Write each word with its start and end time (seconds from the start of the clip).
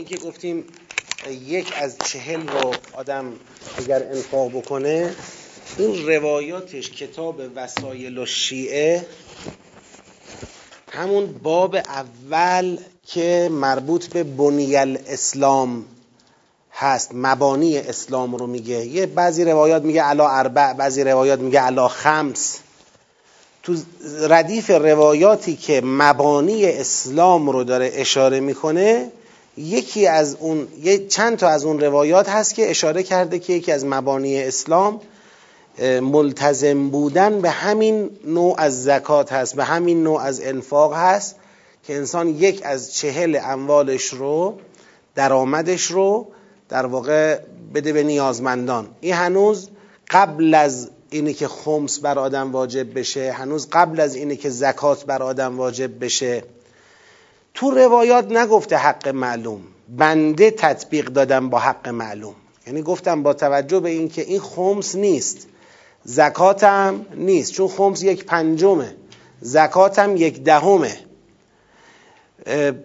این 0.00 0.08
که 0.08 0.16
گفتیم 0.16 0.64
یک 1.46 1.72
از 1.76 1.96
چهل 2.04 2.48
رو 2.48 2.74
آدم 2.92 3.32
اگر 3.78 4.02
انفاق 4.02 4.50
بکنه 4.50 5.14
این 5.78 6.08
روایاتش 6.08 6.90
کتاب 6.90 7.40
وسایل 7.54 8.18
و 8.18 8.26
شیعه 8.26 9.06
همون 10.90 11.26
باب 11.42 11.74
اول 11.74 12.78
که 13.06 13.48
مربوط 13.52 14.06
به 14.06 14.24
بنی 14.24 14.76
الاسلام 14.76 15.84
هست. 16.72 17.10
مبانی 17.14 17.78
اسلام 17.78 18.36
رو 18.36 18.46
میگه. 18.46 18.86
یه 18.86 19.06
بعضی 19.06 19.44
روایات 19.44 19.82
میگه 19.82 20.02
علا 20.02 20.28
اربع 20.28 20.72
بعضی 20.72 21.04
روایات 21.04 21.40
میگه 21.40 21.60
علا 21.60 21.88
خمس. 21.88 22.58
تو 23.62 23.76
ردیف 24.28 24.70
روایاتی 24.70 25.56
که 25.56 25.80
مبانی 25.84 26.66
اسلام 26.66 27.50
رو 27.50 27.64
داره 27.64 27.90
اشاره 27.94 28.40
می‌کنه 28.40 29.12
یکی 29.60 30.06
از 30.06 30.36
اون 30.40 30.68
چند 31.08 31.38
تا 31.38 31.48
از 31.48 31.64
اون 31.64 31.80
روایات 31.80 32.28
هست 32.28 32.54
که 32.54 32.70
اشاره 32.70 33.02
کرده 33.02 33.38
که 33.38 33.52
یکی 33.52 33.72
از 33.72 33.84
مبانی 33.84 34.42
اسلام 34.42 35.00
ملتزم 36.02 36.90
بودن 36.90 37.40
به 37.40 37.50
همین 37.50 38.10
نوع 38.24 38.54
از 38.58 38.82
زکات 38.82 39.32
هست 39.32 39.56
به 39.56 39.64
همین 39.64 40.02
نوع 40.02 40.20
از 40.20 40.40
انفاق 40.40 40.94
هست 40.94 41.36
که 41.82 41.96
انسان 41.96 42.28
یک 42.28 42.60
از 42.64 42.94
چهل 42.94 43.38
اموالش 43.42 44.04
رو 44.04 44.58
درآمدش 45.14 45.84
رو 45.84 46.26
در 46.68 46.86
واقع 46.86 47.38
بده 47.74 47.92
به 47.92 48.02
نیازمندان. 48.02 48.88
این 49.00 49.14
هنوز 49.14 49.68
قبل 50.10 50.54
از 50.54 50.90
اینه 51.10 51.32
که 51.32 51.48
خمس 51.48 51.98
بر 51.98 52.18
آدم 52.18 52.52
واجب 52.52 52.98
بشه 52.98 53.32
هنوز 53.32 53.68
قبل 53.72 54.00
از 54.00 54.14
اینه 54.14 54.36
که 54.36 54.50
زکات 54.50 55.04
بر 55.04 55.22
آدم 55.22 55.58
واجب 55.58 56.04
بشه. 56.04 56.42
تو 57.54 57.70
روایات 57.70 58.32
نگفته 58.32 58.76
حق 58.76 59.08
معلوم. 59.08 59.60
بنده 59.88 60.50
تطبیق 60.50 61.06
دادم 61.06 61.50
با 61.50 61.58
حق 61.58 61.88
معلوم. 61.88 62.34
یعنی 62.66 62.82
گفتم 62.82 63.22
با 63.22 63.32
توجه 63.34 63.80
به 63.80 63.90
اینکه 63.90 64.22
این 64.22 64.40
خمس 64.40 64.94
نیست. 64.94 65.46
زکاتم 66.04 67.06
نیست. 67.14 67.52
چون 67.52 67.68
خمس 67.68 68.02
یک 68.02 68.24
پنجمه. 68.24 68.94
زکاتم 69.40 70.16
یک 70.16 70.42
دهمه. 70.42 70.98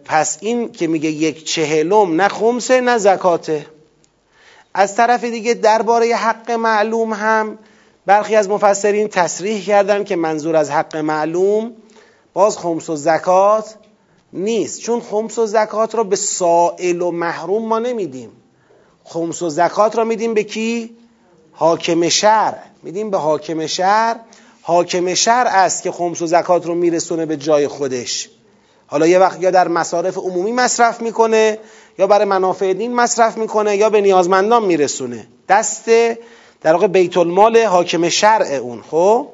پس 0.06 0.38
این 0.42 0.72
که 0.72 0.88
میگه 0.88 1.10
یک 1.10 1.46
چهلم 1.46 2.22
نه 2.22 2.28
خمسه 2.28 2.82
نه 2.82 2.98
زکاته. 2.98 3.66
از 4.74 4.96
طرف 4.96 5.24
دیگه 5.24 5.54
درباره 5.54 6.16
حق 6.16 6.52
معلوم 6.52 7.14
هم 7.14 7.58
برخی 8.06 8.36
از 8.36 8.50
مفسرین 8.50 9.08
تصریح 9.08 9.66
کردن 9.66 10.04
که 10.04 10.16
منظور 10.16 10.56
از 10.56 10.72
حق 10.72 10.98
معلوم 10.98 11.72
باز 12.34 12.58
خمس 12.58 12.90
و 12.90 12.96
زکات 12.96 13.76
نیست. 14.36 14.80
چون 14.80 15.00
خمس 15.00 15.40
و 15.40 15.46
زکات 15.46 15.96
را 15.96 16.04
به 16.04 16.16
سائل 16.16 17.02
و 17.02 17.12
محروم 17.12 17.66
ما 17.66 17.80
نمیدیم. 17.80 18.30
خمس 19.04 19.42
و 19.42 19.50
زکات 19.50 19.96
را 19.96 20.04
میدیم 20.04 20.34
به 20.34 20.44
کی؟ 20.44 20.96
حاکم 21.52 22.10
شهر. 22.10 22.58
میدیم 22.84 23.10
به 23.10 23.18
حاکم 23.18 23.68
شهر. 23.68 24.16
حاکم 24.62 25.14
شهر 25.14 25.48
است 25.48 25.84
که 25.84 25.92
خمس 25.92 26.22
و 26.22 26.28
زکات 26.28 26.66
رو 26.66 26.76
میرسونه 26.76 27.26
به 27.26 27.38
جای 27.38 27.68
خودش. 27.68 28.30
حالا 28.88 29.08
یه 29.08 29.20
وقت 29.20 29.42
یا 29.42 29.52
در 29.52 29.68
مصارف 29.68 30.18
عمومی 30.18 30.52
مصرف 30.52 31.02
می‌کنه 31.02 31.58
یا 32.00 32.08
برای 32.08 32.26
منافع 32.26 32.74
دین 32.74 32.94
مصرف 32.94 33.38
می‌کنه 33.38 33.78
یا 33.78 33.90
به 33.90 34.02
نیازمندان 34.02 34.66
میرسونه. 34.66 35.28
دست 35.50 35.86
در 36.62 36.74
واقع 36.74 36.88
بیت 36.88 37.18
المال 37.18 37.58
حاکم 37.58 38.10
شرع 38.10 38.54
اون 38.54 38.82
خب؟ 38.92 39.28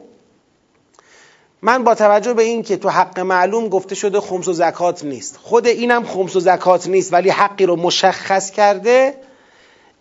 من 1.61 1.83
با 1.83 1.95
توجه 1.95 2.33
به 2.33 2.43
این 2.43 2.63
که 2.63 2.77
تو 2.77 2.89
حق 2.89 3.19
معلوم 3.19 3.69
گفته 3.69 3.95
شده 3.95 4.19
خمس 4.19 4.47
و 4.47 4.53
زکات 4.53 5.03
نیست. 5.03 5.37
خود 5.37 5.67
اینم 5.67 6.03
خمس 6.03 6.35
و 6.35 6.39
زکات 6.39 6.87
نیست 6.87 7.13
ولی 7.13 7.29
حقی 7.29 7.65
رو 7.65 7.75
مشخص 7.75 8.51
کرده. 8.51 9.13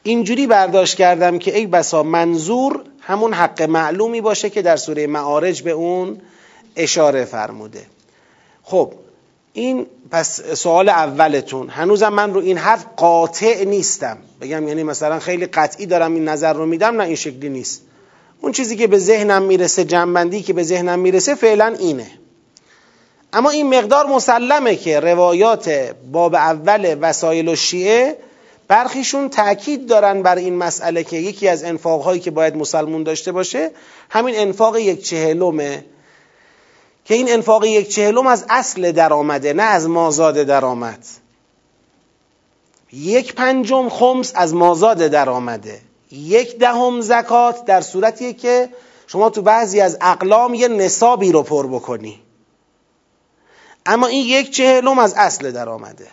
اینجوری 0.03 0.47
برداشت 0.47 0.97
کردم 0.97 1.39
که 1.39 1.57
ای 1.57 1.67
بسا 1.67 2.03
منظور 2.03 2.85
همون 3.01 3.35
حق 3.35 3.63
معلومی 3.63 4.21
باشه 4.21 4.51
که 4.51 4.63
در 4.63 4.77
سوره 4.77 5.07
معارج 5.07 5.63
به 5.63 5.71
اون 5.71 6.21
اشاره 6.77 7.25
فرموده. 7.25 7.87
خب 8.63 8.93
این 9.53 9.87
پس 10.11 10.41
سوال 10.41 10.89
اولتون. 10.89 11.69
هنوزم 11.69 12.09
من 12.09 12.35
رو 12.35 12.41
این 12.41 12.59
حرف 12.59 12.87
قاطع 12.97 13.65
نیستم. 13.65 14.19
بگم 14.41 14.69
یعنی 14.69 14.83
مثلا 14.83 15.19
خیلی 15.19 15.47
قطعی 15.47 15.87
دارم 15.87 16.15
این 16.15 16.29
نظر 16.29 16.53
رو 16.53 16.67
میدم 16.67 17.01
نه 17.01 17.05
این 17.05 17.17
شکلی 17.17 17.49
نیست. 17.49 17.83
اون 18.41 18.53
چیزی 18.53 18.77
که 18.77 18.87
به 18.87 18.99
ذهنم 18.99 19.43
می‌رسه 19.43 19.85
جنبندی 19.85 20.43
که 20.43 20.53
به 20.53 20.63
ذهنم 20.63 20.99
می‌رسه 20.99 21.35
فعلا 21.35 21.67
اینه. 21.79 22.11
اما 23.33 23.51
این 23.51 23.79
مقدار 23.79 24.07
مسلمه 24.07 24.77
که 24.77 25.01
روایات 25.01 25.95
باب 26.13 26.35
اول 26.35 26.97
وسایل 27.01 27.49
و 27.49 27.57
شیعه 27.57 28.17
برخیشون 28.69 29.29
تاکید 29.29 29.87
دارن 29.87 30.23
بر 30.23 30.37
این 30.37 30.57
مسئله 30.57 31.05
که 31.05 31.17
یکی 31.17 31.49
از 31.49 31.65
انفاقهایی 31.65 32.21
که 32.21 32.31
باید 32.31 32.57
مسلمون 32.57 33.03
داشته 33.03 33.33
باشه 33.33 33.71
همین 34.11 34.35
انفاق 34.39 34.77
یک 34.77 35.05
چهلمه 35.05 35.85
که 37.05 37.15
این 37.15 37.33
انفاق 37.33 37.65
یک 37.65 37.89
چهلم 37.89 38.27
از 38.27 38.45
اصل 38.49 38.93
درآمده 38.93 39.53
نه 39.53 39.63
از 39.63 39.89
مازاد 39.89 40.35
درآمد. 40.35 41.07
یک 42.93 43.35
پنجم 43.35 43.89
خمس 43.89 44.33
از 44.35 44.55
مازاد 44.55 44.99
درآمده. 44.99 45.81
یک 46.11 46.59
دهم 46.59 47.01
زکات 47.01 47.65
در 47.65 47.81
صورتیه 47.81 48.33
که 48.33 48.69
شما 49.07 49.31
تو 49.31 49.43
بعضی 49.43 49.81
از 49.81 49.99
اقلام 50.01 50.55
یه 50.55 50.69
نصابی 50.69 51.33
رو 51.33 51.43
پر 51.43 51.67
بکنی. 51.67 52.21
اما 53.87 54.07
این 54.07 54.27
یک 54.27 54.51
چهلم 54.51 54.99
از 54.99 55.15
اصل 55.17 55.51
درآمده 55.51 56.09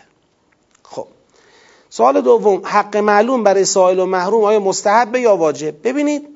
خب. 0.82 1.06
سوال 1.90 2.20
دوم 2.20 2.62
حق 2.64 2.96
معلوم 2.96 3.42
برای 3.42 3.64
سائل 3.64 3.98
و 3.98 4.06
محروم 4.06 4.44
آیا 4.44 4.60
مستحبه 4.60 5.20
یا 5.20 5.36
واجب؟ 5.36 5.82
ببینید 5.82 6.28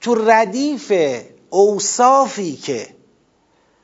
تو 0.00 0.14
ردیف 0.14 0.92
اوصافی 1.50 2.56
که 2.56 2.88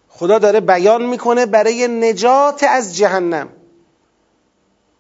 خدا 0.09 0.39
داره 0.39 0.61
بیان 0.61 1.07
می‌کنه 1.07 1.47
برای 1.47 1.89
نجات 1.89 2.65
از 2.69 2.97
جهنم 2.97 3.49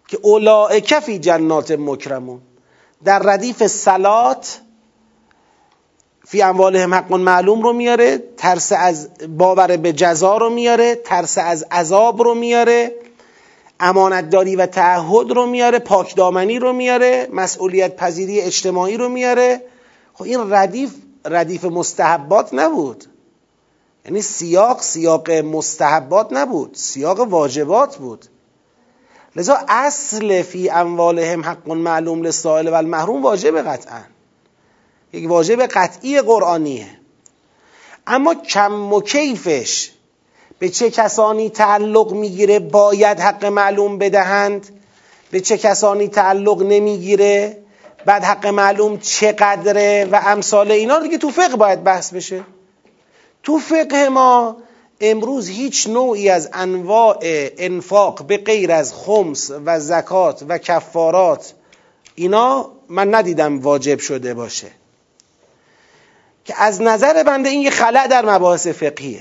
که 0.08 0.18
اولائک 0.22 0.98
فی 0.98 1.18
جنات 1.18 1.70
مکرمون. 1.70 2.40
در 3.04 3.18
ردیف 3.18 3.66
سلات 3.66 4.60
فی 6.26 6.42
اموالهم 6.42 6.94
حق 6.94 7.12
معلوم 7.12 7.62
رو 7.62 7.72
میاره 7.72 8.22
ترس 8.36 8.72
از 8.76 9.08
باور 9.28 9.76
به 9.76 9.92
جزا 9.92 10.36
رو 10.36 10.50
میاره 10.50 10.94
ترس 10.94 11.38
از 11.38 11.64
عذاب 11.70 12.22
رو 12.22 12.34
میاره 12.34 12.92
امانتداری 13.80 14.56
و 14.56 14.66
تعهد 14.66 15.30
رو 15.30 15.46
میاره 15.46 15.78
پاکدامنی 15.78 16.58
رو 16.58 16.72
میاره 16.72 17.28
مسئولیت 17.32 17.96
پذیری 17.96 18.40
اجتماعی 18.40 18.96
رو 18.96 19.08
میاره. 19.08 19.62
خب 20.14 20.22
این 20.22 20.52
ردیف 20.52 20.94
ردیف 21.24 21.64
مستحبات 21.64 22.54
نبود. 22.54 23.04
یعنی 24.04 24.22
سیاق 24.22 24.82
سیاق 24.82 25.30
مستحبات 25.30 26.28
نبود 26.30 26.74
سیاق 26.74 27.20
واجبات 27.20 27.96
بود. 27.96 28.26
لذا 29.36 29.58
اصل 29.68 30.42
فی 30.42 30.70
اموالهم 30.70 31.44
حق 31.44 31.68
معلوم 31.68 32.22
للسائل 32.22 32.68
و 32.68 32.74
المحروم 32.74 33.22
واجب 33.22 33.68
قطعا. 33.68 34.00
یک 35.12 35.30
واجب 35.30 35.62
قطعی 35.62 36.20
قرآنیه. 36.20 36.86
اما 38.06 38.34
کم 38.34 38.92
و 38.92 39.00
کیفش 39.00 39.90
به 40.58 40.68
چه 40.68 40.90
کسانی 40.90 41.50
تعلق 41.50 42.12
می‌گیره 42.12 42.58
باید 42.58 43.20
حق 43.20 43.44
معلوم 43.44 43.98
بدهند؟ 43.98 44.68
به 45.30 45.40
چه 45.40 45.58
کسانی 45.58 46.08
تعلق 46.08 46.62
نمی‌گیره؟ 46.62 47.58
بعد 48.06 48.24
حق 48.24 48.46
معلوم 48.46 48.98
چقدره؟ 48.98 50.08
و 50.12 50.20
امثال 50.24 50.70
اینا 50.70 50.98
دیگه 50.98 51.18
تو 51.18 51.30
فقه 51.30 51.56
باید 51.56 51.84
بحث 51.84 52.14
بشه. 52.14 52.44
تو 53.42 53.58
فقه 53.58 54.08
ما 54.08 54.56
امروز 55.00 55.48
هیچ 55.48 55.86
نوعی 55.88 56.28
از 56.28 56.50
انواع 56.52 57.18
انفاق 57.58 58.26
به 58.26 58.36
غیر 58.36 58.72
از 58.72 58.94
خمس 58.94 59.50
و 59.66 59.80
زکات 59.80 60.44
و 60.48 60.58
کفارات 60.58 61.54
اینا 62.14 62.70
من 62.88 63.14
ندیدم 63.14 63.60
واجب 63.60 63.98
شده 63.98 64.34
باشه. 64.34 64.66
که 66.44 66.54
از 66.56 66.82
نظر 66.82 67.22
بنده 67.22 67.48
این 67.48 67.62
یه 67.62 67.70
خلع 67.70 68.06
در 68.06 68.34
مباحث 68.34 68.66
فقهیه. 68.66 69.20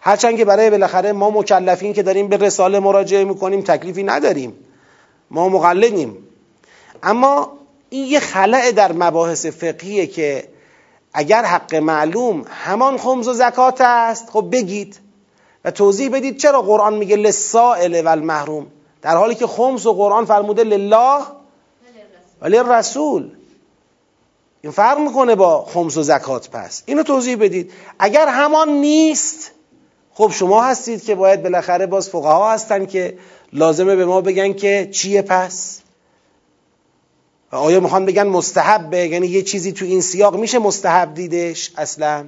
هرچند 0.00 0.36
که 0.36 0.44
برای 0.44 0.70
بالاخره 0.70 1.12
ما 1.12 1.30
مکلفین 1.30 1.92
که 1.92 2.02
داریم 2.02 2.28
به 2.28 2.36
رساله 2.36 2.80
مراجعه 2.80 3.24
می‌کنیم 3.24 3.62
تکلیفی 3.62 4.02
نداریم. 4.02 4.52
ما 5.30 5.48
مقلدیم. 5.48 6.16
اما 7.02 7.58
این 7.90 8.04
یه 8.04 8.20
خلع 8.20 8.72
در 8.72 8.92
مباحث 8.92 9.46
فقهیه 9.46 10.06
که 10.06 10.48
اگر 11.12 11.44
حق 11.44 11.74
معلوم 11.74 12.44
همان 12.48 12.98
خمز 12.98 13.28
و 13.28 13.32
زکات 13.32 13.80
است 13.80 14.30
خب 14.30 14.48
بگید 14.52 15.00
و 15.64 15.70
توضیح 15.70 16.10
بدید 16.10 16.36
چرا 16.36 16.62
قرآن 16.62 16.94
میگه 16.94 17.16
لسائل 17.16 18.06
و 18.06 18.08
المحروم 18.08 18.66
در 19.02 19.16
حالی 19.16 19.34
که 19.34 19.46
خمس 19.46 19.86
و 19.86 19.92
قرآن 19.92 20.24
فرموده 20.24 20.64
لله 20.64 21.22
ولی 22.42 22.58
رسول 22.58 23.30
این 24.62 24.72
فرق 24.72 24.98
می‌کنه 24.98 25.34
با 25.34 25.64
خمس 25.64 25.96
و 25.96 26.02
زکات 26.02 26.50
پس. 26.50 26.82
اینو 26.86 27.02
توضیح 27.02 27.36
بدید. 27.36 27.72
اگر 27.98 28.28
همان 28.28 28.68
نیست 28.68 29.50
خب 30.14 30.30
شما 30.34 30.62
هستید 30.62 31.04
که 31.04 31.14
باید 31.14 31.42
بالاخره 31.42 31.86
باز 31.86 32.08
فقها 32.08 32.52
هستن 32.52 32.86
که 32.86 33.18
لازمه 33.52 33.96
به 33.96 34.04
ما 34.04 34.20
بگن 34.20 34.52
که 34.52 34.88
چیه 34.92 35.22
پس؟ 35.22 35.80
آیا 37.50 37.80
می‌خوان 37.80 38.06
بگن 38.06 38.26
مستحبه؟ 38.26 39.06
یعنی 39.06 39.26
یه 39.26 39.42
چیزی 39.42 39.72
تو 39.72 39.84
این 39.84 40.00
سیاق 40.00 40.36
میشه 40.36 40.58
مستحب 40.58 41.14
دیدش 41.14 41.70
اصلا؟ 41.76 42.24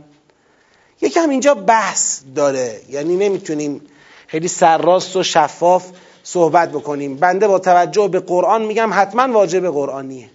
یکم 1.00 1.30
اینجا 1.30 1.54
بحث 1.54 2.20
داره. 2.34 2.80
یعنی 2.88 3.16
نمی‌تونیم 3.16 3.80
خیلی 4.26 4.48
سرراست 4.48 5.16
و 5.16 5.22
شفاف 5.22 5.84
صحبت 6.22 6.72
بکنیم. 6.72 7.16
بنده 7.16 7.48
با 7.48 7.58
توجه 7.58 8.08
به 8.08 8.20
قرآن 8.20 8.62
میگم 8.62 8.90
حتما 8.92 9.32
واجب 9.32 9.70
قرآنیه. 9.70 10.30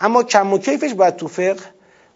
اما 0.00 0.22
کم 0.22 0.52
و 0.52 0.58
کیفش 0.58 0.94
باید 0.94 1.16
تو 1.16 1.28
فقه 1.28 1.56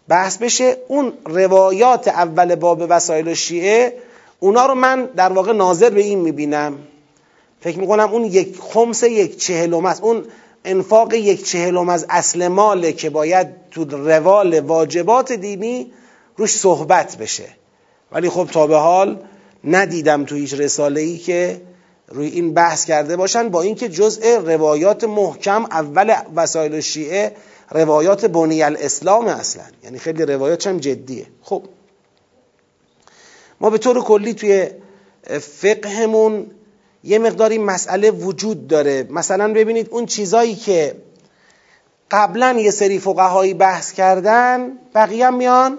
بحث 0.07 0.37
بشه. 0.37 0.77
اون 0.87 1.13
روایات 1.25 2.07
اول 2.07 2.55
باب 2.55 2.83
وسایل 2.89 3.33
شیعه 3.33 3.97
اونا 4.39 4.65
رو 4.65 4.75
من 4.75 5.05
در 5.05 5.33
واقع 5.33 5.51
ناظر 5.51 5.89
به 5.89 6.01
این 6.01 6.19
می‌بینم. 6.19 6.79
فکر 7.61 7.79
می‌کنم 7.79 8.09
اون 8.11 8.25
یک 8.25 8.57
خمس 8.61 9.03
یک 9.03 9.37
چهلم 9.37 9.85
است. 9.85 10.03
اون 10.03 10.25
انفاق 10.65 11.13
یک 11.13 11.45
چهلم 11.45 11.89
از 11.89 12.05
اصل 12.09 12.47
ماله 12.47 12.93
که 12.93 13.09
باید 13.09 13.47
تو 13.71 13.83
روال 13.85 14.59
واجبات 14.59 15.31
دینی 15.31 15.91
روش 16.37 16.51
صحبت 16.51 17.17
بشه. 17.17 17.49
ولی 18.11 18.29
خب 18.29 18.49
تا 18.51 18.67
به 18.67 18.77
حال 18.77 19.19
ندیدم 19.63 20.25
تو 20.25 20.35
هیچ 20.35 20.53
رساله 20.53 21.01
ای 21.01 21.17
که 21.17 21.61
روی 22.07 22.27
این 22.27 22.53
بحث 22.53 22.85
کرده 22.85 23.15
باشن 23.15 23.49
با 23.49 23.61
اینکه 23.61 23.89
جزء 23.89 24.39
روایات 24.39 25.03
محکم 25.03 25.65
اول 25.65 26.15
وسایل 26.35 26.79
شیعه 26.79 27.35
روایات 27.71 28.25
بنی 28.25 28.63
الاسلام 28.63 29.27
اصلا. 29.27 29.63
یعنی 29.83 29.99
خیلی 29.99 30.25
روایات 30.25 30.67
هم 30.67 30.77
جدیه. 30.77 31.25
خب. 31.41 31.63
ما 33.61 33.69
به 33.69 33.77
طور 33.77 34.01
کلی 34.01 34.33
توی 34.33 34.67
فقهمون 35.39 36.51
یه 37.03 37.19
مقداری 37.19 37.57
مسئله 37.57 38.11
وجود 38.11 38.67
داره. 38.67 39.07
مثلا 39.09 39.53
ببینید 39.53 39.87
اون 39.91 40.05
چیزایی 40.05 40.55
که 40.55 40.95
قبلا 42.11 42.59
یه 42.59 42.71
سری 42.71 42.99
فقهایی 42.99 43.53
بحث 43.53 43.91
کردن 43.91 44.71
بقیه 44.95 45.27
هم 45.27 45.33
میان 45.33 45.77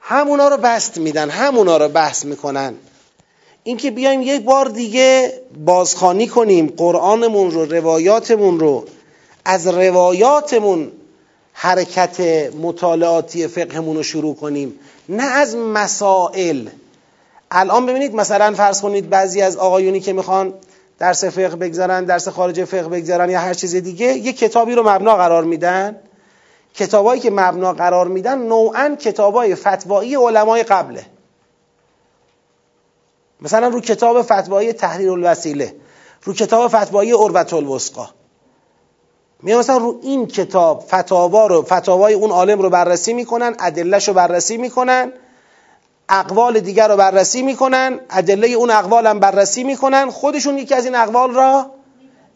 همونا 0.00 0.48
رو 0.48 0.56
بست 0.56 0.98
میدن 0.98 1.30
همونا 1.30 1.76
رو 1.76 1.88
بحث 1.88 2.24
می‌کنن. 2.24 2.74
اینکه 3.62 3.90
بیایم 3.90 4.22
یک 4.22 4.42
بار 4.42 4.66
دیگه 4.68 5.40
بازخانی 5.64 6.26
کنیم 6.26 6.74
قرآنمون 6.76 7.50
رو 7.50 7.64
روایاتمون 7.64 8.60
رو 8.60 8.84
از 9.44 9.66
روایاتمون 9.66 10.92
حرکت 11.52 12.20
مطالعاتی 12.62 13.46
فقهمون 13.46 13.96
رو 13.96 14.02
شروع 14.02 14.36
کنیم. 14.36 14.78
نه 15.08 15.22
از 15.22 15.56
مسائل. 15.56 16.68
الان 17.56 17.86
ببینید 17.86 18.14
مثلا 18.14 18.54
فرض 18.54 18.80
کنید 18.80 19.10
بعضی 19.10 19.42
از 19.42 19.56
آقایونی 19.56 20.00
که 20.00 20.12
می‌خوان 20.12 20.54
درس 20.98 21.24
فقه 21.24 21.56
بگذارن 21.56 22.04
درس 22.04 22.28
خارج 22.28 22.64
فقه 22.64 22.88
بگذارن 22.88 23.30
یا 23.30 23.40
هر 23.40 23.54
چیز 23.54 23.74
دیگه 23.74 24.06
یه 24.06 24.32
کتابی 24.32 24.74
رو 24.74 24.88
مبنا 24.88 25.16
قرار 25.16 25.44
میدن. 25.44 25.96
کتابایی 26.74 27.20
که 27.20 27.30
مبنا 27.30 27.72
قرار 27.72 28.08
میدن 28.08 28.38
نوعا 28.38 28.96
کتابای 29.00 29.54
فتوایی 29.54 30.16
علمای 30.16 30.62
قبله. 30.62 31.06
مثلا 33.40 33.68
رو 33.68 33.80
کتاب 33.80 34.22
فتوایی 34.22 34.72
تحریر 34.72 35.10
الوسیله 35.10 35.74
رو 36.24 36.32
کتاب 36.32 36.68
فتوایی 36.68 37.12
عروت 37.12 37.52
الوسقا 37.52 38.08
میان 39.42 39.58
مثلا 39.58 39.76
رو 39.76 39.98
این 40.02 40.26
کتاب 40.26 40.84
فتاوا 40.88 41.46
رو 41.46 41.62
فتاوای 41.62 42.14
اون 42.14 42.30
عالم 42.30 42.62
رو 42.62 42.70
بررسی 42.70 43.12
می‌کنن 43.12 43.56
ادلهش 43.60 44.08
رو 44.08 44.14
بررسی 44.14 44.56
می‌کنن. 44.56 45.12
اقوال 46.08 46.60
دیگر 46.60 46.88
رو 46.88 46.96
بررسی 46.96 47.42
می‌کنن 47.42 48.00
ادله 48.10 48.48
اون 48.48 48.70
اقوال 48.70 49.06
هم 49.06 49.20
بررسی 49.20 49.64
می‌کنن 49.64 50.10
خودشون 50.10 50.58
یکی 50.58 50.74
از 50.74 50.84
این 50.84 50.94
اقوال 50.94 51.34
را 51.34 51.70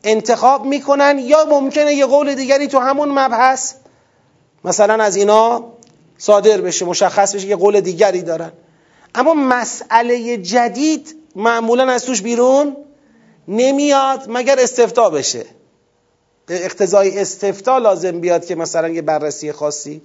انتخاب 0.04 0.64
می‌کنن 0.64 1.18
یا 1.18 1.44
ممکنه 1.50 1.94
یه 1.94 2.06
قول 2.06 2.34
دیگری 2.34 2.68
تو 2.68 2.78
همون 2.78 3.08
مبحث 3.08 3.74
مثلا 4.64 5.04
از 5.04 5.16
اینا 5.16 5.64
صادر 6.18 6.60
بشه 6.60 6.84
مشخص 6.84 7.34
بشه 7.34 7.48
که 7.48 7.56
قول 7.56 7.80
دیگری 7.80 8.22
دارن. 8.22 8.52
اما 9.14 9.34
مسئله 9.34 10.36
جدید 10.36 11.16
معمولا 11.36 11.92
از 11.92 12.04
توش 12.04 12.22
بیرون 12.22 12.76
نمیاد 13.48 14.24
مگر 14.28 14.56
استفتا 14.60 15.10
بشه. 15.10 15.46
اقتضای 16.48 17.20
استفتا 17.20 17.78
لازم 17.78 18.20
بیاد 18.20 18.46
که 18.46 18.54
مثلا 18.54 18.88
یه 18.88 19.02
بررسی 19.02 19.52
خاصی 19.52 20.02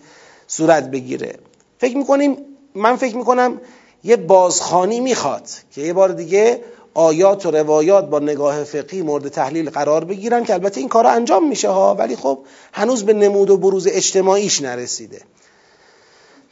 صورت 0.48 0.92
بگیره. 0.92 1.36
فکر 1.78 1.98
می‌کنیم 1.98 2.38
من 2.76 2.96
فکر 2.96 3.18
می‌کنم 3.18 3.62
یه 4.04 4.16
بازخانی 4.16 5.00
می‌خواد 5.00 5.50
که 5.72 5.82
یه 5.82 5.94
بار 5.94 6.10
دیگه 6.10 6.64
آیات 6.94 7.46
و 7.46 7.52
روایات 7.52 8.10
با 8.10 8.20
نگاه 8.20 8.64
فقهی 8.64 9.02
مورد 9.02 9.28
تحلیل 9.28 9.70
قرار 9.70 10.04
بگیرن 10.04 10.44
که 10.44 10.54
البته 10.54 10.80
این 10.80 10.90
کار 10.90 11.08
انجام 11.08 11.48
میشه 11.48 11.70
ها 11.70 11.96
ولی 11.96 12.16
خب 12.16 12.40
هنوز 12.74 13.04
به 13.04 13.14
نمود 13.14 13.50
و 13.50 13.58
بروز 13.58 13.88
اجتماعیش 13.88 14.62
نرسیده. 14.62 15.22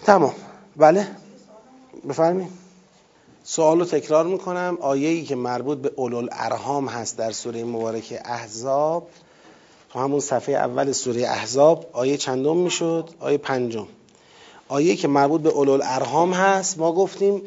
تمام. 0.05 0.33
بله؟ 0.77 1.07
بفرمایید. 2.09 2.49
سوال 3.43 3.79
رو 3.79 3.85
تکرار 3.85 4.25
می‌کنم. 4.25 4.77
آیه‌ای 4.81 5.23
که 5.23 5.35
مربوط 5.35 5.77
به 5.77 5.91
اولو 5.95 6.27
ارهام 6.31 6.87
هست 6.87 7.17
در 7.17 7.31
سوره 7.31 7.63
مبارک 7.63 8.21
احزاب. 8.25 9.07
تو 9.93 9.99
همون 9.99 10.19
صفحه 10.19 10.55
اول 10.55 10.91
سوره 10.91 11.21
احزاب 11.21 11.85
آیه 11.93 12.17
چندم 12.17 12.57
می‌شد؟ 12.57 13.09
آیه 13.19 13.37
پنجم. 13.37 13.87
آیه 14.71 14.95
که 14.95 15.07
مربوط 15.07 15.41
به 15.41 15.49
اولو 15.49 15.79
ارهام 15.83 16.33
هست 16.33 16.77
ما 16.77 16.91
گفتیم 16.91 17.41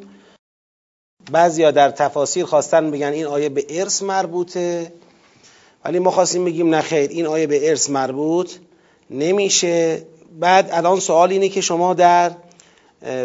بعضیا 1.32 1.70
در 1.70 1.90
تفاسیر 1.90 2.44
خواستن 2.44 2.90
بگن 2.90 3.12
این 3.12 3.26
آیه 3.26 3.48
به 3.48 3.66
ارث 3.68 4.02
مربوطه 4.02 4.92
ولی 5.84 5.98
ما 5.98 6.10
خواستیم 6.10 6.44
بگیم 6.44 6.74
نخیر 6.74 7.10
این 7.10 7.26
آیه 7.26 7.46
به 7.46 7.68
ارث 7.68 7.90
مربوط 7.90 8.52
نمیشه. 9.10 10.02
بعد 10.40 10.68
الان 10.72 11.00
سوال 11.00 11.30
اینه 11.30 11.48
که 11.48 11.60
شما 11.60 11.94
در 11.94 12.30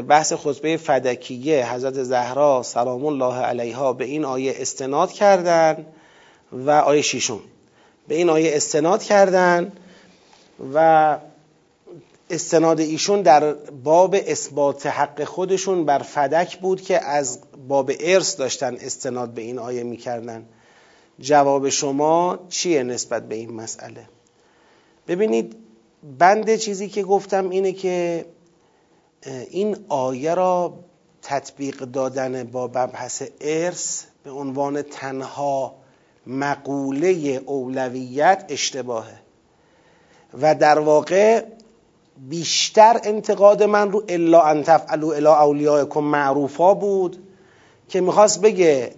بحث 0.08 0.34
خطبه 0.34 0.78
فدکیه 0.78 1.74
حضرت 1.74 2.04
زهرا 2.04 2.64
سلام 2.64 3.06
الله 3.06 3.36
علیها 3.36 3.94
به 3.94 4.06
این 4.06 4.26
آیه 4.26 4.56
استناد 4.58 5.12
کردن 5.12 5.86
و 6.52 6.72
آیه 6.72 7.02
شیشون 7.02 7.40
به 8.08 8.16
این 8.16 8.30
آیه 8.30 8.56
استناد 8.56 9.04
کردن 9.04 9.72
و 10.74 11.18
استناد 12.30 12.80
ایشون 12.80 13.22
در 13.22 13.54
باب 13.54 14.16
اثبات 14.28 14.86
حق 14.86 15.24
خودشون 15.24 15.86
بر 15.86 16.00
فدک 16.00 16.60
بود 16.60 16.82
که 16.82 17.06
از 17.06 17.40
باب 17.68 17.92
ارث 18.00 18.40
داشتن 18.40 18.76
استناد 18.76 19.30
به 19.34 19.42
این 19.42 19.60
آیه 19.60 19.84
می‌کردن. 19.84 20.46
جواب 21.20 21.70
شما 21.70 22.40
چیه 22.50 22.84
نسبت 22.84 23.28
به 23.28 23.36
این 23.36 23.54
مسئله؟ 23.54 24.10
ببینید 25.08 25.56
بند 26.18 26.56
چیزی 26.56 26.90
که 26.90 27.04
گفتم 27.04 27.50
اینه 27.50 27.72
که 27.72 28.26
این 29.50 29.78
آیه 29.90 30.34
را 30.34 30.74
تطبیق 31.22 31.78
دادن 31.78 32.44
با 32.44 32.68
مبحث 32.68 33.24
ارث 33.42 34.04
به 34.24 34.32
عنوان 34.32 34.82
تنها 34.82 35.76
مقوله 36.28 37.42
اولویت 37.46 38.46
اشتباهه. 38.50 39.20
و 40.42 40.56
در 40.56 40.80
واقع 40.80 41.46
بیشتر 42.28 43.00
انتقاد 43.04 43.64
من 43.64 43.92
رو 43.92 44.04
الا 44.10 44.42
ان 44.42 44.64
تفعلوا 44.64 45.14
الا 45.14 45.36
اولیاءکم 45.36 46.04
معروفا 46.04 46.74
بود 46.74 47.18
که 47.90 48.02
می‌خواست 48.02 48.42
بگه 48.42 48.92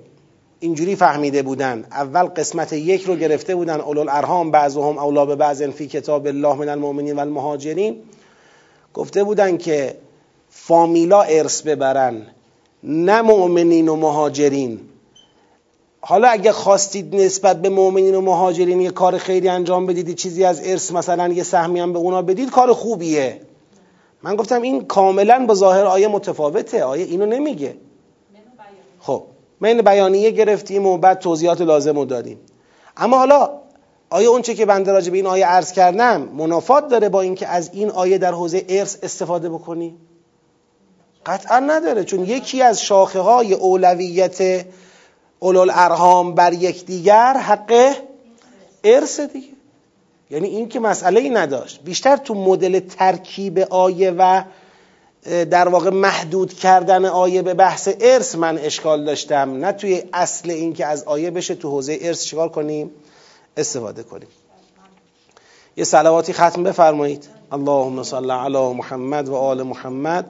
اینجوری 0.59 0.95
فهمیده 0.95 1.41
بودن. 1.41 1.85
اول 1.91 2.23
قسمت 2.23 2.73
یک 2.73 3.03
رو 3.03 3.15
گرفته 3.15 3.55
بودن 3.55 3.81
اولو 3.81 4.01
الارحام 4.01 4.51
بعضهم 4.51 4.97
اولا 4.97 5.25
به 5.25 5.35
بعض 5.35 5.63
فی 5.63 5.87
کتاب 5.87 6.27
الله 6.27 6.55
من 6.55 6.69
المؤمنین 6.69 7.15
و 7.15 7.19
المهاجرین 7.19 7.95
گفته 8.93 9.23
بودن 9.23 9.57
که 9.57 9.95
فامیلا 10.49 11.21
ارث 11.21 11.61
ببرن 11.61 12.21
نه 12.83 13.21
مؤمنین 13.21 13.89
و 13.89 13.95
مهاجرین. 13.95 14.79
حالا 16.01 16.27
اگه 16.27 16.51
خواستید 16.51 17.15
نسبت 17.15 17.61
به 17.61 17.69
مؤمنین 17.69 18.15
و 18.15 18.21
مهاجرین 18.21 18.81
یه 18.81 18.91
کار 18.91 19.17
خیلی 19.17 19.49
انجام 19.49 19.85
بدید 19.85 20.15
چیزی 20.15 20.43
از 20.43 20.61
ارث 20.67 20.91
مثلا 20.91 21.27
یه 21.27 21.43
سهمی 21.43 21.79
هم 21.79 21.93
به 21.93 21.99
اونا 21.99 22.21
بدید 22.21 22.49
کار 22.49 22.73
خوبیه. 22.73 23.41
من 24.23 24.35
گفتم 24.35 24.61
این 24.61 24.85
کاملا 24.85 25.45
با 25.45 25.53
ظاهر 25.53 25.85
آیه 25.85 26.07
متفاوته. 26.07 26.83
آیه 26.83 27.05
اینو 27.05 27.25
نمیگه. 27.25 27.75
خب 28.99 29.23
من 29.59 29.81
بیانیه 29.81 30.31
گرفتیم 30.31 30.85
و 30.85 30.97
بعد 30.97 31.19
توضیحات 31.19 31.61
لازم 31.61 31.95
رو 31.95 32.05
دادیم. 32.05 32.39
اما 32.97 33.17
حالا 33.17 33.49
آیا 34.09 34.31
اونچه 34.31 34.53
که 34.53 34.65
بنده 34.65 34.91
راجع 34.91 35.11
به 35.11 35.17
این 35.17 35.27
آیه 35.27 35.45
عرض 35.45 35.71
کردم 35.71 36.21
منافات 36.21 36.87
داره 36.87 37.09
با 37.09 37.21
اینکه 37.21 37.47
از 37.47 37.69
این 37.73 37.89
آیه 37.89 38.17
در 38.17 38.31
حوزه 38.31 38.65
ارث 38.69 38.97
استفاده 39.03 39.49
بکنی؟ 39.49 39.97
قطعا 41.25 41.59
نداره 41.59 42.03
چون 42.03 42.23
یکی 42.23 42.61
از 42.61 42.81
شاخه 42.81 43.19
های 43.19 43.53
اولویت 43.53 44.65
اولو 45.43 45.67
ارهام 45.73 46.35
بر 46.35 46.53
یکدیگر 46.53 47.37
حق 47.37 47.95
ارث 48.83 49.19
دیگه. 49.19 49.47
یعنی 50.29 50.47
این 50.47 50.69
که 50.69 50.79
مسئله 50.79 51.19
ای 51.19 51.29
نداشت. 51.29 51.81
بیشتر 51.83 52.17
تو 52.17 52.33
مدل 52.33 52.79
ترکیب 52.79 53.59
آیه 53.59 54.11
و 54.11 54.43
در 55.25 55.67
واقع 55.67 55.89
محدود 55.89 56.53
کردن 56.53 57.05
آیه 57.05 57.41
به 57.41 57.53
بحث 57.53 57.89
ارث 58.01 58.35
من 58.35 58.57
اشکال 58.57 59.05
داشتم. 59.05 59.57
نه 59.57 59.71
توی 59.71 60.03
اصل 60.13 60.49
این 60.49 60.73
که 60.73 60.85
از 60.85 61.03
آیه 61.03 61.31
بشه 61.31 61.55
تو 61.55 61.69
حوزه 61.69 61.97
ارث 62.01 62.23
چیکار 62.23 62.49
کنیم؟ 62.49 62.91
استفاده 63.57 64.03
کنیم. 64.03 64.27
یه 65.77 65.83
صلواتی 65.83 66.33
ختم 66.33 66.63
بفرمایید. 66.63 67.27
اللهم 67.51 68.03
صل 68.03 68.31
علی 68.31 68.73
محمد 68.73 69.29
و 69.29 69.35
آل 69.35 69.63
محمد. 69.63 70.25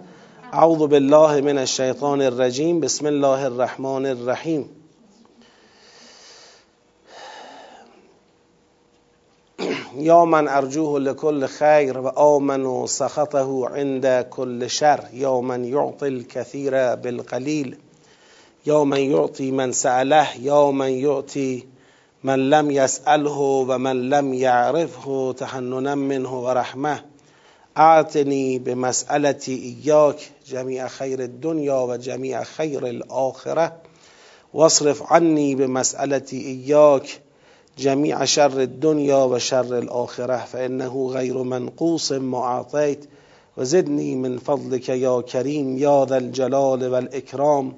اعوذ 0.53 0.79
بالله 0.79 1.41
من 1.41 1.57
الشیطان 1.57 2.21
الرجیم. 2.21 2.79
بسم 2.79 3.05
الله 3.05 3.43
الرحمن 3.43 4.05
الرحیم. 4.05 4.69
يوما 9.95 10.57
أرجوه 10.57 10.99
لكل 10.99 11.45
خير 11.45 11.97
وأؤمن 11.99 12.87
سخطه 12.87 13.69
عند 13.69 14.27
كل 14.29 14.69
شر. 14.69 15.03
يوما 15.13 15.55
يعطي 15.55 16.07
الكثير 16.07 16.95
بالقليل. 16.95 17.77
يوما 18.65 18.97
يعطي 18.97 19.51
من 19.51 19.71
سأله. 19.71 20.27
يوما 20.41 20.89
يعطي 20.89 21.63
من 22.23 22.49
لم 22.49 22.71
يسأله 22.71 23.39
ومن 23.39 24.09
لم 24.09 24.33
يعرفه 24.33 25.35
تحننا 25.37 25.95
منه 25.95 26.39
ورحمة. 26.39 27.03
أعطني 27.77 28.59
بمسألتي 28.59 29.55
إياك 29.85 30.19
جميع 30.47 30.87
خير 30.87 31.19
الدنيا 31.19 31.73
وجميع 31.73 32.43
خير 32.43 32.87
الآخرة. 32.87 33.77
واصرف 34.53 35.13
عني 35.13 35.55
بمسألتي 35.55 36.41
إياك 36.41 37.21
جمیع 37.81 38.25
شر 38.25 38.59
الدنیا 38.59 39.27
و 39.27 39.39
شر 39.39 39.73
الاخره 39.75 40.45
فانه 40.45 41.07
غیر 41.13 41.37
منقوص 41.53 42.11
ما 42.11 42.47
اعطیت 42.49 43.07
و 43.57 43.65
زدنی 43.65 44.15
من 44.15 44.37
فضلك 44.37 44.89
یا 44.89 45.21
کریم 45.21 45.77
یا 45.77 46.05
ذا 46.09 46.15
الجلال 46.15 46.87
والاکرام 46.87 47.75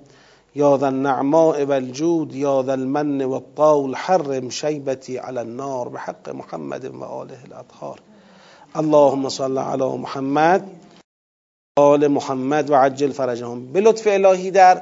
یا 0.56 0.78
ذا 0.78 0.88
النعماء 0.88 1.66
والجود 1.66 2.36
یا 2.36 2.64
ذا 2.64 2.74
المن 2.74 3.22
والطول 3.22 3.96
حرم 3.96 4.50
شیبتی 4.50 5.18
على 5.18 5.40
النار 5.40 5.90
بحق 5.90 6.30
محمد 6.30 6.86
و 6.86 7.04
آله 7.04 7.38
الاطهار 7.46 8.00
اللهم 8.76 9.30
صل 9.30 9.58
علی 9.58 9.98
محمد 9.98 10.70
آل 11.78 12.08
محمد 12.08 12.70
و 12.70 12.76
عجل 12.76 13.12
فرجهم. 13.12 13.74
به 13.74 13.82
لطف 13.82 14.08
الهی 14.08 14.52
در 14.52 14.82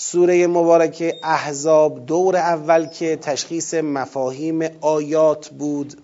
سوره 0.00 0.46
مبارکه 0.46 1.20
احزاب 1.22 2.06
دور 2.06 2.36
اول 2.36 2.86
که 2.86 3.16
تشخیص 3.16 3.74
مفاهیم 3.74 4.62
آیات 4.80 5.48
بود. 5.48 6.02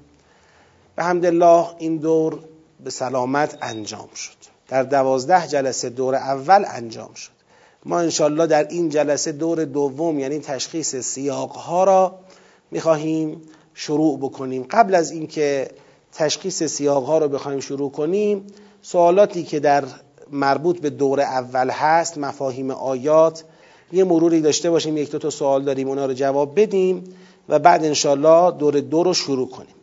به 0.96 1.08
الله 1.08 1.66
این 1.78 1.96
دور 1.96 2.38
به 2.84 2.90
سلامت 2.90 3.58
انجام 3.62 4.08
شد. 4.14 4.36
در 4.68 4.82
دوازده 4.82 5.48
جلسه 5.48 5.90
دور 5.90 6.14
اول 6.14 6.64
انجام 6.68 7.14
شد. 7.14 7.30
ما 7.84 7.98
انشالله 7.98 8.46
در 8.46 8.68
این 8.68 8.88
جلسه 8.88 9.32
دور 9.32 9.64
دوم 9.64 10.18
یعنی 10.18 10.38
تشخیص 10.38 10.96
سیاقها 10.96 11.84
را 11.84 12.18
می‌خواهیم 12.70 13.42
شروع 13.74 14.18
بکنیم. 14.18 14.66
قبل 14.70 14.94
از 14.94 15.10
اینکه 15.10 15.70
تشخیص 16.12 16.62
سیاقها 16.62 17.18
رو 17.18 17.28
بخوایم 17.28 17.60
شروع 17.60 17.90
کنیم 17.90 18.46
سوالاتی 18.82 19.42
که 19.42 19.60
در 19.60 19.84
مربوط 20.30 20.80
به 20.80 20.90
دور 20.90 21.20
اول 21.20 21.70
هست 21.70 22.18
مفاهیم 22.18 22.70
آیات 22.70 23.44
یه 23.94 24.04
مروری 24.04 24.40
داشته 24.40 24.70
باشیم 24.70 24.96
یک 24.96 25.10
دو 25.10 25.18
تا 25.18 25.30
سوال 25.30 25.64
داریم 25.64 25.88
اونا 25.88 26.06
رو 26.06 26.12
جواب 26.12 26.60
بدیم 26.60 27.04
و 27.48 27.58
بعد 27.58 27.84
انشالله 27.84 28.50
دور 28.50 28.80
دو 28.80 29.02
رو 29.02 29.14
شروع 29.14 29.48
کنیم. 29.48 29.74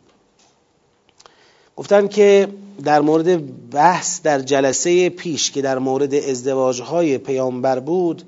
گفتن 1.76 2.08
که 2.08 2.48
در 2.84 3.00
مورد 3.00 3.40
بحث 3.70 4.22
در 4.22 4.38
جلسه 4.40 5.08
پیش 5.08 5.50
که 5.50 5.62
در 5.62 5.78
مورد 5.78 6.14
ازدواجهای 6.14 7.18
پیامبر 7.18 7.80
بود 7.80 8.22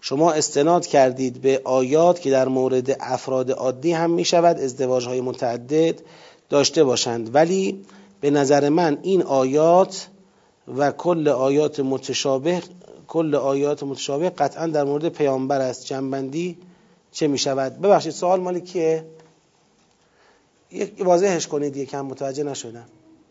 شما 0.00 0.32
استناد 0.32 0.86
کردید 0.86 1.40
به 1.40 1.60
آیات 1.64 2.20
که 2.20 2.30
در 2.30 2.48
مورد 2.48 2.96
افراد 3.00 3.50
عادی 3.50 3.92
هم 3.92 4.10
می 4.10 4.24
شود 4.24 4.58
ازدواجهای 4.58 5.20
متعدد 5.20 6.00
داشته 6.48 6.84
باشند. 6.84 7.34
ولی 7.34 7.80
به 8.20 8.30
نظر 8.30 8.68
من 8.68 8.98
این 9.02 9.22
آیات 9.22 10.08
و 10.76 10.92
کل 10.92 11.28
آیات 11.28 11.80
متشابه 11.80 12.62
کل 13.08 13.34
آیات 13.34 13.82
متشابه 13.82 14.30
قطعا 14.30 14.66
در 14.66 14.84
مورد 14.84 15.08
پیامبر 15.08 15.60
است. 15.60 15.86
جنبندی 15.86 16.58
چه 17.12 17.26
می 17.26 17.38
شود 17.38 17.80
ببخشید 17.80 18.12
سوال 18.12 18.40
مالی 18.40 18.60
کیه؟ 18.60 19.04
یک 20.70 20.94
واضحش 20.98 21.46
کنید 21.46 21.76
یکم 21.76 22.06
متوجه 22.06 22.42
نشدم. 22.42 22.86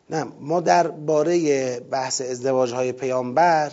نه 0.09 0.25
ما 0.41 0.59
در 0.59 0.87
باره 0.87 1.79
بحث 1.79 2.21
ازدواج 2.21 2.73
های 2.73 2.91
پیامبر 2.91 3.71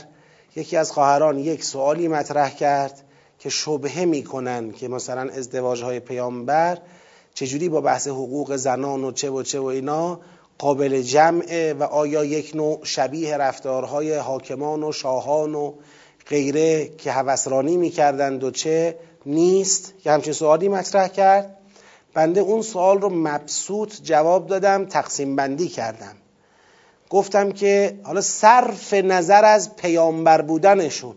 یکی 0.57 0.77
از 0.77 0.93
خواهران 0.93 1.39
یک 1.39 1.65
سوالی 1.65 2.09
مطرح 2.09 2.55
کرد 2.55 3.03
که 3.39 3.49
شبهه 3.49 4.05
می‌کنن 4.05 4.73
که 4.73 4.89
مثلا 4.89 5.31
ازدواج 5.31 5.83
های 5.83 6.01
پیامبر 6.01 6.79
چجوری 7.35 7.69
با 7.69 7.81
بحث 7.81 8.09
حقوق 8.09 8.57
زنان 8.57 9.05
و 9.05 9.13
چه 9.13 9.31
و 9.31 9.43
چه 9.43 9.61
و 9.61 9.65
اینا 9.65 10.21
قابل 10.59 11.03
جمعه 11.03 11.75
و 11.75 11.83
آیا 11.83 12.25
یک 12.25 12.53
نوع 12.55 12.81
شبیه 12.85 13.37
رفتارهای 13.37 14.15
حاکمان 14.15 14.83
و 14.83 14.93
شاهان 14.93 15.55
و 15.55 15.73
غیره 16.27 16.89
که 16.89 17.13
هوسرانی 17.13 17.77
می‌کردند 17.77 18.45
و 18.45 18.51
چه 18.51 18.97
نیست؟ 19.27 19.95
که 20.03 20.11
همچین 20.11 20.33
سوالی 20.33 20.69
مطرح 20.69 21.09
کرد. 21.09 21.57
بنده 22.15 22.41
اون 22.41 22.63
سوال 22.63 23.01
رو 23.01 23.11
مبسوط 23.11 23.95
جواب 24.03 24.47
دادم 24.47 24.85
تقسیم 24.85 25.37
بندی 25.37 25.69
کردم. 25.69 26.17
گفتم 27.11 27.53
که 27.53 27.99
حالا 28.03 28.21
صرف 28.21 28.95
نظر 28.95 29.45
از 29.45 29.77
پیامبر 29.77 30.43
بودنشون. 30.43 31.15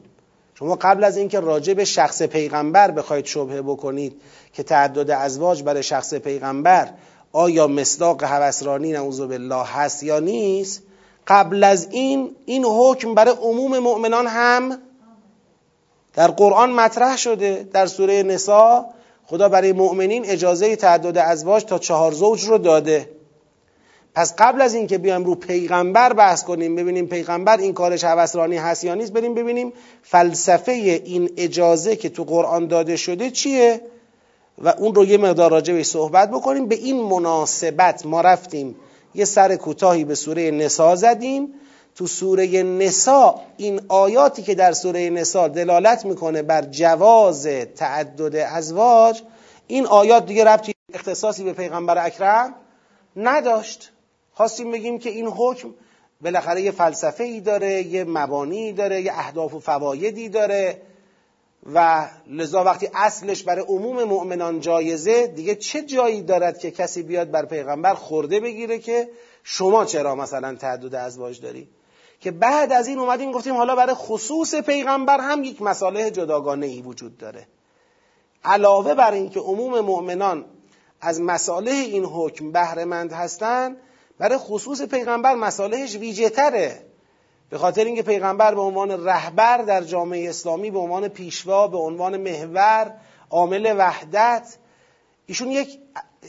شما 0.60 0.76
قبل 0.76 1.04
از 1.04 1.18
اینکه 1.18 1.40
راجع 1.40 1.74
به 1.74 1.86
شخص 1.86 2.22
پیغمبر 2.22 2.92
بخواید 2.92 3.26
شبهه 3.26 3.62
بکنید 3.62 4.22
که 4.54 4.64
تعدد 4.64 5.12
ازواج 5.12 5.64
برای 5.64 5.84
شخص 5.84 6.14
پیغمبر 6.14 6.90
آیا 7.38 7.68
مصداق 7.68 8.24
هوسرانی 8.24 8.92
نعوذ 8.92 9.22
بالله 9.22 9.64
هست 9.66 10.04
یا 10.04 10.20
نیست؟ 10.20 10.82
قبل 11.28 11.64
از 11.64 11.88
این 11.92 12.36
این 12.46 12.66
حکم 12.66 13.14
برای 13.14 13.34
عموم 13.42 13.80
مؤمنان 13.80 14.28
هم 14.28 14.78
در 16.14 16.28
قرآن 16.28 16.72
مطرح 16.72 17.18
شده 17.18 17.68
در 17.74 17.86
سوره 17.86 18.24
نسا 18.24 18.86
خدا 19.26 19.50
برای 19.50 19.72
مؤمنین 19.72 20.26
اجازه 20.26 20.76
تعدد 20.76 21.18
ازواج 21.18 21.66
تا 21.66 21.80
چهار 21.80 22.12
زوج 22.12 22.46
رو 22.46 22.58
داده. 22.58 23.10
پس 24.14 24.34
قبل 24.38 24.62
از 24.62 24.74
اینکه 24.74 24.98
بیایم 24.98 25.24
رو 25.24 25.36
پیغمبر 25.36 26.14
بحث 26.14 26.44
کنیم 26.44 26.76
ببینیم 26.76 27.08
پیغمبر 27.08 27.58
این 27.58 27.74
کارش 27.74 28.04
هوسرانی 28.04 28.58
هست 28.58 28.84
یا 28.84 28.96
نیست 28.96 29.14
بریم 29.14 29.34
ببینیم 29.34 29.74
فلسفه 30.04 30.72
این 30.72 31.30
اجازه 31.38 31.96
که 31.96 32.10
تو 32.10 32.24
قرآن 32.24 32.68
داده 32.68 32.96
شده 32.96 33.32
چیه؟ 33.32 33.82
و 34.58 34.70
اون 34.70 34.96
رو 34.96 35.06
یه 35.06 35.18
مقدار 35.18 35.52
راجع 35.52 35.74
به 35.74 35.84
صحبت 35.84 36.32
بکنیم. 36.32 36.68
به 36.68 36.76
این 36.76 37.04
مناسبت 37.04 38.06
ما 38.06 38.22
رفتیم 38.22 38.76
یه 39.16 39.26
سر 39.26 39.56
کوتاهی 39.56 40.04
به 40.04 40.16
سوره 40.16 40.52
نسا 40.52 40.96
زدیم. 40.96 41.54
تو 41.96 42.08
سوره 42.08 42.64
نسا 42.64 43.42
این 43.58 43.82
آیاتی 43.88 44.44
که 44.44 44.56
در 44.56 44.72
سوره 44.72 45.10
نسا 45.10 45.48
دلالت 45.48 46.06
می‌کنه 46.06 46.42
بر 46.42 46.62
جواز 46.62 47.48
تعدد 47.76 48.36
ازواج 48.36 49.22
این 49.68 49.86
آیات 49.86 50.26
دیگه 50.26 50.44
ربطی 50.44 50.74
اختصاصی 50.94 51.44
به 51.44 51.54
پیغمبر 51.54 52.06
اکرم 52.06 52.54
نداشت. 53.16 53.92
خواستیم 54.34 54.72
بگیم 54.72 55.00
که 55.00 55.10
این 55.10 55.28
حکم 55.28 55.70
بالاخره 56.22 56.62
یه 56.62 56.72
فلسفه 56.72 57.24
ای 57.24 57.40
داره 57.40 57.84
یه 57.84 58.04
مبانی 58.04 58.74
داره 58.74 59.02
یه 59.02 59.12
اهداف 59.14 59.54
و 59.54 59.60
فوایدی 59.60 60.30
داره. 60.30 60.82
و 61.74 62.08
لذا 62.28 62.64
وقتی 62.64 62.90
اصلش 62.94 63.44
برای 63.44 63.66
عموم 63.68 64.04
مؤمنان 64.04 64.60
جایزه 64.60 65.28
دیگه 65.28 65.56
چه 65.56 65.82
جایی 65.82 66.22
دارد 66.22 66.60
که 66.60 66.72
کسی 66.72 67.04
بیاد 67.04 67.32
بر 67.32 67.46
پیغمبر 67.46 67.94
خورده 67.94 68.40
بگیره 68.40 68.80
که 68.80 69.10
شما 69.44 69.86
چرا 69.86 70.16
مثلا 70.16 70.56
تعدد 70.56 70.96
ازواج 70.96 71.42
داری؟ 71.42 71.70
که 72.20 72.32
بعد 72.32 72.72
از 72.72 72.88
این 72.88 73.00
اومدیم 73.00 73.32
گفتیم 73.32 73.56
حالا 73.56 73.76
برای 73.76 73.96
خصوص 73.96 74.56
پیغمبر 74.56 75.20
هم 75.20 75.44
یک 75.44 75.62
مساله 75.62 76.12
جداگانه 76.12 76.66
ای 76.66 76.82
وجود 76.82 77.18
داره. 77.18 77.48
علاوه 78.44 78.94
بر 78.94 79.12
اینکه 79.12 79.40
عموم 79.40 79.80
مؤمنان 79.80 80.46
از 81.02 81.22
مساله 81.22 81.72
این 81.72 82.06
حکم 82.06 82.52
بهرهمند 82.52 83.14
هستند 83.14 83.78
برای 84.18 84.38
خصوص 84.38 84.82
پیغمبر 84.82 85.36
مسالهش 85.36 85.96
ویژه 85.96 86.30
به 87.50 87.58
خاطر 87.58 87.86
اینکه 87.86 88.04
پیغمبر 88.04 88.56
به 88.56 88.62
عنوان 88.62 89.06
رهبر 89.06 89.58
در 89.58 89.82
جامعه 89.82 90.30
اسلامی 90.30 90.72
به 90.72 90.80
عنوان 90.80 91.08
پیشوا 91.08 91.68
به 91.68 91.78
عنوان 91.78 92.18
محور 92.18 92.92
عامل 93.30 93.76
وحدت 93.78 94.58
ایشون 95.26 95.52
یک 95.52 95.80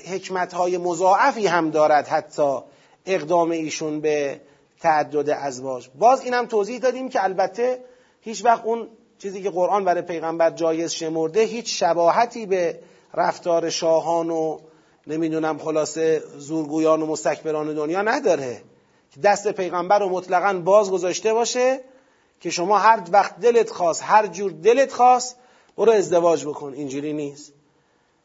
حکمت 0.07 0.55
های 0.55 0.79
مضاعفی 0.79 1.47
هم 1.47 1.71
دارد 1.71 2.09
حتی 2.09 2.59
اقدام 3.07 3.51
ایشون 3.51 4.01
به 4.01 4.41
تعدد 4.81 5.31
ازواج. 5.31 5.89
باز 5.99 6.21
اینم 6.25 6.47
توضیح 6.47 6.79
دادیم 6.79 7.09
که 7.09 7.25
البته 7.25 7.81
هیچ 8.21 8.45
وقت 8.45 8.65
اون 8.65 8.89
چیزی 9.19 9.43
که 9.43 9.51
قرآن 9.51 9.85
برای 9.85 10.03
پیغمبر 10.03 10.51
جایز 10.51 10.93
شمرده 10.93 11.43
هیچ 11.43 11.81
شباهتی 11.81 12.47
به 12.47 12.81
رفتار 13.15 13.71
شاهان 13.71 14.31
و 14.31 14.59
نمی‌دونم 15.07 15.59
خلاصه 15.59 16.23
زورگویان 16.39 17.03
و 17.03 17.07
مستکبران 17.07 17.75
دنیا 17.75 18.03
نداره. 18.03 18.63
دست 19.23 19.49
پیغمبر 19.49 19.99
رو 19.99 20.09
مطلقا 20.09 20.61
باز 20.65 20.91
گذاشته 20.91 21.35
باشه 21.35 21.81
که 22.41 22.51
شما 22.51 22.79
هر 22.79 23.03
وقت 23.13 23.41
دلت 23.41 23.71
خواست 23.71 24.03
هر 24.05 24.27
جور 24.27 24.51
دلت 24.51 24.93
خواست 24.93 25.37
برو 25.77 25.93
ازدواج 25.93 26.47
بکن. 26.47 26.73
اینجوری 26.73 27.13
نیست. 27.13 27.53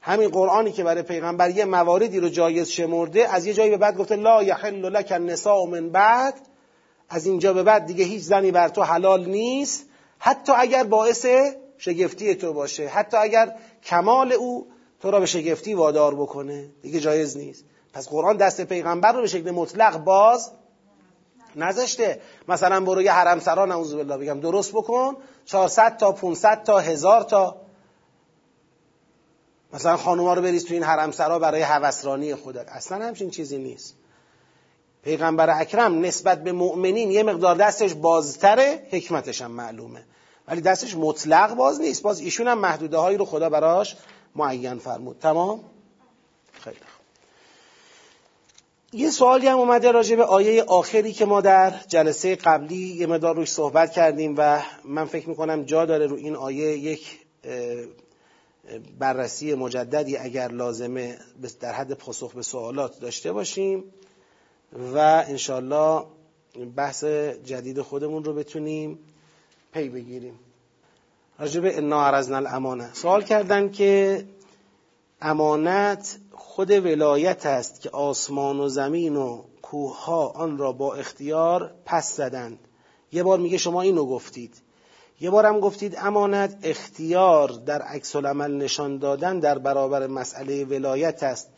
همین 0.02 0.30
قرآنی 0.30 0.72
که 0.72 0.84
برای 0.84 1.04
پیغمبر 1.04 1.50
یه 1.50 1.66
مواردی 1.66 2.20
رو 2.20 2.30
جایز 2.30 2.70
شمرده 2.70 3.34
از 3.34 3.46
یه 3.46 3.54
جایی 3.54 3.70
به 3.70 3.78
بعد 3.78 3.98
گفته 3.98 4.16
لا 4.16 4.44
یحل 4.44 4.90
لک 4.90 5.12
النساء 5.12 5.66
من 5.66 5.90
بعد 5.90 6.34
از 7.10 7.26
اینجا 7.26 7.54
به 7.54 7.64
بعد 7.64 7.86
دیگه 7.86 8.06
هیچ 8.06 8.24
زنی 8.24 8.52
بر 8.52 8.70
تو 8.70 8.84
حلال 8.84 9.26
نیست. 9.26 9.86
حتی 10.20 10.52
اگر 10.56 10.84
باعث 10.84 11.26
شگفتی 11.78 12.36
تو 12.36 12.54
باشه 12.54 12.88
حتی 12.88 13.18
اگر 13.18 13.56
کمال 13.84 14.32
او 14.32 14.68
تو 15.02 15.12
را 15.12 15.20
به 15.20 15.26
شگفتی 15.26 15.74
وادار 15.74 16.16
بکنه 16.16 16.70
دیگه 16.82 17.00
جایز 17.00 17.38
نیست. 17.38 17.66
پس 17.94 18.10
قرآن 18.10 18.38
دست 18.38 18.62
پیغمبر 18.62 19.12
رو 19.12 19.22
به 19.22 19.28
شکل 19.28 19.52
مطلق 19.52 19.98
باز 19.98 20.52
نذاشته. 21.56 22.22
مثلا 22.48 22.80
برو 22.80 23.02
یه 23.02 23.12
حرم 23.12 23.40
سرا 23.40 23.66
نعوذ 23.66 23.96
بالله 23.96 24.18
بگم 24.18 24.40
درست 24.40 24.72
بکن. 24.72 25.16
400 25.46 25.98
تا 25.98 26.12
500 26.12 26.64
تا 26.64 26.80
هزار 26.80 27.24
تا. 27.24 27.56
مثلا 29.74 29.98
خانوما 29.98 30.34
رو 30.34 30.42
بریز 30.42 30.66
تو 30.66 30.74
این 30.74 30.84
حرم 30.84 31.12
سرا 31.12 31.40
برای 31.40 31.62
هوسرانی 31.62 32.36
خودت 32.36 32.70
اصلا 32.70 33.06
همچین 33.06 33.30
چیزی 33.30 33.58
نیست. 33.58 33.96
پیغمبر 35.04 35.62
اکرم 35.62 36.02
نسبت 36.02 36.44
به 36.44 36.52
مؤمنین 36.52 37.12
یه 37.12 37.24
مقدار 37.24 37.56
دستش 37.56 37.94
بازتره 37.94 38.88
حکمتش 38.92 39.42
هم 39.42 39.52
معلومه. 39.52 40.04
ولی 40.48 40.62
دستش 40.62 40.96
مطلق 40.96 41.56
باز 41.56 41.82
نیست. 41.82 42.04
باز 42.04 42.20
ایشون 42.20 42.48
هم 42.48 42.58
محدوده 42.58 42.98
هایی 42.98 43.18
رو 43.18 43.26
خدا 43.26 43.50
براش 43.50 43.98
معین 44.36 44.80
فرمود. 44.80 45.20
تمام؟ 45.20 45.60
خیلی 46.54 46.78
یه 48.94 49.10
سوالی 49.10 49.48
هم 49.48 49.58
اومده 49.58 49.92
راجع 49.92 50.16
به 50.16 50.24
آیه 50.24 50.64
آخری 50.64 51.14
که 51.14 51.26
ما 51.26 51.42
در 51.42 51.74
جلسه 51.88 52.36
قبلی 52.36 52.76
یه 52.76 53.08
مدار 53.08 53.36
روش 53.36 53.50
صحبت 53.52 53.92
کردیم 53.92 54.36
و 54.38 54.62
من 54.86 55.06
فکر 55.06 55.30
می‌کنم 55.30 55.64
جا 55.64 55.86
داره 55.86 56.08
رو 56.08 56.16
این 56.16 56.36
آیه 56.36 56.78
یک 56.78 57.20
بررسی 59.00 59.56
مجددی 59.56 60.18
اگر 60.18 60.48
لازمه 60.48 61.18
در 61.60 61.74
حد 61.74 61.94
پاسخ 61.94 62.34
به 62.34 62.42
سوالات 62.42 63.00
داشته 63.00 63.32
باشیم 63.32 63.84
و 64.94 64.98
انشالله 65.28 66.06
بحث 66.76 67.04
جدید 67.46 67.82
خودمون 67.82 68.24
رو 68.24 68.34
بتونیم 68.34 69.00
پی 69.74 69.90
بگیریم. 69.90 70.40
راجب 71.40 71.62
انا 71.66 72.06
عرضنا 72.06 72.38
الامانه. 72.38 72.94
سوال 72.94 73.24
کردن 73.24 73.72
که 73.72 74.24
امانت 75.22 76.18
خود 76.56 76.72
ولایت 76.72 77.46
است 77.46 77.82
که 77.82 77.90
آسمان 77.90 78.60
و 78.60 78.70
زمین 78.70 79.16
و 79.16 79.44
کوه 79.62 80.04
ها 80.04 80.28
آن 80.28 80.58
را 80.58 80.72
با 80.72 80.96
اختیار 80.96 81.72
پس 81.86 82.16
زدند. 82.16 82.60
یه 83.12 83.24
بار 83.24 83.40
میگه 83.40 83.58
شما 83.58 83.82
اینو 83.82 84.06
گفتید. 84.06 84.62
یه 85.22 85.30
بار 85.30 85.46
هم 85.46 85.60
گفتید 85.60 85.96
امانت 85.98 86.58
اختیار 86.64 87.50
در 87.50 87.82
عکس 87.82 88.16
العمل 88.16 88.58
نشان 88.58 88.98
دادن 88.98 89.40
در 89.40 89.58
برابر 89.58 90.08
مسئله 90.08 90.66
ولایت 90.66 91.24
است. 91.24 91.50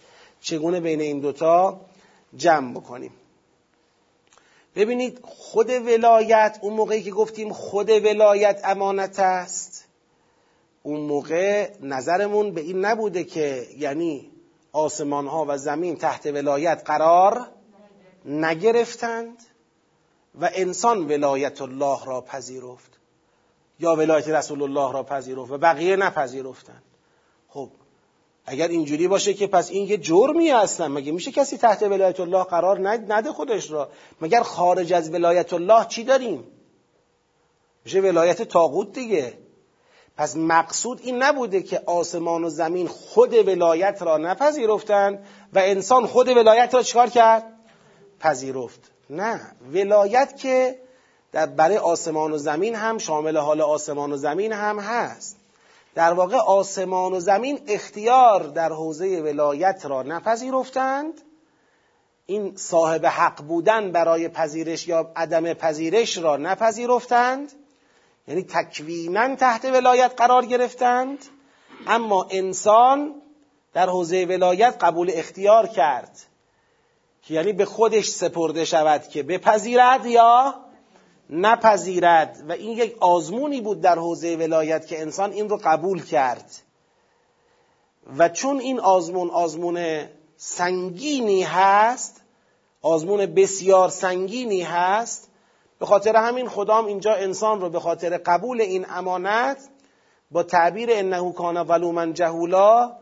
چگونه 0.42 0.80
بین 0.80 1.02
این 1.02 1.20
دوتا 1.20 1.82
جمع 2.36 2.72
بکنیم؟ 2.74 3.12
ببینید 4.76 5.20
خود 5.24 5.70
ولایت 5.70 6.60
اون 6.62 6.74
موقعی 6.74 7.04
که 7.04 7.12
گفتیم 7.12 7.54
خود 7.54 7.90
ولایت 7.90 8.62
امانت 8.64 9.20
است 9.20 9.86
اون 10.84 11.00
موقع 11.00 11.72
نظرمون 11.82 12.52
به 12.52 12.62
این 12.62 12.86
نبوده 12.86 13.24
که 13.24 13.68
یعنی 13.78 14.33
آسمان 14.74 15.28
ها 15.28 15.46
و 15.48 15.58
زمین 15.58 15.98
تحت 15.98 16.26
ولایت 16.26 16.82
قرار 16.86 17.48
نگرفتند 18.26 19.38
و 20.42 20.50
انسان 20.54 21.08
ولایت 21.08 21.62
الله 21.62 22.06
را 22.06 22.22
پذیرفت 22.22 22.92
یا 23.80 23.96
ولایت 23.96 24.30
رسول 24.30 24.62
الله 24.62 24.94
را 24.94 25.04
پذیرفت 25.04 25.52
و 25.52 25.58
بقیه 25.58 25.96
نپذیرفتند. 25.96 26.84
خب 27.50 27.70
اگر 28.46 28.68
اینجوری 28.68 29.08
باشه 29.08 29.34
که 29.34 29.48
پس 29.48 29.72
این 29.72 29.88
یه 29.88 29.98
جرمی 29.98 30.50
هستن 30.50 30.88
مگه 30.88 31.12
میشه 31.12 31.32
کسی 31.32 31.58
تحت 31.58 31.84
ولایت 31.84 32.20
الله 32.20 32.44
قرار 32.44 32.80
نده 32.88 33.32
خودش 33.32 33.72
را؟ 33.72 33.90
مگر 34.22 34.42
خارج 34.44 34.94
از 34.94 35.14
ولایت 35.14 35.54
الله 35.54 35.86
چی 35.86 36.04
داریم؟ 36.04 36.44
میشه 37.86 38.02
ولایت 38.02 38.42
تاغوت 38.42 38.94
دیگه. 38.94 39.43
پس 40.18 40.36
مقصود 40.36 41.00
این 41.04 41.24
نبوده 41.24 41.62
که 41.62 41.82
آسمان 41.86 42.44
و 42.44 42.50
زمین 42.50 42.88
خود 42.88 43.34
ولایت 43.34 44.02
را 44.02 44.18
نپذیرفتند 44.18 45.26
و 45.54 45.60
انسان 45.60 46.06
خود 46.08 46.28
ولایت 46.28 46.74
را 46.74 46.84
چکار 46.84 47.10
کرد؟ 47.10 47.44
پذیرفت. 48.20 48.92
نه 49.10 49.42
ولایت 49.74 50.38
که 50.38 50.80
در 51.32 51.46
برای 51.46 51.78
آسمان 51.78 52.32
و 52.32 52.38
زمین 52.38 52.76
هم 52.76 52.98
شامل 52.98 53.38
حال 53.38 53.62
آسمان 53.62 54.12
و 54.12 54.18
زمین 54.18 54.52
هم 54.52 54.80
هست. 54.80 55.38
در 55.96 56.14
واقع 56.14 56.38
آسمان 56.38 57.14
و 57.14 57.20
زمین 57.20 57.60
اختیار 57.68 58.44
در 58.44 58.70
حوزه 58.70 59.22
ولایت 59.22 59.86
را 59.86 60.04
نپذیرفتند. 60.04 61.22
این 62.26 62.56
صاحب 62.56 63.06
حق 63.06 63.42
بودن 63.42 63.92
برای 63.92 64.30
پذیرش 64.30 64.88
یا 64.88 65.12
عدم 65.16 65.54
پذیرش 65.54 66.18
را 66.18 66.38
نپذیرفتند. 66.38 67.52
یعنی 68.28 68.44
تکوینا 68.44 69.36
تحت 69.36 69.66
ولایت 69.66 70.14
قرار 70.18 70.46
گرفتند 70.46 71.20
اما 71.88 72.28
انسان 72.32 73.22
در 73.74 73.90
حوزه 73.90 74.26
ولایت 74.26 74.76
قبول 74.82 75.12
اختیار 75.14 75.68
کرد 75.68 76.20
که 77.22 77.34
یعنی 77.34 77.54
به 77.54 77.66
خودش 77.66 78.08
سپرده 78.08 78.66
شود 78.66 79.08
که 79.08 79.24
بپذیرد 79.24 80.06
یا 80.06 80.56
نپذیرد. 81.30 82.44
و 82.48 82.52
این 82.52 82.78
یک 82.78 82.98
آزمونی 83.00 83.62
بود 83.62 83.82
در 83.82 83.96
حوزه 83.96 84.36
ولایت 84.36 84.88
که 84.88 85.02
انسان 85.02 85.32
این 85.32 85.50
رو 85.50 85.60
قبول 85.64 86.04
کرد. 86.04 86.52
و 88.18 88.30
چون 88.30 88.60
این 88.60 88.80
آزمون 88.80 89.30
آزمون 89.30 90.06
سنگینی 90.38 91.44
هست 91.44 92.22
آزمون 92.82 93.26
بسیار 93.26 93.90
سنگینی 93.90 94.62
هست 94.62 95.30
به 95.80 95.86
خاطر 95.86 96.16
همین 96.16 96.50
خدام 96.50 96.86
اینجا 96.86 97.14
انسان 97.14 97.62
رو 97.62 97.70
به 97.70 97.80
خاطر 97.80 98.18
قبول 98.18 98.62
این 98.62 98.86
امانت 98.90 99.58
با 100.32 100.44
تعبیر 100.44 100.90
انه 100.92 101.34
کان 101.34 101.58
ولومن 101.58 102.14
جهولا 102.14 102.98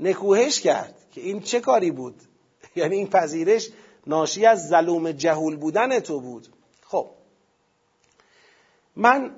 نکوهش 0.00 0.60
کرد 0.60 0.94
که 1.12 1.20
این 1.20 1.40
چه 1.40 1.60
کاری 1.60 1.90
بود؟ 1.90 2.14
یعنی 2.76 2.96
این 2.96 3.10
پذیرش 3.10 3.70
ناشی 4.06 4.46
از 4.46 4.68
ظلوم 4.68 5.12
جهول 5.12 5.56
بودن 5.56 6.00
تو 6.00 6.20
بود. 6.20 6.48
خب. 6.86 7.06
من 8.96 9.30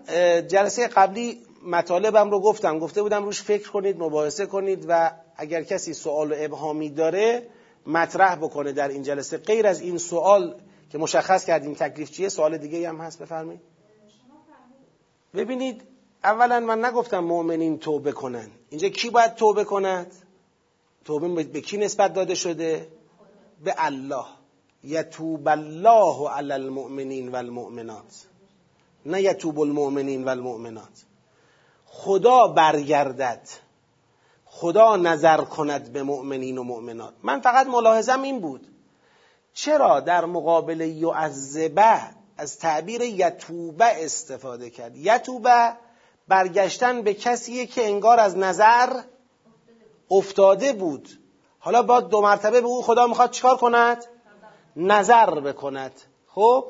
جلسه 0.48 0.88
قبلی 0.88 1.42
مطالبم 1.66 2.30
رو 2.30 2.40
گفتم. 2.40 2.78
گفته 2.78 3.02
بودم 3.02 3.24
روش 3.24 3.42
فکر 3.42 3.70
کنید 3.70 4.02
مباحثه 4.02 4.46
کنید 4.46 4.84
و 4.88 5.10
اگر 5.36 5.62
کسی 5.62 5.94
سوال 5.94 6.32
و 6.32 6.34
ابهامی 6.38 6.90
داره 6.90 7.48
مطرح 7.86 8.36
بکنه 8.36 8.72
در 8.72 8.88
این 8.88 9.02
جلسه. 9.02 9.38
غیر 9.38 9.66
از 9.66 9.80
این 9.80 9.98
سوال 9.98 10.60
که 10.90 10.98
مشخص 10.98 11.44
کردیم 11.44 11.74
تکلیف 11.74 12.10
چیه 12.10 12.28
سوال 12.28 12.58
دیگه 12.58 12.88
هم 12.88 12.96
هست 12.96 13.22
بفرمایید. 13.22 13.60
ببینید 15.34 15.82
اولا 16.24 16.60
من 16.60 16.84
نگفتم 16.84 17.18
مؤمنین 17.18 17.78
توبه 17.78 18.12
کنن. 18.12 18.50
اینجا 18.70 18.88
کی 18.88 19.10
باید 19.10 19.34
توبه 19.34 19.64
کند؟ 19.64 20.12
توبه 21.04 21.44
به 21.44 21.60
کی 21.60 21.76
نسبت 21.76 22.14
داده 22.14 22.34
شده؟ 22.34 22.88
به 23.64 23.74
الله. 23.76 24.24
یتوب 24.84 25.48
الله 25.48 26.30
علی 26.30 26.52
المؤمنین 26.52 27.28
و 27.28 27.36
المؤمنات 27.36 28.26
نه 29.06 29.22
یتوب 29.22 29.60
المؤمنین 29.60 30.24
و 30.24 30.28
المؤمنات 30.28 31.04
خدا 31.86 32.46
برگردد. 32.48 33.48
خدا 34.44 34.96
نظر 34.96 35.40
کند 35.44 35.92
به 35.92 36.02
مؤمنین 36.02 36.58
و 36.58 36.62
مؤمنات. 36.62 37.14
من 37.22 37.40
فقط 37.40 37.66
ملاحظم 37.66 38.22
این 38.22 38.40
بود. 38.40 38.66
چرا 39.56 40.00
در 40.00 40.24
مقابل 40.24 40.80
یعذبه 40.80 42.00
از 42.38 42.58
تعبیر 42.58 43.02
یتوبه 43.02 44.04
استفاده 44.04 44.70
کرد؟ 44.70 44.96
یتوبه 44.96 45.72
برگشتن 46.28 47.02
به 47.02 47.14
کسیه 47.14 47.66
که 47.66 47.86
انگار 47.86 48.20
از 48.20 48.38
نظر 48.38 48.88
افتاده 50.10 50.72
بود. 50.72 51.08
حالا 51.58 51.82
با 51.82 52.00
دو 52.00 52.20
مرتبه 52.20 52.60
به 52.60 52.66
او 52.66 52.82
خدا 52.82 53.06
می‌خواد 53.06 53.30
چیکار 53.30 53.56
کند؟ 53.56 54.04
نظر 54.76 55.40
بکند. 55.40 55.92
خب؟ 56.26 56.64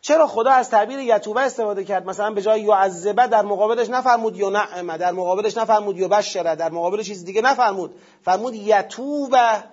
چرا 0.00 0.26
خدا 0.26 0.50
از 0.50 0.70
تعبیر 0.70 0.98
یتوبه 0.98 1.40
استفاده 1.40 1.84
کرد؟ 1.84 2.06
مثلا 2.06 2.30
به 2.30 2.42
جای 2.42 2.60
یعذبه 2.60 3.26
در 3.26 3.42
مقابلش 3.42 3.90
نفرمود 3.90 4.42
نعمه 4.44 4.98
در 4.98 5.12
مقابلش 5.12 5.56
نفرمود 5.56 5.98
یا 5.98 6.08
بشره 6.08 6.56
در 6.56 6.70
مقابل 6.70 7.02
چیز 7.02 7.24
دیگه 7.24 7.42
نفرمود. 7.42 7.94
فرمود 8.22 8.54
یتوبه 8.54 9.64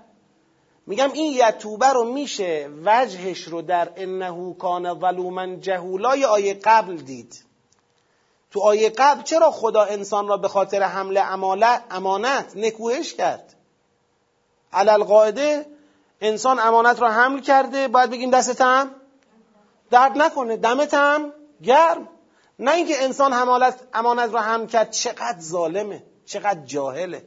میگم 0.89 1.11
این 1.11 1.33
یتوبه 1.33 1.87
رو 1.87 2.03
میشه 2.03 2.69
وجهش 2.85 3.43
رو 3.43 3.61
در 3.61 3.91
انه 3.95 4.55
کان 4.59 4.99
ظلوما 4.99 5.55
جهولای 5.55 6.25
آیه 6.25 6.53
قبل 6.53 6.95
دید. 6.95 7.45
تو 8.51 8.61
آیه 8.61 8.89
قبل 8.89 9.23
چرا 9.23 9.51
خدا 9.51 9.83
انسان 9.83 10.27
را 10.27 10.37
به 10.37 10.47
خاطر 10.47 10.83
حمل 10.83 11.17
امانت 11.91 12.51
نکوهش 12.55 13.13
کرد؟ 13.13 13.53
علل 14.73 15.03
قاعده 15.03 15.65
انسان 16.21 16.59
امانت 16.59 17.01
را 17.01 17.11
حمل 17.11 17.39
کرده 17.39 17.87
باید 17.87 18.09
بگیم 18.09 18.31
دستتم 18.31 18.91
درد 19.91 20.17
نکنه 20.17 20.57
دمتم 20.57 21.33
گرم؟ 21.63 22.07
نه 22.59 22.71
اینکه 22.73 23.03
انسان 23.03 23.33
همالت 23.33 23.79
امانت 23.93 24.31
رو 24.31 24.39
هم 24.39 24.67
کرد 24.67 24.91
چقدر 24.91 25.39
ظالمه 25.39 26.03
چقدر 26.25 26.65
جاهله. 26.65 27.25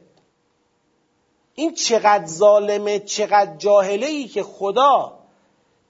این 1.55 1.73
چقدر 1.73 2.25
ظالمه 2.25 2.99
چقدر 2.99 3.55
جاهله 3.57 4.07
ای 4.07 4.27
که 4.27 4.43
خدا 4.43 5.13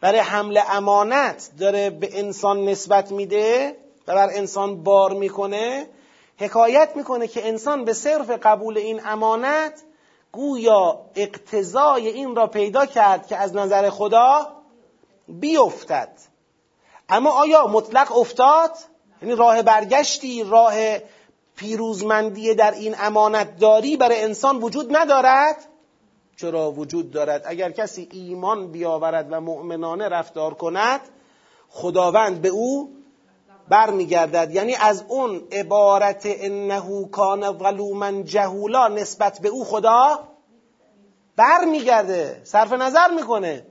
برای 0.02 0.20
حمل 0.20 0.60
امانت 0.70 1.50
داره 1.60 1.90
به 1.90 2.20
انسان 2.20 2.66
نسبت 2.66 3.12
میده 3.12 3.76
و 4.08 4.16
بر 4.16 4.30
انسان 4.34 4.84
بار 4.84 5.14
می‌کنه 5.14 5.88
حکایت 6.38 6.90
می‌کنه 6.96 7.28
که 7.28 7.48
انسان 7.48 7.86
به 7.86 7.94
صرف 7.94 8.30
قبول 8.30 8.78
این 8.78 9.02
امانت 9.06 9.82
گویا 10.32 11.00
اقتضای 11.16 12.08
این 12.08 12.36
را 12.36 12.48
پیدا 12.48 12.86
کرد 12.86 13.28
که 13.28 13.38
از 13.38 13.56
نظر 13.56 13.90
خدا 13.90 14.48
بیفتد 15.28 16.10
اما 17.10 17.32
آیا 17.32 17.68
مطلق 17.68 18.18
افتاد؟ 18.18 18.72
یعنی 19.22 19.36
راه 19.36 19.62
برگشتی 19.62 20.44
راه 20.44 20.74
پیروزمندی 21.56 22.56
در 22.56 22.72
این 22.72 22.96
امانت 23.00 23.60
داری 23.60 23.98
برای 23.98 24.24
انسان 24.24 24.58
وجود 24.62 24.96
ندارد؟ 24.96 25.56
چرا 26.38 26.72
وجود 26.72 27.12
دارد؟ 27.12 27.42
اگر 27.46 27.72
کسی 27.72 28.10
ایمان 28.12 28.72
بیاورد 28.72 29.28
و 29.32 29.42
مؤمنانه 29.42 30.10
رفتار 30.10 30.54
کند 30.54 31.02
خداوند 31.70 32.42
به 32.42 32.50
او 32.50 32.90
برمیگردد. 33.70 34.52
یعنی 34.52 34.76
از 34.76 35.04
اون 35.08 35.42
عبارت 35.52 36.22
انه 36.26 37.10
کان 37.12 37.58
ظلوما 37.58 38.22
جهولا 38.22 38.88
نسبت 38.88 39.40
به 39.40 39.50
او 39.50 39.66
خدا 39.66 40.20
برمیگرده 41.36 42.42
صرف 42.44 42.74
نظر 42.74 43.12
می‌کنه. 43.12 43.66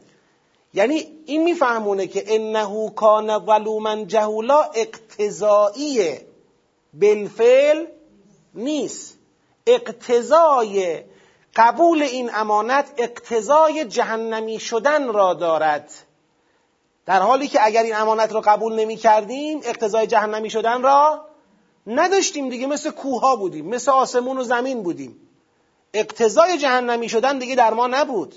یعنی 0.74 1.06
این 1.26 1.42
میفهمونه 1.42 2.06
که 2.06 2.34
انه 2.34 2.90
کان 2.90 3.46
ظلوما 3.46 4.04
جهولا 4.04 4.62
اقتضاییه. 4.74 6.26
بالفعل 6.92 7.86
نیست. 8.54 9.18
اقتضای 9.66 11.02
قبول 11.56 12.02
این 12.02 12.30
امانت 12.34 12.92
اقتضای 12.96 13.84
جهنمی 13.84 14.60
شدن 14.60 15.12
را 15.12 15.34
دارد. 15.34 15.90
در 17.06 17.20
حالی 17.20 17.48
که 17.48 17.66
اگر 17.66 17.82
این 17.82 17.94
امانت 17.94 18.32
را 18.32 18.40
قبول 18.40 18.74
نمی 18.74 18.96
کردیم 18.96 19.60
اقتضای 19.64 20.06
جهنمی 20.06 20.50
شدن 20.50 20.82
را 20.82 21.24
نداشتیم 21.86 22.48
دیگه. 22.48 22.66
مثل 22.66 22.90
کوها 22.90 23.36
بودیم 23.36 23.68
مثل 23.68 23.90
آسمون 23.90 24.38
و 24.38 24.42
زمین 24.42 24.82
بودیم. 24.82 25.28
اقتضای 25.94 26.58
جهنمی 26.58 27.08
شدن 27.08 27.38
دیگه 27.38 27.54
در 27.54 27.74
ما 27.74 27.86
نبود. 27.86 28.34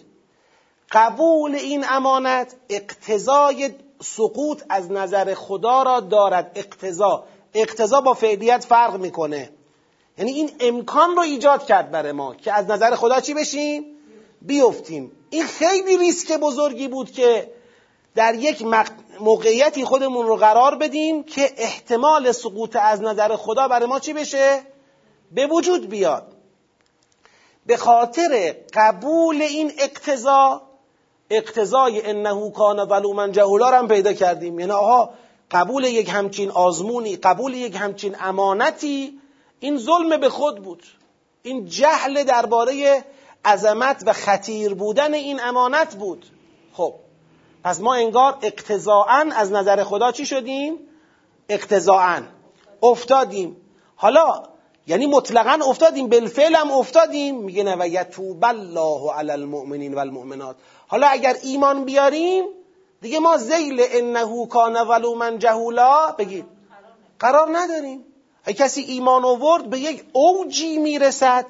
قبول 0.92 1.56
این 1.56 1.86
امانت 1.90 2.56
اقتضای 2.70 3.76
سقوط 4.02 4.64
از 4.70 4.92
نظر 4.92 5.34
خدا 5.34 5.84
را 5.84 6.00
دارد. 6.00 6.52
اقتضا 6.56 7.24
اقتضا 7.56 8.02
با 8.02 8.14
فعلیت 8.14 8.64
فرق 8.64 8.96
می‌کنه. 8.96 9.50
یعنی 10.18 10.32
این 10.32 10.52
امکان 10.60 11.16
رو 11.16 11.22
ایجاد 11.22 11.66
کرد 11.66 11.92
برای 11.92 12.12
ما 12.12 12.36
که 12.36 12.54
از 12.54 12.70
نظر 12.70 12.96
خدا 12.96 13.20
چی 13.20 13.34
بشیم؟ 13.34 13.86
بیفتیم. 14.42 15.12
این 15.30 15.44
خیلی 15.44 15.98
ریسک 15.98 16.38
بزرگی 16.38 16.88
بود 16.88 17.12
که 17.12 17.52
در 18.16 18.36
یک 18.36 18.66
موقعیتی 19.20 19.86
خودمون 19.86 20.28
رو 20.28 20.36
قرار 20.36 20.76
بدیم 20.76 21.24
که 21.24 21.54
احتمال 21.58 22.32
سقوط 22.32 22.76
از 22.76 23.02
نظر 23.02 23.36
خدا 23.36 23.68
برای 23.68 23.88
ما 23.88 24.00
چی 24.00 24.14
بشه؟ 24.14 24.62
به 25.32 25.48
وجود 25.48 25.90
بیاد. 25.90 26.36
به 27.66 27.78
خاطر 27.78 28.56
قبول 28.74 29.42
این 29.42 29.72
اقتضا 29.80 30.62
اقتضای 31.30 32.06
انه 32.06 32.52
کان 32.52 32.88
ظلوما 32.88 33.28
جهولا 33.28 33.68
هم 33.68 33.88
پیدا 33.88 34.14
کردیم. 34.14 34.60
یعنی 34.60 34.72
آها 34.72 35.14
قبول 35.52 35.84
یک 35.84 36.10
همچین 36.10 36.52
آزمونی 36.52 37.16
قبول 37.16 37.54
یک 37.54 37.76
همچین 37.76 38.16
امانتی 38.20 39.20
این 39.60 39.78
ظلم 39.78 40.18
به 40.18 40.30
خود 40.30 40.64
بود. 40.64 40.84
این 41.44 41.66
جهل 41.66 42.24
درباره 42.24 43.04
عظمت 43.46 44.04
و 44.06 44.14
خطیر 44.14 44.74
بودن 44.74 45.14
این 45.14 45.40
امانت 45.44 45.96
بود. 45.96 46.26
خب 46.74 46.94
پس 47.64 47.82
ما 47.82 47.94
انگار 47.94 48.38
اقتضاعا 48.42 49.30
از 49.36 49.52
نظر 49.52 49.84
خدا 49.84 50.12
چی 50.12 50.26
شدیم؟ 50.26 50.80
اقتضاعا 51.50 52.22
افتادیم. 52.84 53.58
حالا 53.96 54.44
یعنی 54.88 55.06
مطلقا 55.06 55.66
افتادیم 55.70 56.08
بالفعل 56.08 56.56
هم 56.56 56.72
افتادیم. 56.72 57.38
میگه 57.38 57.64
نه 57.64 57.76
و 57.80 57.88
یتوب 57.88 58.46
الله 58.46 59.14
علی 59.14 59.32
المؤمنین 59.32 59.94
و 59.94 60.00
المؤمنات 60.00 60.56
حالا 60.88 61.08
اگر 61.08 61.36
ایمان 61.44 61.86
بیاریم 61.86 62.46
دیگه 63.06 63.20
ما 63.20 63.38
زیل 63.38 63.82
انه 63.92 64.48
کان 64.48 64.86
ظلوما 64.86 65.32
جهولا. 65.32 66.12
بگید. 66.18 66.46
قرار 67.20 67.58
نداریم. 67.58 68.06
اگه 68.44 68.58
کسی 68.58 68.82
ایمان 68.82 69.26
آورد 69.26 69.70
به 69.70 69.80
یک 69.80 70.04
اوجی 70.14 70.78
می‌رسد. 70.78 71.46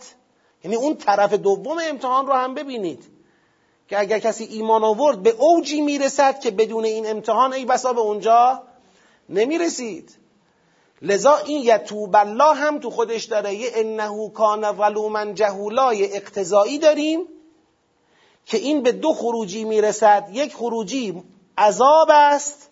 یعنی 0.64 0.76
اون 0.76 0.96
طرف 0.96 1.34
دوم 1.34 1.78
امتحان 1.90 2.28
رو 2.28 2.34
هم 2.34 2.54
ببینید. 2.54 3.04
که 3.90 4.00
اگر 4.00 4.20
کسی 4.20 4.44
ایمان 4.44 4.84
آورد 4.84 5.24
به 5.24 5.30
اوجی 5.30 5.82
می‌رسد 5.82 6.40
که 6.40 6.52
بدون 6.52 6.86
این 6.86 7.10
امتحان 7.10 7.54
ای 7.54 7.66
بسا 7.66 7.94
به 7.94 8.02
اونجا 8.02 8.62
نمی‌رسید. 9.30 10.16
لذا 11.02 11.38
این 11.38 11.62
یتوب 11.64 12.16
الله 12.16 12.54
هم 12.54 12.80
تو 12.80 12.90
خودش 12.90 13.24
داره. 13.24 13.56
یه 13.56 13.72
انه 13.76 14.30
کان 14.30 14.78
ظلوما 14.78 15.26
جهولای 15.26 16.16
اقتضایی 16.16 16.78
داریم 16.78 17.22
که 18.46 18.58
این 18.58 18.84
به 18.84 18.92
دو 18.92 19.14
خروجی 19.14 19.64
می‌رسد. 19.64 20.30
یک 20.34 20.56
خروجی 20.56 21.24
عذاب 21.58 22.08
است 22.12 22.70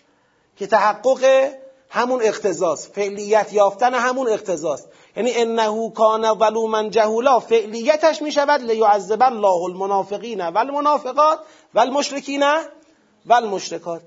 که 0.56 0.68
تحقق 0.68 1.50
همون 1.90 2.22
اقتضاست 2.24 2.94
فعلیت 2.94 3.54
یافتن 3.54 3.94
همون 3.94 4.30
اقتضاست 4.30 4.90
یعنی 5.16 5.34
انه 5.36 5.92
کان 5.92 6.40
ظلوما 6.40 6.84
جهولا 6.84 7.40
فعلیتش 7.40 8.22
می 8.22 8.32
شود 8.32 8.62
لیعذب 8.62 9.24
الله 9.24 9.64
المنافقین 9.64 10.50
و 10.50 10.58
المنافقات 10.58 11.40
و 11.74 11.80
المشرکین 11.80 12.44
و 13.26 13.34
المشرکات 13.34 14.02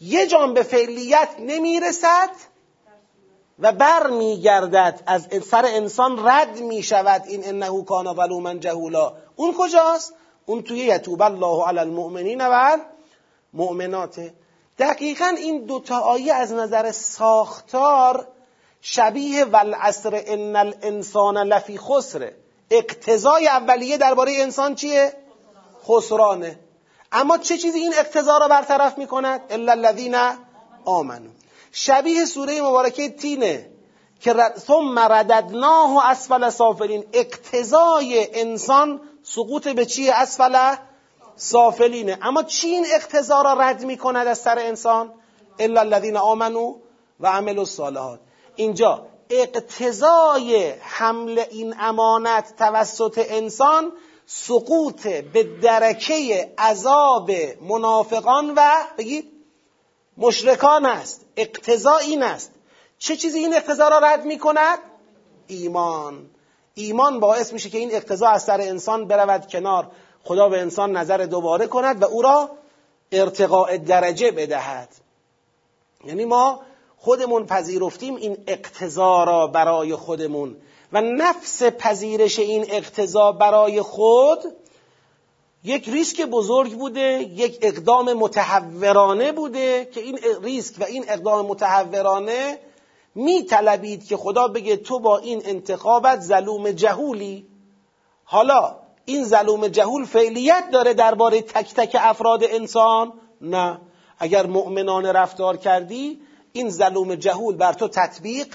یه 0.00 0.26
جان 0.26 0.54
به 0.54 0.62
فعلیت 0.62 1.28
نمی‌رسد 1.38 2.30
و 3.58 3.72
بر 3.72 4.06
میگردد 4.06 5.02
از 5.06 5.28
سر 5.50 5.64
انسان 5.66 6.28
رد 6.28 6.60
می 6.60 6.82
شود 6.82 7.22
این 7.26 7.44
انه 7.44 7.84
کان 7.84 8.14
ظلوما 8.14 8.54
جهولا. 8.54 9.12
اون 9.36 9.54
کجاست؟ 9.58 10.14
اون 10.46 10.62
توی 10.62 10.78
یتوب 10.78 11.22
الله 11.22 11.68
علی 11.68 11.78
المؤمنین 11.78 12.40
و 12.40 12.76
مؤمناته 13.58 14.34
دقیقا 14.78 15.34
این 15.38 15.64
دوتا 15.64 16.00
آیه 16.00 16.34
از 16.34 16.52
نظر 16.52 16.92
ساختار 16.92 18.26
شبیه 18.80 19.44
والعصر 19.44 20.22
ان 20.26 20.56
الانسان 20.56 21.36
لفی 21.38 21.78
خسره 21.78 22.36
اقتضای 22.70 23.48
اولیه 23.48 23.96
درباره 23.96 24.32
انسان 24.38 24.74
چیه؟ 24.74 25.12
خسرانه. 25.88 26.58
اما 27.12 27.38
چه 27.38 27.58
چیزی 27.58 27.78
این 27.78 27.94
اقتضا 27.98 28.38
را 28.38 28.48
برطرف 28.48 28.98
می‌کند؟ 28.98 29.40
الا 29.50 29.72
الذین 29.72 30.16
آمنو 30.84 31.30
شبیه 31.72 32.24
سوره 32.24 32.62
مبارکه 32.62 33.08
تینه 33.08 33.70
که 34.20 34.34
ثم 34.66 34.98
رددناه 34.98 36.10
اسفل 36.10 36.50
سافلین 36.50 37.04
اقتضای 37.12 38.40
انسان 38.40 39.00
سقوط 39.22 39.68
به 39.68 39.86
چیه 39.86 40.14
اسفل؟ 40.14 40.74
سافلینه. 41.38 42.18
اما 42.22 42.42
چی 42.42 42.68
این 42.68 42.86
اقتضا 42.94 43.42
را 43.42 43.52
رد 43.52 43.84
می‌کند 43.84 44.26
از 44.26 44.38
سر 44.38 44.58
انسان؟ 44.58 45.12
الا 45.58 45.80
الذین 45.80 46.16
آمنو 46.16 46.76
و 47.20 47.26
عملوا 47.26 47.60
الصالحات. 47.60 48.20
اینجا 48.56 49.06
اقتضای 49.30 50.70
حمل 50.80 51.44
این 51.50 51.74
امانت 51.78 52.56
توسط 52.56 53.26
انسان 53.28 53.92
سقوط 54.26 55.06
به 55.06 55.42
درکه 55.42 56.52
عذاب 56.58 57.30
منافقان 57.68 58.52
و 58.56 58.60
بگید 58.98 59.32
مشرکان 60.16 60.86
است. 60.86 61.26
اقتضا 61.36 61.96
این 61.96 62.22
است. 62.22 62.52
چه 62.98 63.16
چیزی 63.16 63.38
این 63.38 63.54
اقتضا 63.54 63.88
را 63.88 63.98
رد 63.98 64.24
می 64.24 64.38
کند؟ 64.38 64.78
ایمان. 65.46 66.30
ایمان 66.74 67.20
باعث 67.20 67.52
میشه 67.52 67.70
که 67.70 67.78
این 67.78 67.94
اقتضا 67.94 68.28
از 68.28 68.44
سر 68.44 68.60
انسان 68.60 69.08
برود 69.08 69.46
کنار. 69.46 69.90
خدا 70.28 70.48
به 70.48 70.60
انسان 70.60 70.96
نظر 70.96 71.16
دوباره 71.16 71.66
کند 71.66 72.02
و 72.02 72.04
او 72.04 72.22
را 72.22 72.50
ارتقاء 73.12 73.76
درجه 73.76 74.30
بدهد. 74.30 74.88
یعنی 76.04 76.24
ما 76.24 76.60
خودمون 76.96 77.46
پذیرفتیم 77.46 78.16
این 78.16 78.36
اقتضا 78.46 79.24
را 79.24 79.46
برای 79.46 79.94
خودمون 79.94 80.56
و 80.92 81.00
نفس 81.00 81.62
پذیرش 81.62 82.38
این 82.38 82.66
اقتضا 82.68 83.32
برای 83.32 83.82
خود 83.82 84.38
یک 85.64 85.88
ریسک 85.88 86.20
بزرگ 86.22 86.72
بوده 86.72 87.22
یک 87.22 87.58
اقدام 87.62 88.12
متحورانه 88.12 89.32
بوده 89.32 89.84
که 89.84 90.00
این 90.00 90.18
ریسک 90.42 90.80
و 90.80 90.84
این 90.84 91.04
اقدام 91.08 91.46
متحورانه 91.46 92.58
می 93.14 93.42
طلبید 93.42 94.06
که 94.06 94.16
خدا 94.16 94.48
بگه 94.48 94.76
تو 94.76 94.98
با 94.98 95.18
این 95.18 95.42
انتخابت 95.44 96.20
ظلوم 96.20 96.70
جهولی. 96.70 97.46
حالا 98.24 98.87
این 99.08 99.24
ظلوم 99.24 99.68
جهول 99.68 100.04
فعلیت 100.04 100.70
داره 100.72 100.94
درباره 100.94 101.42
تک 101.42 101.74
تک 101.74 101.96
افراد 102.00 102.44
انسان؟ 102.44 103.12
نه. 103.40 103.80
اگر 104.18 104.46
مؤمنان 104.46 105.06
رفتار 105.06 105.56
کردی 105.56 106.20
این 106.52 106.70
ظلوم 106.70 107.14
جهول 107.14 107.56
بر 107.56 107.72
تو 107.72 107.88
تطبیق 107.88 108.46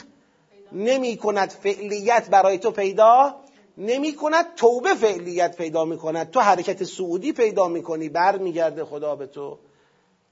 نمی 0.71 1.17
کند 1.17 1.49
فعلیت 1.49 2.29
برای 2.29 2.57
تو 2.57 2.71
پیدا 2.71 3.35
نمی 3.77 4.15
کند 4.15 4.55
توبه 4.55 4.93
فعلیت 4.93 5.57
پیدا 5.57 5.85
می 5.85 5.97
کند. 5.97 6.31
تو 6.31 6.39
حرکت 6.39 6.83
سعودی 6.83 7.31
پیدا 7.31 7.67
می 7.67 7.83
کنی 7.83 8.09
بر 8.09 8.37
میگرده 8.37 8.85
خدا 8.85 9.15
به 9.15 9.27
تو. 9.27 9.57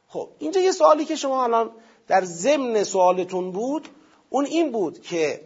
خب 0.07 0.27
اینجا 0.39 0.61
یه 0.61 0.71
سوالی 0.71 1.05
که 1.05 1.15
شما 1.15 1.43
الان 1.43 1.71
در 2.07 2.23
ضمن 2.23 2.83
سوالتون 2.83 3.51
بود 3.51 3.87
اون 4.29 4.45
این 4.45 4.71
بود 4.71 5.01
که 5.01 5.41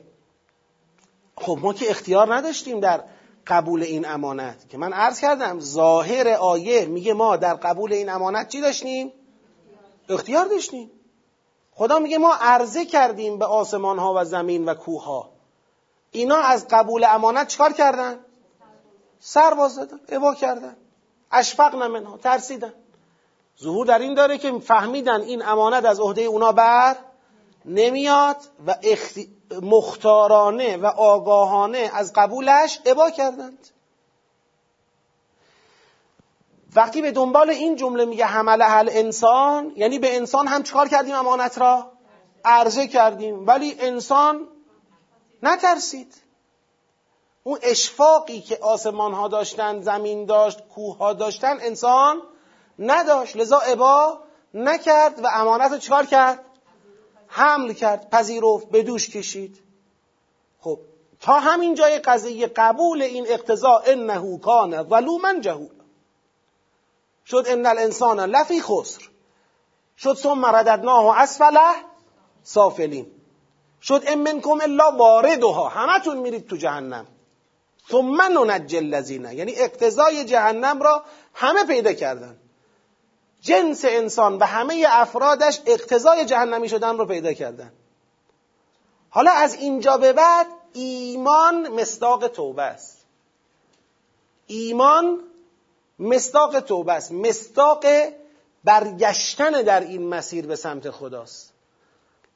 خب 1.37 1.57
ما 1.61 1.73
که 1.73 1.89
اختیار 1.89 2.35
نداشتیم 2.35 2.79
در 2.79 3.03
قبول 3.47 3.83
این 3.83 4.07
امانت. 4.07 4.69
که 4.69 4.77
من 4.77 4.93
عرض 4.93 5.19
کردم 5.19 5.59
ظاهر 5.59 6.27
آیه 6.27 6.85
میگه 6.85 7.13
ما 7.13 7.37
در 7.37 7.53
قبول 7.53 7.93
این 7.93 8.09
امانت 8.09 8.49
چی 8.49 8.61
داشتیم؟ 8.61 9.13
اختیار 10.09 10.45
داشتیم. 10.45 10.91
خدا 11.71 11.99
میگه 11.99 12.17
ما 12.17 12.33
عرضه 12.33 12.85
کردیم 12.85 13.39
به 13.39 13.45
آسمان 13.45 13.99
ها 13.99 14.13
و 14.17 14.25
زمین 14.25 14.65
و 14.65 14.73
کوه 14.73 15.03
ها 15.03 15.29
اینا 16.11 16.37
از 16.37 16.67
قبول 16.67 17.03
امانت 17.03 17.47
چکار 17.47 17.73
کردن؟ 17.73 18.19
سر 19.19 19.53
باز 19.53 19.75
دادن 19.75 19.99
ابا 20.09 20.35
کردن. 20.35 20.75
اشفق 21.31 21.75
منها 21.75 22.17
ترسیدن. 22.17 22.73
ظهور 23.61 23.85
در 23.85 23.99
این 23.99 24.13
داره 24.13 24.37
که 24.37 24.59
فهمیدن 24.59 25.21
این 25.21 25.45
امانت 25.45 25.85
از 25.85 25.99
عهده 25.99 26.21
اونا 26.21 26.51
بر 26.51 26.95
نمیاد 27.65 28.37
و 28.67 28.75
مختارانه 29.61 30.77
و 30.77 30.85
آگاهانه 30.85 31.91
از 31.93 32.13
قبولش 32.13 32.79
ابا 32.85 33.09
کردند. 33.09 33.67
وقتی 36.75 37.01
به 37.01 37.11
دنبال 37.11 37.49
این 37.49 37.75
جمله 37.75 38.05
میگه 38.05 38.25
حمل 38.25 38.61
حل 38.61 38.89
انسان 38.91 39.71
یعنی 39.75 39.99
به 39.99 40.15
انسان 40.15 40.47
هم 40.47 40.63
چکار 40.63 40.87
کردیم 40.87 41.15
امانت 41.15 41.57
را؟ 41.57 41.91
عرضه 42.45 42.87
کردیم. 42.87 43.47
ولی 43.47 43.75
انسان 43.79 44.47
نترسید. 45.43 46.15
اون 47.43 47.59
اشفاقی 47.61 48.41
که 48.41 48.57
آسمان 48.61 49.13
ها 49.13 49.27
داشتن 49.27 49.81
زمین 49.81 50.25
داشت 50.25 50.67
کوه 50.67 50.97
ها 50.97 51.13
داشتن 51.13 51.57
انسان 51.61 52.21
نداشت. 52.79 53.37
لذا 53.37 53.59
ابا 53.59 54.19
نکرد 54.53 55.23
و 55.23 55.27
امانت 55.33 55.71
رو 55.71 55.77
چکار 55.77 56.05
کرد؟ 56.05 56.44
حمل 57.27 57.73
کرد 57.73 58.09
پذیرفت 58.09 58.69
به 58.69 58.83
دوش 58.83 59.09
کشید. 59.09 59.57
خب 60.59 60.79
تا 61.21 61.39
همین 61.39 61.75
جای 61.75 61.99
قضیه 61.99 62.47
قبول 62.47 63.01
این 63.01 63.25
اقتضا 63.29 63.81
انه 63.85 64.37
کان 64.37 64.89
ظلوما 64.89 65.39
جهول 65.39 65.69
شد 67.25 67.45
ان 67.47 67.65
الانسان 67.65 68.19
لفی 68.19 68.61
خسر. 68.61 69.01
شد 69.97 70.13
ثم 70.13 70.45
رددناه 70.45 71.21
اسفله 71.21 71.73
سافلین. 72.43 73.11
شد 73.81 74.03
ام 74.07 74.19
منکم 74.19 74.61
الا 74.61 74.91
واردها. 74.91 75.69
همتون 75.69 76.17
میرید 76.17 76.47
تو 76.47 76.57
جهنم. 76.57 77.07
ثم 77.91 78.21
ننجی 78.21 78.77
الذین. 78.77 79.25
یعنی 79.25 79.53
اقتضای 79.55 80.25
جهنم 80.25 80.81
را 80.81 81.03
همه 81.33 81.65
پیدا 81.65 81.93
کردن. 81.93 82.37
جنس 83.45 83.85
انسان 83.85 84.37
و 84.37 84.43
همه 84.43 84.85
افرادش 84.89 85.61
اقتضای 85.65 86.25
جهنمی 86.25 86.69
شدن 86.69 86.97
رو 86.97 87.05
پیدا 87.05 87.33
کردن. 87.33 87.71
حالا 89.09 89.31
از 89.31 89.53
اینجا 89.53 89.97
به 89.97 90.13
بعد 90.13 90.47
ایمان 90.73 91.67
مصداق 91.67 92.27
توبه 92.27 92.61
است. 92.61 93.05
ایمان 94.47 95.19
مصداق 95.99 96.59
توبه 96.59 96.93
است. 96.93 97.11
مصداق 97.11 97.85
برگشتن 98.63 99.51
در 99.51 99.79
این 99.79 100.09
مسیر 100.09 100.47
به 100.47 100.55
سمت 100.55 100.89
خداست. 100.89 101.53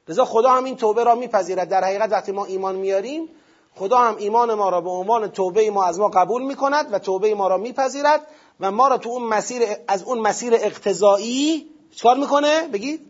لذا 0.08 0.24
خدا 0.24 0.50
هم 0.50 0.64
این 0.64 0.76
توبه 0.76 1.04
را 1.04 1.14
میپذیرد. 1.14 1.68
در 1.68 1.84
حقیقت 1.84 2.12
وقتی 2.12 2.32
ما 2.32 2.44
ایمان 2.44 2.76
میاریم 2.76 3.28
خدا 3.74 3.98
هم 3.98 4.16
ایمان 4.16 4.54
ما 4.54 4.68
را 4.68 4.80
به 4.80 4.90
عنوان 4.90 5.28
توبه 5.28 5.70
ما 5.70 5.84
از 5.84 5.98
ما 5.98 6.08
قبول 6.08 6.42
می‌کند 6.42 6.92
و 6.92 6.98
توبه 6.98 7.34
ما 7.34 7.48
را 7.48 7.56
میپذیرد. 7.56 8.26
و 8.60 8.70
ما 8.70 8.88
را 8.88 8.98
تو 8.98 9.08
اون 9.08 9.22
مسیر 9.22 9.62
از 9.88 10.02
اون 10.02 10.18
مسیر 10.18 10.54
اقتضایی 10.54 11.70
چکار 11.96 12.16
می‌کنه؟ 12.16 12.68
بگید. 12.68 13.06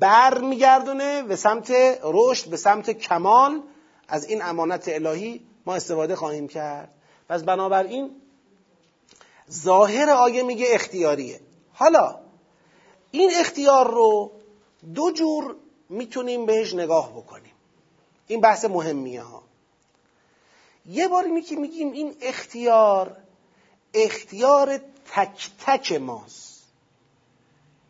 بر 0.00 0.38
میگردونه 0.38 1.22
به 1.22 1.36
سمت 1.36 1.72
رشد 2.02 2.50
به 2.50 2.56
سمت 2.56 2.90
کمال. 2.90 3.62
از 4.08 4.24
این 4.24 4.42
امانت 4.42 4.88
الهی 4.88 5.40
ما 5.66 5.74
استفاده 5.74 6.16
خواهیم 6.16 6.48
کرد. 6.48 6.88
پس 7.28 7.42
بنابراین 7.42 8.10
ظاهر 9.50 10.10
آیه 10.10 10.42
میگه 10.42 10.66
اختیاریه. 10.70 11.40
حالا 11.72 12.18
این 13.10 13.30
اختیار 13.36 13.90
رو 13.90 14.32
دو 14.94 15.10
جور 15.10 15.56
می‌تونیم 15.88 16.46
بهش 16.46 16.74
نگاه 16.74 17.12
بکنیم. 17.12 17.52
این 18.26 18.40
بحث 18.40 18.64
مهمیه 18.64 19.22
ها. 19.22 19.42
یه 20.86 21.08
باری 21.08 21.30
میگیم 21.30 21.92
این 21.92 22.14
اختیار 22.22 23.16
اختیار 23.94 24.78
تک 25.14 25.50
تک 25.66 25.92
ماست. 25.92 26.52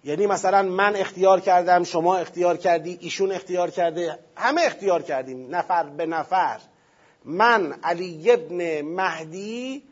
یعنی 0.04 0.26
مثلا 0.26 0.62
من 0.62 0.96
اختیار 0.96 1.40
کردم 1.40 1.84
شما 1.84 2.16
اختیار 2.16 2.56
کردی 2.56 2.98
ایشون 3.00 3.32
اختیار 3.32 3.70
کرده 3.70 4.18
همه 4.36 4.62
اختیار 4.62 5.02
کردیم 5.02 5.54
نفر 5.54 5.82
به 5.82 6.06
نفر. 6.06 6.60
من 7.24 7.72
علی 7.82 8.30
ابن 8.30 8.82
مهدی 8.82 9.82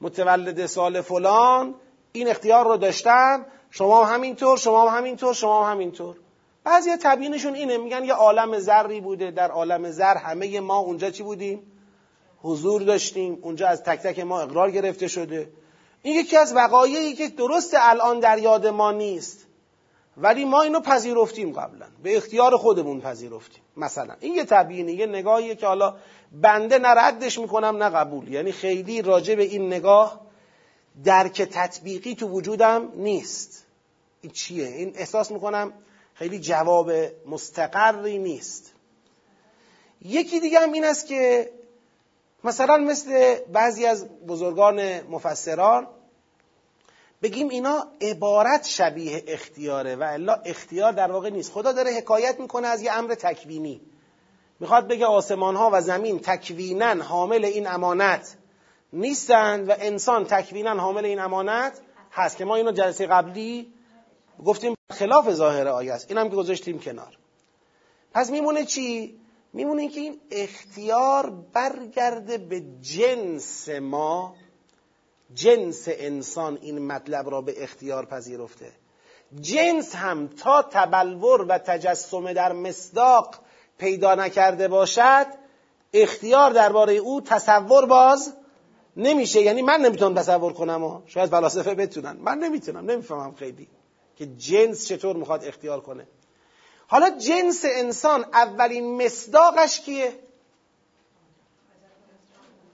متولد 0.00 0.66
سال 0.66 1.00
فلان 1.00 1.74
این 2.12 2.28
اختیار 2.28 2.64
رو 2.64 2.76
داشتم 2.76 3.46
شما 3.70 4.04
هم 4.04 4.14
همینطور 4.14 4.58
شما 4.58 4.90
هم 4.90 4.98
همینطور 4.98 5.34
شما 5.34 5.66
هم 5.66 5.72
همینطور. 5.72 6.16
بعضی 6.64 6.90
تبیینشون 6.96 7.54
اینه 7.54 7.78
میگن 7.78 8.04
یه 8.04 8.14
عالم 8.14 8.58
ذری 8.58 9.00
بوده 9.00 9.30
در 9.30 9.50
عالم 9.50 9.90
ذر 9.90 10.16
همه 10.16 10.60
ما 10.60 10.78
اونجا 10.78 11.10
چی 11.10 11.22
بودیم؟ 11.22 11.62
حضور 12.44 12.82
داشتیم 12.82 13.38
اونجا 13.42 13.68
از 13.68 13.82
تک 13.82 14.00
تک 14.00 14.18
ما 14.18 14.40
اقرار 14.40 14.70
گرفته 14.70 15.08
شده. 15.08 15.48
این 16.02 16.20
یکی 16.20 16.36
از 16.36 16.56
وقایعی 16.56 17.14
که 17.14 17.28
درست 17.28 17.74
الان 17.78 18.20
در 18.20 18.38
یاد 18.38 18.66
ما 18.66 18.92
نیست. 18.92 19.46
ولی 20.16 20.44
ما 20.44 20.62
اینو 20.62 20.80
پذیرفتیم 20.80 21.52
قبلا. 21.52 21.86
به 22.02 22.16
اختیار 22.16 22.56
خودمون 22.56 23.00
پذیرفتیم. 23.00 23.62
مثلا 23.76 24.14
این 24.20 24.34
یه 24.34 24.44
تبیینه 24.44 24.92
یه 24.92 25.06
نگاهیه 25.06 25.54
که 25.54 25.66
حالا 25.66 25.96
بنده 26.32 26.78
نه 26.78 26.88
ردش 26.88 27.38
می‌کنم 27.38 27.82
نه 27.82 27.90
قبول. 27.90 28.28
یعنی 28.28 28.52
خیلی 28.52 29.02
راجع 29.02 29.34
به 29.34 29.42
این 29.42 29.66
نگاه 29.66 30.20
درک 31.04 31.42
تطبیقی 31.42 32.14
تو 32.14 32.28
وجودم 32.28 32.88
نیست. 32.94 33.64
این 34.22 34.32
چیه؟ 34.32 34.66
این 34.66 34.92
احساس 34.96 35.30
می‌کنم 35.30 35.72
خیلی 36.14 36.38
جواب 36.38 36.90
مستقری 37.26 38.18
نیست. 38.18 38.72
یکی 40.02 40.40
دیگه 40.40 40.58
هم 40.58 40.72
این 40.72 40.84
است 40.84 41.06
که 41.06 41.50
مثلا 42.44 42.76
مثل 42.76 43.34
بعضی 43.52 43.86
از 43.86 44.08
بزرگان 44.08 45.00
مفسران 45.00 45.86
بگیم 47.22 47.48
اینا 47.48 47.86
عبارت 48.00 48.66
شبیه 48.66 49.24
اختیاره 49.26 49.96
و 49.96 50.02
الا 50.02 50.34
اختیار 50.34 50.92
در 50.92 51.12
واقع 51.12 51.30
نیست. 51.30 51.52
خدا 51.52 51.72
داره 51.72 51.90
حکایت 51.90 52.40
می‌کنه 52.40 52.66
از 52.66 52.82
یه 52.82 52.92
امر 52.92 53.14
تکوینی. 53.14 53.80
می‌خواد 54.60 54.88
بگه 54.88 55.06
آسمان 55.06 55.56
ها 55.56 55.70
و 55.72 55.80
زمین 55.80 56.18
تکوینا 56.18 57.02
حامل 57.02 57.44
این 57.44 57.66
امانت 57.66 58.36
نیستند 58.92 59.68
و 59.68 59.74
انسان 59.78 60.24
تکوینا 60.24 60.80
حامل 60.80 61.04
این 61.04 61.20
امانت 61.20 61.80
هست 62.12 62.36
که 62.36 62.44
ما 62.44 62.56
اینو 62.56 62.72
جلسه 62.72 63.06
قبلی 63.06 63.72
گفتیم 64.44 64.74
خلاف 64.92 65.30
ظاهر 65.30 65.68
آیه 65.68 65.92
است. 65.92 66.10
اینم 66.10 66.28
که 66.28 66.36
گذاشتیم 66.36 66.78
کنار. 66.78 67.18
پس 68.12 68.30
میمونه 68.30 68.64
چی؟ 68.64 69.20
میمونه 69.54 69.88
که 69.88 70.00
این 70.00 70.20
اختیار 70.30 71.30
برگرده 71.30 72.38
به 72.38 72.62
جنس 72.80 73.68
ما 73.68 74.34
جنس 75.34 75.84
انسان 75.88 76.58
این 76.62 76.86
مطلب 76.86 77.30
را 77.30 77.40
به 77.40 77.62
اختیار 77.62 78.04
پذیرفته. 78.06 78.72
جنس 79.40 79.94
هم 79.94 80.28
تا 80.28 80.62
تبلور 80.62 81.42
و 81.48 81.58
تجسم 81.58 82.32
در 82.32 82.52
مصداق 82.52 83.34
پیدا 83.78 84.14
نکرده 84.14 84.68
باشد 84.68 85.26
اختیار 85.92 86.50
درباره 86.50 86.92
او 86.92 87.20
تصور 87.20 87.86
باز 87.86 88.34
نمیشه. 88.96 89.42
یعنی 89.42 89.62
من 89.62 89.80
نمی‌تونم 89.80 90.14
تصور 90.14 90.52
کنم 90.52 90.84
و 90.84 91.00
شاید 91.06 91.30
فلاسفه 91.30 91.74
بتونن. 91.74 92.16
من 92.20 92.38
نمی‌تونم 92.38 92.90
نمی‌فهمم 92.90 93.34
خیلی 93.34 93.68
که 94.16 94.26
جنس 94.26 94.88
چطور 94.88 95.16
می‌خواد 95.16 95.44
اختیار 95.44 95.80
کنه. 95.80 96.06
حالا 96.86 97.10
جنس 97.10 97.64
انسان 97.64 98.24
اولین 98.32 99.04
مصداقش 99.04 99.80
کیه؟ 99.80 100.18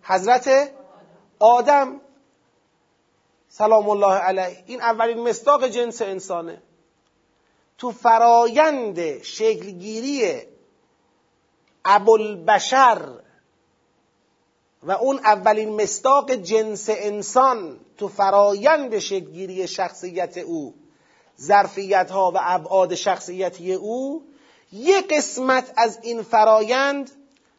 حضرت 0.03 0.73
آدم. 1.38 2.01
سلام 3.49 3.90
الله 3.90 4.14
علیه. 4.14 4.64
این 4.66 4.81
اولین 4.81 5.29
مصداق 5.29 5.68
جنس 5.68 6.03
انسانه. 6.03 6.62
تو 7.79 7.90
فرایند 7.90 9.23
شکلگیری 9.23 10.42
ابوالبشر 11.85 13.20
و 14.83 14.92
اون 14.92 15.18
اولین 15.18 15.83
مصداق 15.83 16.31
جنس 16.33 16.87
انسان 16.92 17.81
تو 17.99 18.09
فرایند 18.09 18.99
شکلگیری 18.99 19.68
شخصیت 19.68 20.38
او 20.38 20.75
ظرفیت 21.42 22.11
ها 22.11 22.31
و 22.31 22.38
ابعاد 22.40 22.94
شخصیتی 22.94 23.74
او 23.74 24.24
یه 24.72 25.00
قسمت 25.03 25.72
از 25.76 25.98
این 26.03 26.22
فرایند 26.22 27.11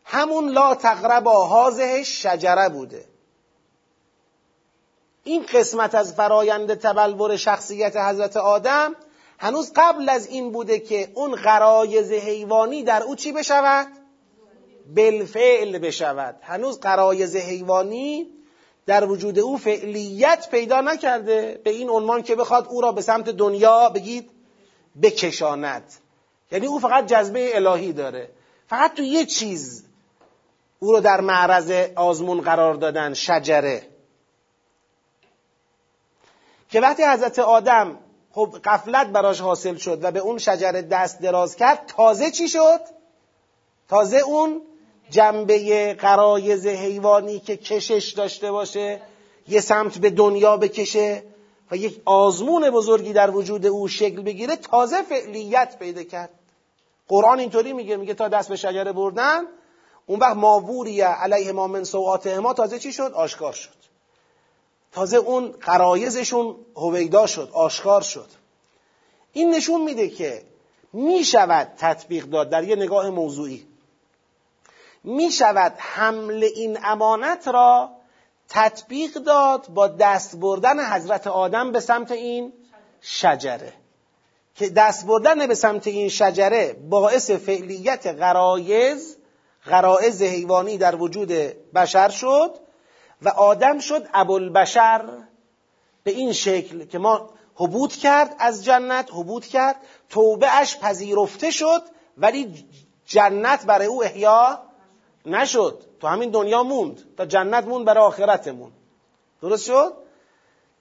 همون 0.05 0.49
لا 0.49 0.75
تقرب 0.75 1.27
هازه 1.27 2.03
شجره 2.03 2.69
بوده 2.69 3.05
این 5.23 5.45
قسمت 5.53 5.95
از 5.95 6.13
فرایند 6.13 6.73
تبلور 6.73 7.35
شخصیت 7.35 7.97
حضرت 7.97 8.37
آدم 8.37 8.95
هنوز 9.39 9.71
قبل 9.75 10.09
از 10.09 10.27
این 10.27 10.51
بوده 10.51 10.79
که 10.79 11.11
اون 11.13 11.35
قرایز 11.35 12.11
حیوانی 12.11 12.83
در 12.83 13.03
او 13.03 13.15
چی 13.15 13.31
بشود؟ 13.31 13.87
بالفعل 14.95 15.77
بشود 15.77 16.35
هنوز 16.41 16.79
قرایز 16.79 17.35
حیوانی 17.35 18.27
در 18.85 19.05
وجود 19.05 19.39
او 19.39 19.57
فعلیت 19.57 20.47
پیدا 20.51 20.81
نکرده. 20.81 21.61
به 21.63 21.69
این 21.69 21.89
عنوان 21.89 22.23
که 22.23 22.35
بخواد 22.35 22.67
او 22.67 22.81
را 22.81 22.91
به 22.91 23.01
سمت 23.01 23.29
دنیا 23.29 23.89
بگید 23.89 24.31
بکشاند. 25.01 25.83
یعنی 26.51 26.65
او 26.65 26.79
فقط 26.79 27.05
جذبه 27.05 27.55
الهی 27.55 27.93
داره. 27.93 28.29
فقط 28.67 28.93
تو 28.93 29.03
یه 29.03 29.25
چیز 29.25 29.83
او 30.79 30.91
رو 30.91 30.99
در 30.99 31.21
معرض 31.21 31.71
آزمون 31.95 32.41
قرار 32.41 32.73
دادن 32.73 33.13
شجره. 33.13 33.87
که 36.69 36.81
وقتی 36.81 37.03
حضرت 37.03 37.39
آدم 37.39 37.97
خب 38.31 38.59
قفلت 38.63 39.07
براش 39.07 39.41
حاصل 39.41 39.75
شد 39.75 40.03
و 40.03 40.11
به 40.11 40.19
اون 40.19 40.37
شجره 40.37 40.81
دست 40.81 41.19
دراز 41.19 41.55
کرد 41.55 41.85
تازه 41.87 42.31
چی 42.31 42.47
شد؟ 42.47 42.79
تازه 43.89 44.17
اون 44.17 44.61
جنبه 45.11 45.93
قرایز 45.93 46.67
حیوانی 46.67 47.39
که 47.39 47.57
کشش 47.57 48.13
داشته 48.17 48.51
باشه 48.51 49.01
یه 49.47 49.61
سمت 49.61 49.97
به 49.97 50.09
دنیا 50.09 50.57
بکشه 50.57 51.23
و 51.71 51.75
یک 51.75 52.01
آزمون 52.05 52.69
بزرگی 52.69 53.13
در 53.13 53.31
وجود 53.31 53.65
او 53.65 53.87
شکل 53.87 54.21
بگیره 54.21 54.55
تازه 54.55 55.01
فعلیت 55.01 55.79
پیدا 55.79 56.03
کرد. 56.03 56.29
قرآن 57.07 57.39
اینطوری 57.39 57.73
میگه 57.73 57.97
میگه 57.97 58.13
تا 58.13 58.27
دست 58.27 58.49
به 58.49 58.55
شجره 58.55 58.91
بردن 58.91 59.43
اون 60.05 60.19
وقت 60.19 60.35
ماووری 60.35 61.01
علیه 61.01 61.51
ما 61.51 61.67
من 61.67 61.83
سوعات 61.83 62.27
ما 62.27 62.53
تازه 62.53 62.79
چی 62.79 62.93
شد؟ 62.93 63.11
آشکار 63.13 63.53
شد. 63.53 63.81
تازه 64.91 65.17
اون 65.17 65.51
قرایزشون 65.51 66.55
هویدا 66.75 67.27
شد 67.27 67.49
آشکار 67.53 68.01
شد. 68.01 68.27
این 69.33 69.55
نشون 69.55 69.81
میده 69.81 70.09
که 70.09 70.43
می‌شود 70.93 71.73
تطبیق 71.77 72.25
داد 72.25 72.49
در 72.49 72.63
یه 72.63 72.75
نگاه 72.75 73.09
موضوعی. 73.09 73.70
می‌شود 75.03 75.73
حمل 75.77 76.43
این 76.55 76.79
امانت 76.83 77.47
را 77.47 77.89
تطبیق 78.49 79.13
داد 79.13 79.67
با 79.67 79.87
دست 79.87 80.35
بردن 80.35 80.93
حضرت 80.93 81.27
آدم 81.27 81.71
به 81.71 81.79
سمت 81.79 82.11
این 82.11 82.53
شجره. 83.01 83.73
که 84.55 84.69
دست 84.69 85.05
بردن 85.05 85.47
به 85.47 85.55
سمت 85.55 85.87
این 85.87 86.09
شجره 86.09 86.73
باعث 86.89 87.31
فعلیت 87.31 88.07
غرایز 88.07 89.17
غرائز 89.65 90.21
حیوانی 90.21 90.77
در 90.77 90.95
وجود 90.95 91.29
بشر 91.75 92.09
شد 92.09 92.55
و 93.21 93.29
آدم 93.29 93.79
شد 93.79 94.07
ابوالبشر 94.13 95.05
به 96.03 96.11
این 96.11 96.33
شکل 96.33 96.85
که 96.85 96.97
ما 96.97 97.29
حبود 97.55 97.93
کرد 97.93 98.35
از 98.39 98.65
جنت 98.65 99.09
حبود 99.13 99.45
کرد 99.45 99.75
توبه 100.09 100.59
اش 100.59 100.77
پذیرفته 100.77 101.51
شد 101.51 101.81
ولی 102.17 102.65
جنت 103.05 103.65
برای 103.65 103.87
او 103.87 104.03
احیا 104.03 104.59
نشد. 105.25 105.83
تو 105.99 106.07
همین 106.07 106.29
دنیا 106.29 106.63
موند. 106.63 107.15
تا 107.17 107.25
جنت 107.25 107.63
موند 107.63 107.85
برای 107.85 108.03
آخرتمون. 108.03 108.71
درست 109.41 109.65
شد؟ 109.65 109.93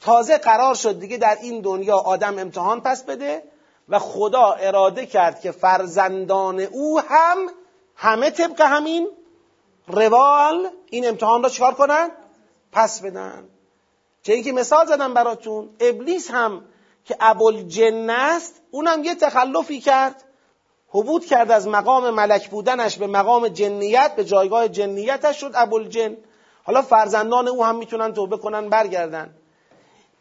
تازه 0.01 0.39
قرار 0.39 0.75
شد 0.75 1.01
دیگه 1.01 1.17
در 1.17 1.39
این 1.43 1.61
دنیا 1.61 1.97
آدم 1.97 2.39
امتحان 2.39 2.81
پس 2.81 3.05
بده 3.05 3.43
و 3.89 3.99
خدا 3.99 4.53
اراده 4.53 5.07
کرد 5.07 5.41
که 5.41 5.51
فرزندان 5.51 6.61
او 6.61 7.01
هم 7.01 7.39
همه 7.97 8.31
طبق 8.31 8.61
همین 8.61 9.09
روال 9.87 10.71
این 10.87 11.09
امتحان 11.09 11.43
را 11.43 11.49
چکار 11.49 11.75
کنن؟ 11.75 12.11
پس 12.73 13.01
بدن. 13.03 13.49
چه 14.23 14.33
اینکه 14.33 14.53
مثال 14.53 14.87
زدم 14.87 15.15
براتون. 15.15 15.71
ابلیس 15.81 16.31
هم 16.31 16.65
که 17.05 17.17
ابوالجن 17.21 18.11
است 18.11 18.63
اونم 18.71 19.05
یه 19.05 19.15
تخلفی 19.15 19.81
کرد. 19.81 20.25
حبود 20.91 21.27
کرد 21.27 21.51
از 21.51 21.69
مقام 21.69 22.11
ملک 22.11 22.51
بودنش 22.51 22.97
به 22.97 23.07
مقام 23.07 23.49
جنیت 23.49 24.17
به 24.17 24.25
جایگاه 24.25 24.69
جنیتش 24.69 25.41
شد 25.41 25.51
ابوالجن. 25.55 26.17
حالا 26.65 26.83
فرزندان 26.83 27.49
او 27.49 27.65
هم 27.65 27.77
می‌تونن 27.77 28.13
توبه 28.13 28.37
کنن 28.37 28.69
برگردن. 28.69 29.35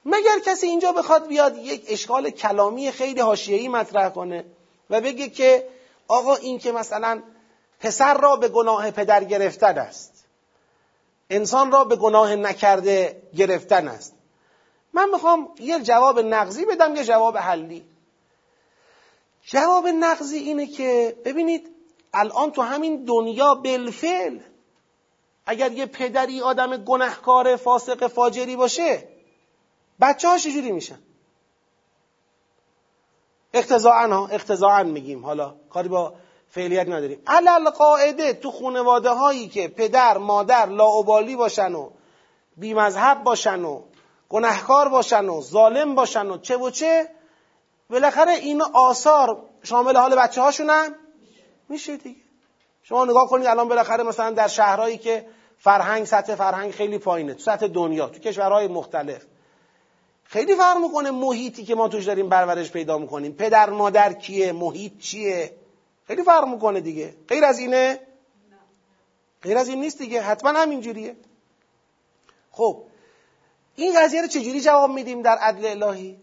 مگر 0.05 0.39
کسی 0.45 0.67
اینجا 0.67 0.91
بخواد 0.91 1.27
بیاد 1.27 1.57
یک 1.57 1.85
اشکال 1.87 2.29
کلامی 2.29 2.91
خیلی 2.91 3.21
حاشیه‌ای 3.21 3.67
مطرح 3.67 4.09
کنه 4.09 4.45
و 4.89 5.01
بگه 5.01 5.29
که 5.29 5.67
آقا 6.07 6.35
این 6.35 6.59
که 6.59 6.71
مثلا 6.71 7.21
پسر 7.79 8.17
را 8.17 8.35
به 8.35 8.47
گناه 8.47 8.91
پدر 8.91 9.23
گرفتن 9.23 9.77
است 9.77 10.25
انسان 11.29 11.71
را 11.71 11.83
به 11.83 11.95
گناه 11.95 12.35
نکرده 12.35 13.21
گرفتن 13.37 13.87
است. 13.87 14.15
من 14.93 15.09
می‌خوام 15.09 15.49
یه 15.59 15.79
جواب 15.79 16.19
نقضی 16.19 16.65
بدم 16.65 16.95
یه 16.95 17.03
جواب 17.03 17.37
حلی. 17.37 17.85
جواب 19.51 19.87
نقضی 19.87 20.37
اینه 20.37 20.67
که 20.67 21.17
ببینید 21.25 21.69
الان 22.13 22.51
تو 22.51 22.61
همین 22.61 23.05
دنیا 23.05 23.55
بالفعل 23.55 24.39
اگر 25.45 25.71
یه 25.71 25.85
پدری 25.85 26.41
آدم 26.41 26.77
گنهکار 26.77 27.55
فاسق 27.55 28.07
فاجری 28.07 28.55
باشه 28.55 29.07
بچه 30.01 30.27
ها 30.27 30.37
چجوری 30.37 30.71
میشن؟ 30.71 30.99
اقتضاعا 33.53 34.07
ها 34.07 34.27
اقتضاعا 34.27 34.83
میگیم. 34.83 35.25
حالا 35.25 35.55
کاری 35.69 35.89
با 35.89 36.13
فعلیت 36.49 36.87
نداریم. 36.87 37.21
علل 37.27 37.69
قاعده 37.69 38.33
تو 38.33 38.51
خونواده 38.51 39.09
هایی 39.09 39.47
که 39.47 39.67
پدر 39.67 40.17
مادر 40.17 40.65
لاعبالی 40.65 41.35
باشن 41.35 41.73
و 41.73 41.89
بیمذهب 42.57 43.23
باشن 43.23 43.63
و 43.63 43.81
گنهکار 44.29 44.89
باشن 44.89 45.29
و 45.29 45.41
ظالم 45.41 45.95
باشن 45.95 46.27
و 46.27 46.37
چه 46.37 46.57
و 46.57 46.69
چه 46.69 47.09
بالاخره 47.89 48.31
این 48.31 48.61
آثار 48.61 49.37
شامل 49.63 49.97
حال 49.97 50.15
بچه 50.15 50.41
هاشونن 50.41 50.95
میشه 51.69 51.97
دیگه. 51.97 52.21
شما 52.83 53.05
نگاه 53.05 53.29
کنید 53.29 53.47
الان 53.47 53.67
بالاخره 53.67 54.03
مثلا 54.03 54.31
در 54.31 54.47
شهرهایی 54.47 54.97
که 54.97 55.25
فرهنگ 55.57 56.05
سطح 56.05 56.35
فرهنگ 56.35 56.71
خیلی 56.71 56.97
پایینه 56.97 57.33
تو 57.33 57.39
سطح 57.39 57.67
دنیا 57.67 58.07
تو 58.07 58.19
کشورهای 58.19 58.67
مختلف. 58.67 59.21
خیلی 60.23 60.55
فرق 60.55 60.77
می‌کنه 60.77 61.11
محیطی 61.11 61.65
که 61.65 61.75
ما 61.75 61.87
توش 61.87 62.05
داریم 62.05 62.29
برورش 62.29 62.71
پیدا 62.71 62.97
می‌کنیم. 62.97 63.31
پدر 63.33 63.69
مادر 63.69 64.13
کیه؟ 64.13 64.51
محیط 64.51 64.97
چیه؟ 64.97 65.55
خیلی 66.07 66.23
فرق 66.23 66.47
می‌کنه 66.47 66.81
دیگه. 66.81 67.15
غیر 67.27 67.45
از 67.45 67.59
اینه؟ 67.59 67.99
غیر 69.41 69.57
از 69.57 69.67
این 69.67 69.79
نیست 69.79 69.97
دیگه. 69.97 70.21
حتما 70.21 70.49
همینجوریه. 70.59 71.15
خب 72.51 72.83
این 73.75 74.01
قضیه 74.01 74.21
رو 74.21 74.27
چجوری 74.27 74.61
جواب 74.61 74.91
میدیم 74.91 75.21
در 75.21 75.37
عدل 75.37 75.83
الهی؟ 75.83 76.17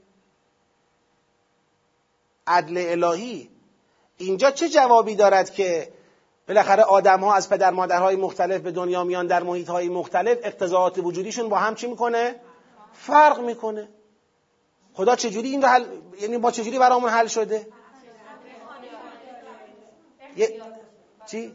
عدل 2.47 3.05
الهی 3.05 3.51
اینجا 4.17 4.51
چه 4.51 4.69
جوابی 4.69 5.15
دارد 5.15 5.51
که 5.51 5.93
بالاخره 6.49 6.83
آدم 6.83 7.21
ها 7.21 7.35
از 7.35 7.49
پدر 7.49 7.71
مادرهای 7.71 8.17
مختلف 8.17 8.61
به 8.61 8.71
دنیا 8.71 9.05
میان 9.05 9.27
در 9.27 9.43
محیط 9.43 9.69
های 9.69 9.89
مختلف 9.89 10.39
اقتضاعات 10.43 10.99
وجودیشون 10.99 11.49
با 11.49 11.59
هم 11.59 11.75
چی 11.75 11.87
می‌کنه؟ 11.87 12.41
فرق 12.93 13.41
می‌کنه 13.41 13.89
خدا 14.95 15.17
چجوری 15.17 15.49
این 15.49 15.63
رو 15.63 15.69
حل 15.69 15.85
یعنی 16.21 16.39
با 16.39 16.51
چجوری 16.51 16.79
برامون 16.79 17.11
حل 17.11 17.27
شده؟ 17.27 17.67
چی؟ 21.27 21.53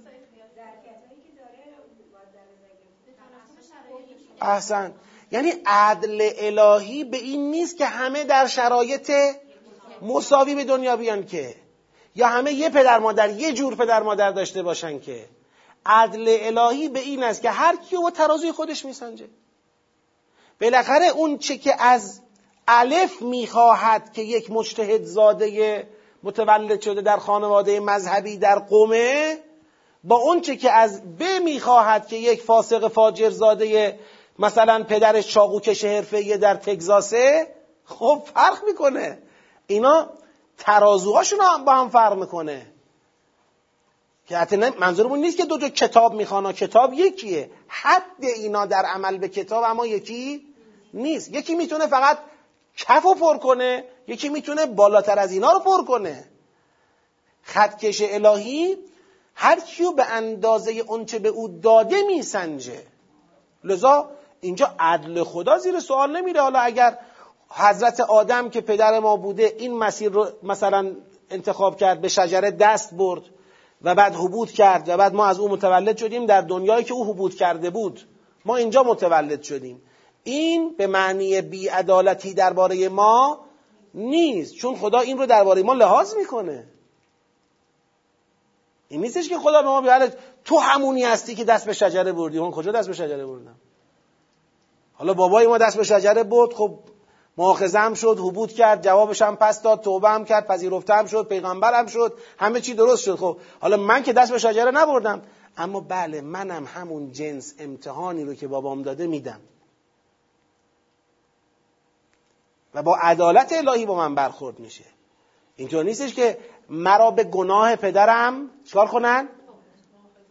احسن 4.41 4.93
یعنی 5.31 5.53
عدل 5.65 6.29
الهی 6.37 7.03
به 7.03 7.17
این 7.17 7.51
نیست 7.51 7.77
که 7.77 7.85
همه 7.85 8.23
در 8.23 8.47
شرایط 8.47 9.11
مساوی 10.01 10.55
به 10.55 10.63
دنیا 10.63 10.95
بیان 10.95 11.25
که 11.25 11.55
یا 12.15 12.27
همه 12.27 12.53
یه 12.53 12.69
پدر 12.69 12.99
مادر 12.99 13.29
یه 13.29 13.53
جور 13.53 13.75
پدر 13.75 14.03
مادر 14.03 14.31
داشته 14.31 14.63
باشن 14.63 14.99
که 14.99 15.25
عدل 15.85 16.37
الهی 16.41 16.89
به 16.89 16.99
این 16.99 17.23
است 17.23 17.41
که 17.41 17.49
هر 17.49 17.75
کیو 17.75 18.01
با 18.01 18.11
ترازوی 18.11 18.51
خودش 18.51 18.85
میسنجه. 18.85 19.27
بالاخره 20.61 21.05
اون 21.05 21.37
چه 21.37 21.57
که 21.57 21.83
از 21.83 22.21
الف 22.67 23.21
می‌خواهد 23.21 24.13
که 24.13 24.21
یک 24.21 24.51
مجتهد 24.51 25.03
زاده 25.03 25.87
متولد 26.23 26.81
شده 26.81 27.01
در 27.01 27.17
خانواده 27.17 27.79
مذهبی 27.79 28.37
در 28.37 28.59
قومه 28.59 29.37
با 30.03 30.15
اون 30.15 30.41
چه 30.41 30.55
که 30.55 30.71
از 30.71 31.17
ب 31.17 31.23
می‌خواهد 31.43 32.07
که 32.07 32.15
یک 32.15 32.41
فاسق 32.41 32.87
فاجر 32.87 33.29
زاده 33.29 33.99
مثلا 34.39 34.83
پدرش 34.83 35.27
چاقوکش 35.27 35.85
حرفه 35.85 36.37
در 36.37 36.55
تگزاسه 36.55 37.47
خب 37.85 38.23
فرق 38.33 38.63
می‌کنه. 38.67 39.19
اینا 39.71 40.09
ترازوهاشون 40.57 41.39
هم 41.41 41.65
با 41.65 41.73
هم 41.73 41.89
فرق 41.89 42.17
می‌کنه. 42.17 42.67
که 44.27 44.37
حتی 44.37 44.55
منظورمون 44.55 45.19
نیست 45.19 45.37
که 45.37 45.45
دو 45.45 45.57
تا 45.57 45.69
کتاب 45.69 46.13
می‌خوان 46.13 46.53
کتاب 46.53 46.93
یکیه. 46.93 47.49
حد 47.67 48.23
اینا 48.23 48.65
در 48.65 48.85
عمل 48.85 49.17
به 49.17 49.29
کتاب 49.29 49.63
اما 49.63 49.85
یکی 49.85 50.47
نیست. 50.93 51.33
یکی 51.33 51.55
می‌تونه 51.55 51.87
فقط 51.87 52.17
کف 52.77 53.03
رو 53.03 53.13
پر 53.13 53.37
کنه 53.37 53.83
یکی 54.07 54.29
می‌تونه 54.29 54.65
بالاتر 54.65 55.19
از 55.19 55.31
اینا 55.31 55.51
رو 55.51 55.59
پر 55.59 55.83
کنه. 55.85 56.25
خطکش 57.43 58.01
الهی 58.01 58.77
هر 59.35 59.59
کیو 59.59 59.91
به 59.91 60.05
اندازه 60.05 60.71
اونچه 60.71 61.19
به 61.19 61.29
او 61.29 61.47
داده 61.47 62.01
میسنجه. 62.01 62.83
لذا 63.63 64.09
اینجا 64.41 64.75
عدل 64.79 65.23
خدا 65.23 65.57
زیر 65.57 65.79
سوال 65.79 66.17
نمیره. 66.17 66.41
حالا 66.41 66.59
اگر 66.59 66.97
حضرت 67.53 67.99
آدم 67.99 68.49
که 68.49 68.61
پدر 68.61 68.99
ما 68.99 69.15
بوده 69.15 69.55
این 69.59 69.77
مسیر 69.77 70.11
رو 70.11 70.27
مثلا 70.43 70.95
انتخاب 71.29 71.77
کرد 71.77 72.01
به 72.01 72.07
شجره 72.07 72.51
دست 72.51 72.93
برد 72.93 73.21
و 73.81 73.95
بعد 73.95 74.15
حبود 74.15 74.51
کرد 74.51 74.89
و 74.89 74.97
بعد 74.97 75.13
ما 75.13 75.25
از 75.25 75.39
او 75.39 75.49
متولد 75.49 75.97
شدیم 75.97 76.25
در 76.25 76.41
دنیایی 76.41 76.83
که 76.83 76.93
او 76.93 77.05
حبود 77.05 77.35
کرده 77.35 77.69
بود. 77.69 78.07
ما 78.45 78.55
اینجا 78.55 78.83
متولد 78.83 79.41
شدیم. 79.41 79.81
این 80.23 80.75
به 80.77 80.87
معنی 80.87 81.41
بیعدالتی 81.41 82.33
درباره 82.33 82.89
ما 82.89 83.39
نیست 83.93 84.55
چون 84.55 84.75
خدا 84.75 84.99
این 84.99 85.17
رو 85.17 85.25
درباره 85.25 85.63
ما 85.63 85.73
لحاظ 85.73 86.15
می‌کنه. 86.15 86.67
این 88.87 89.01
نیستش 89.01 89.29
که 89.29 89.37
خدا 89.37 89.61
به 89.61 89.67
ما 89.67 89.81
بیاره 89.81 90.13
تو 90.45 90.57
همونی 90.57 91.03
هستی 91.03 91.35
که 91.35 91.43
دست 91.43 91.65
به 91.65 91.73
شجره 91.73 92.11
بردی. 92.11 92.39
من 92.39 92.51
کجا 92.51 92.71
دست 92.71 92.87
به 92.87 92.93
شجره 92.93 93.25
بردم؟ 93.25 93.55
حالا 94.93 95.13
بابای 95.13 95.47
ما 95.47 95.57
دست 95.57 95.77
به 95.77 95.83
شجره 95.83 96.23
برد 96.23 96.53
خب 96.53 96.79
هم 97.37 97.93
شد 97.93 98.19
حبود 98.19 98.51
کرد 98.51 98.83
جوابش 98.83 99.21
هم 99.21 99.35
پس 99.35 99.61
داد 99.61 99.81
توبه 99.81 100.09
هم 100.09 100.25
کرد 100.25 100.47
پذیرفته 100.47 100.93
هم 100.93 101.05
شد 101.05 101.27
پیغمبر 101.27 101.79
هم 101.79 101.87
شد 101.87 102.13
همه 102.37 102.61
چی 102.61 102.73
درست 102.73 103.03
شد. 103.03 103.15
خب 103.15 103.37
حالا 103.59 103.77
من 103.77 104.03
که 104.03 104.13
دست 104.13 104.31
به 104.31 104.37
شجره 104.37 104.71
نبردم 104.71 105.21
اما 105.57 105.79
بله 105.79 106.21
منم 106.21 106.65
همون 106.65 107.11
جنس 107.11 107.55
امتحانی 107.59 108.23
رو 108.23 108.33
که 108.33 108.47
بابام 108.47 108.81
داده 108.81 109.07
میدم. 109.07 109.39
و 112.73 112.83
با 112.83 112.95
عدالت 112.95 113.53
الهی 113.53 113.85
با 113.85 113.95
من 113.95 114.15
برخورد 114.15 114.59
میشه. 114.59 114.85
اینطور 115.55 115.83
نیستش 115.83 116.13
که 116.13 116.37
مرا 116.69 117.11
به 117.11 117.23
گناه 117.23 117.75
پدرم 117.75 118.49
چکار 118.65 118.87
کنن؟ 118.87 119.29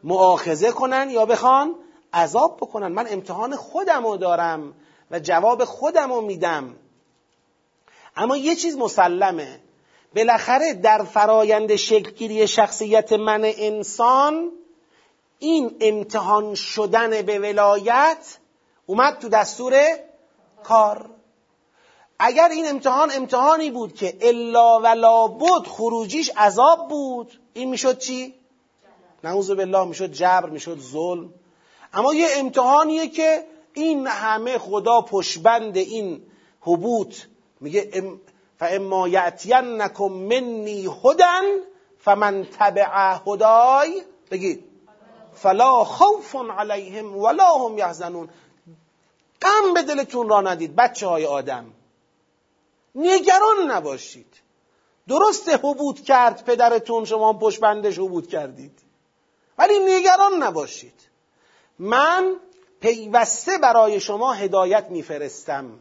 معاخذه 0.04 0.70
کنن 0.70 1.10
یا 1.10 1.26
بخوان 1.26 1.74
عذاب 2.12 2.56
بکنن. 2.56 2.88
من 2.88 3.06
امتحان 3.08 3.56
خودم 3.56 4.06
رو 4.06 4.16
دارم 4.16 4.74
و 5.10 5.18
جواب 5.18 5.64
خودم 5.64 6.12
رو 6.12 6.20
میدم. 6.20 6.76
اما 8.16 8.36
یه 8.36 8.56
چیز 8.56 8.76
مسلمه. 8.76 9.60
بالاخره 10.16 10.74
در 10.74 11.04
فرایند 11.04 11.76
شکلگیری 11.76 12.48
شخصیت 12.48 13.12
من 13.12 13.40
انسان 13.44 14.50
این 15.38 15.76
امتحان 15.80 16.54
شدن 16.54 17.22
به 17.22 17.38
ولایت 17.38 18.38
اومد 18.86 19.18
تو 19.18 19.28
دستور 19.28 19.98
کار. 20.64 21.10
اگر 22.18 22.48
این 22.48 22.68
امتحان 22.68 23.10
امتحانی 23.10 23.70
بود 23.70 23.94
که 23.94 24.16
الا 24.20 24.80
ولا 24.80 25.26
بود 25.26 25.68
خروجیش 25.68 26.30
عذاب 26.36 26.88
بود 26.88 27.40
این 27.54 27.68
می‌شد 27.70 27.98
چی؟ 27.98 28.34
نعوذ 29.24 29.50
بالله 29.50 29.84
می‌شد 29.84 30.12
جبر 30.12 30.50
می‌شد 30.50 30.78
ظلم. 30.78 31.34
اما 31.92 32.14
یه 32.14 32.28
امتحانیه 32.36 33.08
که 33.08 33.44
این 33.74 34.06
همه 34.06 34.58
خدا 34.58 35.00
پشبند 35.00 35.76
این 35.76 36.22
حبوط 36.60 37.14
میگه 37.60 38.02
فاما 38.58 39.08
یاتینکم 39.08 40.04
منی 40.04 40.88
هدن 41.04 41.42
فمن 41.98 42.46
تبع 42.58 43.16
هدای 43.26 44.02
بگید. 44.30 44.64
فلا 45.34 45.84
خوف 45.84 46.36
علیهم 46.58 47.16
ولا 47.16 47.54
هم 47.54 47.78
یحزنون 47.78 48.28
غم 49.42 49.74
به 49.74 49.82
دلتون 49.82 50.28
را 50.28 50.40
ندید 50.40 50.76
بچه 50.76 51.06
های 51.06 51.26
آدم. 51.26 51.72
نگران 52.94 53.70
نباشید. 53.70 54.40
درست 55.08 55.48
حبود 55.48 56.00
کرد 56.00 56.44
پدرتون 56.44 57.04
شما 57.04 57.32
پشت 57.32 57.60
بندش 57.60 57.98
حبود 57.98 58.28
کردید. 58.28 58.78
ولی 59.58 59.78
نگران 59.78 60.42
نباشید. 60.42 61.00
من 61.78 62.36
پیوسته 62.80 63.58
برای 63.58 64.00
شما 64.00 64.32
هدایت 64.32 64.86
میفرستم. 64.90 65.78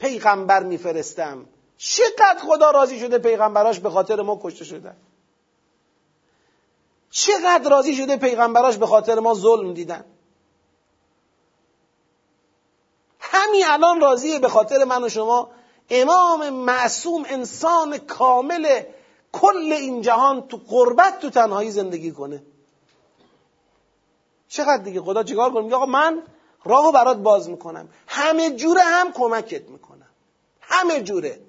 پیغمبر 0.00 0.62
میفرستم. 0.62 1.46
چقدر 1.78 2.38
خدا 2.46 2.70
راضی 2.70 3.00
شده 3.00 3.18
پیغمبراش 3.18 3.80
به 3.80 3.90
خاطر 3.90 4.22
ما 4.22 4.40
کشته 4.42 4.64
شدن 4.64 4.96
چقدر 7.10 7.70
راضی 7.70 7.94
شده 7.94 8.16
پیغمبراش 8.16 8.76
به 8.76 8.86
خاطر 8.86 9.18
ما 9.18 9.34
ظلم 9.34 9.74
دیدن. 9.74 10.04
همین 13.20 13.64
الان 13.66 14.00
راضیه 14.00 14.38
به 14.38 14.48
خاطر 14.48 14.84
من 14.84 15.04
و 15.04 15.08
شما. 15.08 15.50
امام 15.90 16.50
معصوم 16.50 17.24
انسان 17.28 17.98
کامل 17.98 18.82
کل 19.32 19.72
این 19.72 20.02
جهان 20.02 20.48
تو 20.48 20.60
قربت 20.68 21.20
تو 21.20 21.30
تنهایی 21.30 21.70
زندگی 21.70 22.12
کنه. 22.12 22.42
چقدر 24.48 24.82
دیگه؟ 24.82 25.00
خدا 25.00 25.22
چیکار 25.22 25.50
کنه؟ 25.52 25.62
میگه 25.62 25.76
آقا 25.76 25.86
من 25.86 26.22
راهو 26.64 26.92
برات 26.92 27.16
باز 27.16 27.48
می‌کنم. 27.48 27.88
همه 28.06 28.50
جوره 28.50 28.82
هم 28.82 29.12
کمکت 29.12 29.68
می‌کنم 29.68 29.89
همه 30.70 31.02
جوره. 31.02 31.40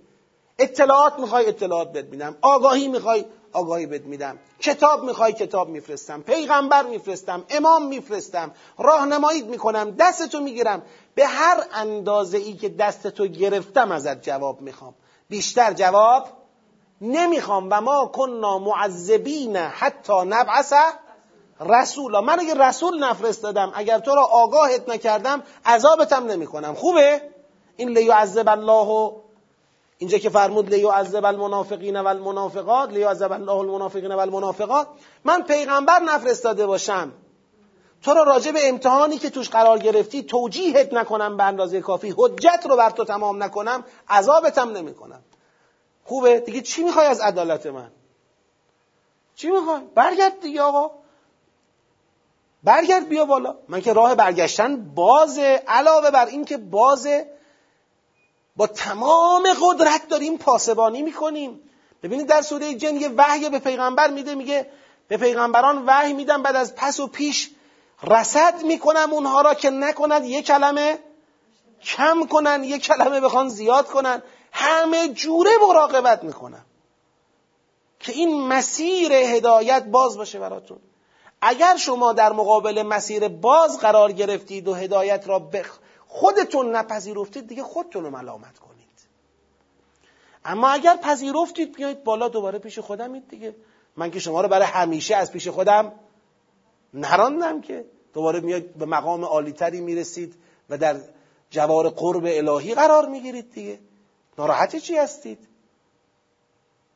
اطلاعات 0.59 1.19
می‌خوای 1.19 1.47
اطلاعات 1.47 1.93
بد 1.93 2.09
میدم. 2.09 2.37
آگاهی 2.41 2.87
می‌خوای 2.87 3.25
آگاهی 3.53 3.85
بد 3.85 4.05
میدم. 4.05 4.39
کتاب 4.59 5.03
می‌خوای 5.03 5.33
کتاب 5.33 5.69
میفرستم. 5.69 6.21
پیغمبر 6.21 6.83
میفرستم 6.83 7.45
امام 7.49 7.87
میفرستم. 7.87 8.51
راهنماییت 8.77 9.45
می‌کنم 9.45 9.91
دستتو 9.91 10.39
می‌گیرم. 10.39 10.81
به 11.15 11.25
هر 11.25 11.63
اندازه 11.73 12.37
ای 12.37 12.53
که 12.53 12.69
دستتو 12.69 13.27
گرفتم 13.27 13.91
ازت 13.91 14.21
جواب 14.21 14.61
می‌خوام. 14.61 14.93
بیشتر 15.29 15.73
جواب 15.73 16.27
نمی‌خوام. 17.01 17.67
و 17.71 17.81
ما 17.81 18.05
کننا 18.05 18.59
معذبین 18.59 19.57
حتی 19.57 20.13
نبعث 20.25 20.73
رسولا. 21.59 22.21
من 22.21 22.39
اگه 22.39 22.53
رسول 22.53 23.03
نفرستادم 23.03 23.71
اگر 23.75 23.99
تو 23.99 24.15
را 24.15 24.23
آگاهت 24.23 24.89
نکردم 24.89 25.43
عذابتم 25.65 26.25
نمی‌کنم. 26.25 26.73
خوبه؟ 26.73 27.21
این 27.77 27.89
لیعذب 27.89 28.49
الله 28.49 29.11
اینجا 29.97 30.17
که 30.17 30.29
فرمود 30.29 30.69
لیعذب 30.69 31.25
المنافقین 31.25 31.99
و 31.99 32.07
المنافقات 32.07 32.89
لیعذب 32.89 33.31
الله 33.31 33.51
المنافقین 33.51 34.11
و 34.11 34.19
المنافقات 34.19 34.87
من 35.23 35.43
پیغمبر 35.43 35.99
نفرستاده 35.99 36.65
باشم. 36.65 37.11
تو 38.01 38.13
را 38.13 38.23
راجع 38.23 38.51
به 38.51 38.69
امتحانی 38.69 39.17
که 39.17 39.29
توش 39.29 39.49
قرار 39.49 39.79
گرفتی 39.79 40.23
توجیهت 40.23 40.93
نکنم 40.93 41.37
به 41.37 41.43
اندازه 41.43 41.81
کافی. 41.81 42.13
حجت 42.17 42.65
رو 42.69 42.77
بر 42.77 42.89
تو 42.89 43.05
تمام 43.05 43.43
نکنم 43.43 43.83
عذابتم 44.09 44.69
نمی‌کنم. 44.71 45.21
خوبه؟ 46.03 46.39
دیگه 46.39 46.61
چی 46.61 46.83
می‌خوای 46.83 47.05
از 47.05 47.19
عدالت 47.19 47.65
من؟ 47.65 47.91
چی 49.35 49.51
می‌خوای؟ 49.51 49.81
برگرد 49.95 50.39
دیگه 50.39 50.61
آقا. 50.61 50.91
برگرد 52.63 53.09
بیا 53.09 53.25
بالا. 53.25 53.55
من 53.67 53.81
که 53.81 53.93
راه 53.93 54.15
برگشتن 54.15 54.93
بازه 54.95 55.63
علاوه 55.67 56.11
بر 56.11 56.25
این 56.25 56.45
که 56.45 56.57
بازه 56.57 57.27
با 58.55 58.67
تمام 58.67 59.47
قدرت 59.61 60.07
داریم 60.07 60.37
پاسبانی 60.37 61.01
می‌کنیم. 61.01 61.59
ببینید 62.03 62.27
در 62.27 62.41
سوره 62.41 62.73
جن 62.73 62.95
یه 62.95 63.09
وحی 63.09 63.49
به 63.49 63.59
پیغمبر 63.59 64.09
میده 64.09 64.35
میگه 64.35 64.71
به 65.07 65.17
پیغمبران 65.17 65.85
وحی 65.85 66.13
میدم 66.13 66.43
بعد 66.43 66.55
از 66.55 66.75
پس 66.75 66.99
و 66.99 67.07
پیش 67.07 67.51
رسد 68.03 68.63
می‌کنم 68.63 69.13
اونها 69.13 69.41
را 69.41 69.53
که 69.53 69.69
نکند 69.69 70.25
یه 70.25 70.41
کلمه 70.41 70.99
کم 71.83 72.25
کنن 72.25 72.63
یه 72.63 72.79
کلمه 72.79 73.19
بخوان 73.19 73.49
زیاد 73.49 73.87
کنن 73.87 74.23
همه 74.51 75.07
جوره 75.07 75.51
مراقبت 75.67 76.23
می‌کنم 76.23 76.65
که 77.99 78.11
این 78.11 78.47
مسیر 78.47 79.13
هدایت 79.13 79.83
باز 79.83 80.17
باشه 80.17 80.39
براتون. 80.39 80.79
اگر 81.41 81.77
شما 81.77 82.13
در 82.13 82.31
مقابل 82.31 82.83
مسیر 82.83 83.27
باز 83.27 83.79
قرار 83.79 84.11
گرفتید 84.11 84.67
و 84.67 84.73
هدایت 84.73 85.27
را 85.27 85.39
به 85.39 85.65
خودتون 86.13 86.75
نپذیرفتید 86.75 87.47
دیگه 87.47 87.63
خودتون 87.63 88.03
رو 88.03 88.09
ملامت 88.09 88.59
کنید. 88.59 88.81
اما 90.45 90.69
اگر 90.69 90.97
پذیرفتید 90.97 91.75
بیایید 91.75 92.03
بالا 92.03 92.27
دوباره 92.27 92.59
پیش 92.59 92.79
خودمید 92.79 93.27
دیگه. 93.27 93.55
من 93.97 94.11
که 94.11 94.19
شما 94.19 94.41
رو 94.41 94.47
برای 94.47 94.67
همیشه 94.67 95.15
از 95.15 95.31
پیش 95.31 95.47
خودم 95.47 95.91
نراندم 96.93 97.61
که. 97.61 97.85
دوباره 98.13 98.39
میاد 98.39 98.65
به 98.65 98.85
مقام 98.85 99.25
عالیتری 99.25 99.81
می‌رسید 99.81 100.35
و 100.69 100.77
در 100.77 100.95
جوار 101.49 101.89
قرب 101.89 102.23
الهی 102.25 102.75
قرار 102.75 103.07
می‌گیرید 103.07 103.51
دیگه. 103.51 103.79
ناراحت 104.37 104.75
چی 104.75 104.97
هستید؟ 104.97 105.47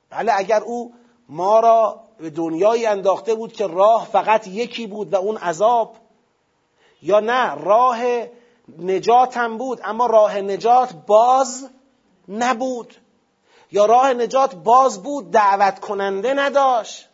بله 0.09 0.33
اگر 0.35 0.63
او 0.63 0.93
ما 1.29 1.59
را 1.59 2.03
به 2.17 2.29
دنیایی 2.29 2.85
انداخته 2.85 3.35
بود 3.35 3.53
که 3.53 3.67
راه 3.67 4.07
فقط 4.11 4.47
یکی 4.47 4.87
بود 4.87 5.13
و 5.13 5.15
اون 5.15 5.37
عذاب 5.37 5.95
یا 7.01 7.19
نه 7.19 7.55
راه 7.55 8.25
نجاتم 8.79 9.57
بود 9.57 9.81
اما 9.83 10.05
راه 10.05 10.41
نجات 10.41 10.93
باز 11.07 11.69
نبود. 12.27 12.95
یا 13.71 13.85
راه 13.85 14.13
نجات 14.13 14.55
باز 14.55 15.03
بود 15.03 15.31
دعوت 15.31 15.79
کننده 15.79 16.33
نداشت. 16.33 17.09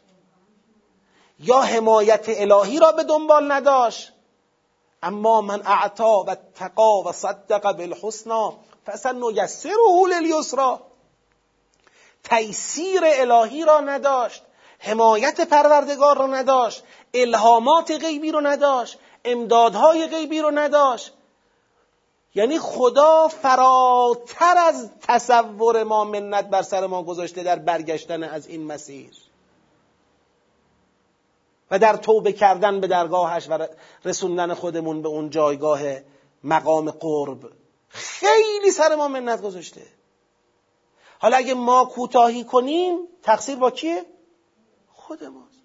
یا 1.39 1.61
حمایت 1.61 2.25
الهی 2.27 2.79
را 2.79 2.91
به 2.91 3.03
دنبال 3.03 3.51
نداشت. 3.51 4.13
اما 5.03 5.41
من 5.41 5.61
اعطا 5.65 6.23
و 6.23 6.35
تقا 6.55 7.01
و 7.03 7.11
صدق 7.11 7.71
بالحسنا 7.71 8.53
فسن 8.85 9.21
یسره 9.33 10.19
لیسرا 10.21 10.81
تیسیر 12.23 13.01
الهی 13.03 13.65
را 13.65 13.79
نداشت 13.79 14.43
حمایت 14.79 15.41
پروردگار 15.41 16.17
رو 16.17 16.27
نداشت 16.27 16.83
الهامات 17.13 17.91
غیبی 17.91 18.31
رو 18.31 18.41
نداشت 18.41 18.99
امدادهای 19.25 20.07
غیبی 20.07 20.39
رو 20.39 20.51
نداشت. 20.51 21.13
یعنی 22.35 22.59
خدا 22.59 23.27
فراتر 23.27 24.57
از 24.57 24.89
تصور 25.01 25.83
ما 25.83 26.03
منت 26.03 26.49
بر 26.49 26.61
سر 26.61 26.87
ما 26.87 27.03
گذاشته 27.03 27.43
در 27.43 27.59
برگشتن 27.59 28.23
از 28.23 28.47
این 28.47 28.63
مسیر 28.63 29.11
و 31.71 31.79
در 31.79 31.95
توبه 31.95 32.31
کردن 32.31 32.79
به 32.79 32.87
درگاهش 32.87 33.49
و 33.49 33.67
رسوندن 34.05 34.53
خودمون 34.53 35.01
به 35.01 35.09
اون 35.09 35.29
جایگاه 35.29 35.81
مقام 36.43 36.91
قرب 36.91 37.51
خیلی 37.89 38.71
سر 38.71 38.95
ما 38.95 39.07
منت 39.07 39.41
گذاشته 39.41 39.81
حالا 41.19 41.37
اگه 41.37 41.53
ما 41.53 41.85
کوتاهی 41.85 42.43
کنیم 42.43 42.97
تقصیر 43.23 43.55
با 43.55 43.71
کیه؟ 43.71 44.05
خود 44.93 45.23
ماست 45.23 45.61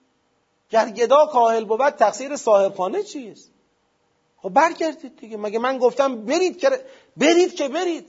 گر 0.71 0.91
گدا 0.91 1.27
کاهل 1.27 1.65
بود 1.65 1.91
تقصیر 1.91 2.37
صاحبخانه 2.37 3.03
چیست؟ 3.03 3.53
خب 4.43 4.49
برگردید 4.49 5.17
دیگه. 5.17 5.37
مگه 5.37 5.59
من 5.59 5.79
گفتم 5.79 6.25
برید 6.25 6.59
که 6.59 6.85
برید 7.17 7.55
که 7.55 7.69
برید. 7.69 8.07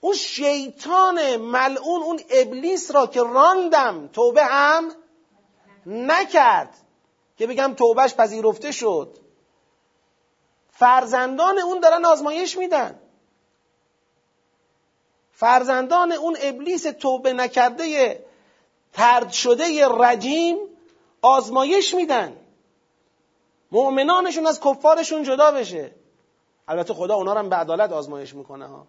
اون 0.00 0.14
شیطان 0.14 1.36
ملعون 1.36 2.02
اون 2.02 2.20
ابلیس 2.30 2.90
را 2.90 3.06
که 3.06 3.20
راندم 3.20 4.10
توبه 4.12 4.44
هم 4.44 4.92
نکرد. 5.86 6.74
که 7.36 7.46
بگم 7.46 7.74
توبهش 7.74 8.14
پذیرفته 8.14 8.72
شد. 8.72 9.18
فرزندان 10.72 11.58
اون 11.58 11.80
دارن 11.80 12.04
آزمایش 12.04 12.58
میدن. 12.58 13.00
فرزندان 15.32 16.12
اون 16.12 16.36
ابلیس 16.40 16.82
توبه 16.82 17.32
نکرده 17.32 18.24
ترد 18.92 19.30
شده 19.30 19.88
رجیم 19.88 20.58
آزمایش 21.22 21.94
میدن. 21.94 22.36
مؤمنانشون 23.72 24.46
از 24.46 24.60
کفارشون 24.60 25.22
جدا 25.22 25.52
بشه. 25.52 25.94
البته 26.68 26.94
خدا 26.94 27.14
اونا 27.14 27.32
رو 27.32 27.38
هم 27.38 27.48
به 27.48 27.56
عدالت 27.56 27.92
آزمایش 27.92 28.34
می‌کنه 28.34 28.66
ها. 28.66 28.86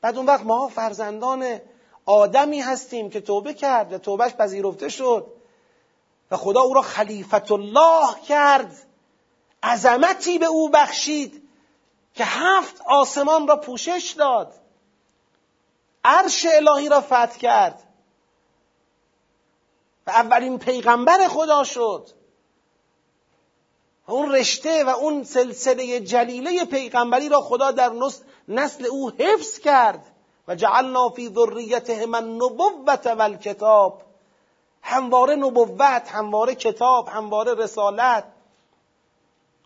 بعد 0.00 0.16
اون 0.16 0.26
وقت 0.26 0.44
ما 0.44 0.68
فرزندان 0.68 1.60
آدمی 2.06 2.60
هستیم 2.60 3.10
که 3.10 3.20
توبه 3.20 3.54
کرد 3.54 3.92
و 3.92 3.98
توبهش 3.98 4.32
پذیرفته 4.32 4.88
شد 4.88 5.32
و 6.30 6.36
خدا 6.36 6.60
او 6.60 6.74
را 6.74 6.82
خلیفت 6.82 7.52
الله 7.52 8.20
کرد. 8.28 8.76
عظمتی 9.62 10.38
به 10.38 10.46
او 10.46 10.68
بخشید 10.68 11.48
که 12.14 12.24
هفت 12.24 12.82
آسمان 12.86 13.48
را 13.48 13.56
پوشش 13.56 14.14
داد. 14.18 14.54
عرش 16.04 16.46
الهی 16.50 16.88
را 16.88 17.00
فتح 17.00 17.38
کرد. 17.38 17.82
و 20.06 20.10
اولین 20.10 20.58
پیغمبر 20.58 21.28
خدا 21.28 21.64
شد. 21.64 22.10
و 24.08 24.12
اون 24.12 24.32
رشته 24.32 24.84
و 24.84 24.88
اون 24.88 25.24
سلسله 25.24 26.00
جلیله 26.00 26.64
پیغمبری 26.64 27.28
را 27.28 27.40
خدا 27.40 27.70
در 27.70 27.92
نسل 28.48 28.86
او 28.86 29.10
حفظ 29.10 29.58
کرد. 29.58 30.04
و 30.48 30.54
جعلنا 30.54 31.08
فی 31.08 31.28
ذریته 31.28 32.06
من 32.06 32.34
نبوت 32.34 33.06
و 33.06 33.22
الکتاب. 33.22 34.02
همواره 34.82 35.36
نبوت 35.36 36.08
همواره 36.08 36.54
کتاب 36.54 37.08
همواره 37.08 37.54
رسالت. 37.54 38.24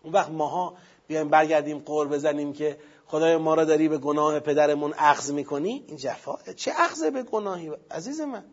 اون 0.03 0.13
وقت 0.13 0.29
ماها 0.29 0.73
بیایم 1.07 1.29
برگردیم 1.29 1.79
قور 1.79 2.07
بزنیم 2.07 2.53
که 2.53 2.77
خدای 3.07 3.37
ما 3.37 3.53
را 3.53 3.65
داری 3.65 3.89
به 3.89 3.97
گناه 3.97 4.39
پدرمون 4.39 4.93
اخذ 4.97 5.31
می‌کنی؟ 5.31 5.83
این 5.87 5.97
جفا 5.97 6.37
چه 6.55 6.71
اخذ 6.77 7.03
به 7.03 7.23
گناهی؟ 7.23 7.71
عزیز 7.91 8.21
من 8.21 8.43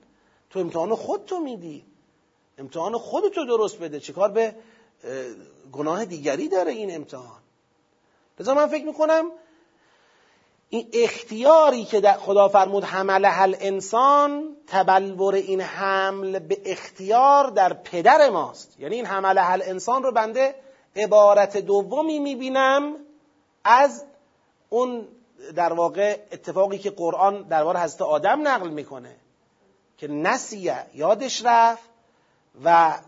تو 0.50 0.60
امتحان 0.60 0.94
خودتو 0.94 1.40
میدی. 1.40 1.84
امتحان 2.58 2.98
خودتو 2.98 3.44
درست 3.44 3.78
بده. 3.78 4.00
چیکار 4.00 4.28
به 4.28 4.54
گناه 5.72 6.04
دیگری 6.04 6.48
داره 6.48 6.72
این 6.72 6.94
امتحان. 6.94 7.38
لذا 8.40 8.54
من 8.54 8.66
فکر 8.66 8.84
می‌کنم 8.84 9.30
این 10.68 10.88
اختیاری 10.92 11.84
که 11.84 12.00
خدا 12.00 12.48
فرمود 12.48 12.84
حمل 12.84 13.24
هل 13.24 13.56
انسان 13.60 14.56
تبلور 14.66 15.34
این 15.34 15.60
حمل 15.60 16.38
به 16.38 16.60
اختیار 16.64 17.50
در 17.50 17.72
پدر 17.72 18.30
ماست. 18.30 18.80
یعنی 18.80 18.94
این 18.94 19.06
حمل 19.06 19.38
هل 19.38 19.62
انسان 19.64 20.02
رو 20.02 20.12
بنده 20.12 20.54
عبارت 20.96 21.56
دومی 21.56 22.18
می‌بینم 22.18 22.96
از 23.64 24.04
اون 24.68 25.08
در 25.56 25.72
واقع 25.72 26.18
اتفاقی 26.32 26.78
که 26.78 26.90
قرآن 26.90 27.42
درباره 27.42 27.80
حضرت 27.80 28.02
آدم 28.02 28.48
نقل 28.48 28.68
می‌کنه 28.68 29.16
که 29.98 30.08
نسیه 30.08 30.86
یادش 30.94 31.42
رفت 31.44 31.90
و 32.64 32.98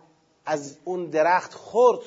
از 0.46 0.76
اون 0.84 1.06
درخت 1.06 1.54
خورد. 1.54 1.98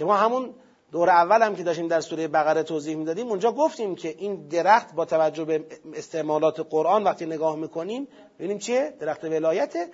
که 0.00 0.06
ما 0.06 0.16
همون 0.16 0.54
دور 0.92 1.10
اول 1.10 1.42
هم 1.42 1.56
که 1.56 1.62
داشتیم 1.62 1.88
در 1.88 2.00
سوره 2.00 2.28
بقره 2.28 2.62
توضیح 2.62 2.96
می‌دادیم 2.96 3.28
اونجا 3.28 3.52
گفتیم 3.52 3.94
که 3.94 4.14
این 4.18 4.48
درخت 4.48 4.94
با 4.94 5.04
توجه 5.04 5.44
به 5.44 5.64
استعمالات 5.94 6.66
قرآن 6.70 7.04
وقتی 7.04 7.26
نگاه 7.26 7.56
می‌کنیم 7.56 8.08
ببینیم 8.38 8.58
چیه؟ 8.58 8.94
درخت 9.00 9.24
ولایته. 9.24 9.88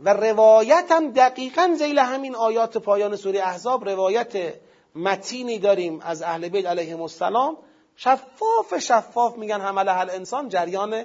و 0.00 0.12
روایت 0.12 0.84
هم 0.90 1.12
دقیقا 1.12 1.74
زیل 1.78 1.98
همین 1.98 2.34
آیات 2.34 2.78
پایان 2.78 3.16
سوره 3.16 3.40
احزاب 3.40 3.88
روایت 3.88 4.54
متینی 4.94 5.58
داریم 5.58 6.00
از 6.00 6.22
اهل 6.22 6.48
بیت 6.48 6.66
علیهم 6.66 7.02
السلام. 7.02 7.56
شفاف 7.96 8.78
شفاف 8.78 9.36
میگن 9.36 9.60
حمل 9.60 9.88
هل 9.88 10.10
انسان 10.10 10.48
جریان 10.48 11.04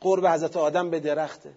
قرب 0.00 0.26
حضرت 0.26 0.56
آدم 0.56 0.90
به 0.90 1.00
درخته. 1.00 1.52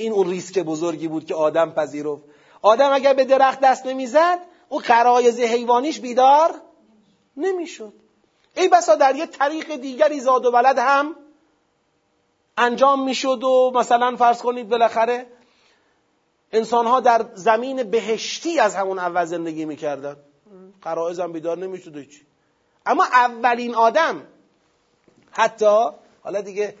این 0.00 0.12
اون 0.12 0.30
ریسک 0.30 0.58
بزرگی 0.58 1.08
بود 1.08 1.26
که 1.26 1.34
آدم 1.34 1.70
پذیرفت. 1.70 2.22
آدم 2.62 2.92
اگر 2.92 3.14
به 3.14 3.24
درخت 3.24 3.60
دست 3.60 3.86
نمی‌زد 3.86 4.38
او 4.68 4.78
قرایز 4.78 5.40
حیوانیش 5.40 6.00
بیدار 6.00 6.54
نمی‌شد. 7.36 7.92
ای 8.56 8.68
بسا 8.68 8.94
در 8.94 9.14
یه 9.14 9.26
طریق 9.26 9.76
دیگری 9.76 10.20
زاد 10.20 10.46
و 10.46 10.50
ولد 10.50 10.78
هم 10.78 11.16
انجام 12.56 13.04
می‌شد 13.04 13.44
و 13.44 13.72
مثلا 13.74 14.16
فرض 14.16 14.42
کنید 14.42 14.68
بالاخره 14.68 15.26
انسان 16.52 16.86
ها 16.86 17.00
در 17.00 17.26
زمین 17.34 17.82
بهشتی 17.82 18.58
از 18.60 18.74
همون 18.74 18.98
اول 18.98 19.24
زندگی 19.24 19.64
می‌کردن. 19.64 20.16
قرائز 20.82 21.20
هم 21.20 21.32
بیدار 21.32 21.58
نمی‌شد 21.58 22.08
چی 22.08 22.26
اما 22.86 23.04
اولین 23.04 23.74
آدم 23.74 24.26
حتی 25.30 25.86
حالا 26.22 26.40
دیگه 26.40 26.74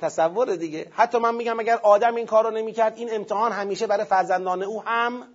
تصور 0.00 0.56
دیگه. 0.56 0.86
حتی 0.90 1.18
من 1.18 1.34
میگم 1.34 1.60
اگر 1.60 1.76
آدم 1.76 2.14
این 2.14 2.26
کار 2.26 2.44
رو 2.44 2.50
نمی‌کرد 2.50 2.96
این 2.96 3.14
امتحان 3.14 3.52
همیشه 3.52 3.86
برای 3.86 4.04
فرزندان 4.04 4.62
او 4.62 4.82
هم 4.82 5.28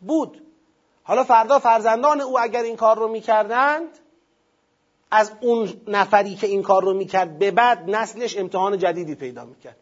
بود. 0.00 0.42
حالا 1.02 1.24
فردا 1.24 1.58
فرزندان 1.58 2.20
او 2.20 2.40
اگر 2.40 2.62
این 2.62 2.76
کار 2.76 2.98
رو 2.98 3.08
می‌کردند 3.08 3.98
از 5.10 5.32
اون 5.40 5.80
نفری 5.88 6.34
که 6.34 6.46
این 6.46 6.62
کار 6.62 6.82
رو 6.84 6.94
می‌کرد 6.94 7.38
به 7.38 7.50
بعد 7.50 7.90
نسلش 7.90 8.36
امتحان 8.38 8.78
جدیدی 8.78 9.14
پیدا 9.14 9.44
می‌کرد. 9.44 9.76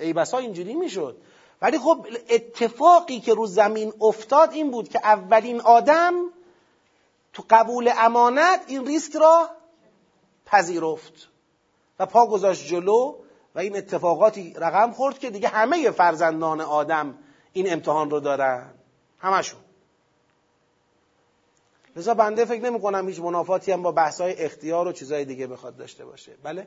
ای 0.00 0.12
بسا 0.12 0.38
اینجوری 0.38 0.74
می‌شد. 0.74 1.16
ولی 1.62 1.78
خب 1.78 2.06
اتفاقی 2.28 3.20
که 3.20 3.34
رو 3.34 3.46
زمین 3.46 3.92
افتاد 4.00 4.52
این 4.52 4.70
بود 4.70 4.88
که 4.88 5.00
اولین 5.04 5.60
آدم 5.60 6.14
تو 7.32 7.44
قبول 7.50 7.90
امانت 7.98 8.64
این 8.66 8.86
ریسک 8.86 9.16
را 9.16 9.48
پذیرفت 10.54 11.28
و 11.98 12.06
پا 12.06 12.26
گذاشت 12.26 12.66
جلو 12.66 13.16
و 13.54 13.58
این 13.58 13.76
اتفاقاتی 13.76 14.54
رقم 14.56 14.92
خورد 14.92 15.18
که 15.18 15.30
دیگه 15.30 15.48
همه 15.48 15.90
فرزندان 15.90 16.60
آدم 16.60 17.18
این 17.52 17.72
امتحان 17.72 18.10
رو 18.10 18.20
دارن. 18.20 18.74
همشون. 19.18 19.60
لذا 21.96 22.14
بنده 22.14 22.44
فکر 22.44 22.62
نمی 22.62 22.80
کنم 22.80 23.08
هیچ 23.08 23.20
منافاتی 23.20 23.72
هم 23.72 23.82
با 23.82 23.92
بحثای 23.92 24.34
اختیار 24.44 24.88
و 24.88 24.92
چیزای 24.92 25.24
دیگه 25.24 25.46
بخواد 25.46 25.76
داشته 25.76 26.04
باشه. 26.04 26.36
بله؟ 26.42 26.66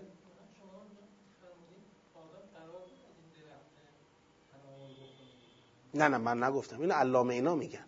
نه 5.93 6.07
نه 6.07 6.17
من 6.17 6.43
نگفتم. 6.43 6.81
اینو 6.81 6.93
علامه 6.93 7.33
اینا 7.33 7.55
میگن. 7.55 7.85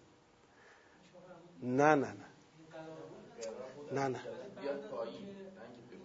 نه 1.64 1.96
نه 1.96 1.96
نه. 1.96 2.26
نه 3.92 4.08
نه. 4.08 4.20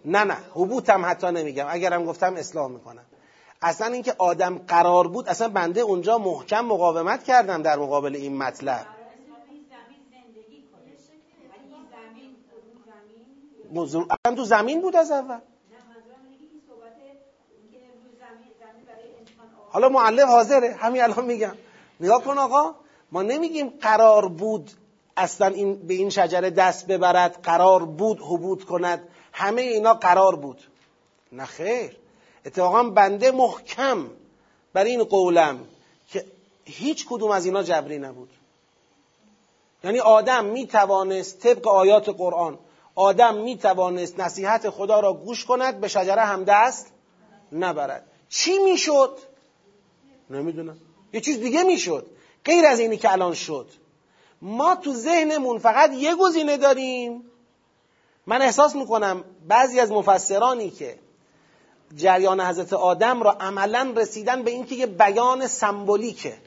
نه 0.05 0.23
نه 0.23 0.37
حبوط 0.53 0.89
هم 0.89 1.05
حتی 1.05 1.27
نمیگم. 1.27 1.65
اگرم 1.69 2.05
گفتم 2.05 2.35
اصلاح 2.35 2.67
می‌کنم. 2.67 3.05
اصلا 3.61 3.87
اینکه 3.87 4.15
آدم 4.17 4.57
قرار 4.57 5.07
بود 5.07 5.27
اصلا 5.27 5.49
بنده 5.49 5.81
اونجا 5.81 6.17
محکم 6.17 6.65
مقاومت 6.65 7.23
کردم 7.23 7.61
در 7.61 7.79
مقابل 7.79 8.15
این 8.15 8.37
مطلب. 8.37 8.85
اصلا 14.09 14.35
تو 14.35 14.43
زمین 14.43 14.81
بود 14.81 14.95
از 14.95 15.11
اول. 15.11 15.39
حالا 19.69 19.89
معلم 19.89 20.27
حاضره. 20.27 20.75
همین 20.79 21.01
الان 21.01 21.25
میگم. 21.25 21.55
نگاه 21.99 22.23
کن 22.23 22.37
آقا. 22.37 22.75
ما 23.11 23.21
نمیگیم 23.21 23.69
قرار 23.81 24.27
بود 24.27 24.71
اصلا 25.17 25.47
این 25.47 25.87
به 25.87 25.93
این 25.93 26.09
شجره 26.09 26.49
دست 26.49 26.87
ببرد 26.87 27.39
قرار 27.43 27.85
بود 27.85 28.19
حبود 28.19 28.65
کند. 28.65 29.07
همه 29.37 29.61
اینا 29.61 29.93
قرار 29.93 30.35
بود. 30.35 30.61
نه 31.31 31.45
خیر. 31.45 31.97
اتفاقا 32.45 32.83
بنده 32.83 33.31
محکم 33.31 34.09
بر 34.73 34.83
این 34.83 35.03
قولم 35.03 35.59
که 36.07 36.25
هیچ 36.65 37.05
کدوم 37.09 37.31
از 37.31 37.45
اینا 37.45 37.63
جبری 37.63 37.97
نبود. 37.97 38.29
یعنی 39.83 39.99
آدم 39.99 40.45
می 40.45 40.67
توانست 40.67 41.39
طبق 41.39 41.67
آیات 41.67 42.09
قرآن 42.09 42.59
آدم 42.95 43.37
می 43.37 43.57
توانست 43.57 44.19
نصیحت 44.19 44.69
خدا 44.69 44.99
را 44.99 45.13
گوش 45.13 45.45
کند 45.45 45.79
به 45.79 45.87
شجره 45.87 46.21
هم 46.21 46.43
دست 46.43 46.87
نبرد. 47.51 48.05
چی 48.29 48.59
می‌شد؟ 48.59 49.17
نمی‌دونم. 50.29 50.77
یه 51.13 51.21
چیز 51.21 51.39
دیگه 51.39 51.63
می‌شد. 51.63 52.05
غیر 52.45 52.65
از 52.65 52.79
اینی 52.79 52.97
که 52.97 53.11
الان 53.11 53.33
شد. 53.33 53.67
ما 54.41 54.75
تو 54.75 54.93
ذهنمون 54.93 55.59
فقط 55.59 55.93
یه 55.93 56.15
گزینه 56.15 56.57
داریم. 56.57 57.31
من 58.27 58.41
احساس 58.41 58.75
می‌کنم 58.75 59.23
بعضی 59.47 59.79
از 59.79 59.91
مفسرانی 59.91 60.69
که 60.69 60.99
جریان 61.95 62.41
حضرت 62.41 62.73
آدم 62.73 63.23
را 63.23 63.31
عملا 63.31 63.93
رسیدن 63.97 64.43
به 64.43 64.51
اینکه 64.51 64.75
یه 64.75 64.85
بیان 64.85 65.47
سمبولیکه 65.47 66.37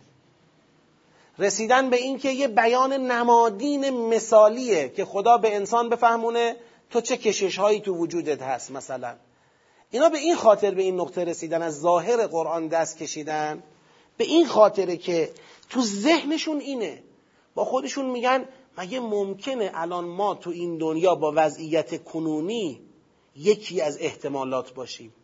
رسیدن 1.38 1.90
به 1.90 1.96
اینکه 1.96 2.30
یه 2.30 2.48
بیان 2.48 2.92
نمادین 2.92 3.90
مثالیه 3.90 4.88
که 4.88 5.04
خدا 5.04 5.38
به 5.38 5.56
انسان 5.56 5.88
بفهمونه 5.88 6.56
تو 6.90 7.00
چه 7.00 7.16
کشش 7.16 7.58
هایی 7.58 7.80
تو 7.80 7.94
وجودت 7.94 8.42
هست 8.42 8.70
مثلا. 8.70 9.14
اینا 9.90 10.08
به 10.08 10.18
این 10.18 10.36
خاطر 10.36 10.70
به 10.74 10.82
این 10.82 11.00
نقطه 11.00 11.24
رسیدن 11.24 11.62
از 11.62 11.80
ظاهر 11.80 12.26
قرآن 12.26 12.68
دست 12.68 12.98
کشیدن. 12.98 13.62
به 14.16 14.24
این 14.24 14.46
خاطره 14.46 14.96
که 14.96 15.30
تو 15.70 15.82
ذهنشون 15.82 16.60
اینه. 16.60 17.02
با 17.54 17.64
خودشون 17.64 18.06
میگن 18.06 18.44
مگه 18.78 19.00
ممکنه 19.00 19.70
الان 19.74 20.04
ما 20.04 20.34
تو 20.34 20.50
این 20.50 20.78
دنیا 20.78 21.14
با 21.14 21.32
وضعیت 21.36 22.04
کنونی 22.04 22.80
یکی 23.36 23.80
از 23.80 23.98
احتمالات 24.00 24.74
باشیم؟ 24.74 25.14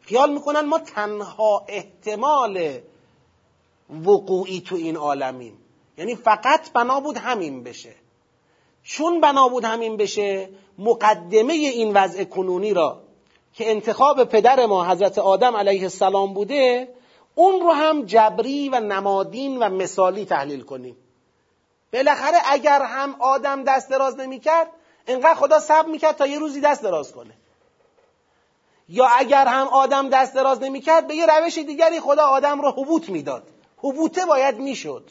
خیال 0.00 0.32
می‌کنن 0.32 0.60
ما 0.60 0.78
تنها 0.78 1.64
احتمال 1.68 2.78
وقوعی 4.04 4.60
تو 4.60 4.76
این 4.76 4.96
عالمیم. 4.96 5.58
یعنی 5.98 6.14
فقط 6.14 6.72
بنا 6.72 7.00
بود 7.00 7.16
همین 7.16 7.62
بشه. 7.62 7.94
چون 8.82 9.20
بنا 9.20 9.48
بود 9.48 9.64
همین 9.64 9.96
بشه 9.96 10.48
مقدمه 10.78 11.52
این 11.52 11.92
وضع 11.92 12.24
کنونی 12.24 12.74
را 12.74 13.02
که 13.54 13.70
انتخاب 13.70 14.24
پدر 14.24 14.66
ما 14.66 14.84
حضرت 14.84 15.18
آدم 15.18 15.56
علیه 15.56 15.82
السلام 15.82 16.34
بوده 16.34 16.88
اون 17.34 17.60
رو 17.60 17.70
هم 17.70 18.04
جبری 18.04 18.68
و 18.68 18.80
نمادین 18.80 19.58
و 19.58 19.68
مثالی 19.68 20.24
تحلیل 20.24 20.60
کنیم. 20.60 20.96
بالاخره 21.92 22.38
اگر 22.44 22.82
هم 22.82 23.16
آدم 23.18 23.64
دست 23.64 23.90
دراز 23.90 24.16
نمی‌کرد 24.16 24.68
انقدر 25.06 25.34
خدا 25.34 25.58
صبر 25.60 25.88
می‌کرد 25.88 26.16
تا 26.16 26.26
یه 26.26 26.38
روزی 26.38 26.60
دست 26.60 26.82
دراز 26.82 27.12
کنه. 27.12 27.34
یا 28.88 29.08
اگر 29.18 29.46
هم 29.46 29.68
آدم 29.68 30.08
دست 30.08 30.34
دراز 30.34 30.62
نمی‌کرد 30.62 31.06
به 31.06 31.14
یه 31.14 31.26
روش 31.26 31.58
دیگری 31.58 32.00
خدا 32.00 32.26
آدم 32.26 32.60
رو 32.60 32.70
حبوط 32.70 33.08
می‌داد. 33.08 33.48
حبوطه 33.76 34.26
باید 34.26 34.58
می‌شد. 34.58 35.10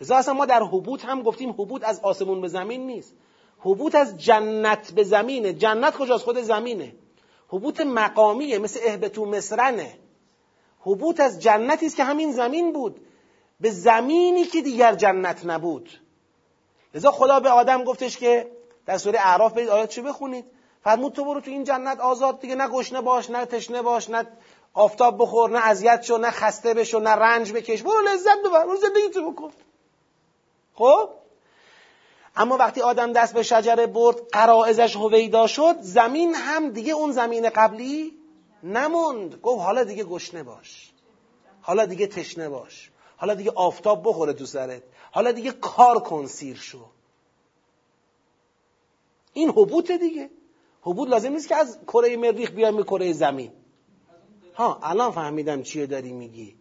لذا 0.00 0.16
اصلا 0.16 0.34
ما 0.34 0.46
در 0.46 0.62
حبوط 0.62 1.04
هم 1.04 1.22
گفتیم 1.22 1.50
حبوط 1.50 1.84
از 1.84 2.00
آسمون 2.00 2.40
به 2.40 2.48
زمین 2.48 2.86
نیست. 2.86 3.14
حبوط 3.58 3.94
از 3.94 4.18
جنت 4.18 4.92
به 4.92 5.04
زمینه. 5.04 5.52
جنت 5.52 5.96
کجاست؟ 5.96 6.24
خود 6.24 6.38
زمینه. 6.38 6.94
حبوط 7.48 7.80
مقامیه 7.80 8.58
مثل 8.58 8.80
اهبتو 8.82 9.26
مصرنه. 9.26 9.98
حبوط 10.80 11.20
از 11.20 11.42
جنتی 11.42 11.86
است 11.86 11.96
که 11.96 12.04
همین 12.04 12.32
زمین 12.32 12.72
بود. 12.72 13.00
به 13.60 13.70
زمینی 13.70 14.44
که 14.44 14.62
دیگر 14.62 14.94
جنت 14.94 15.46
نبود. 15.46 15.90
لذا 16.94 17.10
خدا 17.10 17.40
به 17.40 17.48
آدم 17.48 17.84
گفتش 17.84 18.16
که 18.16 18.50
در 18.86 18.98
سوره 18.98 19.20
اعراف 19.20 19.52
برید 19.52 19.68
آیات 19.68 19.88
چه 19.88 20.02
بخونید. 20.02 20.44
فرمود 20.84 21.12
تو 21.12 21.24
برو 21.24 21.40
تو 21.40 21.50
این 21.50 21.64
جنت 21.64 22.00
آزاد 22.00 22.40
دیگه 22.40 22.54
نه 22.54 22.68
گشنه 22.68 23.00
باش 23.00 23.30
نه 23.30 23.44
تشنه 23.44 23.82
باش 23.82 24.10
نه 24.10 24.26
آفتاب 24.74 25.22
بخور 25.22 25.50
نه 25.50 25.66
اذیت 25.66 26.02
شو 26.02 26.16
نه 26.16 26.30
خسته 26.30 26.74
بشو 26.74 26.98
نه 26.98 27.10
رنج 27.10 27.52
بکش. 27.52 27.82
برو 27.82 28.00
لذت 28.00 28.38
ببر 28.44 28.64
برو 28.64 28.76
زندگی 28.76 29.08
تو 29.14 29.30
بکن. 29.30 29.50
خب؟ 30.74 31.08
اما 32.36 32.56
وقتی 32.56 32.80
آدم 32.80 33.12
دست 33.12 33.34
به 33.34 33.42
شجره 33.42 33.86
برد 33.86 34.16
قرائزش 34.32 34.96
هویدا 34.96 35.46
شد 35.46 35.76
زمین 35.80 36.34
هم 36.34 36.70
دیگه 36.70 36.92
اون 36.92 37.12
زمین 37.12 37.50
قبلی 37.50 38.18
نموند. 38.62 39.40
گفت 39.40 39.62
حالا 39.62 39.84
دیگه 39.84 40.04
گشنه 40.04 40.42
باش. 40.42 40.92
حالا 41.60 41.86
دیگه 41.86 42.06
تشنه 42.06 42.48
باش. 42.48 42.90
حالا 43.16 43.34
دیگه 43.34 43.52
آفتاب 43.54 44.08
بخوره 44.08 44.32
تو 44.32 44.46
سرت. 44.46 44.82
حالا 45.12 45.32
دیگه 45.32 45.52
کار 45.52 46.00
کن 46.00 46.26
سیر 46.26 46.56
شو. 46.56 46.84
این 49.32 49.48
حبوط 49.48 49.90
دیگه. 49.90 50.30
حبوط 50.82 51.08
لازم 51.08 51.32
نیست 51.32 51.48
که 51.48 51.56
از 51.56 51.78
کره 51.86 52.16
مریخ 52.16 52.50
بیایم 52.50 52.76
به 52.76 52.82
کره 52.82 53.12
زمین. 53.12 53.50
ها 54.54 54.78
الان 54.82 55.12
فهمیدم 55.12 55.62
چیه 55.62 55.86
داری 55.86 56.12
میگی. 56.12 56.54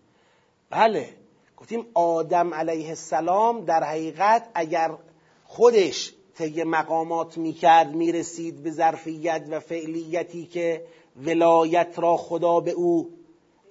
بله 0.70 1.10
گفتیم 1.58 1.86
آدم 1.94 2.54
علیه 2.54 2.90
السلام 2.90 3.66
در 3.66 3.84
حقیقت 3.84 4.50
اگر 4.54 4.98
خودش 5.46 6.14
طی 6.36 6.64
مقامات 6.64 7.38
می‌کرد 7.38 7.96
می‌رسید 7.96 8.64
به 8.64 8.72
ظرفیت 8.72 9.46
و 9.50 9.60
فعلیتی 9.60 10.46
که 10.46 10.86
ولایت 11.26 12.00
را 12.00 12.18
خدا 12.18 12.60
به 12.60 12.72
او 12.72 13.12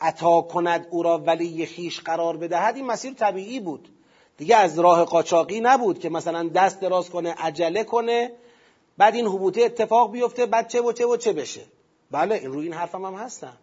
عطا 0.02 0.40
کند 0.40 0.86
او 0.90 1.02
را 1.02 1.18
ولی 1.18 1.66
خیش 1.66 2.00
قرار 2.00 2.36
بدهد 2.36 2.76
این 2.76 2.86
مسیر 2.86 3.14
طبیعی 3.14 3.60
بود. 3.60 3.88
دیگه 4.36 4.56
از 4.56 4.78
راه 4.78 5.04
قاچاقی 5.04 5.60
نبود 5.60 5.98
که 5.98 6.08
مثلا 6.08 6.48
دست 6.48 6.80
دراز 6.80 7.10
کنه 7.10 7.34
عجله 7.38 7.84
کنه 7.84 8.32
بعد 8.98 9.14
این 9.14 9.26
حبوطه 9.26 9.62
اتفاق 9.62 10.12
بیفته 10.12 10.46
بعد 10.46 10.68
چه 10.68 10.80
و 10.80 10.92
چه 10.92 11.06
و 11.06 11.16
چه 11.16 11.32
بشه. 11.32 11.64
بله 12.10 12.34
این 12.34 12.52
روی 12.52 12.64
این 12.64 12.72
حرفم 12.74 13.04
هم 13.04 13.14
هستم. 13.14 13.56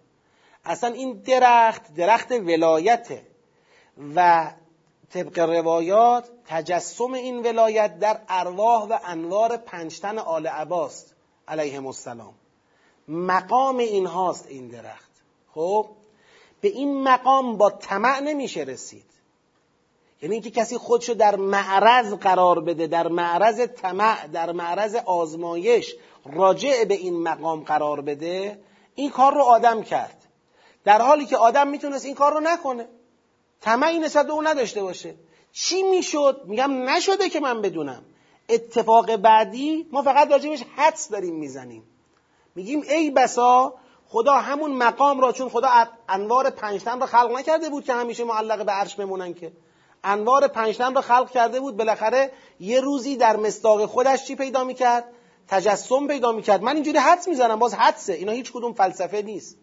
اصلا 0.66 0.94
این 0.94 1.14
درخت 1.14 1.94
درخت 1.94 2.32
ولایته 2.32 3.22
و 4.16 4.52
طبق 5.10 5.40
روایات 5.40 6.30
تجسم 6.46 7.14
این 7.14 7.40
ولایت 7.40 8.00
در 8.00 8.22
ارواح 8.30 8.84
و 8.84 8.98
انوار 9.06 9.58
پنجتن 9.58 10.18
آل 10.18 10.48
عباست 10.48 11.16
علیهم 11.48 11.88
السلام. 11.88 12.34
مقام 13.08 13.78
این 13.78 14.06
هاست 14.06 14.48
این 14.48 14.68
درخت. 14.68 15.10
خب؟ 15.54 15.86
به 16.62 16.68
این 16.68 17.04
مقام 17.04 17.58
با 17.58 17.70
طمع 17.70 18.20
نمیشه 18.20 18.62
رسید. 18.62 19.06
یعنی 20.22 20.36
اینکه 20.36 20.52
کسی 20.52 20.78
خودشو 20.78 21.14
در 21.14 21.36
معرض 21.36 22.14
قرار 22.14 22.60
بده 22.60 22.88
در 22.88 23.08
معرض 23.08 23.60
طمع 23.60 24.28
در 24.28 24.52
معرض 24.52 24.96
آزمایش 24.96 25.96
راجع 26.26 26.84
به 26.84 26.94
این 26.94 27.24
مقام 27.24 27.64
قرار 27.64 28.02
بده 28.02 28.60
این 28.96 29.10
کار 29.10 29.34
رو 29.34 29.42
آدم 29.42 29.84
کرد. 29.84 30.26
در 30.84 31.02
حالی 31.02 31.26
که 31.26 31.38
آدم 31.38 31.68
می‌تونست 31.68 32.06
این 32.06 32.16
کار 32.16 32.34
رو 32.34 32.40
نکنه. 32.40 32.88
طمعی 33.62 34.00
نسبت 34.00 34.26
به 34.28 34.34
اون 34.34 34.48
نداشته 34.48 34.84
باشه. 34.84 35.16
چی 35.52 35.84
می‌شد؟ 35.84 36.42
میگم 36.46 36.90
نشده 36.90 37.30
که 37.30 37.40
من 37.40 37.62
بدونم. 37.62 38.04
اتفاق 38.50 39.16
بعدی 39.16 39.88
ما 39.92 40.02
فقط 40.02 40.32
راجبش 40.32 40.64
حدس 40.76 41.10
داریم 41.10 41.36
می‌زنیم. 41.36 41.84
میگیم 42.56 42.82
ای 42.90 43.12
بسا 43.12 43.74
خدا 44.10 44.34
همون 44.34 44.72
مقام 44.72 45.22
را 45.22 45.32
چون 45.32 45.50
خدا 45.50 45.70
انوار 46.10 46.50
پنجتن 46.50 47.00
را 47.00 47.06
خلق 47.06 47.32
نکرده 47.32 47.70
بود 47.70 47.86
که 47.86 47.94
همیشه 47.94 48.24
معلق 48.24 48.66
به 48.66 48.72
عرش 48.72 48.96
بمونن 48.96 49.34
که. 49.34 49.52
انوار 50.04 50.48
پنجتن 50.48 50.96
را 50.96 51.02
خلق 51.02 51.32
کرده 51.32 51.60
بود 51.60 51.78
بالاخره 51.78 52.32
یه 52.60 52.82
روزی 52.82 53.16
در 53.16 53.38
مستاق 53.38 53.86
خودش 53.86 54.26
چی 54.26 54.36
پیدا 54.36 54.64
می‌کرد؟ 54.64 55.06
تجسم 55.48 56.08
پیدا 56.08 56.32
می‌کرد. 56.32 56.64
من 56.64 56.76
اینجوری 56.76 56.98
حدس 56.98 57.28
می‌زنم 57.28 57.60
باز 57.60 57.74
حدسه. 57.74 58.14
اینا 58.14 58.32
هیچ 58.32 58.52
کدوم 58.52 58.74
فلسفه 58.74 59.22
نیست. 59.22 59.58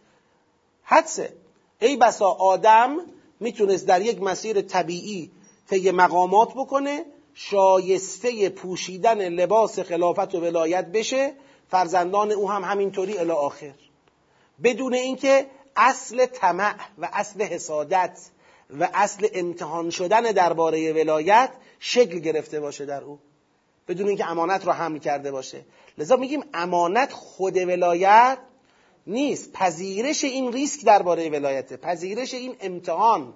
حدسه. 0.82 1.32
ای 1.80 1.96
بسا 1.96 2.30
آدم 2.30 2.96
می‌تونست 3.40 3.86
در 3.86 4.02
یک 4.02 4.22
مسیر 4.22 4.60
طبیعی 4.60 5.30
طی 5.70 5.90
مقامات 5.90 6.54
بکنه 6.54 7.04
شایسته 7.34 8.48
پوشیدن 8.48 9.28
لباس 9.28 9.78
خلافت 9.78 10.34
و 10.34 10.40
ولایت 10.40 10.86
بشه 10.86 11.32
فرزندان 11.68 12.32
او 12.32 12.50
هم 12.50 12.64
همینطوری 12.64 13.18
الی 13.18 13.30
آخر. 13.30 13.74
بدون 14.62 14.94
اینکه 14.94 15.46
اصل 15.76 16.26
طمع 16.26 16.74
و 16.98 17.08
اصل 17.12 17.42
حسادت 17.42 18.20
و 18.70 18.88
اصل 18.94 19.28
امتحان 19.34 19.90
شدن 19.90 20.22
درباره 20.22 20.92
ولایت 20.92 21.50
شکل 21.78 22.18
گرفته 22.18 22.60
باشه 22.60 22.86
در 22.86 23.02
او. 23.02 23.18
بدون 23.88 24.08
اینکه 24.08 24.30
امانت 24.30 24.66
را 24.66 24.72
حمل 24.72 24.98
کرده 24.98 25.30
باشه. 25.30 25.64
لذا 25.98 26.16
میگیم 26.16 26.44
امانت 26.54 27.12
خود 27.12 27.56
ولایت 27.56 28.38
نیست. 29.06 29.52
پذیرش 29.52 30.24
این 30.24 30.52
ریسک 30.52 30.84
درباره 30.84 31.30
ولایت 31.30 31.72
پذیرش 31.72 32.34
این 32.34 32.56
امتحان. 32.60 33.34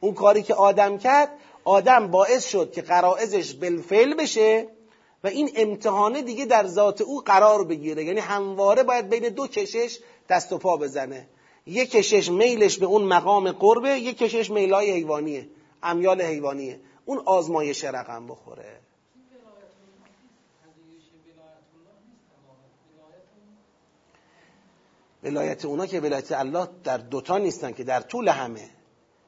اون 0.00 0.14
کاری 0.14 0.42
که 0.42 0.54
آدم 0.54 0.98
کرد 0.98 1.30
آدم 1.64 2.10
باعث 2.10 2.48
شد 2.48 2.72
که 2.72 2.82
قرائزش 2.82 3.54
بالفعل 3.54 4.14
بشه 4.14 4.66
و 5.24 5.26
این 5.28 5.50
امتحانه 5.56 6.22
دیگه 6.22 6.44
در 6.44 6.66
ذات 6.66 7.00
او 7.00 7.20
قرار 7.20 7.64
بگیره. 7.64 8.04
یعنی 8.04 8.20
همواره 8.20 8.82
باید 8.82 9.08
بین 9.08 9.28
دو 9.28 9.46
کشش 9.46 9.98
دست 10.32 10.52
و 10.52 10.58
پا 10.58 10.76
بزنه. 10.76 11.28
یک 11.66 11.90
کشش 11.90 12.30
میلش 12.30 12.78
به 12.78 12.86
اون 12.86 13.04
مقام 13.04 13.52
قربه 13.52 13.90
یک 13.90 14.18
کشش 14.18 14.50
میلای 14.50 14.90
حیوانیه. 14.90 15.48
امیال 15.82 16.22
حیوانیه. 16.22 16.80
اون 17.04 17.18
آزمایش 17.18 17.84
رقم 17.84 18.26
بخوره. 18.26 18.80
ولایت 25.22 25.64
اونا 25.64 25.86
که 25.86 26.00
ولایت 26.00 26.32
الله 26.32 26.68
در 26.84 26.98
دوتا 26.98 27.38
نیستن 27.38 27.72
که 27.72 27.84
در 27.84 28.00
طول 28.00 28.28
همه. 28.28 28.70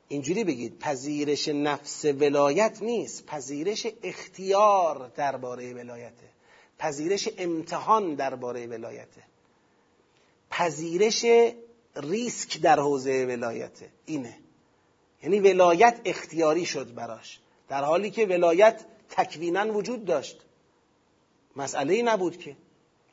اینجوری 0.09 0.45
بگید 0.45 0.79
پذیرش 0.79 1.49
نفس 1.49 2.05
ولایت 2.05 2.83
نیست. 2.83 3.27
پذیرش 3.27 3.87
اختیار 4.03 5.13
درباره 5.17 5.75
ولایته. 5.75 6.29
پذیرش 6.79 7.29
امتحان 7.39 8.15
درباره 8.15 8.67
ولایته. 8.67 9.34
پذیرش 10.55 11.25
ریسک 11.97 12.61
در 12.61 12.81
حوزه 12.81 13.27
ولایته 13.27 13.89
اینه. 14.07 14.39
یعنی 15.23 15.41
ولایت 15.41 16.01
اختیاری 16.05 16.67
شد 16.67 16.95
براش. 16.95 17.41
در 17.69 17.85
حالی 17.85 18.11
که 18.11 18.27
ولایت 18.27 18.85
تکوینا 19.11 19.73
وجود 19.73 20.05
داشت. 20.05 20.37
مسئله 21.57 21.95
ای 21.95 22.03
نبود 22.03 22.37
که. 22.37 22.57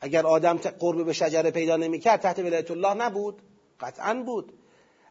اگر 0.02 0.28
آدم 0.28 0.58
قرب 0.58 1.06
به 1.06 1.14
شجره 1.14 1.52
پیدا 1.52 1.78
نمی‌کرد 1.78 2.22
تحت 2.22 2.40
ولایت 2.40 2.72
الله 2.72 2.94
نبود. 2.94 3.42
قطعا 3.80 4.14
بود. 4.26 4.54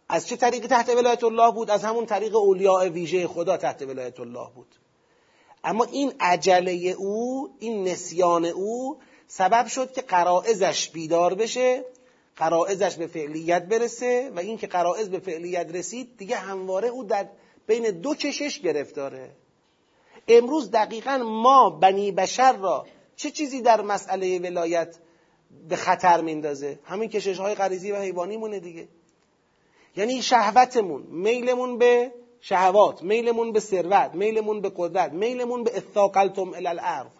از 0.09 0.28
چه 0.28 0.37
طریقی 0.37 0.68
تحت 0.68 0.89
ولایت 0.89 1.24
الله 1.24 1.53
بود؟ 1.53 1.70
از 1.70 1.85
همون 1.85 2.07
طریق 2.07 2.37
اولیاء 2.37 2.89
ویژه 2.89 3.26
خدا 3.26 3.57
تحت 3.57 3.83
ولایت 3.83 4.20
الله 4.20 4.51
بود. 4.55 4.74
اما 5.64 5.85
این 5.85 6.12
عجله 6.20 6.72
او 6.99 7.51
این 7.59 7.89
نسیان 7.89 8.45
او 8.45 8.99
سبب 9.26 9.66
شد 9.66 9.93
که 9.93 10.03
قرائزش 10.03 10.89
بیدار 10.89 11.35
بشه 11.35 11.85
قرائزش 12.37 12.97
به 12.97 13.07
فعلیت 13.07 13.62
برسه 13.66 14.31
و 14.37 14.39
این 14.39 14.59
که 14.59 14.66
قرائز 14.66 15.11
به 15.11 15.18
فعلیت 15.18 15.74
رسید 15.74 16.16
دیگه 16.16 16.37
همواره 16.37 16.89
او 16.89 17.05
در 17.05 17.26
بین 17.66 17.91
دو 17.91 18.14
کشش 18.14 18.61
گرفتاره. 18.61 19.31
امروز 20.28 20.70
دقیقا 20.70 21.18
ما 21.18 21.70
بنی 21.70 22.12
بشر 22.12 22.53
را 22.53 22.87
چه 23.16 23.31
چیزی 23.31 23.62
در 23.62 23.81
مسئله 23.81 24.39
ولایت 24.39 24.97
به 25.68 25.76
خطر 25.76 26.20
میندازه؟ 26.20 26.78
همین 26.85 27.09
کشش 27.09 27.39
های 27.39 27.55
غریزی 27.55 27.93
و 27.93 27.97
حیوانی 27.97 28.37
مونه 28.37 28.61
دیگه. 28.61 28.89
یعنی 29.97 30.22
شهوتمون 30.22 31.03
میلمون 31.03 31.78
به 31.78 32.12
شهوات 32.41 33.03
میلمون 33.03 33.53
به 33.53 33.61
ثروت 33.61 34.14
میلمون 34.14 34.61
به 34.61 34.72
قدرت 34.76 35.12
میلمون 35.12 35.64
به 35.64 35.76
اثاقلتم 35.76 36.53
الالارض 36.55 37.11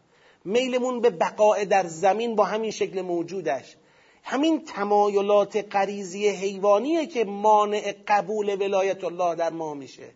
میلمون 0.45 1.01
به 1.01 1.11
بقاء 1.11 1.65
در 1.65 1.87
زمین 1.87 2.37
با 2.37 2.45
همین 2.45 2.71
شکل 2.71 3.03
موجودش. 3.03 3.77
همین 4.23 4.65
تمایلات 4.65 5.75
غریزی 5.75 6.29
حیوانیه 6.29 7.07
که 7.07 7.25
مانع 7.25 7.95
قبول 8.09 8.55
ولایت 8.55 9.05
الله 9.05 9.35
در 9.35 9.51
ما 9.51 9.75
میشه. 9.75 10.11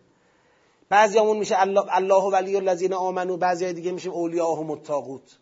بعضیامون 0.89 1.37
میشه 1.37 1.61
الله, 1.61 1.85
الله 1.89 2.23
ولی 2.23 2.55
الذین 2.55 2.93
آمنو 2.93 3.37
بعضی 3.37 3.73
دیگه 3.73 3.91
میشه 3.91 4.09
اولیاء 4.09 4.55
و 4.55 4.71
الطاغوت. 4.71 5.37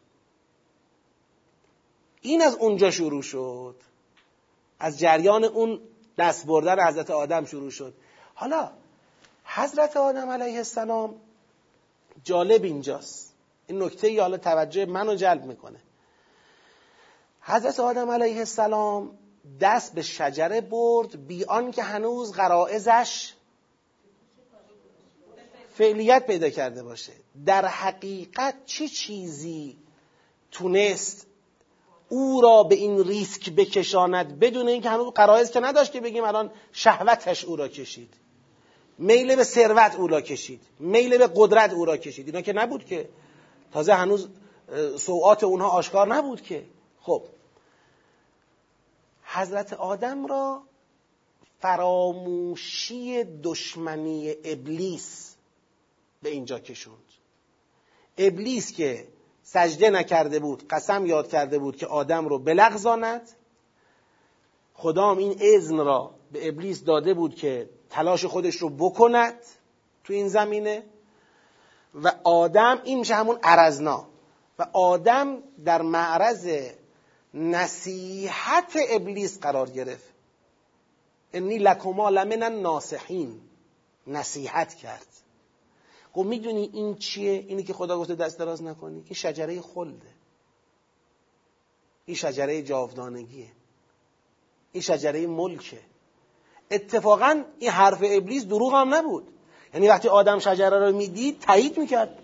این 2.22 2.42
از 2.42 2.56
اونجا 2.56 2.92
شروع 2.92 3.22
شد. 3.22 3.76
از 4.80 5.00
جریان 5.00 5.44
اون 5.44 5.80
دست 6.18 6.46
بردن 6.46 6.88
حضرت 6.88 7.12
آدم 7.12 7.46
شروع 7.46 7.70
شد. 7.70 7.94
حالا 8.36 8.72
حضرت 9.46 9.98
آدم 9.98 10.30
علیه 10.30 10.58
السلام 10.58 11.16
جالب 12.24 12.64
اینجاست. 12.64 13.34
این 13.68 13.84
نکته 13.84 14.22
حالا 14.22 14.38
توجه 14.38 14.86
منو 14.86 15.16
جلب 15.16 15.46
می‌کنه. 15.46 15.80
حضرت 17.46 17.80
آدم 17.80 18.10
علیه 18.10 18.38
السلام 18.38 19.12
دست 19.60 19.94
به 19.94 20.02
شجره 20.02 20.62
برد 20.62 21.28
بیان 21.28 21.72
که 21.72 21.84
هنوز 21.84 22.34
غرائزش 22.34 23.34
فعلیت 25.74 26.28
پیدا 26.28 26.50
کرده 26.50 26.84
باشه. 26.84 27.14
در 27.46 27.66
حقیقت 27.66 28.56
چه 28.66 28.88
چیزی 28.88 29.78
تونست 30.52 31.28
او 32.10 32.42
را 32.42 32.64
به 32.64 32.76
این 32.76 33.04
ریسک 33.04 33.50
بکشاند 33.50 34.40
بدون 34.40 34.68
اینکه 34.68 34.90
هنوز 34.90 35.14
قرائز 35.14 35.52
که 35.52 35.60
نداشت 35.60 35.92
که 35.92 36.02
بگیم 36.02 36.24
الان 36.24 36.52
شهوتش 36.72 37.46
او 37.46 37.56
را 37.56 37.68
کشید. 37.68 38.14
میل 38.98 39.36
به 39.36 39.44
ثروت 39.44 39.96
او 39.96 40.08
را 40.08 40.22
کشید. 40.22 40.62
میل 40.80 41.18
به 41.18 41.30
قدرت 41.36 41.74
او 41.74 41.86
را 41.86 41.98
کشید. 41.98 42.26
اینا 42.26 42.42
که 42.42 42.54
نبود 42.54 42.86
که. 42.86 43.10
تازه 43.74 43.94
هنوز 43.94 44.28
سوعات 44.98 45.44
اونها 45.44 45.70
آشکار 45.70 46.16
نبود 46.16 46.42
که. 46.42 46.64
خب. 47.04 47.24
حضرت 49.24 49.74
آدم 49.74 50.26
را 50.26 50.62
فراموشی 51.60 53.24
دشمنی 53.24 54.36
ابلیس 54.44 55.36
به 56.22 56.30
اینجا 56.30 56.60
کشوند. 56.60 56.98
ابلیس 58.18 58.72
که 58.72 59.08
سجده 59.44 59.90
نکرده 59.90 60.40
بود 60.40 60.68
قسم 60.68 61.06
یاد 61.06 61.28
کرده 61.28 61.60
بود 61.60 61.78
که 61.78 61.88
آدم 61.88 62.28
رو 62.28 62.40
بلغزاند. 62.40 63.30
خدام 64.74 65.18
این 65.18 65.38
اذن 65.42 65.78
را 65.78 66.16
به 66.32 66.48
ابلیس 66.48 66.84
داده 66.84 67.14
بود 67.14 67.36
که 67.36 67.70
تلاش 67.90 68.26
خودش 68.26 68.56
رو 68.56 68.70
بکند 68.70 69.40
تو 70.04 70.14
این 70.14 70.28
زمینه. 70.28 70.84
و 71.96 72.12
آدم 72.24 72.82
این 72.84 73.00
میشه 73.00 73.16
همون 73.16 73.40
عرزنا 73.44 74.08
و 74.60 74.68
آدم 74.74 75.44
در 75.66 75.82
معرض 75.82 76.48
نصیحت 77.34 78.78
ابلیس 78.90 79.40
قرار 79.40 79.70
گرفت. 79.70 80.14
انی 81.34 81.58
لکما 81.58 82.10
لمن 82.10 82.62
ناسحین 82.62 83.42
نصیحت 84.08 84.74
کرد. 84.74 85.08
خب 86.14 86.22
می‌دونی 86.22 86.70
این 86.74 86.96
چیه؟ 86.96 87.32
اینی 87.32 87.64
که 87.64 87.74
خدا 87.74 88.00
گفته 88.00 88.16
دست 88.16 88.40
دراز 88.40 88.64
نکنی. 88.64 88.96
این 88.96 89.14
شجره 89.14 89.62
خلده. 89.62 90.08
این 92.06 92.18
شجره 92.18 92.62
جاودانگیه. 92.62 93.52
این 94.72 94.82
شجره 94.82 95.28
ملکه. 95.28 95.80
اتفاقا 96.72 97.44
این 97.60 97.70
حرف 97.70 98.00
ابلیس 98.04 98.46
دروغ 98.46 98.74
هم 98.74 98.94
نبود. 98.94 99.28
یعنی 99.74 99.88
وقتی 99.88 100.08
آدم 100.08 100.40
شجره 100.40 100.80
رو 100.80 100.96
می‌دید 100.96 101.40
تایید 101.40 101.78
می‌کرد. 101.78 102.20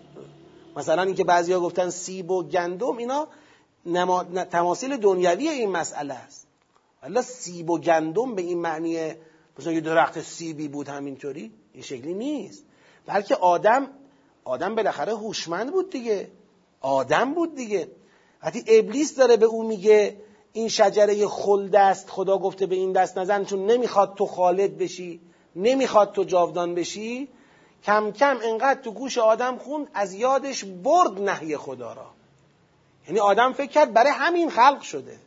مثلا 0.76 1.02
اینکه 1.02 1.24
بعضیا 1.24 1.60
گفتن 1.60 1.90
سیب 1.90 2.30
و 2.30 2.42
گندم 2.42 2.96
اینا 2.96 3.28
نما... 3.86 4.24
تماثیل 4.24 4.96
دنیوی 4.96 5.48
این 5.48 5.70
مسئله 5.70 6.14
است. 6.14 6.46
ولی 7.02 7.22
سیب 7.22 7.70
و 7.70 7.78
گندم 7.78 8.34
به 8.34 8.42
این 8.42 8.58
معنی 8.58 9.14
مثلا 9.58 9.72
یه 9.72 9.80
درخت 9.80 10.20
سیبی 10.20 10.68
بود 10.68 10.88
همینطوری 10.88 11.52
این 11.72 11.82
شکلی 11.82 12.14
نیست. 12.14 12.64
بلکه 13.06 13.34
آدم 13.34 13.88
آدم 14.44 14.74
بالاخره 14.74 15.14
هوشمند 15.14 15.72
بود 15.72 15.90
دیگه. 15.90 16.30
آدم 16.80 17.34
بود 17.34 17.54
دیگه. 17.54 17.88
وقتی 18.42 18.64
ابلیس 18.66 19.16
داره 19.16 19.36
به 19.36 19.46
او 19.46 19.62
میگه 19.62 20.16
این 20.52 20.68
شجره 20.68 21.28
خلد 21.28 21.76
است 21.76 22.10
خدا 22.10 22.38
گفته 22.38 22.66
به 22.66 22.74
این 22.74 22.92
دست 22.92 23.18
نزن 23.18 23.44
چون 23.44 23.66
نمی‌خواد 23.66 24.14
تو 24.14 24.26
خالد 24.26 24.78
بشی 24.78 25.20
نمی‌خواد 25.56 26.12
تو 26.12 26.24
جاودان 26.24 26.74
بشی 26.74 27.28
کم 27.84 28.10
کم 28.10 28.38
انقدر 28.42 28.80
تو 28.80 28.90
گوش 28.90 29.18
آدم 29.18 29.58
خوند 29.58 29.88
از 29.94 30.14
یادش 30.14 30.64
برد 30.64 31.20
نهی 31.20 31.56
خدا 31.56 31.92
را. 31.92 32.06
یعنی 33.10 33.20
آدم 33.20 33.52
فکر 33.52 33.70
کرد 33.70 33.92
برای 33.92 34.12
همین 34.12 34.50
خلق 34.50 34.80
شده. 34.80 35.18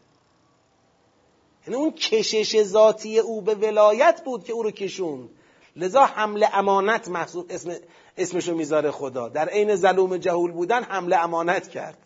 یعنی 1.67 1.79
اون 1.79 1.91
کشش 1.91 2.63
ذاتی 2.63 3.19
او 3.19 3.41
به 3.41 3.55
ولایت 3.55 4.21
بود 4.23 4.43
که 4.43 4.53
او 4.53 4.63
رو 4.63 4.71
کشوند. 4.71 5.29
لذا 5.75 6.05
حمل 6.05 6.45
امانت 6.53 7.07
محسوب 7.07 7.45
اسم 7.49 7.75
اسمشو 8.17 8.55
می‌ذاره 8.55 8.91
خدا. 8.91 9.29
در 9.29 9.49
عین 9.49 9.75
ظلوم 9.75 10.17
جهول 10.17 10.51
بودن 10.51 10.83
حمل 10.83 11.13
امانت 11.13 11.69
کرد. 11.69 11.97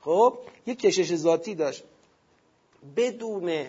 خب؟ 0.00 0.38
یک 0.66 0.80
کشش 0.80 1.14
ذاتی 1.14 1.54
داشت. 1.54 1.84
بدون 2.96 3.66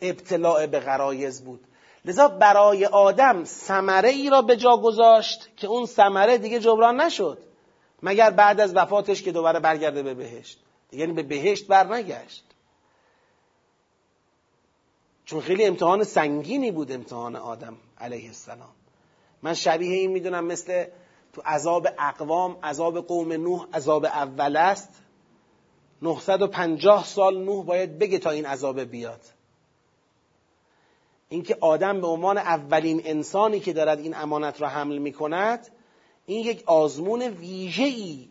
ابتلاع 0.00 0.66
به 0.66 0.80
غرایز 0.80 1.44
بود. 1.44 1.60
لذا 2.04 2.28
برای 2.28 2.86
آدم 2.86 3.44
ثمره 3.44 4.08
ای 4.08 4.30
را 4.30 4.42
به 4.42 4.56
جا 4.56 4.76
گذاشت 4.76 5.48
که 5.56 5.66
اون 5.66 5.86
ثمره 5.86 6.38
دیگه 6.38 6.58
جبران 6.58 7.00
نشد. 7.00 7.38
مگر 8.02 8.30
بعد 8.30 8.60
از 8.60 8.76
وفاتش 8.76 9.22
که 9.22 9.32
دوباره 9.32 9.60
برگرده 9.60 10.02
به 10.02 10.14
بهشت؟ 10.14 10.58
یعنی 10.92 11.12
به 11.12 11.22
بهشت 11.22 11.66
برنگشت. 11.66 12.44
چون 15.24 15.40
خیلی 15.40 15.64
امتحان 15.64 16.04
سنگینی 16.04 16.70
بود 16.70 16.92
امتحان 16.92 17.36
آدم 17.36 17.76
علیه 17.98 18.26
السلام. 18.26 18.74
من 19.42 19.54
شبیه 19.54 19.96
این 19.96 20.10
می‌دونم 20.10 20.44
مثل 20.44 20.84
تو 21.32 21.42
عذاب 21.46 21.88
اقوام 21.98 22.56
عذاب 22.62 23.06
قوم 23.06 23.32
نوح 23.32 23.66
عذاب 23.74 24.04
اول 24.04 24.56
است. 24.56 24.88
950 26.02 27.04
سال 27.04 27.38
نوح 27.38 27.64
باید 27.64 27.98
بگه 27.98 28.18
تا 28.18 28.30
این 28.30 28.46
عذاب 28.46 28.80
بیاد. 28.80 29.20
اینکه 31.28 31.56
آدم 31.60 32.00
به 32.00 32.06
عنوان 32.06 32.38
اولین 32.38 33.02
انسانی 33.04 33.60
که 33.60 33.72
دارد 33.72 33.98
این 33.98 34.16
امانت 34.16 34.60
را 34.60 34.68
حمل 34.68 34.98
می 34.98 35.12
کند 35.12 35.68
این 36.26 36.46
یک 36.46 36.62
آزمون 36.66 37.22
ویژه‌ای 37.22 38.28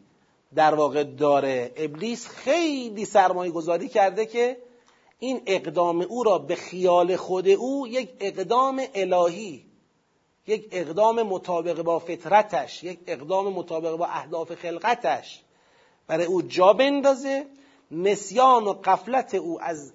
در 0.55 0.75
واقع 0.75 1.03
داره. 1.03 1.71
ابلیس 1.75 2.27
خیلی 2.27 3.05
سرمایه 3.05 3.51
گذاری 3.51 3.89
کرده 3.89 4.25
که 4.25 4.57
این 5.19 5.41
اقدام 5.45 6.01
او 6.01 6.23
را 6.23 6.37
به 6.37 6.55
خیال 6.55 7.15
خود 7.15 7.47
او 7.47 7.87
یک 7.87 8.09
اقدام 8.19 8.81
الهی 8.95 9.65
یک 10.47 10.67
اقدام 10.71 11.23
مطابق 11.23 11.81
با 11.81 11.99
فطرتش 11.99 12.83
یک 12.83 12.99
اقدام 13.07 13.53
مطابق 13.53 13.95
با 13.95 14.05
اهداف 14.05 14.55
خلقتش 14.55 15.41
برای 16.07 16.25
او 16.25 16.41
جا 16.41 16.73
بندازه. 16.73 17.45
نسیان 17.91 18.63
و 18.63 18.73
قفلت 18.73 19.35
او 19.35 19.61
از 19.61 19.93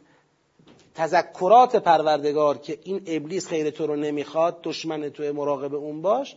تذکرات 0.94 1.76
پروردگار 1.76 2.58
که 2.58 2.78
این 2.84 3.02
ابلیس 3.06 3.46
خیر 3.46 3.70
تو 3.70 3.86
رو 3.86 3.96
نمی‌خواد 3.96 4.62
دشمن 4.62 5.08
تو 5.08 5.32
مراقب 5.32 5.74
اون 5.74 6.02
باش. 6.02 6.36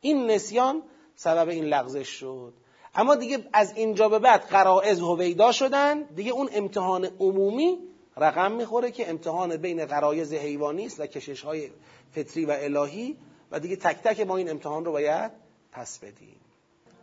این 0.00 0.30
نسیان 0.30 0.82
سبب 1.22 1.48
این 1.48 1.64
لغزش 1.64 2.08
شد. 2.08 2.52
اما 2.94 3.14
دیگه 3.14 3.38
از 3.52 3.76
اینجا 3.76 4.08
به 4.08 4.18
بعد 4.18 4.40
قرائز 4.40 5.00
هویدا 5.00 5.52
شدن 5.52 6.02
دیگه 6.02 6.32
اون 6.32 6.48
امتحان 6.52 7.04
عمومی 7.04 7.78
رقم 8.16 8.52
می‌خوره 8.52 8.90
که 8.90 9.10
امتحان 9.10 9.56
بین 9.56 9.86
قرایز 9.86 10.32
حیوانی 10.32 10.86
است 10.86 11.00
و 11.00 11.06
کشش 11.06 11.42
های 11.42 11.70
فطری 12.12 12.44
و 12.44 12.56
الهی 12.58 13.16
و 13.50 13.60
دیگه 13.60 13.76
تک 13.76 14.02
تک 14.02 14.20
ما 14.20 14.36
این 14.36 14.50
امتحان 14.50 14.84
رو 14.84 14.92
باید 14.92 15.30
پس 15.72 15.98
بدیم. 15.98 16.40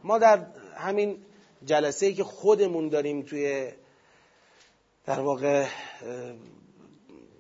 ما 0.04 0.18
در 0.18 0.46
همین 0.76 1.18
جلسه 1.66 2.06
ای 2.06 2.14
که 2.14 2.24
خودمون 2.24 2.90
داریم 2.90 3.22
توی 3.22 3.72
در 5.06 5.20
واقع 5.20 5.66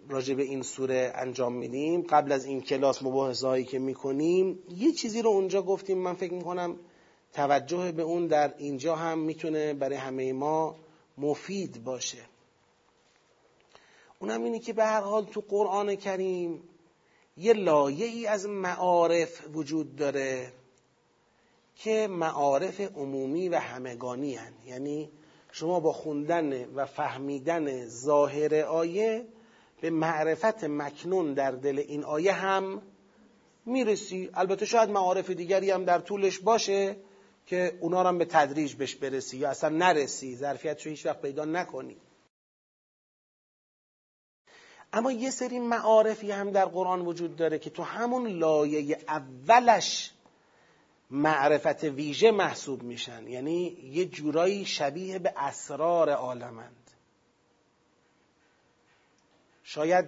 راجع 0.10 0.34
به 0.34 0.44
این 0.44 0.62
سوره 0.62 1.12
انجام 1.16 1.54
میدیم. 1.54 2.02
قبل 2.02 2.32
از 2.32 2.46
این 2.46 2.62
کلاس 2.62 3.04
مباحثه 3.04 3.48
هایی 3.48 3.66
که 3.66 3.80
می‌کنیم 3.80 4.60
یه 4.78 4.92
چیزی 4.92 5.22
رو 5.22 5.30
اونجا 5.30 5.62
گفتیم. 5.62 5.98
من 5.98 6.14
فکر 6.14 6.34
می‌کنم 6.34 6.76
توجه 7.34 7.92
به 7.92 8.02
اون 8.02 8.28
در 8.28 8.54
اینجا 8.58 8.96
هم 8.96 9.20
می‌تونه 9.20 9.74
برای 9.74 9.96
همه 9.96 10.34
ما 10.34 10.76
مفید 11.18 11.84
باشه. 11.84 12.18
اونم 14.20 14.44
اینه 14.44 14.60
که 14.60 14.74
به 14.74 14.86
هر 14.86 15.02
حال 15.02 15.26
تو 15.26 15.44
قرآن 15.50 15.96
کریم 15.96 16.64
یه 17.38 17.54
لایه 17.54 18.06
ای 18.06 18.28
از 18.28 18.46
معارف 18.46 19.48
وجود 19.54 19.96
داره 19.96 20.54
که 21.76 22.08
معارف 22.08 22.82
عمومی 22.82 23.50
و 23.50 23.56
همگانی 23.56 24.36
هن. 24.36 24.54
یعنی 24.66 25.10
شما 25.52 25.80
با 25.80 25.94
خوندن 25.94 26.74
و 26.74 26.86
فهمیدن 26.86 27.86
ظاهر 27.86 28.56
آیه 28.56 29.26
به 29.82 29.90
معرفت 29.90 30.64
مکنون 30.64 31.34
در 31.34 31.52
دل 31.52 31.80
این 31.88 32.04
آیه 32.04 32.34
هم 32.34 32.82
می‌رسی. 33.66 34.30
البته 34.34 34.66
شاید 34.66 34.90
معارف 34.90 35.30
دیگری 35.30 35.72
هم 35.72 35.86
در 35.86 36.00
طولش 36.00 36.40
باشه 36.40 36.96
که 37.46 37.78
اونا 37.82 38.04
هم 38.04 38.18
به 38.18 38.26
تدریج 38.26 38.74
بهش 38.74 38.96
برسی 38.96 39.38
یا 39.38 39.50
اصلا 39.50 39.70
نرسی. 39.70 40.36
ظرفیت 40.36 40.86
رو 40.86 40.90
هیچ 40.92 41.06
وقت 41.06 41.22
پیدا 41.22 41.46
نکنی. 41.46 41.98
اما 44.94 45.12
یه 45.12 45.30
سری 45.30 45.60
معارفی 45.60 46.32
هم 46.32 46.52
در 46.52 46.66
قرآن 46.66 47.02
وجود 47.02 47.36
داره 47.36 47.60
که 47.60 47.70
تو 47.70 47.84
همون 47.84 48.28
لایه 48.28 48.98
اولش 49.08 50.12
معرفت 51.12 51.84
ویژه 51.84 52.32
محسوب 52.32 52.84
میشن. 52.84 53.28
یعنی 53.28 53.78
یه 53.92 54.06
جورایی 54.06 54.66
شبیه 54.66 55.20
به 55.20 55.34
اسرار 55.38 56.10
عالمند 56.10 56.79
شاید 59.70 60.06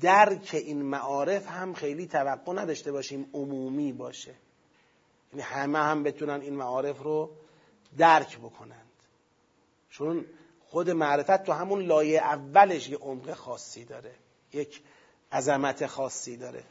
درک 0.00 0.50
این 0.52 0.82
معارف 0.82 1.48
هم 1.48 1.74
خیلی 1.74 2.06
توقع 2.06 2.52
نداشته 2.52 2.92
باشیم 2.92 3.30
عمومی 3.32 3.92
باشه. 3.92 4.34
یعنی 5.32 5.42
همه 5.42 5.78
هم 5.78 6.02
بتونن 6.02 6.40
این 6.40 6.54
معارف 6.54 7.02
رو 7.02 7.30
درک 7.98 8.38
بکنند. 8.38 8.90
چون 9.90 10.24
خود 10.66 10.90
معرفت 10.90 11.44
تو 11.44 11.52
همون 11.52 11.82
لایه 11.82 12.18
اولش 12.18 12.88
یه 12.88 12.96
عمق 12.96 13.34
خاصی 13.34 13.84
داره. 13.84 14.14
یک 14.52 14.82
عظمت 15.32 15.86
خاصی 15.86 16.36
داره. 16.36 16.64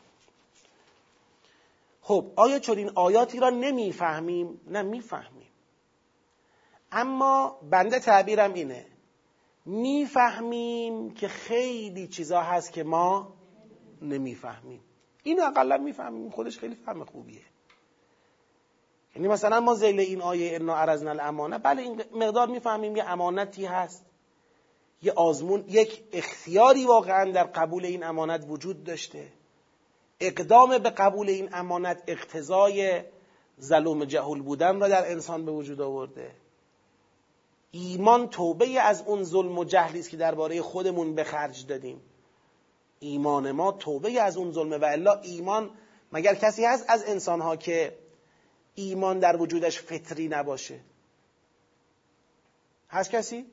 خب 2.01 2.32
آیا 2.36 2.59
چون 2.59 2.77
این 2.77 2.91
آیاتی 2.95 3.39
را 3.39 3.49
نمی‌فهمیم؟ 3.49 4.61
نه 4.67 4.82
می‌فهمیم. 4.82 5.51
اما 6.91 7.59
بنده 7.69 7.99
تعبیرم 7.99 8.53
اینه. 8.53 8.86
می‌فهمیم 9.66 11.14
که 11.14 11.28
خیلی 11.28 12.07
چیزا 12.07 12.41
هست 12.41 12.74
که 12.74 12.84
ما 12.84 13.34
نمی‌فهمیم. 14.01 14.82
این 15.24 15.41
اقلا 15.41 15.78
می‌فهمیم 15.78 16.30
خودش 16.30 16.59
خیلی 16.59 16.76
فهم 16.76 17.05
خوبیه. 17.05 17.41
یعنی 19.16 19.28
مثلا 19.28 19.59
ما 19.59 19.76
زیل 19.76 19.99
این 19.99 20.22
آیه 20.22 20.55
انا 20.55 20.76
عرضنا 20.76 21.09
الامانه 21.09 21.57
بله 21.57 21.82
این 21.82 22.03
مقدار 22.16 22.47
می‌فهمیم 22.47 22.95
یه 22.95 23.09
امانتی 23.09 23.66
هست. 23.66 24.05
یه 25.03 25.12
آزمون 25.12 25.66
یک 25.68 26.03
اختیاری 26.12 26.86
واقعا 26.86 27.32
در 27.32 27.43
قبول 27.43 27.86
این 27.86 28.03
امانت 28.03 28.45
وجود 28.49 28.84
داشته. 28.84 29.28
اقدام 30.20 30.78
به 30.78 30.89
قبول 30.89 31.30
این 31.30 31.49
امانت 31.53 32.03
اقتضای 32.07 33.01
ظلوم 33.62 34.05
جهول 34.05 34.41
بودن 34.41 34.80
را 34.80 34.88
در 34.88 35.12
انسان 35.12 35.45
به 35.45 35.51
وجود 35.51 35.82
آورده. 35.82 36.32
ایمان 37.72 38.30
توبه 38.30 38.82
از 38.82 39.01
اون 39.01 39.24
ظلم 39.24 39.57
و 39.57 39.63
جهلی 39.63 40.03
که 40.03 40.17
درباره 40.17 40.61
خودمون 40.61 41.15
به 41.15 41.24
خرج 41.24 41.67
دادیم. 41.67 42.01
ایمان 42.99 43.51
ما 43.51 43.72
توبه 43.72 44.22
از 44.22 44.38
اون 44.38 44.51
ظلمه 44.51 44.78
و 44.78 44.86
الا 44.86 45.19
ایمان 45.19 45.69
مگر 46.11 46.36
کسی 46.36 46.65
هست 46.65 46.86
از 46.88 47.03
انسانها 47.03 47.55
که 47.55 47.97
ایمان 48.76 49.19
در 49.19 49.41
وجودش 49.41 49.82
فطری 49.82 50.28
نباشه؟ 50.28 50.80
هست 52.89 53.11
کسی؟ 53.11 53.45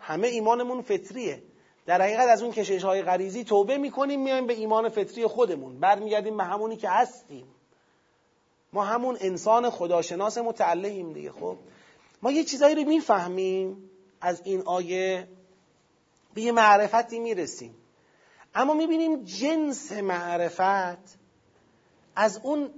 همه 0.00 0.28
ایمانمون 0.28 0.82
فطریه. 0.82 1.42
در 1.86 2.02
حقیقت 2.02 2.28
از 2.28 2.42
اون 2.42 2.52
کشش 2.52 2.84
های 2.84 3.02
غریزی 3.02 3.44
توبه 3.44 3.78
می‌کنیم 3.78 4.22
میایم 4.22 4.46
به 4.46 4.54
ایمان 4.54 4.88
فطری 4.88 5.26
خودمون. 5.26 5.80
برمیگردیم 5.80 6.36
به 6.36 6.44
همونی 6.44 6.76
که 6.76 6.90
هستیم. 6.90 7.46
ما 8.72 8.84
همون 8.84 9.16
انسان 9.20 9.70
خداشناس 9.70 10.38
متعلهیم 10.38 11.12
دیگه 11.12 11.32
خب؟ 11.32 11.56
ما 12.22 12.30
یه 12.30 12.44
چیزایی 12.44 12.74
رو 12.74 12.84
می‌فهمیم 12.84 13.90
از 14.20 14.42
این 14.44 14.62
آیه 14.62 15.28
به 16.34 16.42
یه 16.42 16.52
معرفتی 16.52 17.18
می‌رسیم. 17.18 17.74
اما 18.54 18.74
می‌بینیم 18.74 19.24
جنس 19.24 19.92
معرفت 19.92 21.18
از 22.16 22.40
اون 22.42 22.70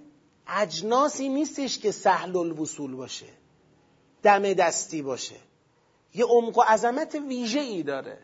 اجناسی 0.48 1.28
نیستش 1.28 1.78
که 1.78 1.90
سهل 1.90 2.36
الوصول 2.36 2.94
باشه 2.94 3.26
دم 4.22 4.52
دستی 4.52 5.02
باشه. 5.02 5.36
یه 6.14 6.24
عمق 6.24 6.58
و 6.58 6.62
عظمت 6.62 7.14
ویژه 7.14 7.60
ای 7.60 7.82
داره. 7.82 8.18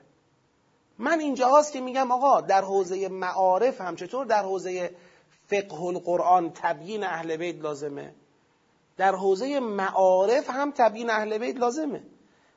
من 0.98 1.20
اینجا 1.20 1.48
هاست 1.48 1.72
که 1.72 1.80
میگم 1.80 2.12
آقا 2.12 2.40
در 2.40 2.62
حوزه 2.62 3.08
معارف 3.08 3.80
هم 3.80 3.96
چطور 3.96 4.26
در 4.26 4.42
حوزه 4.42 4.90
فقه 5.46 5.82
القرآن 5.82 6.52
تبیین 6.54 7.04
اهل 7.04 7.36
بیت 7.36 7.56
لازمه. 7.56 8.14
در 8.98 9.14
حوزه 9.14 9.60
معارف 9.60 10.50
هم 10.50 10.70
تبیین 10.70 11.10
اهل 11.10 11.38
بیت 11.38 11.56
لازمه. 11.56 12.02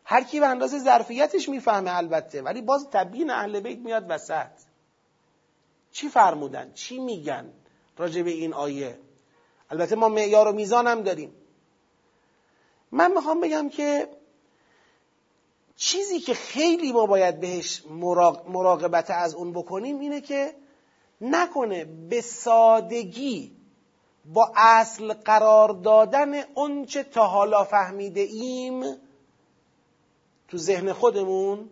هر 0.05 0.23
کی 0.23 0.39
به 0.39 0.47
اندازه 0.47 0.79
ظرفیتش 0.79 1.49
می‌فهمه 1.49 1.97
البته 1.97 2.41
ولی 2.41 2.61
باز 2.61 2.87
تبیین 2.91 3.29
اهل 3.29 3.59
بیت 3.59 3.79
میاد 3.79 4.05
وسط. 4.09 4.51
چی 5.91 6.09
فرمودن؟ 6.09 6.71
چی 6.73 6.99
میگن 6.99 7.53
راجع 7.97 8.21
به 8.21 8.31
این 8.31 8.53
آیه؟ 8.53 8.99
البته 9.69 9.95
ما 9.95 10.09
معیار 10.09 10.47
و 10.47 10.51
میزان 10.51 10.87
هم 10.87 11.01
داریم. 11.01 11.33
من 12.91 13.11
می‌خوام 13.11 13.41
بگم 13.41 13.69
که 13.69 14.09
چیزی 15.75 16.19
که 16.19 16.33
خیلی 16.33 16.91
ما 16.91 17.05
باید 17.05 17.39
بهش 17.39 17.83
مراقبت 18.47 19.11
از 19.11 19.35
اون 19.35 19.53
بکنیم 19.53 19.99
اینه 19.99 20.21
که 20.21 20.55
نکنه 21.21 21.85
به 21.85 22.21
سادگی 22.21 23.60
با 24.25 24.51
اصل 24.55 25.13
قرار 25.13 25.69
دادن 25.69 26.33
اونچه 26.53 27.03
تا 27.03 27.27
حالا 27.27 27.63
فهمیده 27.63 28.21
ایم 28.21 28.83
تو 30.47 30.57
ذهن 30.57 30.93
خودمون 30.93 31.69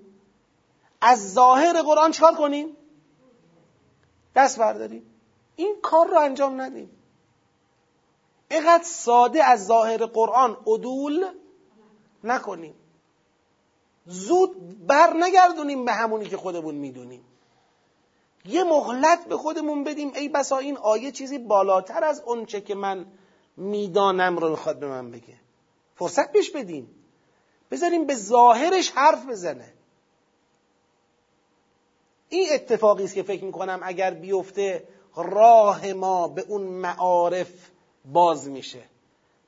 از 1.01 1.33
ظاهر 1.33 1.81
قرآن 1.81 2.11
چکار 2.11 2.35
کنیم؟ 2.35 2.77
دست 4.35 4.59
برداریم. 4.59 5.03
این 5.55 5.75
کار 5.81 6.07
رو 6.07 6.19
انجام 6.19 6.61
ندیم. 6.61 6.89
اینقدر 8.51 8.83
ساده 8.83 9.43
از 9.43 9.65
ظاهر 9.65 10.05
قرآن 10.05 10.57
عدول 10.67 11.25
نکنیم. 12.23 12.73
زود 14.05 14.87
بر 14.87 15.13
نگردونیم 15.13 15.85
به 15.85 15.91
همونی 15.91 16.25
که 16.25 16.37
خودمون 16.37 16.75
می‌دونیم. 16.75 17.23
یه 18.45 18.63
مهلت 18.63 19.25
به 19.27 19.37
خودمون 19.37 19.83
بدیم. 19.83 20.11
ای 20.15 20.29
بسا 20.29 20.57
این 20.57 20.77
آیه 20.77 21.11
چیزی 21.11 21.37
بالاتر 21.37 22.03
از 22.03 22.21
اونچه 22.25 22.61
که 22.61 22.75
من 22.75 23.05
می‌دانم 23.57 24.37
رو 24.37 24.49
می‌خواد 24.49 24.79
به 24.79 24.87
من 24.87 25.11
بگه. 25.11 25.35
فرصت 25.95 26.31
پیش 26.31 26.51
بدیم 26.51 26.89
بذاریم 27.71 28.05
به 28.05 28.15
ظاهرش 28.15 28.91
حرف 28.91 29.25
بزنه. 29.25 29.73
این 32.29 32.47
اتفاقی 32.51 33.03
است 33.03 33.13
که 33.13 33.23
فکر 33.23 33.43
می‌کنم 33.43 33.79
اگر 33.83 34.11
بیفته 34.11 34.87
راه 35.15 35.93
ما 35.93 36.27
به 36.27 36.45
اون 36.47 36.61
معارف 36.61 37.51
باز 38.05 38.49
میشه. 38.49 38.83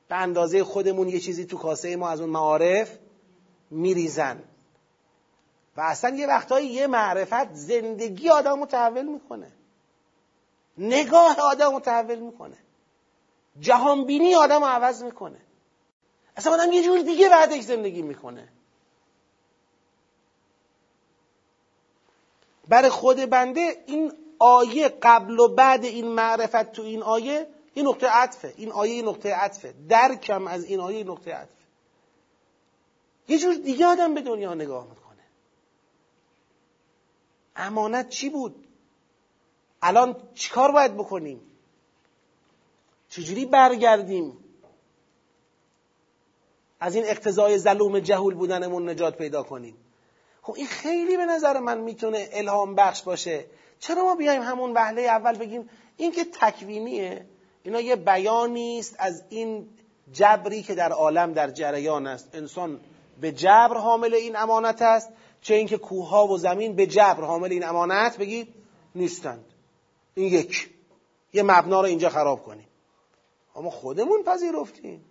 به 0.08 0.16
اندازه 0.16 0.64
خودمون 0.64 1.08
یه 1.08 1.20
چیزی 1.20 1.44
تو 1.44 1.58
کاسه 1.58 1.96
ما 1.96 2.08
از 2.08 2.20
اون 2.20 2.30
معارف 2.30 2.98
میریزن. 3.70 4.44
و 5.76 5.80
اصلا 5.80 6.16
یه 6.16 6.26
وقتهایی 6.26 6.66
یه 6.66 6.86
معرفت 6.86 7.54
زندگی 7.54 8.28
آدم 8.28 8.60
رو 8.60 8.66
تحول 8.66 9.04
می‌کنه. 9.04 9.52
نگاه 10.78 11.36
آدم 11.40 11.72
رو 11.72 11.80
تحول 11.80 12.18
می‌کنه. 12.18 12.56
جهانبینی 13.60 14.34
آدم 14.34 14.60
رو 14.60 14.66
عوض 14.66 15.02
می‌کنه. 15.02 15.38
اصلا 16.36 16.52
آدم 16.52 16.72
یه 16.72 16.82
جور 16.82 16.98
دیگه 16.98 17.28
بعدش 17.28 17.62
زندگی 17.62 18.02
می‌کنه. 18.02 18.48
برای 22.68 22.90
خود 22.90 23.16
بنده 23.16 23.84
این 23.86 24.12
آیه 24.38 24.88
قبل 24.88 25.40
و 25.40 25.48
بعد 25.48 25.84
این 25.84 26.08
معرفت 26.08 26.72
تو 26.72 26.82
این 26.82 27.02
آیه 27.02 27.48
این 27.74 27.86
نقطه 27.86 28.06
عطفه. 28.08 28.54
این 28.56 28.72
آیه 28.72 29.02
نقطه 29.02 29.34
عطفه. 29.34 29.74
درکم 29.88 30.46
از 30.46 30.64
این 30.64 30.80
آیه 30.80 31.04
نقطه 31.04 31.34
عطفه. 31.34 31.52
یه 33.28 33.38
جور 33.38 33.54
دیگه 33.54 33.86
آدم 33.86 34.14
به 34.14 34.20
دنیا 34.20 34.54
نگاه 34.54 34.84
می‌کنه. 34.84 35.01
امانت 37.56 38.08
چی 38.08 38.28
بود؟ 38.28 38.68
الان 39.82 40.16
چیکار 40.34 40.72
باید 40.72 40.94
بکنیم؟ 40.94 41.40
چجوری 43.08 43.44
برگردیم؟ 43.44 44.38
از 46.80 46.94
این 46.94 47.04
اقتضای 47.06 47.58
ظلوم 47.58 47.98
جهول 47.98 48.34
بودنمون 48.34 48.88
نجات 48.88 49.16
پیدا 49.16 49.42
کنیم. 49.42 49.76
خب 50.42 50.54
این 50.56 50.66
خیلی 50.66 51.16
به 51.16 51.26
نظر 51.26 51.58
من 51.58 51.78
می‌تونه 51.78 52.28
الهام 52.32 52.74
بخش 52.74 53.02
باشه. 53.02 53.44
چرا 53.80 54.04
ما 54.04 54.14
بیایم 54.14 54.42
همون 54.42 54.72
وهله 54.72 55.02
اول 55.02 55.38
بگیم 55.38 55.70
این 55.96 56.12
که 56.12 56.24
تکوینیه؟ 56.24 57.26
اینا 57.62 57.80
یه 57.80 57.96
بیانی 57.96 58.78
است 58.78 58.96
از 58.98 59.24
این 59.28 59.68
جبری 60.12 60.62
که 60.62 60.74
در 60.74 60.92
عالم 60.92 61.32
در 61.32 61.50
جریان 61.50 62.06
است. 62.06 62.34
انسان 62.34 62.80
به 63.20 63.32
جبر 63.32 63.76
حامل 63.76 64.14
این 64.14 64.36
امانت 64.36 64.82
است. 64.82 65.08
چه 65.42 65.54
اینکه 65.54 65.78
کوه 65.78 66.30
و 66.30 66.38
زمین 66.38 66.76
به 66.76 66.86
جبر 66.86 67.24
حامل 67.24 67.52
این 67.52 67.64
امانت 67.64 68.16
بگید 68.16 68.54
نیستند. 68.94 69.44
این 70.14 70.32
یک. 70.32 70.70
یه 71.32 71.42
مبنا 71.42 71.80
رو 71.80 71.86
اینجا 71.86 72.08
خراب 72.08 72.42
کنیم. 72.42 72.68
اما 73.56 73.70
خودمون 73.70 74.22
پذیرفتیم. 74.22 75.04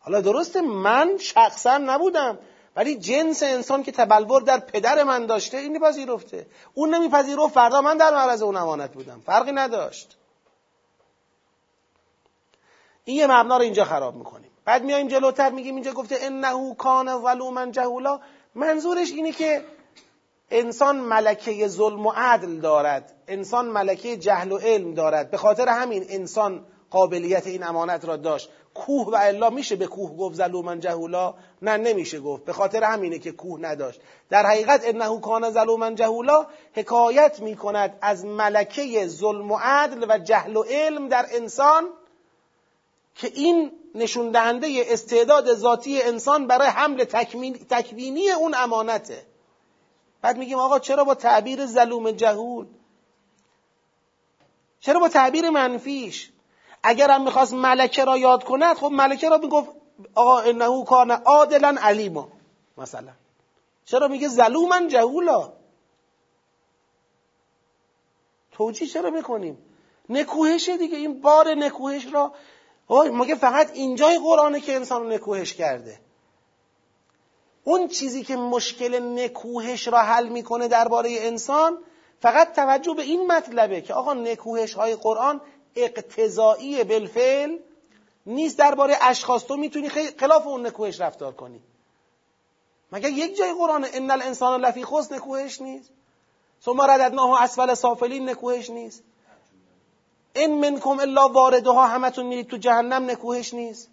حالا 0.00 0.20
درسته 0.20 0.60
من 0.60 1.16
شخصا 1.18 1.78
نبودم 1.78 2.38
ولی 2.76 2.94
جنس 2.94 3.42
انسان 3.42 3.82
که 3.82 3.92
تبلور 3.92 4.42
در 4.42 4.58
پدر 4.58 5.02
من 5.02 5.26
داشته 5.26 5.56
این 5.56 5.80
پذیرفته. 5.80 6.46
اون 6.74 6.94
نمیپذیرفت 6.94 7.54
فردا 7.54 7.80
من 7.80 7.96
در 7.96 8.10
معرض 8.10 8.42
اون 8.42 8.56
امانت 8.56 8.92
بودم. 8.92 9.22
فرقی 9.26 9.52
نداشت. 9.52 10.16
این 13.04 13.16
یه 13.16 13.26
مبنا 13.26 13.56
رو 13.56 13.62
اینجا 13.62 13.84
خراب 13.84 14.16
می‌کنیم. 14.16 14.50
بعد 14.64 14.84
میایم 14.84 15.08
جلوتر 15.08 15.50
میگیم 15.50 15.74
اینجا 15.74 15.92
گفته 15.92 16.16
انه 16.20 16.74
کان 16.74 17.22
ظلوما 17.22 17.66
جهولا. 17.66 18.20
منظورش 18.54 19.12
اینه 19.12 19.32
که 19.32 19.64
انسان 20.50 20.96
ملکه 21.00 21.68
ظلم 21.68 22.06
و 22.06 22.12
عدل 22.16 22.60
دارد. 22.60 23.14
انسان 23.28 23.68
ملکه 23.68 24.16
جهل 24.16 24.52
و 24.52 24.58
علم 24.58 24.94
دارد. 24.94 25.30
به 25.30 25.36
خاطر 25.36 25.68
همین 25.68 26.04
انسان 26.08 26.64
قابلیت 26.90 27.46
این 27.46 27.62
امانت 27.62 28.04
را 28.04 28.16
داشت. 28.16 28.50
کوه 28.74 29.06
و 29.06 29.16
الا 29.20 29.50
میشه 29.50 29.76
به 29.76 29.86
کوه 29.86 30.16
گفت 30.16 30.36
ظلومن 30.36 30.80
جهولا؟ 30.80 31.34
نه 31.62 31.76
نمیشه 31.76 32.20
گفت. 32.20 32.44
به 32.44 32.52
خاطر 32.52 32.84
همینه 32.84 33.18
که 33.18 33.32
کوه 33.32 33.60
نداشت. 33.60 34.00
در 34.30 34.46
حقیقت 34.46 34.80
انه 34.84 35.20
کان 35.20 35.50
ظلومن 35.50 35.94
جهولا 35.94 36.46
حکایت 36.72 37.40
می‌کند 37.40 37.98
از 38.02 38.24
ملکه 38.24 39.06
ظلم 39.06 39.50
و 39.50 39.58
عدل 39.62 40.06
و 40.08 40.18
جهل 40.18 40.56
و 40.56 40.62
علم 40.62 41.08
در 41.08 41.26
انسان 41.32 41.88
که 43.14 43.30
این 43.34 43.72
نشون 43.98 44.30
دهنده 44.30 44.84
استعداد 44.86 45.54
ذاتی 45.54 46.02
انسان 46.02 46.46
برای 46.46 46.68
حمل 46.68 47.04
تکوینی 47.70 48.30
اون 48.30 48.54
امانته. 48.54 49.26
بعد 50.22 50.38
میگیم 50.38 50.58
آقا 50.58 50.78
چرا 50.78 51.04
با 51.04 51.14
تعبیر 51.14 51.66
ظلوم 51.66 52.10
جهول؟ 52.10 52.66
چرا 54.80 55.00
با 55.00 55.08
تعبیر 55.08 55.50
منفیش؟ 55.50 56.30
اگر 56.82 57.10
هم 57.10 57.24
می‌خواست 57.24 57.52
ملکه 57.52 58.04
را 58.04 58.18
یاد 58.18 58.44
کند 58.44 58.76
خب 58.76 58.90
ملکه 58.92 59.28
را 59.28 59.38
می‌گفت 59.38 59.70
آقا 60.14 60.38
انه 60.38 60.84
کان 60.84 61.10
عادلا 61.10 61.76
علیما 61.80 62.28
مثلا. 62.78 63.12
چرا 63.84 64.08
میگه 64.08 64.28
ظلوما 64.28 64.86
جهولا؟ 64.86 65.52
توجیه 68.52 68.88
چرا 68.88 69.10
می‌کنیم؟ 69.10 69.58
نکوهشه 70.08 70.76
دیگه 70.76 70.96
این 70.96 71.20
بار 71.20 71.54
نکوهش 71.54 72.06
را 72.12 72.32
مگه 72.90 73.34
فقط 73.34 73.70
اینجای 73.74 74.18
قرآنه 74.18 74.60
که 74.60 74.74
انسان 74.74 75.02
رو 75.02 75.08
نکوهش 75.08 75.54
کرده؟ 75.54 76.00
اون 77.64 77.88
چیزی 77.88 78.24
که 78.24 78.36
مشکل 78.36 79.18
نکوهش 79.18 79.88
را 79.88 79.98
حل 79.98 80.28
می‌کنه 80.28 80.68
درباره 80.68 81.16
انسان 81.20 81.78
فقط 82.20 82.52
توجه 82.52 82.94
به 82.94 83.02
این 83.02 83.26
مطلبه 83.26 83.80
که 83.80 83.94
آقا 83.94 84.14
نکوهش 84.14 84.74
های 84.74 84.94
قرآن 84.94 85.40
اقتضایی 85.76 86.84
بالفعل 86.84 87.58
نیست 88.26 88.58
درباره 88.58 88.96
اشخاص. 89.00 89.44
تو 89.44 89.56
می‌تونی 89.56 89.88
خلاف 89.88 90.46
اون 90.46 90.66
نکوهش 90.66 91.00
رفتار 91.00 91.32
کنی. 91.32 91.60
مگه 92.92 93.10
یک 93.10 93.36
جای 93.36 93.52
قرآن 93.52 93.86
ان 93.92 94.10
الانسان 94.10 94.60
لفی 94.60 94.84
خسر 94.84 95.14
نکوهش 95.14 95.60
نیست؟ 95.60 95.90
ثم 96.64 96.80
رددناه 96.80 97.42
اسفل 97.42 97.74
سافلین 97.74 98.28
نکوهش 98.28 98.70
نیست؟ 98.70 99.02
این 100.34 100.60
منکم 100.60 100.98
الا 101.00 101.28
واردها 101.28 101.86
همتون 101.86 102.26
میرید 102.26 102.48
تو 102.48 102.56
جهنم 102.56 103.10
نکوهش 103.10 103.54
نیست. 103.54 103.88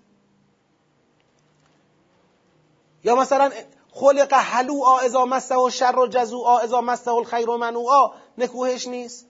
یا 3.04 3.16
مثلا 3.16 3.52
خلق 3.92 4.34
حلوعا 4.34 5.00
اذا 5.00 5.26
مسته 5.26 5.56
و 5.56 5.70
شر 5.70 6.00
و 6.00 6.08
جزوعا 6.08 6.60
اذا 6.60 6.82
مسته 6.82 7.12
الخیر 7.12 7.50
و 7.50 7.58
منوعا 7.58 8.12
نکوهش 8.38 8.88
نیست. 8.88 9.28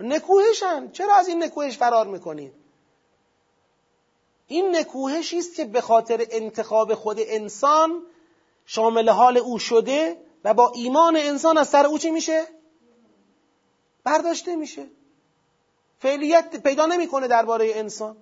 نکوهشن. 0.00 0.90
چرا 0.90 1.14
از 1.16 1.28
این 1.28 1.42
نکوهش 1.42 1.76
فرار 1.76 2.06
می‌کنید؟ 2.06 2.52
این 4.46 4.76
نکوهشی 4.76 5.38
است 5.38 5.54
که 5.54 5.64
به 5.64 5.80
خاطر 5.80 6.26
انتخاب 6.30 6.94
خود 6.94 7.16
انسان 7.20 8.02
شامل 8.66 9.08
حال 9.08 9.36
او 9.36 9.58
شده 9.58 10.16
و 10.44 10.54
با 10.54 10.72
ایمان 10.74 11.16
انسان 11.16 11.58
از 11.58 11.68
سر 11.68 11.86
او 11.86 11.98
چی 11.98 12.10
میشه؟ 12.10 12.46
برداشته 14.04 14.56
میشه. 14.56 14.86
فعلیت 15.98 16.62
پیدا 16.62 16.86
نمی‌کنه 16.86 17.28
درباره 17.28 17.70
انسان. 17.74 18.16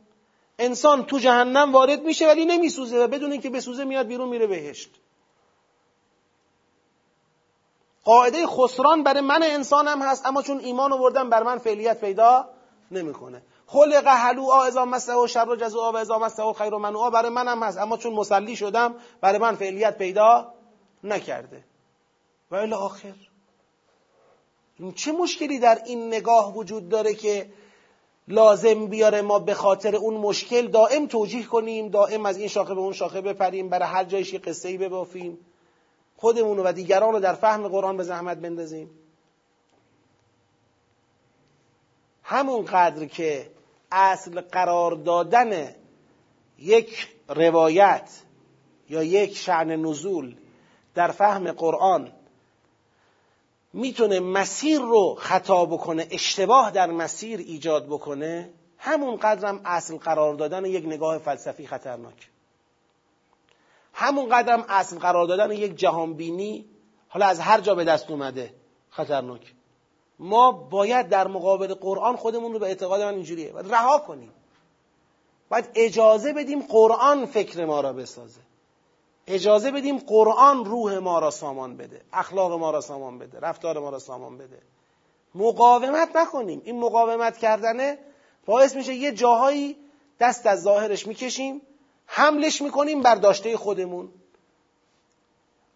انسان 0.58 1.04
تو 1.04 1.18
جهنم 1.18 1.72
وارد 1.72 2.02
میشه 2.02 2.26
ولی 2.26 2.44
نمیسوزه 2.44 2.98
و 2.98 3.06
بدون 3.06 3.32
اینکه 3.32 3.50
بسوزه 3.50 3.84
میاد 3.84 4.06
بیرون 4.06 4.28
میره 4.28 4.46
بهشت. 4.46 4.90
قاعده 8.04 8.46
خسران 8.46 9.02
برای 9.02 9.20
من 9.20 9.42
انسانم 9.42 10.02
هست 10.02 10.26
اما 10.26 10.42
چون 10.42 10.58
ایمان 10.58 10.92
آوردم 10.92 11.30
بر 11.30 11.42
من 11.42 11.58
فعلیت 11.58 12.00
پیدا 12.00 12.48
نمی‌کنه. 12.90 13.42
خلق 13.66 14.06
حلو 14.06 14.48
اذا 14.48 14.84
مسه 14.84 15.14
و 15.14 15.26
شر 15.26 15.48
و 15.48 15.92
و 15.92 15.96
اذا 15.96 16.18
مسه 16.18 16.42
و 16.42 16.52
خیر 16.52 16.74
و 16.74 16.78
منوع 16.78 17.10
برای 17.10 17.30
منم 17.30 17.62
هست 17.62 17.78
اما 17.78 17.96
چون 17.96 18.12
مسلی 18.12 18.56
شدم 18.56 18.94
برای 19.20 19.38
من 19.38 19.54
فعلیت 19.54 19.98
پیدا 19.98 20.54
نکرده. 21.04 21.64
و 22.50 22.54
الی 22.54 22.72
آخر. 22.72 23.14
چه 24.94 25.12
مشکلی 25.12 25.58
در 25.58 25.82
این 25.86 26.06
نگاه 26.06 26.56
وجود 26.56 26.88
داره 26.88 27.14
که 27.14 27.52
لازم 28.28 28.86
بیاره 28.86 29.22
ما 29.22 29.38
به 29.38 29.54
خاطر 29.54 29.96
اون 29.96 30.14
مشکل 30.14 30.66
دائم 30.66 31.06
توجیه 31.06 31.46
کنیم 31.46 31.88
دائم 31.88 32.26
از 32.26 32.36
این 32.36 32.48
شاخه 32.48 32.74
به 32.74 32.80
اون 32.80 32.92
شاخه 32.92 33.20
بپریم 33.20 33.68
برای 33.68 33.88
هر 33.88 34.04
جایش 34.04 34.32
یه 34.32 34.38
قصه 34.38 34.68
ای 34.68 34.78
ببافیم. 34.78 35.38
خودمون 36.16 36.58
و 36.58 36.72
دیگران 36.72 37.12
رو 37.12 37.20
در 37.20 37.34
فهم 37.34 37.68
قرآن 37.68 37.96
به 37.96 38.02
زحمت 38.02 38.38
بندازیم. 38.38 38.90
همون 42.22 42.64
قدر 42.64 43.06
که 43.06 43.50
اصل 43.92 44.40
قرار 44.40 44.94
دادن 44.94 45.74
یک 46.58 47.08
روایت 47.28 48.10
یا 48.88 49.02
یک 49.02 49.36
شعن 49.36 49.70
نزول 49.70 50.36
در 50.94 51.10
فهم 51.10 51.52
قرآن 51.52 52.12
می‌تونه 53.74 54.20
مسیر 54.20 54.80
رو 54.80 55.14
خطا 55.18 55.64
بکنه 55.64 56.08
اشتباه 56.10 56.70
در 56.70 56.90
مسیر 56.90 57.38
ایجاد 57.38 57.86
بکنه 57.86 58.50
همون 58.78 59.16
قدرم 59.16 59.60
اصل 59.64 59.96
قرار 59.96 60.34
دادن 60.34 60.64
یک 60.64 60.84
نگاه 60.84 61.18
فلسفی 61.18 61.66
خطرناک. 61.66 62.30
همون 63.92 64.28
قدرم 64.28 64.64
اصل 64.68 64.98
قرار 64.98 65.26
دادن 65.26 65.50
یک 65.50 65.76
جهانبینی 65.76 66.66
حالا 67.08 67.26
از 67.26 67.40
هر 67.40 67.60
جا 67.60 67.74
به 67.74 67.84
دست 67.84 68.10
اومده 68.10 68.54
خطرناک. 68.90 69.54
ما 70.18 70.52
باید 70.52 71.08
در 71.08 71.26
مقابل 71.26 71.74
قرآن 71.74 72.16
خودمون 72.16 72.52
رو 72.52 72.58
به 72.58 72.66
اعتقاد 72.66 73.00
من 73.00 73.14
اینجوریه. 73.14 73.52
باید 73.52 73.74
رها 73.74 73.98
کنیم. 73.98 74.32
باید 75.48 75.70
اجازه 75.74 76.32
بدیم 76.32 76.62
قرآن 76.62 77.26
فکر 77.26 77.64
ما 77.64 77.80
را 77.80 77.92
بسازه. 77.92 78.40
اجازه 79.26 79.70
بدیم 79.70 79.98
قرآن 79.98 80.64
روح 80.64 80.98
ما 80.98 81.18
را 81.18 81.30
سامان 81.30 81.76
بده 81.76 82.00
اخلاق 82.12 82.52
ما 82.52 82.70
را 82.70 82.80
سامان 82.80 83.18
بده 83.18 83.40
رفتار 83.40 83.78
ما 83.78 83.90
را 83.90 83.98
سامان 83.98 84.38
بده. 84.38 84.58
مقاومت 85.34 86.16
نکنیم. 86.16 86.62
این 86.64 86.80
مقاومت 86.80 87.38
کردنه 87.38 87.98
باعث 88.46 88.76
میشه 88.76 88.94
یه 88.94 89.12
جاهایی 89.12 89.76
دست 90.20 90.46
از 90.46 90.62
ظاهرش 90.62 91.06
می‌کشیم 91.06 91.62
حملش 92.06 92.62
می‌کنیم 92.62 93.02
بر 93.02 93.14
داشته 93.14 93.56
خودمون. 93.56 94.08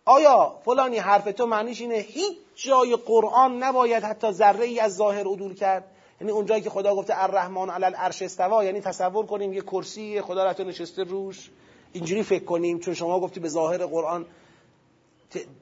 آیا 0.04 0.58
فلانی 0.64 0.98
حرف 0.98 1.24
تو 1.24 1.46
معنیش 1.46 1.80
اینه 1.80 1.94
هیچ 1.94 2.38
جای 2.54 2.96
قرآن 2.96 3.62
نباید 3.62 4.04
حتی 4.04 4.32
ذره 4.32 4.64
ای 4.64 4.80
از 4.80 4.96
ظاهر 4.96 5.20
عدول 5.20 5.54
کرد؟ 5.54 5.84
یعنی 6.20 6.32
اونجایی 6.32 6.62
که 6.62 6.70
خدا 6.70 6.94
گفته 6.94 7.22
الرحمن 7.22 7.70
علی 7.70 7.84
العرش 7.84 8.22
استوا 8.22 8.64
یعنی 8.64 8.80
تصور 8.80 9.26
کنیم 9.26 9.52
یه 9.52 9.60
کرسی 9.60 10.20
خدا 10.20 10.44
رفته 10.44 10.64
نشسته 10.64 11.02
روش. 11.02 11.50
اینجوری 11.92 12.22
فکر 12.22 12.44
کنیم 12.44 12.78
چون 12.78 12.94
شما 12.94 13.20
گفتی 13.20 13.40
به 13.40 13.48
ظاهر 13.48 13.86
قرآن 13.86 14.26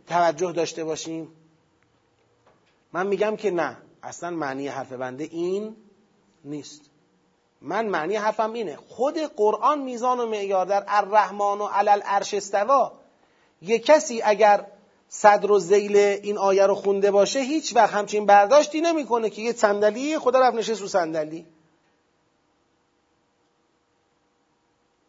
توجه 0.07 0.53
داشته 0.53 0.85
باشیم. 0.85 1.29
من 2.93 3.07
میگم 3.07 3.37
که 3.37 3.51
نه 3.51 3.77
اصلا 4.03 4.31
معنی 4.31 4.69
حرف 4.69 4.93
بنده 4.93 5.25
این 5.25 5.77
نیست. 6.45 6.81
من 7.61 7.87
معنی 7.87 8.17
حرفم 8.17 8.53
اینه 8.53 8.77
خود 8.89 9.19
قرآن 9.19 9.79
میزان 9.83 10.21
و 10.21 10.27
معیار 10.27 10.67
در 10.67 10.85
الرحمن 10.89 11.59
و 11.59 11.67
علل 11.67 12.01
عرش 12.01 12.35
استوا 12.35 12.93
یه 13.63 13.79
کسی 13.79 14.23
اگر 14.23 14.67
صدر 15.09 15.51
و 15.51 15.59
زیل 15.59 15.97
این 15.97 16.39
آیه 16.39 16.67
رو 16.67 16.75
خونده 16.75 17.11
باشه 17.11 17.41
هیچ 17.41 17.77
وقت 17.77 17.95
همچین 17.95 18.27
برداشتی 18.27 18.81
نمی‌کنه 18.81 19.31
که 19.31 19.43
یه 19.43 19.53
صندلی 19.53 20.19
خدا 20.19 20.41
رفت 20.41 20.57
نشست 20.57 20.81
رو 20.81 20.89
صندلی. 20.89 21.47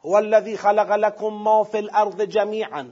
هو 0.08 0.16
الذی 0.16 0.58
خلق 0.58 0.92
لكم 0.92 1.34
ما 1.34 1.64
فی 1.64 1.78
الارض 1.78 2.22
جمیعا 2.22 2.86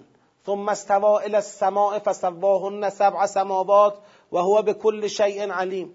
ثم 0.45 0.69
استوى 0.69 1.25
الى 1.25 1.37
السماء 1.37 1.99
فسواهن 1.99 2.89
سبع 2.89 3.25
سماوات 3.25 3.93
و 4.31 4.37
هو 4.37 4.61
بكل 4.61 5.07
شیء 5.07 5.51
علیم. 5.51 5.93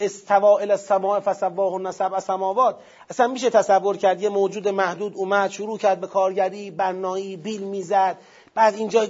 استوا 0.00 0.58
الى 0.58 0.72
السماء 0.72 1.20
فسواهن 1.20 1.92
سبع 1.92 2.20
سماوات. 2.20 2.76
اصلا 3.10 3.26
میشه 3.26 3.50
تصور 3.50 3.96
کرد 3.96 4.22
یه 4.22 4.28
موجود 4.28 4.68
محدود 4.68 5.12
اومد 5.16 5.50
شروع 5.50 5.78
کرد 5.78 6.00
به 6.00 6.06
کارگری 6.06 6.70
بنایی 6.70 7.36
بیل 7.36 7.62
می‌زد 7.62 8.18
بعد 8.54 8.74
اینجا 8.74 9.06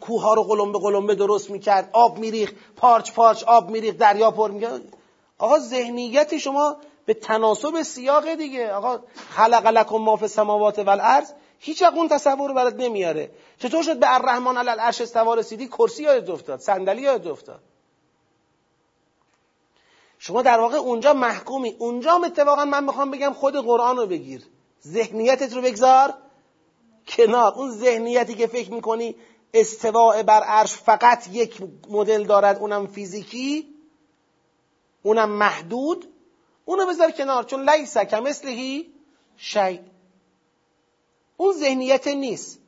کوه 0.00 0.22
ها 0.22 0.34
رو 0.34 0.42
قلمبه 0.42 0.78
قلمبه 0.78 1.14
درست 1.14 1.50
می‌کرد 1.50 1.90
آب 1.92 2.18
میریخ 2.18 2.52
پارچ 2.76 3.12
پارچ 3.12 3.44
آب 3.44 3.70
میریخ 3.70 3.96
دریا 3.96 4.30
پر 4.30 4.50
می‌کرد. 4.50 4.80
آقا 5.38 5.58
ذهنیت 5.58 6.38
شما 6.38 6.76
به 7.06 7.14
تناسب 7.14 7.82
سیاق 7.82 8.34
دیگه. 8.34 8.72
آقا 8.72 9.00
خلق 9.30 9.66
لکم 9.66 9.96
ما 9.96 10.16
فی 10.16 10.24
السماوات 10.24 10.78
والارض. 10.78 11.32
هیچ 11.58 11.82
اون 11.82 12.08
تصور 12.08 12.48
رو 12.48 12.54
برات 12.54 12.74
نمیاره. 12.74 13.30
چطور 13.58 13.82
شد 13.82 13.98
به 13.98 14.14
الرحمن 14.14 14.56
علی 14.56 14.68
العرش 14.68 15.00
استوا 15.00 15.34
رسیدی؟ 15.34 15.68
کرسی 15.68 16.02
یادت 16.02 16.30
افتاد 16.30 16.60
صندلی 16.60 17.02
یادت 17.02 17.26
افتاد. 17.26 17.60
شما 20.18 20.42
در 20.42 20.60
واقع 20.60 20.76
اونجا 20.76 21.14
محکومی. 21.14 21.76
اونجا 21.78 22.12
اتفاقا 22.12 22.64
من 22.64 22.84
می‌خوام 22.84 23.10
بگم 23.10 23.32
خود 23.32 23.56
قرآن 23.56 23.96
رو 23.96 24.06
بگیر. 24.06 24.46
ذهنیتت 24.86 25.52
رو 25.52 25.62
بگذار 25.62 26.14
کنار. 27.08 27.52
اون 27.54 27.70
ذهنیتی 27.70 28.34
که 28.34 28.46
فکر 28.46 28.72
می‌کنی 28.72 29.16
استواء 29.54 30.22
بر 30.22 30.42
عرش 30.42 30.74
فقط 30.74 31.28
یک 31.32 31.62
مدل 31.90 32.24
دارد 32.24 32.58
اونم 32.58 32.86
فیزیکی 32.86 33.74
اونم 35.02 35.30
محدود. 35.30 36.11
اونو 36.64 36.86
بذار 36.86 37.10
کنار 37.10 37.44
چون 37.44 37.70
لیس 37.70 37.98
کمثلهی 37.98 38.92
شی. 39.36 39.80
اون 41.36 41.52
ذهنیت 41.52 42.08
نیست. 42.08 42.58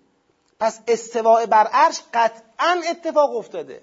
پس 0.60 0.80
استواء 0.88 1.46
بر 1.46 1.66
عرش 1.66 2.00
قطعا 2.14 2.82
اتفاق 2.90 3.36
افتاده. 3.36 3.82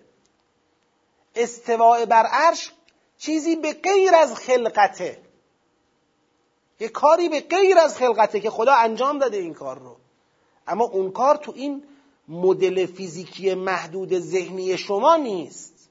استواء 1.35 2.05
بر 2.05 2.25
عرش 2.25 2.71
چیزی 3.17 3.55
به 3.55 3.73
غیر 3.73 4.15
از 4.15 4.35
خلقته. 4.35 5.21
یه 6.79 6.89
کاری 6.89 7.29
به 7.29 7.39
غیر 7.39 7.77
از 7.77 7.97
خلقته 7.97 8.39
که 8.39 8.49
خدا 8.49 8.73
انجام 8.73 9.19
داده 9.19 9.37
این 9.37 9.53
کار 9.53 9.79
رو. 9.79 9.97
اما 10.67 10.85
اون 10.85 11.11
کار 11.11 11.35
تو 11.35 11.51
این 11.55 11.83
مدل 12.27 12.85
فیزیکی 12.85 13.53
محدود 13.53 14.19
ذهنی 14.19 14.77
شما 14.77 15.15
نیست. 15.15 15.89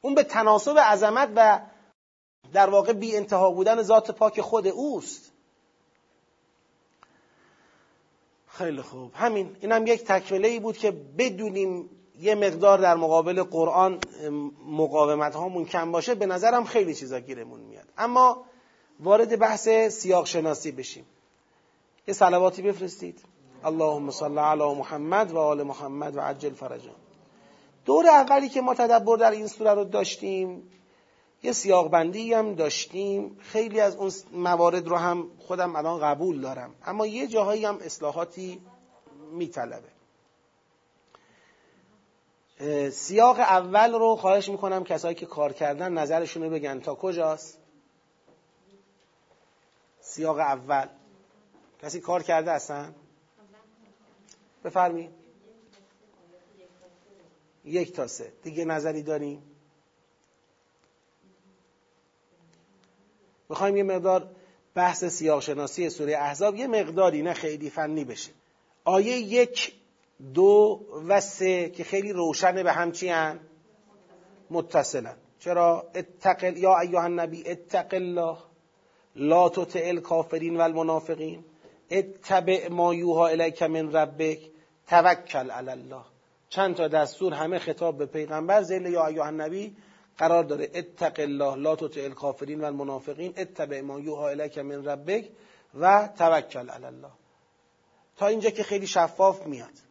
اون 0.00 0.14
به 0.14 0.22
تناسب 0.22 0.78
عظمت 0.78 1.28
و 1.36 1.60
در 2.52 2.70
واقع 2.70 2.92
بی 2.92 3.16
انتها 3.16 3.50
بودن 3.50 3.82
ذات 3.82 4.10
پاک 4.10 4.40
خود 4.40 4.66
اوست. 4.66 5.32
خیلی 8.46 8.82
خوب. 8.82 9.12
همین 9.14 9.56
اینم 9.60 9.86
یک 9.86 10.04
تکمله 10.04 10.48
ای 10.48 10.60
بود 10.60 10.76
که 10.76 10.90
بدونیم 10.90 11.90
یه 12.20 12.34
مقدار 12.34 12.78
در 12.78 12.94
مقابل 12.94 13.42
قرآن 13.42 14.00
مقاومت 14.66 15.34
هامون 15.34 15.64
کم 15.64 15.92
باشه 15.92 16.14
به 16.14 16.26
نظرم 16.26 16.64
خیلی 16.64 16.94
چیزا 16.94 17.20
گیرمون 17.20 17.60
میاد. 17.60 17.88
اما 17.98 18.44
وارد 19.00 19.38
بحث 19.38 19.68
سیاق 19.68 20.26
شناسی 20.26 20.72
بشیم. 20.72 21.04
یه 22.08 22.14
صلواتی 22.14 22.62
بفرستید. 22.62 23.20
اللهم 23.64 24.10
صل 24.10 24.38
علی 24.38 24.74
محمد 24.74 25.32
و 25.32 25.38
آل 25.38 25.62
محمد 25.62 26.16
و 26.16 26.20
عجل 26.20 26.54
فرجان 26.54 26.94
دور 27.84 28.06
اولی 28.06 28.48
که 28.48 28.60
ما 28.60 28.74
تدبر 28.74 29.16
در 29.16 29.30
این 29.30 29.46
سوره 29.46 29.74
رو 29.74 29.84
داشتیم 29.84 30.70
یه 31.42 31.52
سیاق 31.52 31.90
بندی 31.90 32.34
هم 32.34 32.54
داشتیم. 32.54 33.38
خیلی 33.40 33.80
از 33.80 33.96
اون 33.96 34.12
موارد 34.32 34.88
رو 34.88 34.96
هم 34.96 35.30
خودم 35.38 35.76
الان 35.76 36.00
قبول 36.00 36.40
دارم. 36.40 36.74
اما 36.84 37.06
یه 37.06 37.26
جاهایی 37.26 37.64
هم 37.64 37.78
اصلاحاتی 37.78 38.60
میطلبه. 39.32 39.88
سیاق 42.90 43.38
اول 43.38 43.92
رو 43.92 44.16
خواهش 44.16 44.48
می‌کنم 44.48 44.84
کسایی 44.84 45.14
که 45.14 45.26
کار 45.26 45.52
کردن 45.52 45.92
نظرشون 45.92 46.42
رو 46.42 46.50
بگن. 46.50 46.80
تا 46.80 46.94
کجاست؟ 46.94 47.58
سیاق 50.00 50.38
اول. 50.38 50.86
کسی 51.82 52.00
کار 52.00 52.22
کرده 52.22 52.50
اصلا؟ 52.50 52.92
بفرمی 54.64 55.10
یک 57.64 57.92
تا 57.92 58.06
سه. 58.06 58.32
دیگه 58.42 58.64
نظری 58.64 59.02
داریم؟ 59.02 59.42
می‌خوایم 63.48 63.76
یه 63.76 63.82
مقدار 63.82 64.30
بحث 64.74 65.04
سیاق 65.04 65.42
شناسی 65.42 65.90
سوره 65.90 66.16
احزاب 66.16 66.56
یه 66.56 66.66
مقداری 66.66 67.22
نه 67.22 67.32
خیلی 67.32 67.70
فنی 67.70 68.04
بشه. 68.04 68.30
آیه 68.84 69.16
یک 69.16 69.72
دو 70.34 70.80
و 71.08 71.20
سه 71.20 71.70
که 71.70 71.84
خیلی 71.84 72.12
روشنه 72.12 72.62
به 72.62 72.72
هم 72.72 72.92
چی 72.92 73.08
هن؟ 73.08 73.40
متصلن. 74.50 75.16
چرا؟ 75.38 75.90
اتقل 75.94 76.56
یا 76.56 76.78
ایها 76.78 77.02
النبی 77.02 77.50
اتق 77.50 77.94
الله. 77.94 78.36
لا 79.16 79.48
تطع 79.48 79.82
الکافرین 79.84 80.56
و 80.56 80.60
المنافقین 80.60 81.44
اتبع 81.90 82.68
ما 82.68 82.94
یوها 82.94 83.28
الیک 83.28 83.62
من 83.62 83.92
ربک. 83.92 84.38
توکل 84.86 85.50
علی 85.50 85.70
الله. 85.70 86.02
چند 86.48 86.74
تا 86.74 86.88
دستور 86.88 87.34
همه 87.34 87.58
خطاب 87.58 87.98
به 87.98 88.06
پیغمبر 88.06 88.62
زیل 88.62 88.86
یا 88.86 89.06
ایها 89.06 89.26
النبی 89.26 89.76
قرار 90.18 90.44
داره 90.44 90.70
اتق 90.74 91.20
الله 91.20 91.54
لا 91.54 91.76
تطع 91.76 92.00
الکافرین 92.00 92.60
و 92.60 92.64
المنافقین 92.64 93.34
اتبع 93.36 93.80
ما 93.80 94.00
یوها 94.00 94.28
الیک 94.28 94.58
من 94.58 94.84
ربک 94.84 95.30
و 95.74 96.08
توکل 96.18 96.70
علی 96.70 96.84
الله. 96.84 97.10
تا 98.16 98.26
اینجا 98.26 98.50
که 98.50 98.62
خیلی 98.62 98.86
شفاف 98.86 99.46
میاد. 99.46 99.88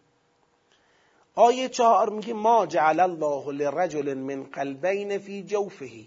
آیه 1.35 1.69
چهار 1.69 2.09
میگه 2.09 2.33
ما 2.33 2.65
جعل 2.65 2.99
الله 2.99 3.51
لرجل 3.51 4.13
من 4.13 4.43
قلبین 4.43 5.17
فی 5.17 5.43
جوفه 5.43 6.05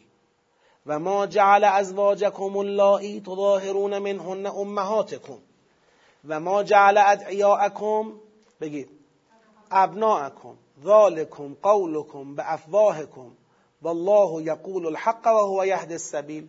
و 0.87 0.99
ما 0.99 1.27
جعل 1.27 1.65
ازواجکم 1.65 2.57
اللائي 2.57 3.21
تظاهرون 3.21 3.99
منهن 3.99 4.47
امهاتکم 4.47 5.39
و 6.29 6.41
ما 6.41 6.63
جعل 6.63 6.99
ادعیاءکم 6.99 8.13
بگید 8.61 8.91
ابناءکم 9.71 10.55
ذالکم 10.85 11.55
قولکم 11.63 12.35
به 12.35 12.53
افواهکم 12.53 13.31
والله 13.83 14.43
یقول 14.43 14.87
الحق 14.87 15.27
و 15.27 15.47
هو 15.47 15.67
یهد 15.67 15.93
السبیل. 15.93 16.49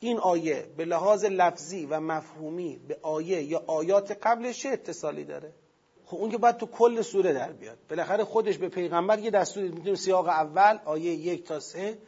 این 0.00 0.18
آیه 0.18 0.66
به 0.76 0.84
لحاظ 0.84 1.24
لفظی 1.24 1.86
و 1.86 2.00
مفهومی 2.00 2.80
به 2.88 2.98
آیه 3.02 3.42
یا 3.42 3.62
آیات 3.66 4.18
قبلش 4.22 4.66
اتصالی 4.66 5.24
داره؟ 5.24 5.52
خب 6.06 6.16
اون 6.16 6.30
که 6.30 6.38
باید 6.38 6.56
تو 6.56 6.66
کل 6.66 7.02
سوره 7.02 7.32
در 7.32 7.52
بیاد. 7.52 7.78
بالاخره 7.90 8.24
خودش 8.24 8.58
به 8.58 8.68
پیغمبر 8.68 9.18
یه 9.18 9.30
دستوری 9.30 9.68
می‌تونیم 9.68 9.94
سیاق 9.94 10.28
اول 10.28 10.78
آیه 10.84 11.12
یک 11.12 11.44
تا 11.44 11.60
سه. 11.60 11.98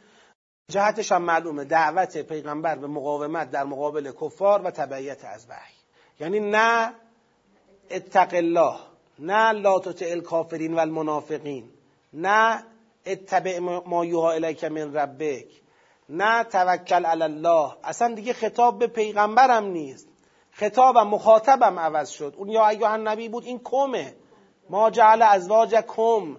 جهتش 0.71 1.11
هم 1.11 1.21
معلومه. 1.21 1.63
دعوت 1.63 2.17
پیغمبر 2.17 2.75
به 2.75 2.87
مقاومت 2.87 3.51
در 3.51 3.63
مقابل 3.63 4.11
کفار 4.11 4.61
و 4.61 4.71
تبعیت 4.71 5.25
از 5.25 5.45
وحی. 5.49 5.73
یعنی 6.19 6.39
نه 6.39 6.93
اتق 7.91 8.33
الله 8.33 8.77
نه 9.19 9.51
لا 9.51 9.79
تطع 9.79 10.05
الکافرین 10.09 10.73
و 10.73 10.79
المنافقین 10.79 11.69
نه 12.13 12.63
اتبع 13.11 13.59
ما 13.85 14.05
یوها 14.05 14.31
الیک 14.31 14.63
من 14.63 14.93
ربک. 14.93 15.47
نه 16.09 16.43
توکل 16.43 17.05
علی 17.05 17.23
الله. 17.23 17.71
اصلا 17.83 18.13
دیگه 18.15 18.33
خطاب 18.33 18.79
به 18.79 18.87
پیغمبرم 18.87 19.65
نیست. 19.65 20.07
خطابم 20.51 21.07
مخاطبم 21.07 21.79
عوض 21.79 22.09
شد. 22.09 22.33
اون 22.37 22.49
یا 22.49 22.67
ایها 22.67 22.89
النبی 22.89 23.29
بود 23.29 23.43
این 23.43 23.61
کمه. 23.63 24.15
ما 24.69 24.89
جعل 24.89 25.21
ازواج 25.21 25.75
کم 25.75 26.37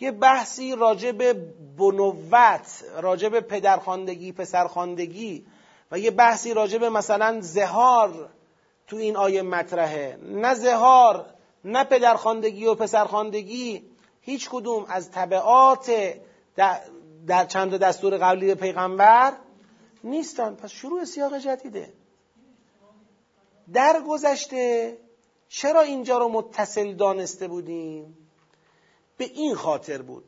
یه 0.00 0.10
بحثی 0.10 0.76
راجع 0.76 1.12
به 1.12 1.32
بنوت 1.78 2.84
راجع 3.00 3.28
به 3.28 3.40
پدرخواندگی 3.40 4.32
پسرخواندگی 4.32 5.46
و 5.90 5.98
یه 5.98 6.10
بحثی 6.10 6.54
راجع 6.54 6.78
به 6.78 6.90
مثلا 6.90 7.40
زهار 7.40 8.28
تو 8.86 8.96
این 8.96 9.16
آیه 9.16 9.42
مطرحه. 9.42 10.18
نه 10.22 10.54
زهار 10.54 11.26
نه 11.64 11.84
پدرخواندگی 11.84 12.66
و 12.66 12.74
پسرخواندگی. 12.74 13.89
هیچ 14.30 14.48
کدوم 14.50 14.84
از 14.88 15.10
طبعات 15.10 15.90
در 17.26 17.44
چند 17.44 17.76
دستور 17.76 18.18
قبلی 18.18 18.54
پیغمبر 18.54 19.32
نیستن. 20.04 20.54
پس 20.54 20.70
شروع 20.70 21.04
سیاق 21.04 21.38
جدیده. 21.38 21.92
در 23.72 24.02
گذشته 24.08 24.96
چرا 25.48 25.80
اینجا 25.80 26.18
رو 26.18 26.28
متصل 26.28 26.94
دانسته 26.94 27.48
بودیم؟ 27.48 28.16
به 29.16 29.24
این 29.24 29.54
خاطر 29.54 30.02
بود. 30.02 30.24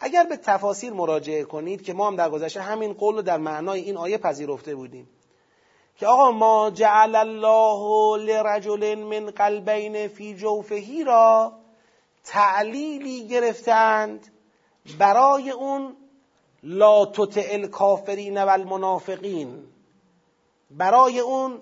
اگر 0.00 0.24
به 0.24 0.36
تفاسیر 0.36 0.92
مراجعه 0.92 1.44
کنید 1.44 1.82
که 1.82 1.92
ما 1.92 2.06
هم 2.06 2.16
در 2.16 2.30
گذشته 2.30 2.60
همین 2.60 2.92
قول 2.92 3.14
رو 3.14 3.22
در 3.22 3.38
معنای 3.38 3.80
این 3.80 3.96
آیه 3.96 4.18
پذیرفته 4.18 4.74
بودیم 4.74 5.08
که 5.96 6.06
آقا 6.06 6.30
ما 6.30 6.70
جعل 6.70 7.14
الله 7.14 8.16
لرجل 8.24 8.94
من 8.94 9.30
قلبین 9.30 10.08
فی 10.08 10.34
جوفهی 10.34 11.04
را 11.04 11.52
تعلیلی 12.24 13.28
گرفتند 13.28 14.32
برای 14.98 15.50
اون 15.50 15.96
لا 16.62 17.06
تطع 17.06 17.46
الکافرین 17.50 18.42
و 18.42 18.48
المنافقین 18.48 19.64
برای 20.70 21.20
اون 21.20 21.60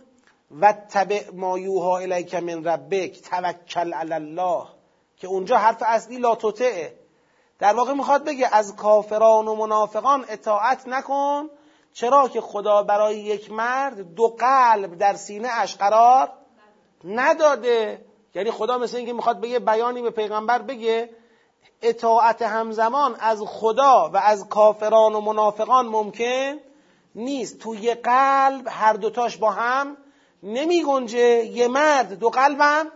و 0.61 0.73
تبع 0.73 1.31
ما 1.33 1.59
یوها 1.59 1.99
الیک 1.99 2.35
من 2.35 2.65
ربک 2.65 3.23
توکل 3.23 3.93
علی 3.93 4.13
الله 4.13 4.67
که 5.17 5.27
اونجا 5.29 5.57
حرف 5.57 5.83
اصلی 5.87 6.19
لا 6.19 6.35
تطعه. 6.35 6.99
در 7.59 7.75
واقع 7.75 7.93
می‌خواد 7.93 8.25
بگه 8.25 8.49
از 8.53 8.77
کافران 8.77 9.49
و 9.49 9.55
منافقان 9.55 10.25
اطاعت 10.29 10.89
نکن 10.89 11.49
چرا 11.93 12.29
که 12.29 12.41
خدا 12.41 12.83
برای 12.83 13.19
یک 13.19 13.53
مرد 13.53 14.15
دو 14.15 14.37
قلب 14.39 14.99
در 14.99 15.15
سینه 15.15 15.49
اش 15.53 15.77
قرار 15.77 16.33
نداده. 17.05 18.05
یعنی 18.35 18.51
خدا 18.51 18.79
مثل 18.79 18.97
اینکه 18.97 19.13
می‌خواد 19.13 19.41
بگه 19.41 19.59
بیانی 19.59 20.03
به 20.03 20.11
پیغمبر 20.11 20.59
بگه 20.59 21.11
اطاعت 21.83 22.43
همزمان 22.43 23.17
از 23.21 23.43
خدا 23.47 24.11
و 24.15 24.17
از 24.17 24.49
کافران 24.49 25.15
و 25.15 25.21
منافقان 25.21 25.87
ممکن 25.87 26.59
نیست. 27.15 27.59
توی 27.59 27.95
قلب 27.95 28.69
هر 28.71 28.93
دوتاش 28.93 29.37
با 29.37 29.51
هم 29.51 29.97
نمی 30.43 30.85
گنجه 30.85 31.45
یه 31.45 31.69
مرد 31.69 32.13
دو 32.19 32.31
قلبم 32.31 32.87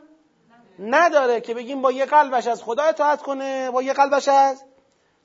نداره 0.79 1.41
که 1.41 1.55
بگیم 1.55 1.83
با 1.83 1.93
یه 1.93 2.07
قلبش 2.07 2.47
از 2.47 2.63
خدا 2.63 2.83
اطاعت 2.83 3.23
کنه 3.23 3.71
با 3.71 3.83
یه 3.83 3.93
قلبش 3.93 4.29
از 4.29 4.65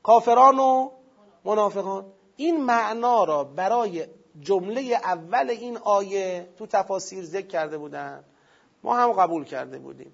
کافران 0.03 0.59
و 0.59 0.89
منافقان. 1.45 2.05
این 2.35 2.63
معنا 2.63 3.23
را 3.23 3.43
برای 3.43 4.05
جمله 4.39 4.81
اول 5.03 5.49
این 5.49 5.77
آیه 5.77 6.49
تو 6.57 6.67
تفاسیر 6.67 7.23
ذکر 7.25 7.47
کرده 7.47 7.77
بودن 7.77 8.23
ما 8.83 8.97
هم 8.97 9.11
قبول 9.11 9.43
کرده 9.45 9.79
بودیم. 9.79 10.13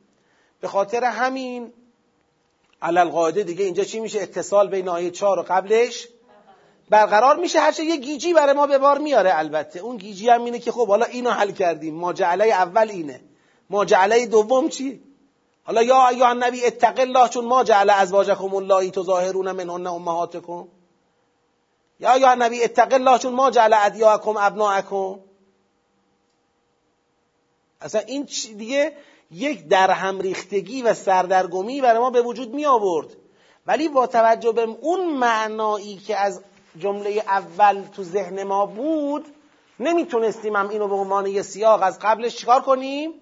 به 0.62 0.68
خاطر 0.68 1.04
همین 1.04 1.74
علل 2.82 3.10
قاعده 3.10 3.44
دیگه 3.44 3.66
اینجا 3.66 3.84
چی 3.84 4.00
میشه؟ 4.00 4.22
اتصال 4.22 4.70
بین 4.70 4.90
آیه 4.90 5.12
4 5.12 5.40
و 5.40 5.46
قبلش 5.48 6.08
برقرار 6.90 7.36
میشه. 7.36 7.60
هرچه 7.60 7.84
یه 7.84 7.98
گیجی 7.98 8.34
برای 8.34 8.54
ما 8.54 8.68
به 8.68 8.78
بار 8.78 8.98
میاره 8.98 9.38
البته. 9.38 9.80
اون 9.80 9.98
گیجی 9.98 10.30
هم 10.30 10.46
اینه 10.46 10.60
که 10.60 10.72
خب 10.72 10.88
حالا 10.88 11.06
اینو 11.06 11.30
حل 11.30 11.52
کردیم. 11.52 11.96
ماجعله 11.96 12.46
اول 12.46 12.90
اینه. 12.90 13.22
ماجعله 13.70 14.26
دوم 14.26 14.70
چی؟ 14.70 15.04
حالا 15.64 15.84
یا 15.84 16.08
ایها 16.08 16.30
النبی 16.30 16.66
اتق 16.66 17.00
الله 17.00 17.30
چون 17.30 17.46
ما 17.46 17.64
جعل 17.64 17.90
ازواجکم 17.90 18.56
اللهی 18.56 18.92
تظاهرون 18.92 19.52
منهن 19.52 19.88
امهاتکم. 19.88 20.68
یا 22.00 22.14
ایها 22.14 22.32
النبی 22.32 22.64
اتق 22.64 22.94
الله 22.94 23.18
چون 23.18 23.34
ما 23.34 23.52
جعل 23.52 23.74
ادیاکم 23.74 24.38
ابناءکم. 24.38 25.20
اصلا 27.82 28.02
این 28.02 28.28
دیگه 28.58 28.94
یک 29.32 29.68
درهم 29.68 30.20
ریختگی 30.20 30.82
و 30.82 30.94
سردرگمی 30.94 31.82
برای 31.82 32.00
ما 32.00 32.10
به 32.10 32.22
وجود 32.22 32.54
می 32.54 32.66
آورد. 32.66 33.08
ولی 33.68 33.88
با 33.88 34.08
توجه 34.08 34.52
به 34.52 34.62
اون 34.62 35.14
معنایی 35.14 35.98
که 35.98 36.18
از 36.18 36.42
جمله 36.80 37.10
اول 37.28 37.84
تو 37.96 38.04
ذهن 38.04 38.44
ما 38.44 38.66
بود 38.66 39.26
نمی‌تونستیم 39.80 40.56
هم 40.56 40.70
اینو 40.70 40.88
به 40.88 40.96
عنوان 40.96 41.26
یه 41.26 41.42
سیاق 41.42 41.82
از 41.84 42.00
قبلش 42.00 42.36
چیکار 42.36 42.62
کنیم؟ 42.62 43.14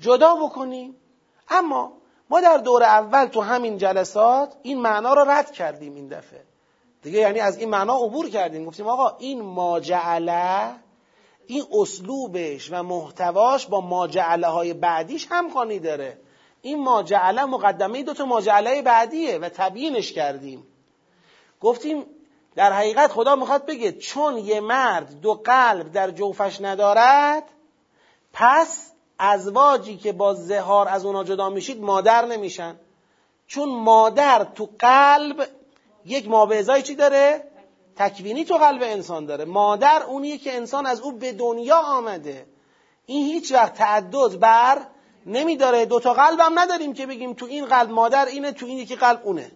جدا 0.00 0.34
بکنیم. 0.34 0.96
اما 1.48 1.92
ما 2.30 2.40
در 2.40 2.56
دور 2.56 2.82
اول 2.82 3.26
تو 3.26 3.40
همین 3.40 3.78
جلسات 3.78 4.56
این 4.62 4.80
معنا 4.80 5.14
رو 5.14 5.30
رد 5.30 5.50
کردیم 5.50 5.94
این 5.94 6.08
دفعه. 6.08 6.44
دیگه 7.02 7.18
یعنی 7.18 7.40
از 7.40 7.58
این 7.58 7.70
معنا 7.70 7.96
عبور 7.96 8.28
کردیم. 8.28 8.64
گفتیم 8.64 8.86
آقا 8.86 9.16
این 9.18 9.42
ماجعله 9.42 10.74
این 11.46 11.64
اسلوبش 11.72 12.72
و 12.72 12.82
محتواش 12.82 13.66
با 13.66 13.80
ماجعله 13.80 14.46
های 14.46 14.74
بعدیش 14.74 15.26
همخوانی 15.30 15.78
داره. 15.78 16.18
این 16.62 16.82
ماجعله 16.82 17.44
مقدمه 17.44 18.02
دو 18.02 18.14
تا 18.14 18.24
ماجعله 18.24 18.82
بعدیه 18.82 19.38
و 19.38 19.48
تبیینش 19.48 20.12
کردیم. 20.12 20.66
گفتیم 21.60 22.06
در 22.54 22.72
حقیقت 22.72 23.10
خدا 23.12 23.36
می‌خواد 23.36 23.66
بگه 23.66 23.92
چون 23.92 24.38
یه 24.38 24.60
مرد 24.60 25.20
دو 25.20 25.34
قلب 25.34 25.92
در 25.92 26.10
جوفش 26.10 26.60
ندارد 26.60 27.42
پس 28.32 28.92
ازواجی 29.18 29.96
که 29.96 30.12
با 30.12 30.34
زهار 30.34 30.88
از 30.88 31.04
اونا 31.04 31.24
جدا 31.24 31.50
میشید 31.50 31.82
مادر 31.82 32.24
نمیشن. 32.24 32.76
چون 33.46 33.68
مادر 33.68 34.44
تو 34.44 34.68
قلب 34.78 35.48
یک 36.04 36.28
مابعضای 36.28 36.82
چی 36.82 36.94
داره؟ 36.94 37.53
تکوینی 37.96 38.44
تو 38.44 38.56
قلب 38.56 38.82
انسان 38.82 39.26
داره. 39.26 39.44
مادر 39.44 40.02
اونیه 40.02 40.38
که 40.38 40.56
انسان 40.56 40.86
از 40.86 41.00
او 41.00 41.12
به 41.12 41.32
دنیا 41.32 41.76
آمده. 41.76 42.46
این 43.06 43.26
هیچ 43.26 43.52
وقت 43.52 43.74
تعدد 43.74 44.38
بر 44.40 44.86
نمیداره. 45.26 45.86
دوتا 45.86 46.14
قلب 46.14 46.40
هم 46.40 46.58
نداریم 46.58 46.92
که 46.92 47.06
بگیم 47.06 47.32
تو 47.32 47.46
این 47.46 47.66
قلب 47.66 47.90
مادر 47.90 48.26
اینه 48.26 48.52
تو 48.52 48.66
این 48.66 48.78
یکی 48.78 48.96
قلب 48.96 49.20
اونه. 49.24 49.50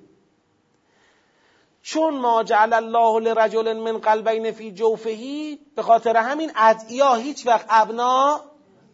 چون 1.83 2.15
ما 2.15 2.43
جعل 2.43 2.73
الله 2.73 3.21
لرجل 3.21 3.73
من 3.73 3.99
قلبین 3.99 4.53
فی 4.53 4.73
جوفهی 4.73 5.59
به 5.77 5.83
خاطر 5.83 6.17
همین 6.17 6.51
ادعیا 6.57 7.15
هیچ 7.15 7.47
وقت 7.47 7.67
ابنا 7.69 8.41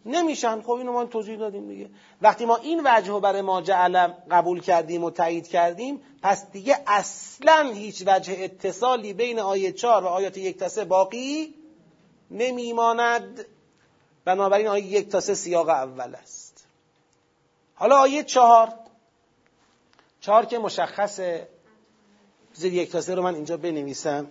نمیشن. 0.06 0.62
خب 0.62 0.70
اینو 0.70 0.92
ما 0.92 1.04
توضیح 1.04 1.38
دادیم 1.38 1.68
دیگه. 1.68 1.90
وقتی 2.22 2.44
ما 2.44 2.56
این 2.56 2.80
وجه 2.84 3.08
رو 3.08 3.20
برای 3.20 3.42
ما 3.42 3.62
جعل 3.62 4.08
قبول 4.30 4.60
کردیم 4.60 5.04
و 5.04 5.10
تایید 5.10 5.48
کردیم 5.48 6.00
پس 6.22 6.50
دیگه 6.50 6.78
اصلا 6.86 7.72
هیچ 7.74 8.02
وجه 8.06 8.36
اتصالی 8.38 9.12
بین 9.12 9.38
آیه 9.38 9.72
4 9.72 10.04
و 10.04 10.06
آیات 10.06 10.38
یک 10.38 10.58
تا 10.58 10.68
سه 10.68 10.84
باقی 10.84 11.54
نمیماند. 12.30 13.46
بنابراین 14.24 14.66
آیه 14.66 14.84
یک 14.84 15.08
تا 15.08 15.20
سه 15.20 15.34
سیاق 15.34 15.68
اول 15.68 16.14
است. 16.14 16.66
حالا 17.74 17.96
آیه 17.96 18.22
چهار. 18.22 18.72
چهار 20.20 20.46
که 20.46 20.58
مشخصه. 20.58 21.48
بذار 22.54 22.70
یک 22.70 22.90
تا 22.90 23.00
سه 23.00 23.14
رو 23.14 23.22
من 23.22 23.34
اینجا 23.34 23.56
بنویسم. 23.56 24.26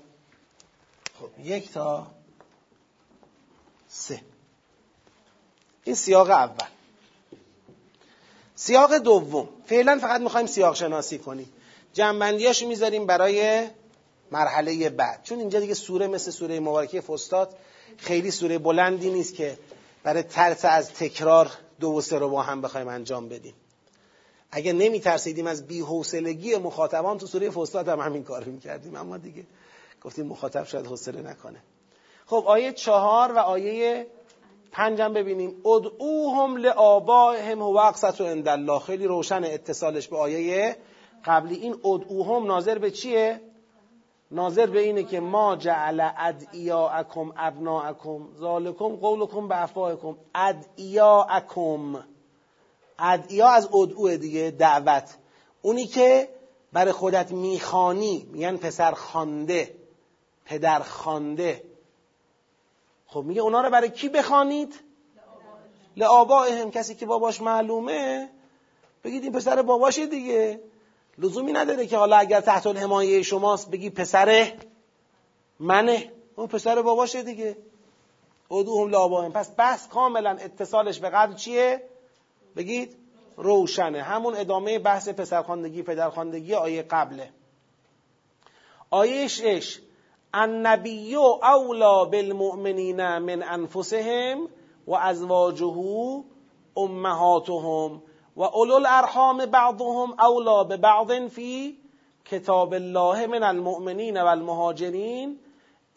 خب 1.20 1.30
یک 1.40 1.72
تا 1.72 2.08
سه. 3.88 4.33
این 5.84 5.96
سیاق 5.96 6.30
اول. 6.30 6.68
سیاق 8.56 8.98
دوم. 8.98 9.50
فعلا 9.66 10.00
فقط 10.02 10.22
می‌خوایم 10.22 10.48
سیاق 10.48 10.76
شناسی 10.76 11.18
کنیم. 11.18 11.50
جنبندیاشو 11.94 12.68
می‌ذاریم 12.68 13.06
برای 13.06 13.68
مرحله 14.32 14.90
بعد. 14.90 15.24
چون 15.24 15.40
اینجا 15.40 15.60
دیگه 15.60 15.74
سوره 15.74 16.08
مثل 16.08 16.32
سوره 16.32 16.60
مبارکه 16.60 17.02
فستاد 17.02 17.56
خیلی 17.98 18.32
سوره 18.32 18.58
بلندی 18.58 19.10
نیست 19.10 19.36
که 19.36 19.58
برای 20.04 20.24
ترس 20.24 20.66
از 20.66 20.94
تکرار 20.94 21.52
دو 21.80 21.92
و 21.92 22.02
سه 22.02 22.18
رو 22.18 22.30
با 22.30 22.42
هم 22.42 22.62
بخوایم 22.62 22.88
انجام 22.88 23.30
بدیم. 23.30 23.54
اگه 24.52 24.74
نمی 24.74 25.00
ترسیدیم 25.00 25.48
از 25.48 25.68
بی‌حوصلگی 25.68 26.56
مخاطبان 26.56 27.18
تو 27.18 27.28
سوره 27.28 27.50
فستاد 27.50 27.88
هم 27.88 28.00
همین 28.00 28.24
کار 28.24 28.44
می‌کردیم. 28.44 28.96
اما 28.96 29.18
دیگه 29.18 29.44
گفتیم 30.02 30.26
مخاطب 30.28 30.68
شاید 30.68 30.88
حوصله 30.88 31.22
نکنه. 31.22 31.60
خب 32.26 32.44
آیه 32.48 32.72
چهار 32.72 33.32
و 33.32 33.38
آیه 33.38 34.08
پنجم 34.74 35.14
ببینیم. 35.14 35.62
ادعوهم 35.66 36.58
لآبائهم 36.58 37.62
هو 37.62 37.78
اقسط 37.78 38.22
عند 38.22 38.48
الله. 38.48 38.80
خیلی 38.80 39.06
روشن 39.06 39.44
اتصالش 39.44 40.08
به 40.08 40.18
آیه 40.18 40.78
قبلی. 41.26 41.56
این 41.56 41.76
ادعوهم 41.86 42.46
ناظر 42.46 42.78
به 42.78 42.92
چیه؟ 42.92 43.42
ناظر 44.32 44.66
به 44.66 44.80
اینه 44.80 45.04
که 45.04 45.20
ما 45.20 45.56
جعل 45.56 46.10
ادعیاءکم 46.18 47.32
ابناءکم. 47.38 48.28
ذالکم 48.40 48.96
قولکم 48.96 49.48
به 49.48 49.64
افواهکم. 49.64 50.16
ادعیاءکم. 50.36 52.04
ادعیا 53.00 53.50
از 53.50 53.70
ادعو 53.74 54.18
دیگه 54.18 54.52
دعوت. 54.52 55.18
اونی 55.62 55.86
که 55.86 56.30
برای 56.74 56.92
خودت 56.92 57.32
میخانی 57.32 58.28
میگن 58.32 58.58
پسر 58.58 58.92
خانده 58.92 59.76
پدر 60.46 60.80
خانده 60.80 61.64
خب 63.14 63.24
میگه 63.24 63.42
اونا 63.42 63.62
رو 63.62 63.70
برای 63.70 63.90
کی 63.90 64.10
بخوانید؟ 64.10 64.80
هم 66.62 66.72
کسی 66.72 66.96
که 66.96 67.06
باباش 67.06 67.42
معلومه 67.42 68.30
بگید 69.04 69.24
این 69.24 69.32
پسر 69.32 69.62
باباشه 69.62 70.06
دیگه. 70.06 70.60
لزومی 71.18 71.52
نداره 71.52 71.88
که 71.88 71.98
حالا 71.98 72.18
اگر 72.18 72.42
تحت 72.42 72.68
الحمایه 72.68 73.22
شماست 73.22 73.72
بگی 73.72 73.90
پسر 73.90 74.54
منه. 75.60 76.12
اون 76.36 76.48
پسر 76.48 76.82
باباشه 76.82 77.24
دیگه. 77.24 77.58
ادوهم 78.52 79.26
هم 79.26 79.32
پس 79.32 79.52
بحث 79.58 79.88
کاملا 79.88 80.30
اتصالش 80.30 81.00
به 81.00 81.10
قدر 81.10 81.34
چیه؟ 81.34 81.84
بگید 82.56 82.96
روشنه. 83.38 84.02
همون 84.02 84.36
ادامه 84.36 84.80
بحث 84.80 85.10
پسرخواندگی 85.10 85.84
پدرخواندگی 85.84 86.54
آیه 86.54 86.82
قبله. 86.82 87.30
آیه 88.90 89.28
شش. 89.28 89.80
النبی 90.34 91.16
اولا 91.16 92.06
بالمؤمنین 92.06 93.18
من 93.18 93.44
انفسهم 93.44 94.50
و 94.88 94.96
ازواجه 94.96 95.76
امهاتهم 96.78 98.02
و 98.36 98.44
اولو 98.44 98.76
الارحام 98.76 99.46
بعضهم 99.46 100.14
اولا 100.20 100.64
به 100.64 100.78
بعض 100.78 101.12
فی 101.12 101.78
کتاب 102.26 102.74
الله 102.74 103.28
من 103.28 103.44
المؤمنین 103.44 104.18
و 104.18 104.26
المهاجرین 104.26 105.40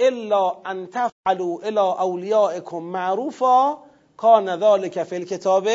الا 0.00 0.52
ان 0.66 0.86
تفعلوا 0.86 1.58
الى 1.62 1.78
اولیائکم 1.78 2.78
معروفا 2.78 3.78
کان 4.16 4.56
ذلك 4.56 5.02
فی 5.02 5.16
الکتاب 5.16 5.68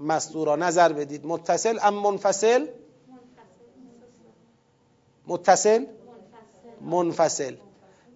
مستورا. 0.00 0.56
نظر 0.56 0.92
بدید. 0.92 1.26
متصل 1.26 1.78
ام 1.82 1.94
منفصل؟ 1.94 2.66
متصل؟ 5.26 5.84
منفصل. 6.80 7.54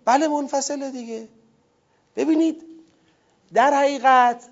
بله 0.04 0.28
منفصله 0.28 0.90
دیگه. 0.90 1.28
ببینید 2.16 2.62
در 3.54 3.74
حقیقت 3.74 4.44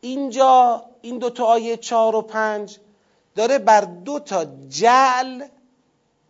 اینجا 0.00 0.84
این 1.02 1.18
دو 1.18 1.30
تا 1.30 1.44
آیه 1.44 1.76
چهار 1.76 2.16
و 2.16 2.22
پنج 2.22 2.78
داره 3.34 3.58
بر 3.58 3.80
دو 3.80 4.18
تا 4.18 4.46
جعل 4.68 5.44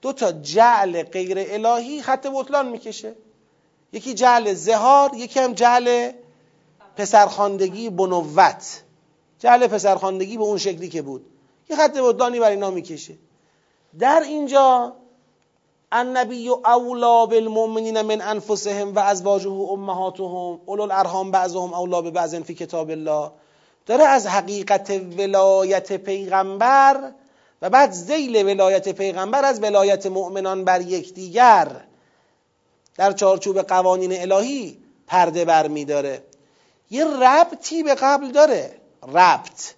دو 0.02 0.12
تا 0.12 0.32
جعل 0.32 1.02
غیر 1.02 1.36
الهی 1.38 2.02
خط 2.02 2.26
بطلان 2.26 2.68
می‌کشه. 2.68 3.14
یکی 3.92 4.14
جعل 4.14 4.54
زهار 4.54 5.14
یکی 5.14 5.40
هم 5.40 5.52
جعل 5.52 6.12
پسرخاندگی 6.96 7.90
بنوت 7.90 8.82
جعل 9.38 9.66
پسرخاندگی 9.66 10.36
به 10.36 10.44
اون 10.44 10.58
شکلی 10.58 10.88
که 10.88 11.02
بود. 11.02 11.26
یه 11.68 11.76
خط 11.76 11.98
بطلانی 11.98 12.40
بر 12.40 12.50
اینا 12.50 12.70
می‌کشه. 12.70 13.14
در 13.98 14.20
اینجا 14.20 14.96
النبی 15.92 16.48
اولا 16.48 17.26
بالمؤمنین 17.26 18.00
من 18.00 18.20
انفسهم 18.20 18.94
و 18.94 18.98
ازواجه 18.98 19.50
امهاتهم. 19.50 20.60
اولو 20.66 20.82
الارحام 20.82 21.30
بعضهم 21.30 21.74
اولا 21.74 22.02
به 22.02 22.10
بعض 22.10 22.34
فی 22.34 22.54
کتاب 22.54 22.90
الله. 22.90 23.30
داره 23.86 24.04
از 24.04 24.26
حقیقت 24.26 24.90
ولایت 25.18 25.92
پیغمبر 25.92 27.12
و 27.62 27.70
بعد 27.70 27.90
زیل 27.90 28.46
ولایت 28.46 28.88
پیغمبر 28.88 29.44
از 29.44 29.62
ولایت 29.62 30.06
مؤمنان 30.06 30.64
بر 30.64 30.80
یکدیگر. 30.80 31.68
در 32.96 33.12
چارچوب 33.12 33.62
قوانین 33.62 34.20
الهی 34.20 34.78
پرده 35.06 35.44
بر 35.44 35.68
می 35.68 35.84
داره. 35.84 36.22
یه 36.90 37.04
ربطی 37.04 37.82
به 37.82 37.94
قبل 37.94 38.30
داره. 38.30 38.80
ربط. 39.14 39.74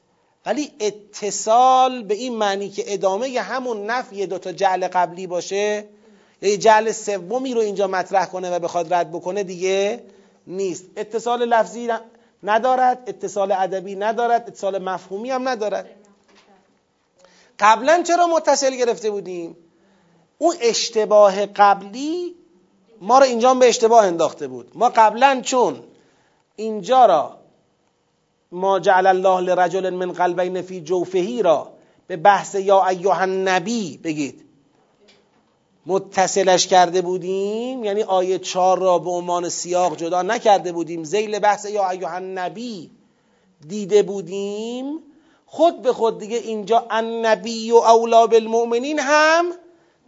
ولی 0.46 0.72
اتصال 0.80 2.02
به 2.02 2.14
این 2.14 2.36
معنی 2.36 2.68
که 2.68 2.84
ادامه 2.86 3.40
همون 3.40 3.86
نفی 3.86 4.26
دوتا 4.26 4.52
جعل 4.52 4.88
قبلی 4.88 5.26
باشه 5.26 5.84
یه 6.42 6.56
جعل 6.56 6.92
سومی 6.92 7.54
رو 7.54 7.60
اینجا 7.60 7.86
مطرح 7.86 8.26
کنه 8.26 8.50
و 8.50 8.58
بخواد 8.58 8.94
رد 8.94 9.10
بکنه 9.12 9.42
دیگه 9.42 10.02
نیست. 10.46 10.84
اتصال 10.96 11.44
لفظی 11.44 11.88
ندارد 12.42 13.02
اتصال 13.06 13.52
ادبی 13.52 13.96
ندارد 13.96 14.44
اتصال 14.46 14.82
مفهومی 14.82 15.30
هم 15.30 15.48
ندارد. 15.48 15.86
قبلا 17.58 18.02
چرا 18.02 18.26
متصل 18.26 18.76
گرفته 18.76 19.10
بودیم؟ 19.10 19.56
اون 20.38 20.56
اشتباه 20.60 21.46
قبلی 21.46 22.34
ما 23.00 23.18
رو 23.18 23.24
اینجا 23.24 23.54
به 23.54 23.68
اشتباه 23.68 24.04
انداخته 24.04 24.48
بود. 24.48 24.70
ما 24.74 24.88
قبلا 24.88 25.40
چون 25.44 25.82
اینجا 26.56 27.06
را 27.06 27.38
ما 28.52 28.80
جعل 28.80 29.06
الله 29.06 29.40
لرجل 29.40 29.90
من 29.90 30.12
قلبین 30.12 30.62
فی 30.62 30.80
جوفهی 30.80 31.42
را 31.42 31.72
به 32.06 32.16
بحث 32.16 32.54
یا 32.54 32.86
ایها 32.86 33.14
النبی 33.14 34.00
بگید. 34.04 34.47
متصلش 35.88 36.66
کرده 36.66 37.02
بودیم 37.02 37.84
یعنی 37.84 38.02
آیه 38.02 38.38
چهار 38.38 38.78
را 38.78 38.98
به 38.98 39.10
عنوان 39.10 39.48
سیاق 39.48 39.96
جدا 39.96 40.22
نکرده 40.22 40.72
بودیم. 40.72 41.04
زیل 41.04 41.38
بحث 41.38 41.64
یا 41.64 41.90
ایها 41.90 42.10
النبی 42.10 42.90
دیده 43.68 44.02
بودیم. 44.02 44.98
خود 45.46 45.82
به 45.82 45.92
خود 45.92 46.18
دیگه 46.18 46.36
اینجا 46.36 46.86
النبی 46.90 47.70
و 47.70 47.76
اولا 47.76 48.26
بالمؤمنین 48.26 48.98
هم 48.98 49.44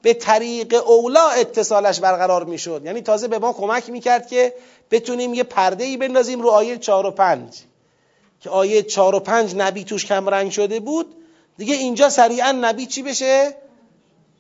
به 0.03 0.15
طریق 0.15 0.75
اولا 0.87 1.29
اتصالش 1.29 2.01
برقرار 2.01 2.45
می‌شد. 2.45 2.83
یعنی 2.85 3.01
تازه 3.01 3.29
به 3.29 3.39
ما 3.39 3.53
کمک 3.53 3.91
می‌کرد 3.91 4.29
که 4.29 4.55
بتونیم 4.91 5.35
یه 5.35 5.43
پرده 5.43 5.85
ای 5.85 5.97
بندازیم 5.97 6.41
رو 6.41 6.49
آیه 6.49 6.79
چهار 6.79 7.07
و 7.07 7.11
پنج. 7.11 7.55
که 8.41 8.51
آیه 8.51 8.83
چهار 8.83 9.15
و 9.15 9.21
پنج 9.21 9.55
نبی 9.57 9.85
توش 9.85 10.07
کم 10.07 10.29
رنگ 10.29 10.51
شده 10.51 10.81
بود. 10.81 11.07
دیگه 11.59 11.75
اینجا 11.75 12.09
سریعا 12.09 12.53
نبی 12.53 12.87
چی 12.87 13.03
بشه؟ 13.03 13.55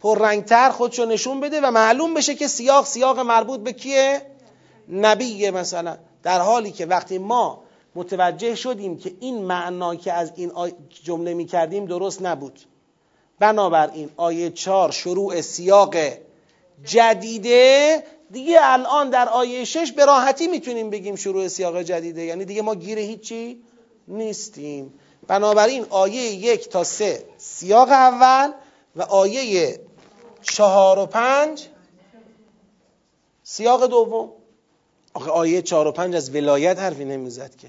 پررنگتر 0.00 0.70
خودشو 0.70 1.04
نشون 1.04 1.40
بده 1.40 1.60
و 1.60 1.70
معلوم 1.70 2.14
بشه 2.14 2.34
که 2.34 2.48
سیاق 2.48 2.86
سیاق 2.86 3.18
مربوط 3.18 3.60
به 3.60 3.72
کیه؟ 3.72 4.22
نبیه 4.88 5.50
مثلا. 5.50 5.96
در 6.22 6.40
حالی 6.40 6.70
که 6.70 6.86
وقتی 6.86 7.18
ما 7.18 7.62
متوجه 7.94 8.54
شدیم 8.54 8.98
که 8.98 9.14
این 9.20 9.42
معنا 9.42 9.94
که 9.94 10.12
از 10.12 10.32
این 10.36 10.52
جمله 11.04 11.34
می 11.34 11.44
کردیم 11.44 11.86
درست 11.86 12.22
نبود. 12.22 12.60
بنابراین 13.38 14.10
آیه 14.16 14.50
چهار 14.50 14.90
شروع 14.90 15.40
سیاق 15.40 15.96
جدیده. 16.84 18.02
دیگه 18.30 18.58
الان 18.60 19.10
در 19.10 19.28
آیه 19.28 19.64
شش 19.64 19.92
به 19.92 20.04
راحتی 20.04 20.46
می‌تونیم 20.46 20.90
بگیم 20.90 21.16
شروع 21.16 21.48
سیاق 21.48 21.82
جدیده. 21.82 22.22
یعنی 22.22 22.44
دیگه 22.44 22.62
ما 22.62 22.74
گیر 22.74 22.98
هیچی 22.98 23.62
نیستیم. 24.08 24.94
بنابراین 25.26 25.86
آیه 25.90 26.22
یک 26.22 26.68
تا 26.68 26.84
سه 26.84 27.24
سیاق 27.38 27.88
اول 27.88 28.52
و 28.96 29.02
آیه 29.02 29.80
چهار 30.42 30.98
و 30.98 31.06
پنج. 31.06 31.68
سیاق 33.42 33.86
دوم. 33.86 34.32
آخه 35.14 35.30
آیه 35.30 35.62
چهار 35.62 35.86
و 35.86 35.92
پنج 35.92 36.14
از 36.14 36.34
ولایت 36.34 36.78
حرفی 36.78 37.04
نمی‌زد 37.04 37.56
که. 37.56 37.68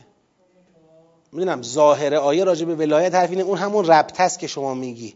می‌دونم 1.31 1.61
ظاهر 1.61 2.15
آیه 2.15 2.43
راجع 2.43 2.65
به 2.65 2.75
ولایت 2.75 3.15
حرفی 3.15 3.35
نه 3.35 3.43
اون 3.43 3.57
همون 3.57 3.85
ربط 3.85 4.21
هست 4.21 4.39
که 4.39 4.47
شما 4.47 4.73
میگی. 4.73 5.15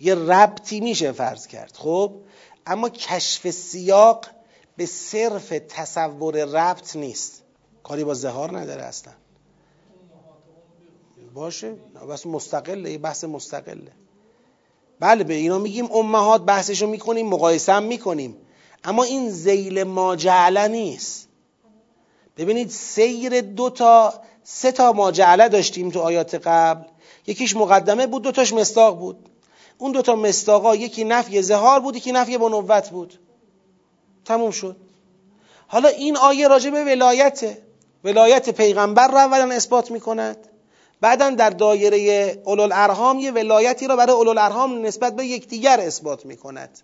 یه 0.00 0.14
ربطی 0.14 0.80
میشه 0.80 1.12
فرض 1.12 1.46
کرد 1.46 1.72
خب؟ 1.76 2.12
اما 2.66 2.88
کشف 2.88 3.50
سیاق 3.50 4.26
به 4.76 4.86
صرف 4.86 5.48
تصور 5.48 6.44
ربط 6.44 6.96
نیست. 6.96 7.42
کاری 7.82 8.04
با 8.04 8.14
زهار 8.14 8.58
نداره 8.58 8.82
اصلا. 8.82 9.12
باشه. 11.34 11.74
بس 12.10 12.26
مستقله. 12.26 12.90
یه 12.92 12.98
بحث 12.98 13.24
مستقله. 13.24 13.92
بله 15.00 15.24
به 15.24 15.34
اینا 15.34 15.58
میگیم 15.58 15.92
امهات 15.92 16.44
بحثشو 16.44 16.86
می‌کنیم 16.86 17.26
مقایسه 17.26 17.72
هم 17.72 17.82
می‌کنیم. 17.82 18.36
اما 18.84 19.02
این 19.04 19.30
زیل 19.30 19.82
ماجعله 19.82 20.68
نیست. 20.68 21.28
ببینید 22.36 22.70
سیر 22.70 23.40
دو 23.40 23.70
تا 23.70 24.14
سه 24.44 24.72
تا 24.72 24.92
ماجعله 24.92 25.48
داشتیم 25.48 25.90
تو 25.90 26.00
آیات 26.00 26.34
قبل. 26.34 26.88
یکیش 27.26 27.56
مقدمه 27.56 28.06
بود 28.06 28.22
دوتاش 28.22 28.52
مستاق 28.52 28.98
بود. 28.98 29.28
اون 29.78 29.92
دوتا 29.92 30.16
مستاقا 30.16 30.76
یکی 30.76 31.04
نفی 31.04 31.42
زهار 31.42 31.80
بود 31.80 31.96
یکی 31.96 32.12
نفی 32.12 32.38
بنوت 32.38 32.90
بود. 32.90 33.18
تموم 34.24 34.50
شد. 34.50 34.76
حالا 35.66 35.88
این 35.88 36.16
آیه 36.16 36.48
راجع 36.48 36.70
به 36.70 36.84
ولایته. 36.84 37.62
ولایت 38.04 38.50
پیغمبر 38.50 39.08
را 39.08 39.20
اولا 39.20 39.54
اثبات 39.54 39.90
می‌کند. 39.90 40.48
بعدا 41.00 41.30
در 41.30 41.50
دایره 41.50 42.32
اولو 42.44 42.68
ارهام 42.72 43.18
یه 43.18 43.30
ولایتی 43.30 43.86
را 43.86 43.96
برای 43.96 44.16
اولو 44.16 44.30
ارهام 44.30 44.86
نسبت 44.86 45.16
به 45.16 45.26
یکدیگر 45.26 45.80
اثبات 45.80 46.26
می‌کند. 46.26 46.78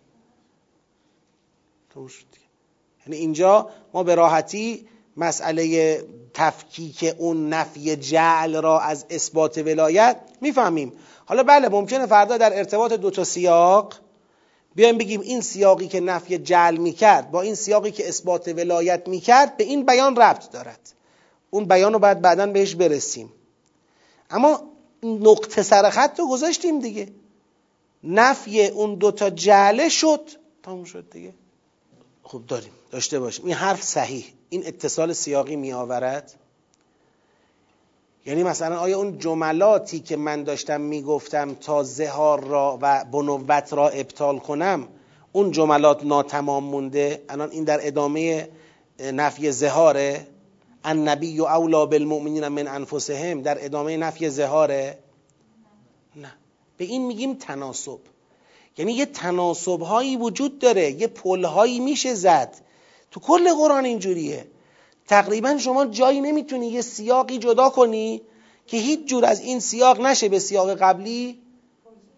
یعنی 3.06 3.18
اینجا 3.18 3.70
ما 3.94 4.02
به 4.02 4.14
راحتی 4.14 4.88
مسئله 5.16 6.04
تفکیک 6.34 7.14
اون 7.18 7.48
نفی 7.48 7.96
جعل 7.96 8.62
را 8.62 8.80
از 8.80 9.04
اثبات 9.10 9.58
ولایت 9.58 10.16
می‌فهمیم. 10.40 10.92
حالا 11.26 11.42
بله 11.42 11.68
ممکنه 11.68 12.06
فردا 12.06 12.36
در 12.38 12.58
ارتباط 12.58 12.92
دو 12.92 13.10
تا 13.10 13.24
سیاق 13.24 13.94
بیایم 14.74 14.98
بگیم 14.98 15.20
این 15.20 15.40
سیاقی 15.40 15.88
که 15.88 16.00
نفی 16.00 16.38
جعل 16.38 16.76
می‌کرد 16.76 17.30
با 17.30 17.42
این 17.42 17.54
سیاقی 17.54 17.90
که 17.90 18.08
اثبات 18.08 18.48
ولایت 18.48 19.08
می‌کرد 19.08 19.56
به 19.56 19.64
این 19.64 19.86
بیان 19.86 20.16
ربط 20.16 20.50
دارد. 20.50 20.92
اون 21.50 21.64
بیان 21.64 21.92
رو 21.92 21.98
باید 21.98 22.20
بعدا 22.20 22.46
بهش 22.46 22.74
برسیم. 22.74 23.32
اما 24.32 24.62
نقطه 25.02 25.62
سر 25.62 25.90
خط 25.90 26.18
رو 26.18 26.28
گذاشتیم 26.28 26.80
دیگه. 26.80 27.08
نفی 28.04 28.66
اون 28.66 28.94
دوتا 28.94 29.30
جعله 29.30 29.88
شد. 29.88 30.30
تموم 30.62 30.84
شد 30.84 31.10
دیگه. 31.10 31.34
خب 32.22 32.42
داریم. 32.48 32.72
داشته 32.90 33.20
باشیم. 33.20 33.46
این 33.46 33.54
حرف 33.54 33.82
صحیح. 33.82 34.24
این 34.48 34.66
اتصال 34.66 35.12
سیاقی 35.12 35.56
می 35.56 35.72
آورد. 35.72 36.34
یعنی 38.26 38.42
مثلا 38.42 38.78
آیا 38.78 38.98
اون 38.98 39.18
جملاتی 39.18 40.00
که 40.00 40.16
من 40.16 40.44
داشتم 40.44 40.80
می‌گفتم 40.80 41.54
تا 41.54 41.82
زهار 41.82 42.44
را 42.44 42.78
و 42.82 43.04
بنوت 43.04 43.72
را 43.72 43.88
ابطال 43.88 44.38
کنم 44.38 44.88
اون 45.32 45.50
جملات 45.50 46.04
ناتمام 46.04 46.64
مونده. 46.64 47.22
الان 47.28 47.50
این 47.50 47.64
در 47.64 47.86
ادامه 47.86 48.48
نفی 49.00 49.52
زهاره. 49.52 50.26
النبی 50.84 51.40
و 51.40 51.44
اولا 51.44 51.86
بالمؤمنین 51.86 52.48
من 52.48 52.68
انفسهم 52.68 53.42
در 53.42 53.64
ادامه 53.64 53.96
نفی 53.96 54.30
زهاره؟ 54.30 54.98
نه. 56.16 56.32
به 56.76 56.84
این 56.84 57.06
میگیم 57.06 57.34
تناسب. 57.34 57.98
یعنی 58.78 58.92
یه 58.92 59.06
تناسب 59.06 59.80
هایی 59.80 60.16
وجود 60.16 60.58
داره 60.58 60.90
یه 60.90 61.06
پل 61.06 61.44
هایی 61.44 61.80
میشه 61.80 62.14
زد. 62.14 62.54
تو 63.10 63.20
کل 63.20 63.54
قرآن 63.54 63.84
اینجوریه. 63.84 64.46
تقریبا 65.08 65.58
شما 65.58 65.86
جایی 65.86 66.20
نمی‌تونی 66.20 66.66
یه 66.66 66.80
سیاقی 66.80 67.38
جدا 67.38 67.68
کنی 67.68 68.22
که 68.66 68.76
هیچ 68.76 69.04
جور 69.04 69.24
از 69.24 69.40
این 69.40 69.60
سیاق 69.60 70.00
نشه 70.00 70.28
به 70.28 70.38
سیاق 70.38 70.74
قبلی. 70.74 71.38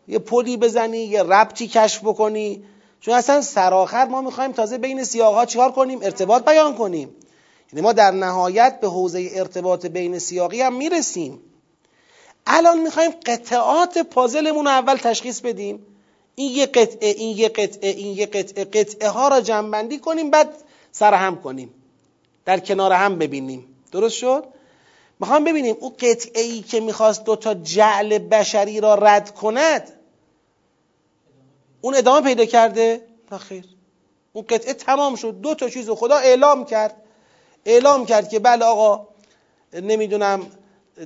یه 0.09 0.19
پلی 0.19 0.57
بزنی 0.57 0.99
یه 0.99 1.23
ربطی 1.23 1.69
کشف 1.69 2.01
بکنی. 2.05 2.65
چون 3.01 3.15
اصلا 3.15 3.41
سراخر 3.41 4.05
ما 4.05 4.21
می‌خوایم 4.21 4.53
تازه 4.53 4.79
بین 4.79 5.05
سیاق 5.05 5.35
ها 5.35 5.47
چیکار 5.47 5.73
کنیم؟ 5.73 5.99
ارتباط 6.03 6.45
بیان 6.45 6.75
کنیم. 6.75 7.09
یعنی 7.75 7.83
ما 7.85 7.93
در 7.93 8.11
نهایت 8.11 8.81
به 8.81 8.89
حوزه 8.89 9.31
ارتباط 9.35 9.87
بین 9.87 10.19
سیاقی 10.19 10.63
هم 10.63 10.75
می‌رسیم. 10.75 11.41
الان 12.47 12.79
می‌خوایم 12.79 13.11
قطعات 13.11 13.99
پازلمون 13.99 14.65
رو 14.65 14.71
اول 14.71 14.97
تشخیص 14.97 15.41
بدیم. 15.41 15.87
این 16.35 16.53
یه 16.53 16.67
قطعه 16.67 17.09
این 17.09 17.37
یه 17.37 17.49
قطعه 17.49 17.91
این 17.91 18.17
یه 18.17 18.27
قطعه 18.27 18.65
قطعه 18.65 19.09
ها 19.09 19.29
را 19.29 19.41
جمع 19.41 19.99
کنیم 19.99 20.31
بعد 20.31 20.55
سرهم 20.93 21.43
کنیم. 21.43 21.75
در 22.45 22.61
کنار 22.61 22.93
هم 22.93 23.19
ببینیم. 23.19 23.77
درست 23.93 24.17
شد؟ 24.17 24.45
می‌خوام 25.21 25.45
ببینیم 25.45 25.77
اون 25.81 25.93
قطعه 25.99 26.43
ای 26.43 26.61
که 26.61 26.81
می‌خواست 26.81 27.25
دوتا 27.25 27.55
جعل 27.55 28.19
بشری 28.19 28.81
را 28.81 28.95
رد 28.95 29.35
کند 29.35 29.93
اون 31.81 31.95
ادامه 31.95 32.21
پیدا 32.21 32.45
کرده؟ 32.45 33.07
خیر 33.39 33.65
اون 34.33 34.45
قطعه 34.49 34.75
تمام 34.75 35.17
شد. 35.17 35.41
دو 35.41 35.55
تا 35.55 35.69
چیز 35.69 35.91
خدا 35.91 36.17
اعلام 36.17 36.65
کرد. 36.65 37.04
اعلام 37.65 38.07
کرد 38.07 38.29
که 38.29 38.39
بله 38.39 38.65
آقا 38.65 39.09
نمی‌دونم 39.73 40.47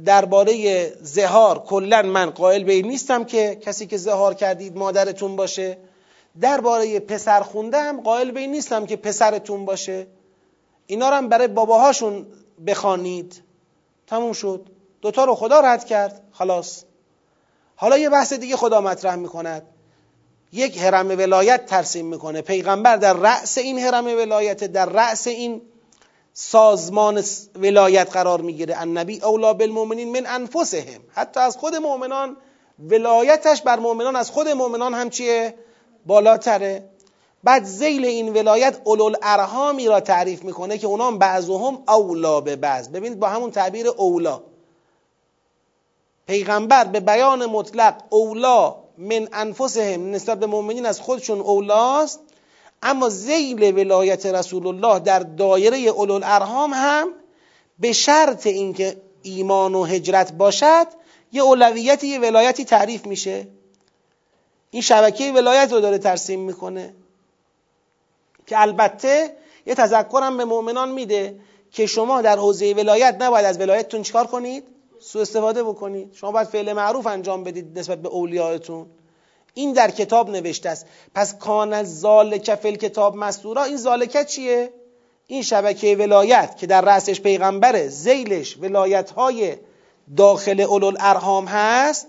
درباره 0.05 0.87
زهار 1.03 1.59
کلا 1.59 2.03
من 2.03 2.31
قائل 2.31 2.65
به 2.65 2.73
این 2.73 2.87
نیستم 2.87 3.25
که 3.25 3.59
کسی 3.63 3.87
که 3.87 3.97
زهار 3.97 4.35
کردید 4.35 4.77
مادرتون 4.77 5.37
باشه. 5.37 5.79
درباره 6.41 7.01
پسر 7.01 7.41
خوندم 7.41 8.01
قائل 8.01 8.31
به 8.31 8.41
این 8.41 8.51
نیستم 8.51 8.87
که 8.87 8.97
پسرتون 8.97 9.65
باشه. 9.65 10.07
اینا 10.87 11.09
رو 11.09 11.15
هم 11.15 11.29
برای 11.29 11.49
باباهاشون 11.49 12.27
بخوانید. 12.67 13.43
تموم 14.07 14.33
شد. 14.33 14.67
دوتا 15.03 15.25
رو 15.25 15.35
خدا 15.35 15.61
رد 15.61 15.85
کرد. 15.85 16.23
خلاص. 16.33 16.85
حالا 17.77 17.99
یه 17.99 18.11
بحث 18.11 18.33
دیگه 18.33 18.57
خدا 18.57 18.81
مطرح 18.81 19.15
می‌کند. 19.15 19.63
یک 20.53 20.79
حرم 20.79 21.09
ولایت 21.09 21.67
ترسیم 21.67 22.07
می‌کنه. 22.07 22.43
پیغمبر 22.43 22.97
در 22.97 23.13
رأس 23.13 23.59
این 23.59 23.79
حرم 23.79 24.07
ولایت 24.07 24.65
در 24.65 24.87
رأس 24.87 25.27
این 25.27 25.63
سازمان 26.41 27.25
ولایت 27.57 28.13
قرار 28.13 28.41
می‌گیره. 28.41 28.81
النبی 28.81 29.21
اولا 29.23 29.53
بالمؤمنین 29.53 30.13
من 30.13 30.27
انفسهم. 30.27 31.01
حتی 31.13 31.41
از 31.41 31.57
خود 31.57 31.77
مؤمنان 31.77 32.37
ولایتش 32.79 33.63
بر 33.63 33.79
مؤمنان 33.79 34.17
از 34.17 34.31
خود 34.31 34.49
مؤمنان 34.49 34.95
هم 34.95 35.11
چیه؟ 35.11 35.55
بالاتره. 36.07 36.85
بعد 37.45 37.65
زیل 37.65 38.05
این 38.05 38.33
ولایت 38.33 38.81
اولو 38.85 39.13
ارهامی 39.23 39.87
را 39.87 40.01
تعریف 40.01 40.45
می‌کنه 40.45 40.79
که 40.79 40.87
اونام 40.87 41.19
بعضهم 41.19 41.83
اولا 41.89 42.41
به 42.41 42.57
بعض. 42.57 42.89
ببینید 42.89 43.21
با 43.21 43.29
همون 43.29 43.51
تعبیر 43.51 43.89
اولا 43.89 44.41
پیغمبر 46.27 46.85
به 46.85 47.01
بیان 47.01 47.47
مطلق 47.47 47.95
اولا 48.11 48.75
من 48.99 49.29
انفسهم 49.33 50.11
نسبت 50.11 50.39
به 50.39 50.47
مؤمنین 50.47 50.87
از 50.87 51.01
خودشون 51.01 51.41
اولاست. 51.41 52.21
اما 52.83 53.09
زیل 53.09 53.63
ولایت 53.63 54.27
رسول 54.27 54.67
الله 54.67 54.99
در 54.99 55.19
دایره 55.19 55.79
اولو 55.79 56.15
الارهام 56.15 56.71
هم 56.75 57.09
به 57.79 57.93
شرط 57.93 58.47
اینکه 58.47 58.97
ایمان 59.23 59.75
و 59.75 59.85
هجرت 59.85 60.33
باشد 60.33 60.87
یه 61.33 61.43
اولویت 61.43 62.05
یه 62.05 62.19
ولایتی 62.19 62.65
تعریف 62.65 63.07
میشه. 63.07 63.47
این 64.71 64.83
شبکه 64.83 65.33
ولایت 65.33 65.73
رو 65.73 65.81
داره 65.81 65.99
ترسیم 65.99 66.41
می‌کنه. 66.41 66.95
که 68.47 68.61
البته 68.61 69.37
یه 69.67 69.75
تذکرم 69.75 70.37
به 70.37 70.45
مؤمنان 70.45 70.91
میده 70.91 71.41
که 71.73 71.87
شما 71.87 72.23
در 72.23 72.37
حوزه 72.37 72.75
ولایت 72.75 73.17
نباید 73.21 73.45
از 73.45 73.61
ولایتتون 73.61 74.03
چیکار 74.03 74.27
کنید؟ 74.27 74.65
سوء 75.01 75.23
استفاده 75.23 75.63
بکنید. 75.63 76.15
شما 76.15 76.33
باید 76.33 76.49
فعل 76.49 76.73
معروف 76.73 77.07
انجام 77.07 77.45
بدید 77.45 77.79
نسبت 77.79 78.03
به 78.03 78.09
اولیاءتون. 78.09 78.87
این 79.59 79.73
در 79.73 79.91
کتاب 79.91 80.31
نوشته 80.31 80.69
است. 80.69 80.87
پس 81.15 81.35
کان 81.39 81.83
زالک 81.83 82.55
فل 82.55 82.75
کتاب 82.75 83.17
مستورا. 83.17 83.65
این 83.65 83.77
زالکه 83.77 84.25
چیه؟ 84.25 84.73
این 85.27 85.43
شبکه 85.43 85.97
ولایت 85.97 86.57
که 86.57 86.67
در 86.67 86.81
رأسش 86.81 87.21
پیغمبره 87.21 87.89
زیلش 87.89 88.57
ولایت 88.61 89.11
های 89.11 89.57
داخل 90.17 90.61
اولو 90.61 90.93
ارهام 91.01 91.47
هست. 91.47 92.07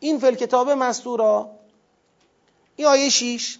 این 0.00 0.18
فل 0.18 0.34
کتاب 0.34 0.70
مستورا. 0.70 1.50
این 2.76 2.86
آیه 2.86 3.08
6 3.08 3.58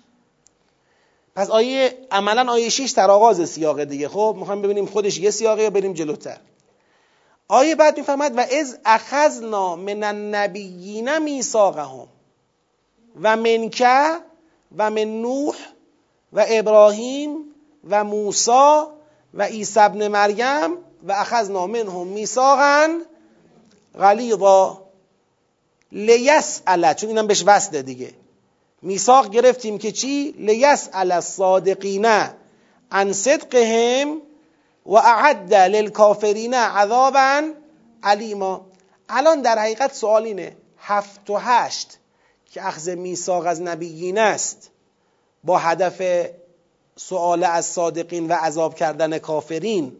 پس 1.36 1.50
آیه 1.50 1.98
عملا 2.10 2.52
آیه 2.52 2.68
6 2.68 2.90
در 2.90 3.10
آغاز 3.10 3.50
سیاق 3.50 3.84
دیگه. 3.84 4.08
خب 4.08 4.36
می‌خوایم 4.38 4.62
ببینیم 4.62 4.86
خودش 4.86 5.18
یه 5.18 5.30
سیاقه 5.30 5.62
یا 5.62 5.70
بریم 5.70 5.92
جلوتر. 5.92 6.40
آیه 7.48 7.74
بعد 7.74 7.98
می‌فهمد 7.98 8.38
و 8.38 8.40
از 8.40 8.78
اخذنا 8.84 9.76
من 9.76 10.02
النبیین 10.02 11.18
میثاقهم. 11.18 12.08
و 13.22 13.36
منکه 13.36 14.16
و 14.76 14.90
من 14.90 15.20
نوح 15.22 15.56
و 16.32 16.44
ابراهیم 16.48 17.36
و 17.90 18.04
موسی 18.04 18.82
و 19.34 19.42
عیسی 19.42 19.80
ابن 19.80 20.08
مریم 20.08 20.76
و 21.02 21.12
اخذنا 21.12 21.66
منهم 21.66 22.06
میثاقا 22.06 22.88
غلیظا 23.98 24.82
لیسأل 25.92 26.92
چون 26.94 27.08
اینم 27.08 27.26
بهش 27.26 27.42
وصله 27.46 27.82
دیگه. 27.82 28.14
میثاق 28.82 29.30
گرفتیم 29.30 29.78
که 29.78 29.92
چی؟ 29.92 30.34
لیسأل 30.38 31.12
الصادقین 31.12 32.06
عن 32.92 33.12
صدقهم 33.12 34.22
و 34.86 34.94
اعد 34.94 35.54
للکافرین 35.54 36.54
عذابا 36.54 37.42
علیما 38.02 38.66
الان 39.08 39.42
در 39.42 39.58
حقیقت 39.58 39.94
سوال 39.94 40.24
اینه 40.24 40.56
هفت 40.78 41.30
و 41.30 41.36
هشت 41.36 41.99
که 42.50 42.66
اخذ 42.66 42.88
میثاق 42.88 43.46
از 43.46 43.62
نبیین 43.62 44.18
است 44.18 44.70
با 45.44 45.58
هدف 45.58 46.26
سوال 46.96 47.44
از 47.44 47.66
صادقین 47.66 48.28
و 48.28 48.32
عذاب 48.32 48.74
کردن 48.74 49.18
کافرین. 49.18 49.96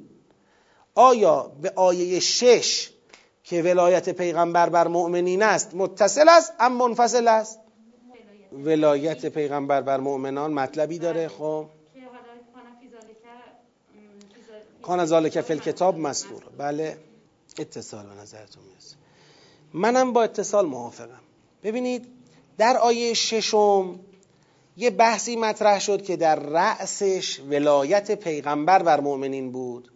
آیا 0.94 1.52
به 1.62 1.72
آیه 1.76 2.20
شش 2.20 2.90
که 3.44 3.62
ولایت 3.62 4.08
پیغمبر 4.08 4.68
بر 4.68 4.88
مؤمنین 4.88 5.42
است 5.42 5.74
متصل 5.74 6.28
است؟ 6.28 6.52
ام 6.60 6.72
منفصل 6.72 7.28
است؟ 7.28 7.58
ولایت 8.52 9.26
پیغمبر 9.26 9.82
بر 9.82 10.00
مؤمنان 10.00 10.52
مطلبی 10.52 10.98
داره 10.98 11.28
خب. 11.28 11.66
کان 14.82 15.04
ذالک 15.04 15.40
فی 15.40 15.52
الکتاب 15.52 15.98
مستور 15.98 16.42
بله 16.58 16.96
اتصال 17.58 18.06
به 18.06 18.14
نظرتون 18.14 18.62
می‌رسه. 18.64 18.96
منم 19.74 20.12
با 20.12 20.22
اتصال 20.22 20.66
موافقم. 20.66 21.20
ببینید 21.62 22.19
در 22.60 22.76
آیه 22.76 23.14
ششم 23.14 24.00
یه 24.76 24.90
بحثی 24.90 25.36
مطرح 25.36 25.78
شد 25.78 26.02
که 26.02 26.16
در 26.16 26.36
رأسش 26.36 27.40
ولایت 27.40 28.10
پیغمبر 28.10 28.82
بر 28.82 29.00
مؤمنین 29.00 29.52
بود. 29.52 29.92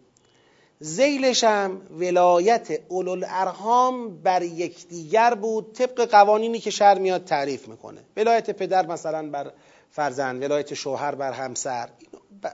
زیلش 0.79 1.43
هم 1.43 1.81
ولایت 1.99 2.79
ارهام 3.27 4.21
بر 4.21 4.41
یکدیگر 4.41 5.33
بود 5.33 5.73
طبق 5.73 6.05
قوانینی 6.05 6.59
که 6.59 6.69
شر 6.69 6.99
میاد 6.99 7.23
تعریف 7.23 7.67
می‌کنه. 7.67 8.01
ولایت 8.17 8.49
پدر 8.51 8.85
مثلا 8.85 9.29
بر 9.29 9.51
فرزند 9.91 10.43
ولایت 10.43 10.73
شوهر 10.73 11.15
بر 11.15 11.31
همسر. 11.31 11.89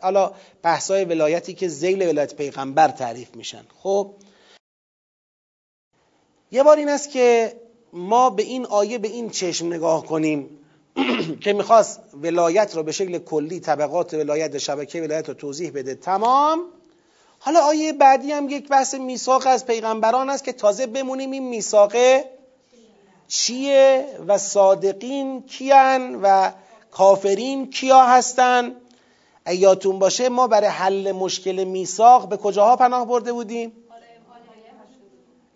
حالا 0.01 0.31
بحثای 0.63 1.05
ولایتی 1.05 1.53
که 1.53 1.67
زیل 1.67 2.07
ولایت 2.07 2.35
پیغمبر 2.35 2.87
تعریف 2.87 3.35
میشن. 3.35 3.63
خب 3.83 4.15
یه 6.51 6.63
بار 6.63 6.77
این 6.77 6.89
است 6.89 7.09
که 7.09 7.55
ما 7.93 8.29
به 8.29 8.43
این 8.43 8.65
آیه 8.65 8.97
به 8.97 9.07
این 9.07 9.29
چشم 9.29 9.67
نگاه 9.67 10.05
کنیم 10.05 10.49
که 11.43 11.53
می‌خواست 11.53 11.99
ولایت 12.21 12.75
رو 12.75 12.83
به 12.83 12.91
شکل 12.91 13.17
کلی 13.17 13.59
طبقات 13.59 14.13
ولایت 14.13 14.57
شبکه 14.57 15.01
ولایت 15.01 15.27
رو 15.27 15.33
توضیح 15.33 15.71
بده. 15.71 15.95
تمام. 15.95 16.59
حالا 17.39 17.59
آیه 17.59 17.93
بعدی 17.93 18.31
هم 18.31 18.49
یک 18.49 18.67
بحث 18.67 18.93
میثاق 18.93 19.43
از 19.47 19.65
پیغمبران 19.65 20.29
است 20.29 20.43
که 20.43 20.53
تازه 20.53 20.87
بمونیم 20.87 21.31
این 21.31 21.49
میثاقه 21.49 22.25
چیه 23.27 24.05
و 24.27 24.37
صادقین 24.37 25.41
کیان 25.41 26.19
و 26.21 26.51
کافرین 26.91 27.69
کیا 27.69 28.05
هستن. 28.05 28.75
ایاتون 29.47 29.99
باشه 29.99 30.29
ما 30.29 30.47
برای 30.47 30.69
حل 30.69 31.11
مشکل 31.11 31.63
میثاق 31.63 32.29
به 32.29 32.37
کجاها 32.37 32.75
پناه 32.75 33.07
برده 33.07 33.33
بودیم؟ 33.33 33.71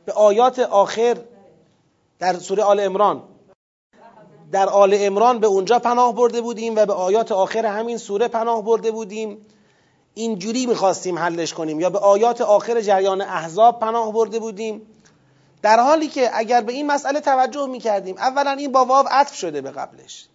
به 0.06 0.12
آیات 0.12 0.60
آخر 0.60 1.18
در 2.20 2.40
سوره 2.40 2.64
آل 2.64 2.80
امران 2.80 3.24
در 4.52 4.70
آل 4.70 4.98
امران 5.00 5.40
به 5.40 5.48
اونجا 5.48 5.80
پناه 5.80 6.16
برده 6.16 6.42
بودیم 6.42 6.76
و 6.76 6.86
به 6.86 6.94
آیات 6.94 7.32
آخر 7.32 7.66
همین 7.66 7.98
سوره 7.98 8.28
پناه 8.28 8.64
برده 8.64 8.92
بودیم. 8.92 9.46
اینجوری 10.14 10.66
می‌خواستیم 10.66 11.20
حلش 11.20 11.54
کنیم. 11.54 11.80
یا 11.80 11.90
به 11.90 12.00
آیات 12.00 12.42
آخر 12.42 12.82
جریان 12.82 13.22
احزاب 13.22 13.80
پناه 13.80 14.14
برده 14.14 14.40
بودیم. 14.40 14.82
در 15.62 15.80
حالی 15.80 16.08
که 16.08 16.30
اگر 16.34 16.62
به 16.62 16.74
این 16.74 16.88
مسئله 16.88 17.20
توجه 17.20 17.68
می‌کردیم 17.68 18.18
اولا 18.18 18.52
این 18.52 18.72
با 18.72 18.86
واو 18.86 19.06
عطف 19.12 19.36
شده 19.36 19.62
به 19.62 19.72
قبلش. 19.72 20.28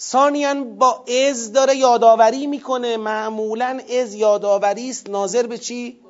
ثانیا 0.00 0.54
با 0.64 1.04
از 1.30 1.52
داره 1.52 1.76
یادآوری 1.76 2.46
می‌کنه. 2.46 2.96
معمولا 2.96 3.80
از 4.00 4.14
یادآوری 4.14 4.90
است. 4.90 5.10
ناظر 5.10 5.46
به 5.46 5.58
چی؟ 5.58 6.03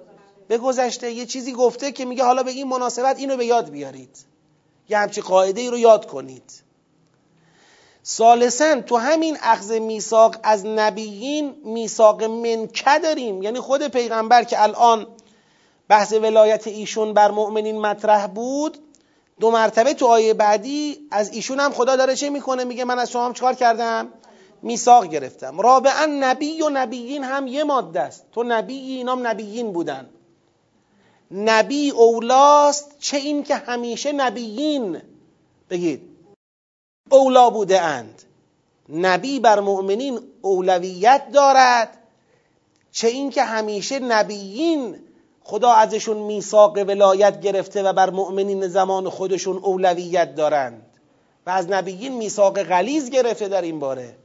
به 0.49 0.59
گذشته 0.59 1.13
یه 1.13 1.27
چیزی 1.27 1.53
گفته 1.53 1.93
که 1.93 2.05
میگه 2.05 2.25
حالا 2.25 2.43
به 2.43 2.51
این 2.51 2.69
مناسبت 2.69 3.19
اینو 3.19 3.37
به 3.37 3.47
یاد 3.47 3.71
بیارید. 3.71 4.19
یه 4.89 4.99
همچی 4.99 5.21
قاعده 5.21 5.61
ای 5.61 5.71
رو 5.71 5.79
یاد 5.79 6.07
کنید. 6.07 6.65
سالسن 8.03 8.81
تو 8.81 8.97
همین 8.97 9.37
اخذ 9.43 9.71
میثاق 9.73 10.37
از 10.43 10.67
نبیین 10.67 11.55
میثاق 11.65 12.25
منکه 12.25 12.99
داریم. 13.03 13.43
یعنی 13.43 13.61
خود 13.61 13.89
پیغمبر 13.89 14.45
که 14.45 14.63
الان 14.63 15.07
بحث 15.89 16.13
ولایت 16.13 16.67
ایشون 16.67 17.15
بر 17.15 17.31
مؤمنین 17.31 17.81
مطرح 17.81 18.27
بود 18.27 18.79
دو 19.41 19.51
مرتبه 19.51 19.95
تو 19.95 20.07
آیه 20.07 20.35
بعدی 20.35 21.09
از 21.11 21.33
ایشون 21.33 21.61
هم 21.61 21.73
خدا 21.73 21.97
داره 21.97 22.17
چه 22.17 22.31
می‌کنه؟ 22.31 22.65
میگه 22.65 22.85
من 22.85 22.99
از 22.99 23.11
شما 23.11 23.27
هم 23.27 23.33
چکار 23.33 23.55
کردم؟ 23.55 24.09
میثاق 24.63 25.07
گرفتم. 25.07 25.61
رابعا 25.61 26.07
نبی 26.07 26.63
و 26.63 26.69
نبیین 26.69 27.25
هم 27.25 27.47
یه 27.47 27.65
ماده 27.65 28.01
است. 28.01 28.25
تو 28.33 28.43
نبی 28.43 28.75
اینام 28.75 29.27
نبیین 29.27 29.73
بودن. 29.73 30.11
نبی 31.35 31.91
اولاست 31.91 32.99
چه 32.99 33.17
این 33.17 33.43
که 33.43 33.55
همیشه 33.55 34.13
نبیین. 34.13 35.03
بگید. 35.71 36.03
اولا 37.11 37.51
بوده 37.51 37.81
اند. 37.81 38.23
نبی 38.89 39.41
بر 39.41 39.61
مؤمنین 39.61 40.21
اولویت 40.43 41.23
دارد. 41.33 41.99
چه 42.93 43.09
این 43.09 43.31
که 43.31 43.43
همیشه 43.43 43.99
نبیین. 43.99 44.99
خدا 45.43 45.73
ازشون 45.73 46.17
میثاق 46.17 46.79
ولایت 46.79 47.41
گرفته 47.41 47.83
و 47.83 47.93
بر 47.93 48.11
مؤمنین 48.11 48.69
زمان 48.69 49.09
خودشون 49.09 49.57
اولویت 49.57 50.35
دارند. 50.35 50.87
و 51.47 51.51
از 51.51 51.71
نبیین 51.71 52.13
میثاق 52.13 52.63
غلیظ 52.63 53.11
گرفته 53.11 53.49
در 53.49 53.63
این 53.63 53.79
باره. 53.79 54.17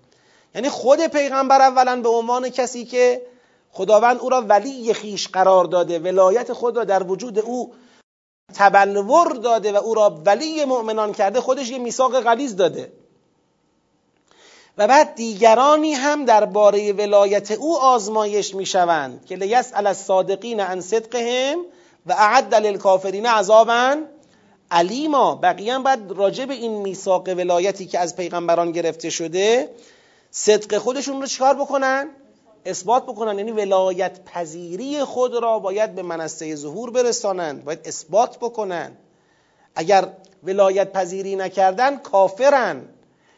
یعنی 0.56 0.70
خود 0.70 1.08
پیغمبر 1.08 1.62
اولا 1.62 2.02
به 2.02 2.10
عنوان 2.10 2.50
کسی 2.50 2.86
که 2.86 3.22
خداوند 3.72 4.20
او 4.20 4.30
را 4.30 4.42
ولی 4.42 4.94
خیش 4.94 5.28
قرار 5.28 5.66
داده 5.66 6.00
ولایت 6.00 6.54
خود 6.54 6.78
را 6.78 6.84
در 6.84 7.04
وجود 7.04 7.40
او 7.40 7.74
تبلور 8.54 9.34
داده 9.34 9.72
و 9.72 9.76
او 9.76 9.94
را 9.94 10.22
ولی 10.26 10.66
مؤمنان 10.66 11.14
کرده 11.14 11.42
خودش 11.42 11.70
یه 11.70 11.78
میثاق 11.78 12.22
غلیظ 12.22 12.56
داده. 12.56 12.92
و 14.78 14.88
بعد 14.88 15.16
دیگرانی 15.16 15.94
هم 15.94 16.26
درباره 16.26 16.94
ولایت 16.94 17.52
او 17.52 17.78
آزمایش 17.78 18.56
می‌شوند 18.56 19.26
که 19.26 19.36
لیسأل 19.36 19.88
الصادقین 19.88 20.60
عن 20.60 20.82
صدقهم 20.82 21.58
و 22.06 22.12
اعد 22.12 22.56
للکافرین 22.56 23.26
عذابا 23.26 23.96
علیما 24.72 25.36
بقیه 25.36 25.74
هم 25.74 25.84
باید 25.84 26.00
راجع 26.12 26.46
به 26.46 26.54
این 26.54 26.72
میثاق 26.72 27.28
ولایتی 27.28 27.86
که 27.86 28.00
از 28.00 28.16
پیغمبران 28.16 28.72
گرفته 28.72 29.10
شده 29.10 29.70
صدق 30.32 30.78
خودشون 30.78 31.22
رو 31.22 31.28
چکار 31.28 31.54
بکنن؟ 31.54 32.10
اثبات 32.66 33.04
بکنن 33.04 33.38
یعنی 33.38 33.52
ولایت 33.52 34.20
پذیری 34.26 35.04
خود 35.04 35.34
را 35.34 35.60
باید 35.60 35.96
به 35.96 36.02
منصه 36.02 36.56
ظهور 36.56 36.92
برسانند 36.92 37.66
باید 37.66 37.80
اثبات 37.86 38.38
بکنن. 38.38 38.92
اگر 39.76 40.10
ولایت 40.44 40.92
پذیری 40.92 41.36
نکردن 41.36 41.98
کافرن. 41.98 42.86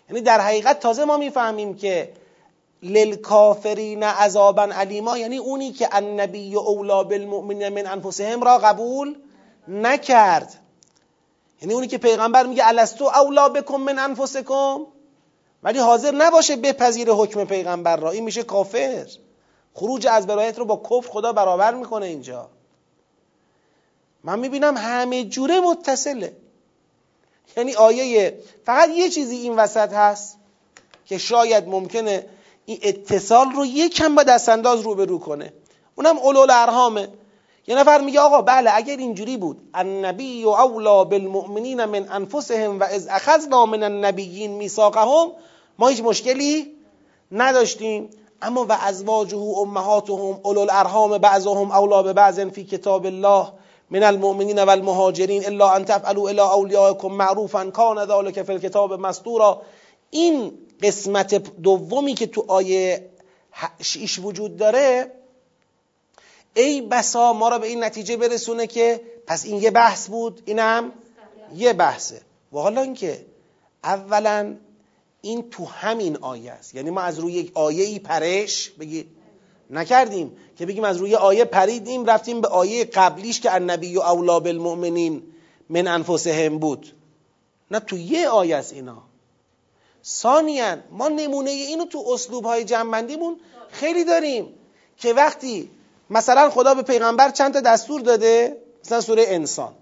یعنی 0.10 0.22
در 0.22 0.40
حقیقت 0.40 0.80
تازه 0.80 1.06
ما 1.06 1.18
می‌فهمیم 1.18 1.76
که 1.76 2.12
للکافرین 2.84 4.04
عذابا 4.04 4.64
علیما 4.64 5.18
یعنی 5.18 5.38
اونی 5.38 5.72
که 5.72 5.90
النبی 5.92 6.56
اولا 6.56 7.04
بالمؤمنین 7.04 7.70
من 7.70 7.88
انفسهم 7.88 8.44
را 8.44 8.58
قبول 8.58 9.16
نکرد. 9.68 10.54
یعنی 11.62 11.74
اونی 11.74 11.88
که 11.88 11.98
پیغمبر 11.98 12.46
میگه 12.46 12.68
الستو 12.68 13.06
اولا 13.06 13.50
بکن 13.50 13.82
من 13.82 14.00
انفسکم؟ 14.00 14.86
ولی 15.64 15.80
حاضر 15.80 16.12
نباشه 16.12 16.56
بپذیر 16.56 17.12
حکم 17.12 17.46
پیغمبر 17.46 17.98
را. 17.98 18.12
این 18.12 18.24
میشه 18.24 18.44
کافر. 18.44 19.08
خروج 19.74 20.08
از 20.08 20.28
برایت 20.28 20.60
رو 20.60 20.66
با 20.66 20.82
کفر 20.90 21.10
خدا 21.10 21.34
برابر 21.34 21.74
می‌کنه 21.74 22.06
اینجا. 22.06 22.50
من 24.24 24.40
می‌بینم 24.40 24.78
همه 24.78 25.24
جوره 25.24 25.60
متصله. 25.60 26.34
یعنی 27.58 27.76
آیه 27.76 28.40
فقط 28.66 28.90
یه 28.90 29.10
چیزی 29.10 29.36
این 29.36 29.56
وسط 29.56 29.94
هست 29.94 30.38
که 31.06 31.18
شاید 31.18 31.68
ممکنه 31.68 32.26
این 32.66 32.80
اتصال 32.82 33.52
رو 33.52 33.66
یکم 33.66 34.16
با 34.16 34.24
دستانداز 34.24 34.82
رو 34.82 34.96
به 34.96 35.06
رو 35.06 35.20
کنه. 35.20 35.54
اونم 35.96 36.18
اولول 36.18 36.48
ارهامه 36.52 37.08
یه 37.68 37.76
نفر 37.76 38.02
میگه 38.02 38.20
آقا 38.20 38.42
بله 38.42 38.72
اگر 38.74 38.98
اینجوری 38.98 39.38
بود. 39.38 39.70
النبی 39.74 40.44
و 40.44 40.50
اولا 40.50 41.04
بالمؤمنین 41.04 41.86
من 41.86 42.10
انفسهم 42.10 42.80
و 42.80 42.84
از 42.84 43.08
اخذنا 43.08 43.66
من 43.66 43.84
النبیین 43.84 44.52
میثاقهم 44.52 45.32
ما 45.82 45.88
هیچ 45.88 46.02
مشکلی 46.02 46.76
نداشتیم. 47.32 48.10
اما 48.42 48.66
و 48.70 48.72
ازواجه 48.72 49.38
امهاتهم 49.38 50.40
اولو 50.44 50.60
الارحام 50.60 51.18
بعضهم 51.18 51.72
اولا 51.72 52.04
به 52.04 52.14
بعض 52.14 52.40
فی 52.40 52.64
کتاب 52.64 53.06
الله 53.06 53.48
من 53.90 54.04
المؤمنین 54.04 54.60
و 54.60 54.70
المهاجرین 54.70 55.46
الا 55.46 55.70
ان 55.70 55.86
تفعلوا 55.86 56.30
الى 56.30 56.40
اولیائکم 56.40 57.08
معروفا 57.08 57.70
کان 57.70 58.06
ذلك 58.06 58.44
فی 58.44 58.54
الکتاب 58.54 58.94
مسطورا 58.94 59.62
این 60.10 60.52
قسمت 60.84 61.36
دومی 61.64 62.14
که 62.14 62.28
تو 62.28 62.46
آیه 62.48 63.10
شیش 63.82 64.20
وجود 64.20 64.58
داره 64.58 65.12
ای 66.54 66.82
بسا 66.82 67.34
ما 67.34 67.50
را 67.50 67.60
به 67.60 67.68
این 67.68 67.84
نتیجه 67.84 68.18
برسونه 68.18 68.68
که 68.68 69.02
پس 69.28 69.46
این 69.46 69.62
یه 69.62 69.72
بحث 69.72 70.08
بود 70.08 70.42
اینم 70.46 70.92
یه 71.56 71.74
بحثه. 71.74 72.22
و 72.54 72.58
حالا 72.58 72.82
اینکه 72.82 73.26
اولا 73.84 74.56
این 75.22 75.50
تو 75.50 75.66
همین 75.66 76.18
آیه 76.18 76.52
است. 76.52 76.76
یعنی 76.76 76.90
ما 76.90 77.02
از 77.02 77.20
روی 77.20 77.34
یک 77.34 77.52
آیه 77.54 77.84
ای 77.84 78.00
پرش 78.00 78.70
بگید 78.70 79.08
نکردیم 79.70 80.38
که 80.58 80.66
بگیم 80.66 80.84
از 80.84 80.98
روی 80.98 81.16
آیه 81.16 81.46
پریدیم 81.46 82.06
رفتیم 82.06 82.42
به 82.42 82.48
آیه 82.48 82.86
قبلیش 82.86 83.40
که 83.40 83.54
النبی 83.54 83.98
و 83.98 84.02
اولا 84.02 84.40
بالمؤمنین 84.40 85.24
من 85.70 85.88
انفسهم 85.88 86.58
بود. 86.60 86.94
نه 87.72 87.80
تو 87.80 87.98
یه 87.98 88.30
آیه 88.30 88.56
است 88.56 88.74
اینا. 88.74 89.04
ثانیا 90.06 90.78
ما 90.92 91.08
نمونه 91.10 91.50
اینو 91.50 91.86
تو 91.86 92.06
اسلوب 92.14 92.46
های 92.46 92.64
جنبندیمون 92.64 93.40
خیلی 93.70 94.04
داریم 94.04 94.54
که 94.98 95.14
وقتی 95.14 95.70
مثلا 96.10 96.50
خدا 96.50 96.74
به 96.74 96.82
پیغمبر 96.82 97.30
چند 97.30 97.54
تا 97.54 97.62
دستور 97.62 98.02
داده 98.02 98.58
مثلا 98.86 99.02
سوره 99.02 99.26
انسان. 99.28 99.74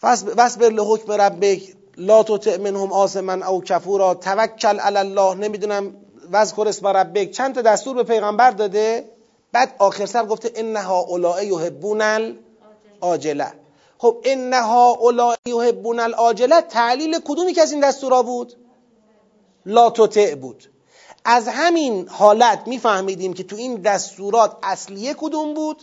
فصبر 0.00 0.68
لحکم 0.68 1.12
ربک 1.12 1.77
لا 1.98 2.22
تطع 2.22 2.56
منهم 2.56 2.92
آسمن 2.92 3.42
او 3.42 3.62
کفورا. 3.62 4.14
توکل 4.14 4.78
علی 4.80 4.96
الله. 4.96 5.34
نمی‌دونم 5.34 5.94
وذکر 6.32 6.68
اسم 6.68 6.86
ربک. 6.86 7.30
چند 7.30 7.54
تا 7.54 7.62
دستور 7.62 7.96
به 7.96 8.02
پیغمبر 8.02 8.50
داده. 8.50 9.10
بعد 9.52 9.74
آخر 9.78 10.06
سر 10.06 10.26
گفته 10.26 10.52
انها 10.54 10.98
اولای 11.00 11.46
یحبون 11.46 12.00
العاجله. 12.00 13.52
خب 13.98 14.16
انها 14.24 14.90
اولای 14.90 15.36
یحبون 15.46 16.00
العاجله 16.00 16.60
تعلیل 16.60 17.18
کدومی 17.24 17.52
که 17.52 17.62
از 17.62 17.72
این 17.72 17.80
دستورا 17.80 18.22
بود؟ 18.22 18.52
لا 19.66 19.90
تطع 19.90 20.34
بود. 20.34 20.64
از 21.24 21.48
همین 21.48 22.08
حالت 22.08 22.62
میفهمیدیم 22.66 23.34
که 23.34 23.44
تو 23.44 23.56
این 23.56 23.74
دستورات 23.74 24.56
اصلیه 24.62 25.14
کدوم 25.14 25.54
بود؟ 25.54 25.82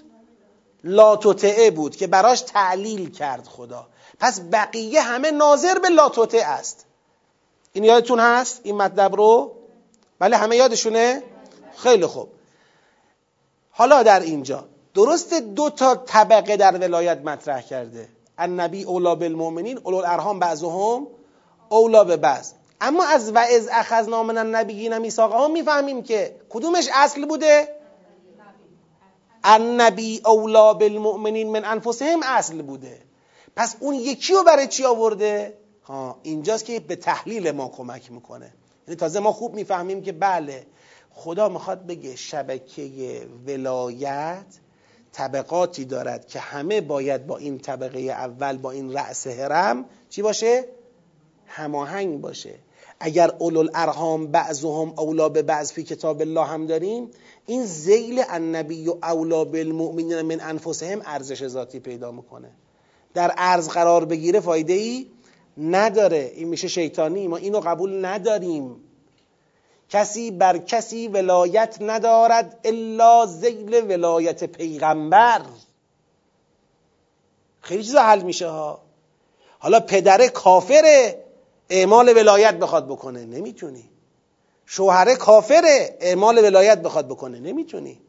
لا 0.83 1.15
تطعه 1.15 1.71
بود 1.71 1.95
که 1.95 2.07
براش 2.07 2.41
تعلیل 2.41 3.11
کرد 3.11 3.47
خدا. 3.47 3.87
پس 4.19 4.39
بقیه 4.51 5.01
همه 5.01 5.31
ناظر 5.31 5.79
به 5.79 5.89
لاتوته 5.89 6.45
است. 6.45 6.85
این 7.73 7.83
یادتون 7.83 8.19
هست؟ 8.19 8.61
این 8.63 8.77
مطلب 8.77 9.15
رو؟ 9.15 9.51
بله 10.19 10.37
همه 10.37 10.55
یادشونه؟ 10.55 11.23
خیلی 11.77 12.05
خوب. 12.05 12.29
حالا 13.71 14.03
در 14.03 14.19
اینجا. 14.19 14.65
درست 14.93 15.33
دو 15.33 15.69
تا 15.69 15.95
طبقه 15.95 16.57
در 16.57 16.77
ولایت 16.77 17.17
مطرح 17.17 17.61
کرده. 17.61 18.09
النبی 18.37 18.83
اولا 18.83 19.15
بالمؤمنین 19.15 19.77
اولو 19.77 19.97
الارحام 19.97 20.39
بعضهم 20.39 21.07
اولا 21.69 22.03
به 22.03 22.17
بعض. 22.17 22.51
اما 22.81 23.05
از 23.05 23.31
و 23.31 23.37
از 23.37 23.69
اخذنا 23.71 24.23
من 24.23 24.37
النبیین 24.37 24.97
میثاقهم 24.97 25.51
می‌فهمیم 25.51 26.03
که 26.03 26.35
کدومش 26.49 26.89
اصل 26.93 27.25
بوده؟ 27.25 27.75
النبی 29.43 30.21
اولا 30.25 30.73
بالمؤمنین 30.73 31.51
من 31.51 31.65
انفسهم 31.65 32.19
اصل 32.23 32.61
بوده. 32.61 33.04
پس 33.55 33.75
اون 33.79 33.95
یکی 33.95 34.33
رو 34.33 34.43
برای 34.43 34.67
چی 34.67 34.83
آورده؟ 34.85 35.57
ها 35.83 36.19
اینجاست 36.23 36.65
که 36.65 36.79
به 36.79 36.95
تحلیل 36.95 37.51
ما 37.51 37.67
کمک 37.67 38.11
می‌کنه. 38.11 38.53
یعنی 38.87 38.95
تازه 38.95 39.19
ما 39.19 39.31
خوب 39.31 39.53
می‌فهمیم 39.53 40.01
که 40.01 40.11
بله 40.11 40.65
خدا 41.11 41.49
می‌خواد 41.49 41.85
بگه 41.85 42.15
شبکه 42.15 43.21
ولایت 43.47 44.45
طبقاتی 45.11 45.85
دارد 45.85 46.27
که 46.27 46.39
همه 46.39 46.81
باید 46.81 47.27
با 47.27 47.37
این 47.37 47.59
طبقه 47.59 47.99
اول 47.99 48.57
با 48.57 48.71
این 48.71 48.93
رأس 48.93 49.27
هرم 49.27 49.85
چی 50.09 50.21
باشه؟ 50.21 50.65
هماهنگ 51.47 52.21
باشه. 52.21 52.55
اگر 52.99 53.31
اولو 53.39 53.59
الارحام 53.59 54.27
بعضهم 54.27 54.93
اولا 54.97 55.29
به 55.29 55.41
بعض 55.41 55.71
فی 55.71 55.83
کتاب 55.83 56.21
الله 56.21 56.45
هم 56.45 56.65
داریم 56.65 57.11
این 57.45 57.65
زیل 57.65 58.23
النبی 58.29 58.87
و 58.87 58.97
اولا 59.03 59.45
بالمؤمنین 59.45 60.21
من 60.21 60.41
انفسهم 60.41 61.01
ارزش 61.05 61.47
ذاتی 61.47 61.79
پیدا 61.79 62.11
می‌کنه. 62.11 62.51
در 63.15 63.33
ارز 63.37 63.69
قرار 63.69 64.05
بگیره 64.05 64.39
فایده 64.39 64.73
ای 64.73 65.07
نداره. 65.57 66.31
این 66.35 66.47
میشه 66.47 66.67
شیطانی. 66.67 67.27
ما 67.27 67.37
اینو 67.37 67.59
قبول 67.59 68.05
نداریم. 68.05 68.75
کسی 69.89 70.31
بر 70.31 70.57
کسی 70.57 71.07
ولایت 71.07 71.77
ندارد 71.81 72.59
الا 72.63 73.25
زیل 73.25 73.91
ولایت 73.91 74.43
پیغمبر. 74.43 75.41
خیلی 77.61 77.83
چیزا 77.83 78.03
حل 78.03 78.21
میشه 78.21 78.47
ها. 78.47 78.81
حالا 79.59 79.79
پدر 79.79 80.27
کافره 80.27 81.25
اعمال 81.69 82.17
ولایت 82.17 82.53
بخواد 82.53 82.87
بکنه. 82.87 83.25
نمی‌تونی. 83.25 83.89
شوهره 84.65 85.15
کافره 85.15 85.97
اعمال 85.99 86.37
ولایت 86.37 86.81
بخواد 86.81 87.07
بکنه. 87.07 87.39
نمی‌تونی. 87.39 88.01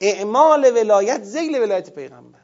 اعمال 0.00 0.72
ولایت 0.76 1.22
زیل 1.22 1.62
ولایت 1.62 1.90
پیغمبر. 1.90 2.39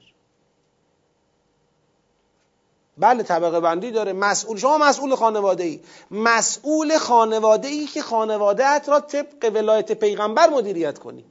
بله 2.98 3.22
طبقه 3.22 3.60
بندی 3.60 3.90
داره. 3.90 4.12
مسئول 4.12 4.56
شما 4.56 4.78
مسئول 4.78 5.14
خانواده 5.14 5.64
ای 5.64 5.80
مسئول 6.10 6.98
خانواده 6.98 7.68
ای 7.68 7.86
که 7.86 8.02
خانواده 8.02 8.78
را 8.78 9.00
طبق 9.00 9.50
ولایت 9.54 9.92
پیغمبر 9.92 10.48
مدیریت 10.48 10.98
کنی. 10.98 11.24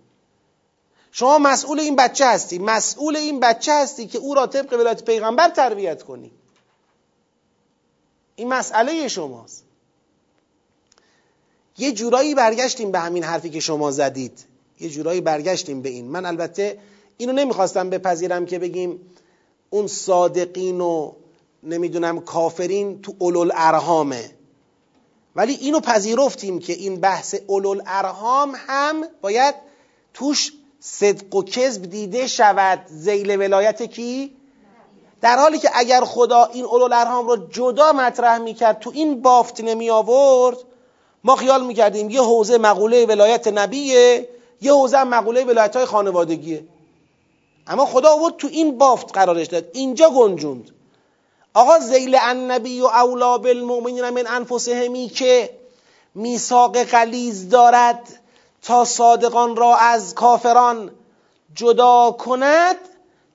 شما 1.11 1.37
مسئول 1.37 1.79
این 1.79 1.95
بچه 1.95 2.25
هستی. 2.25 2.59
مسئول 2.59 3.15
این 3.15 3.39
بچه 3.39 3.73
هستی 3.73 4.07
که 4.07 4.17
او 4.17 4.33
را 4.33 4.47
طبق 4.47 4.73
ولایت 4.73 5.05
پیغمبر 5.05 5.49
تربیت 5.49 6.03
کنی. 6.03 6.31
این 8.35 8.47
مسئله 8.47 9.07
شماست. 9.07 9.63
یه 11.77 11.91
جورایی 11.91 12.35
برگشتیم 12.35 12.91
به 12.91 12.99
همین 12.99 13.23
حرفی 13.23 13.49
که 13.49 13.59
شما 13.59 13.91
زدید. 13.91 14.45
یه 14.79 14.89
جورایی 14.89 15.21
برگشتیم 15.21 15.81
به 15.81 15.89
این. 15.89 16.05
من 16.05 16.25
البته 16.25 16.79
اینو 17.17 17.33
نمی‌خواستم 17.33 17.89
بپذیرم 17.89 18.45
که 18.45 18.59
بگیم 18.59 18.99
اون 19.69 19.87
صادقین 19.87 20.81
و 20.81 21.11
نمی‌دونم 21.65 22.19
کافرین 22.19 23.01
تو 23.01 23.13
اولول 23.19 23.51
ارهامه 23.55 24.31
ولی 25.35 25.53
اینو 25.53 25.79
پذیرفتیم 25.79 26.59
که 26.59 26.73
این 26.73 26.99
بحث 26.99 27.35
اولول 27.47 27.81
ارهام 27.87 28.53
هم 28.67 29.03
باید 29.21 29.55
توش 30.13 30.53
صدق 30.79 31.35
و 31.35 31.43
کذب 31.43 31.81
دیده 31.81 32.27
شود. 32.27 32.81
زیل 32.87 33.39
ولایت 33.39 33.83
کی؟ 33.83 34.35
در 35.21 35.37
حالی 35.37 35.59
که 35.59 35.69
اگر 35.73 36.01
خدا 36.01 36.45
این 36.45 36.65
اولول 36.65 36.93
ارهام 36.93 37.27
رو 37.27 37.37
جدا 37.49 37.93
مطرح 37.93 38.37
می‌کرد 38.37 38.79
تو 38.79 38.91
این 38.93 39.21
بافت 39.21 39.61
نمی 39.61 39.89
آورد 39.89 40.57
ما 41.23 41.35
خیال 41.35 41.65
می‌کردیم 41.65 42.09
یه 42.09 42.21
حوزه 42.21 42.57
مقوله 42.57 43.05
ولایت 43.05 43.47
نبیه 43.47 44.29
یه 44.61 44.73
حوزه 44.73 45.03
مقوله 45.03 45.43
ولایت 45.43 45.75
های 45.75 45.85
خانوادگیه. 45.85 46.63
اما 47.67 47.85
خدا 47.85 48.09
آورد 48.09 48.37
تو 48.37 48.47
این 48.47 48.77
بافت 48.77 49.13
قرارش 49.13 49.47
داد. 49.47 49.65
اینجا 49.73 50.09
گنجوند. 50.09 50.71
آقا 51.55 51.79
زیل 51.79 52.17
النبی 52.21 52.81
و 52.81 52.85
اولا 52.85 53.37
بالمؤمنین 53.37 54.09
من 54.09 54.27
انفسهمی 54.27 55.09
که 55.09 55.49
میثاق 56.15 56.83
غلیز 56.83 57.49
دارد 57.49 58.19
تا 58.61 58.85
صادقان 58.85 59.55
را 59.55 59.75
از 59.75 60.15
کافران 60.15 60.91
جدا 61.53 62.11
کند 62.11 62.75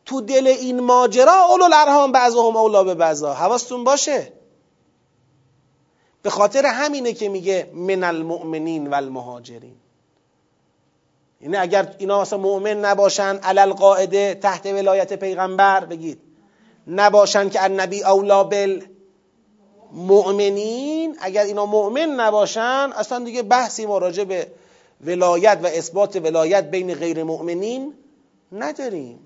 تو 0.06 0.20
دل 0.20 0.46
این 0.46 0.80
ماجرا. 0.80 1.32
اولو 1.32 1.64
الارحام 1.64 2.12
بعضهم 2.12 2.56
اولا 2.56 2.84
به 2.84 2.94
بعضا. 2.94 3.34
حواستون 3.34 3.84
باشه. 3.84 4.32
به 6.22 6.30
خاطر 6.30 6.66
همینه 6.66 7.12
که 7.12 7.28
میگه 7.28 7.70
من 7.74 8.04
المؤمنین 8.04 8.86
و 8.86 8.94
المهاجرین 8.94 9.76
یعنی 11.40 11.56
اگر 11.56 11.94
اینا 11.98 12.20
مثلا 12.20 12.38
مؤمن 12.38 12.84
نباشن 12.84 13.36
علل 13.36 13.72
قاعده 13.72 14.34
تحت 14.34 14.66
ولایت 14.66 15.12
پیغمبر 15.12 15.84
بگید. 15.84 16.29
نباشن 16.86 17.48
که 17.48 17.64
النبی 17.64 18.04
اولا 18.04 18.44
بل 18.44 18.82
مؤمنین. 19.92 21.16
اگر 21.20 21.44
اینا 21.44 21.66
مؤمن 21.66 22.20
نباشن 22.20 22.90
اصلا 22.96 23.24
دیگه 23.24 23.42
بحثی 23.42 23.86
ما 23.86 23.98
راجع 23.98 24.24
به 24.24 24.46
ولایت 25.04 25.58
و 25.62 25.66
اثبات 25.66 26.16
ولایت 26.16 26.70
بین 26.70 26.94
غیر 26.94 27.24
مؤمنین 27.24 27.94
نداریم. 28.52 29.18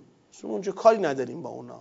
اونجا 0.42 0.72
کاری 0.72 0.98
نداریم 0.98 1.42
با 1.42 1.50
اونا. 1.50 1.80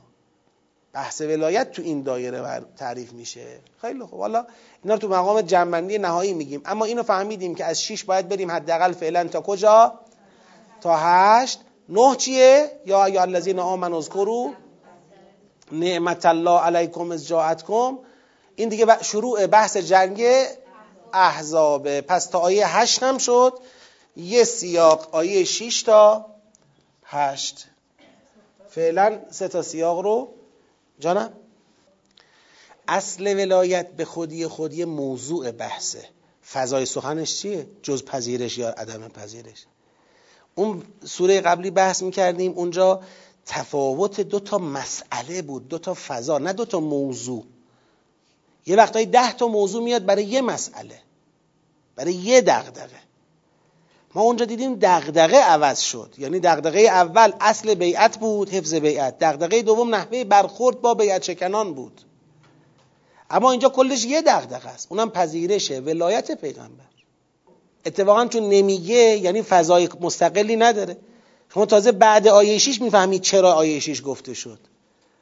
بحث 0.94 1.22
ولایت 1.22 1.72
تو 1.72 1.82
این 1.82 2.04
دایره 2.04 2.62
تعریف 2.78 3.14
میشه. 3.14 3.46
خیلی 3.82 4.04
خوب. 4.04 4.20
حالا 4.20 4.46
اینا 4.84 4.94
رو 4.94 5.00
تو 5.00 5.08
مقام 5.08 5.42
جنبندی 5.42 5.98
نهایی 5.98 6.34
میگیم. 6.34 6.62
اما 6.66 6.86
اینو 6.86 7.04
فهمیدیم 7.04 7.56
که 7.56 7.66
از 7.66 7.82
6 7.82 8.04
باید 8.04 8.30
بریم 8.30 8.52
حداقل 8.52 8.92
فعلا 8.92 9.28
تا 9.28 9.42
کجا؟ 9.42 10.00
تا 10.82 10.98
هشت. 10.98 11.60
نه 11.90 12.16
چیه؟ 12.16 12.72
یا 12.86 13.10
یا 13.10 13.22
الذین 13.22 13.60
آمنوا 13.60 13.98
اذکروا 13.98 14.52
نعمت 15.74 16.26
الله 16.26 16.60
علیکم 16.60 17.12
از 17.12 17.28
جاعتکم 17.28 17.98
این 18.56 18.70
دیگه 18.70 19.04
شروع 19.04 19.48
بحث 19.48 19.78
جنگ 19.78 20.24
احزابه 21.14 22.02
پس 22.02 22.26
تا 22.26 22.40
آیه 22.40 22.78
هشت 22.78 23.04
هم 23.04 23.18
شد. 23.18 23.60
یه 24.16 24.44
سیاق 24.44 25.10
آیه 25.12 25.44
6 25.44 25.84
تا 25.84 26.26
هشت. 27.04 27.66
فعلا 28.70 29.20
سه 29.32 29.48
تا 29.48 29.62
سیاق 29.62 30.00
رو. 30.00 30.30
جانم؟ 31.00 31.34
اصل 32.88 33.28
ولایت 33.28 33.92
به 33.92 34.06
خودی 34.06 34.48
خودی 34.48 34.86
موضوع 34.86 35.52
بحثه. 35.52 36.06
فضای 36.52 36.86
سخنش 36.86 37.36
چیه؟ 37.36 37.68
جز 37.84 38.06
پذیرش 38.06 38.58
یا 38.58 38.70
عدم 38.70 39.08
پذیرش. 39.08 39.66
اون 40.56 40.84
سوره 41.06 41.42
قبلی 41.42 41.72
بحث 41.72 42.04
می‌کردیم. 42.04 42.52
اونجا 42.52 43.02
تفاوت 43.46 44.22
دو 44.22 44.40
تا 44.40 44.58
مسئله 44.58 45.42
بود 45.42 45.68
دو 45.68 45.78
تا 45.78 45.94
فضا 45.94 46.38
نه 46.38 46.54
دو 46.54 46.66
تا 46.66 46.80
موضوع. 46.80 47.44
یه 48.66 48.76
وقتایی 48.76 49.06
ده 49.06 49.34
تا 49.34 49.48
موضوع 49.48 49.84
میاد 49.84 50.06
برای 50.06 50.24
یه 50.24 50.42
مسئله 50.42 51.00
برای 51.96 52.14
یه 52.14 52.42
دغدغه. 52.42 53.04
ما 54.16 54.22
اونجا 54.22 54.46
دیدیم 54.46 54.76
دغدغه 54.82 55.38
عوض 55.38 55.80
شد 55.80 56.16
یعنی 56.18 56.40
دغدغه 56.40 56.80
اول 56.80 57.34
اصل 57.42 57.74
بیعت 57.74 58.18
بود 58.18 58.50
حفظ 58.50 58.74
بیعت. 58.74 59.20
دغدغه 59.20 59.62
دوم 59.62 59.96
نحوه 59.96 60.24
برخورد 60.24 60.82
با 60.82 60.94
بیعت 60.94 61.24
شکنان 61.24 61.74
بود. 61.74 62.02
اما 63.30 63.52
اینجا 63.52 63.70
کلش 63.70 64.06
یه 64.06 64.22
دغدغه 64.22 64.70
است 64.70 64.88
اونم 64.90 65.10
پذیرشه 65.10 65.80
ولایت 65.80 66.32
پیغمبر. 66.32 66.84
اتفاقا 67.86 68.28
چون 68.28 68.50
نمیگه 68.50 68.96
یعنی 68.96 69.42
فضای 69.42 69.90
مستقلی 70.02 70.56
نداره. 70.56 70.98
شما 71.54 71.66
تازه 71.66 71.92
بعد 71.92 72.28
آیه 72.28 72.58
6 72.58 72.82
می‌فهمید 72.82 73.22
چرا 73.22 73.54
آیه 73.54 73.80
6 73.80 74.02
گفته 74.02 74.34
شد. 74.34 74.60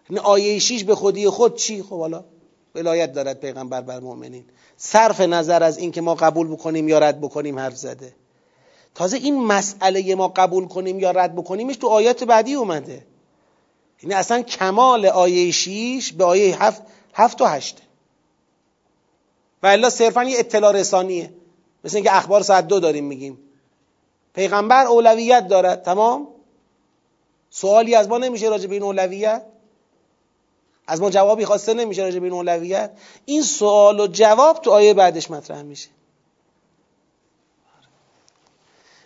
یعنی 0.10 0.20
آیه 0.20 0.60
6 0.60 0.84
به 0.84 0.96
خودی 0.96 1.30
خود 1.30 1.56
چی؟ 1.56 1.84
خب 1.84 2.00
حالا 2.00 2.24
ولایت 2.76 3.14
دارد 3.14 3.40
پیغمبر 3.40 3.82
بر 3.82 4.00
مؤمنین. 4.00 4.46
صرف 4.78 5.22
نظر 5.22 5.64
از 5.64 5.78
اینکه 5.78 6.02
ما 6.02 6.16
قبول 6.16 6.48
بکنیم 6.48 6.88
یا 6.88 7.00
رد 7.00 7.22
بکنیم 7.22 7.60
حرف 7.60 7.78
زده. 7.78 8.14
تازه 8.96 9.18
این 9.18 9.44
مسئله 9.44 10.16
ما 10.16 10.28
قبول 10.28 10.68
کنیم 10.68 11.00
یا 11.00 11.12
رد 11.12 11.36
بکنیمش 11.36 11.76
تو 11.76 11.88
آیات 11.88 12.24
بعدی 12.24 12.54
اومده. 12.54 13.06
یعنی 14.04 14.14
اصلا 14.14 14.42
کمال 14.42 15.06
آیه 15.06 15.52
6 15.52 16.14
به 16.18 16.24
آیه 16.24 16.64
7 16.64 16.82
7 17.14 17.42
و 17.42 17.46
8 17.46 17.82
و 19.64 19.68
الا 19.68 19.90
صرفا 19.90 20.24
یه 20.24 20.40
اطلاع 20.40 20.72
رسانیه. 20.72 21.34
مثل 21.84 21.98
اینکه 21.98 22.16
اخبار 22.16 22.42
ساعت 22.42 22.68
دو 22.68 22.80
داریم 22.80 23.06
میگیم. 23.06 23.40
پیغمبر 24.34 24.86
اولویت 24.86 25.48
دارد 25.48 25.82
تمام؟ 25.82 26.28
سوالی 27.50 27.96
از 27.96 28.08
ما 28.08 28.18
نمیشه 28.18 28.50
راجع 28.50 28.68
به 28.68 28.74
این 28.74 28.84
اولویت؟ 28.84 29.46
از 30.88 31.02
ما 31.02 31.10
جوابی 31.10 31.46
خواسته 31.46 31.74
نمیشه 31.74 32.02
راجع 32.02 32.20
به 32.20 32.26
این 32.26 32.34
اولویت؟ 32.34 32.92
این 33.26 33.42
سوال 33.42 34.00
و 34.00 34.08
جواب 34.08 34.62
تو 34.62 34.72
آیه 34.72 34.94
بعدش 34.94 35.32
مطرح 35.32 35.62
میشه. 35.62 35.90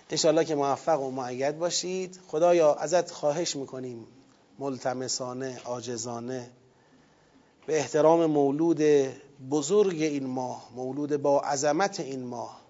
انشاءالله 0.09 0.45
که 0.45 0.55
موفق 0.55 1.01
و 1.01 1.11
معید 1.11 1.59
باشید. 1.59 2.19
خدایا 2.27 2.73
ازت 2.73 3.11
خواهش 3.11 3.55
می‌کنیم 3.55 4.07
ملتمسانه 4.59 5.61
آجزانه 5.65 6.49
به 7.65 7.77
احترام 7.77 8.25
مولود 8.25 8.81
بزرگ 9.49 10.01
این 10.01 10.27
ماه 10.27 10.69
مولود 10.75 11.17
با 11.17 11.41
عظمت 11.41 11.99
این 11.99 12.23
ماه 12.23 12.64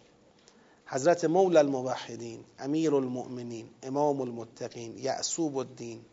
حضرت 0.85 1.25
مولا 1.25 1.59
الموحدین 1.59 2.43
امیر 2.59 2.95
المؤمنین 2.95 3.69
امام 3.83 4.21
المتقین 4.21 4.97
یعصوب 4.97 5.57
الدین 5.57 6.05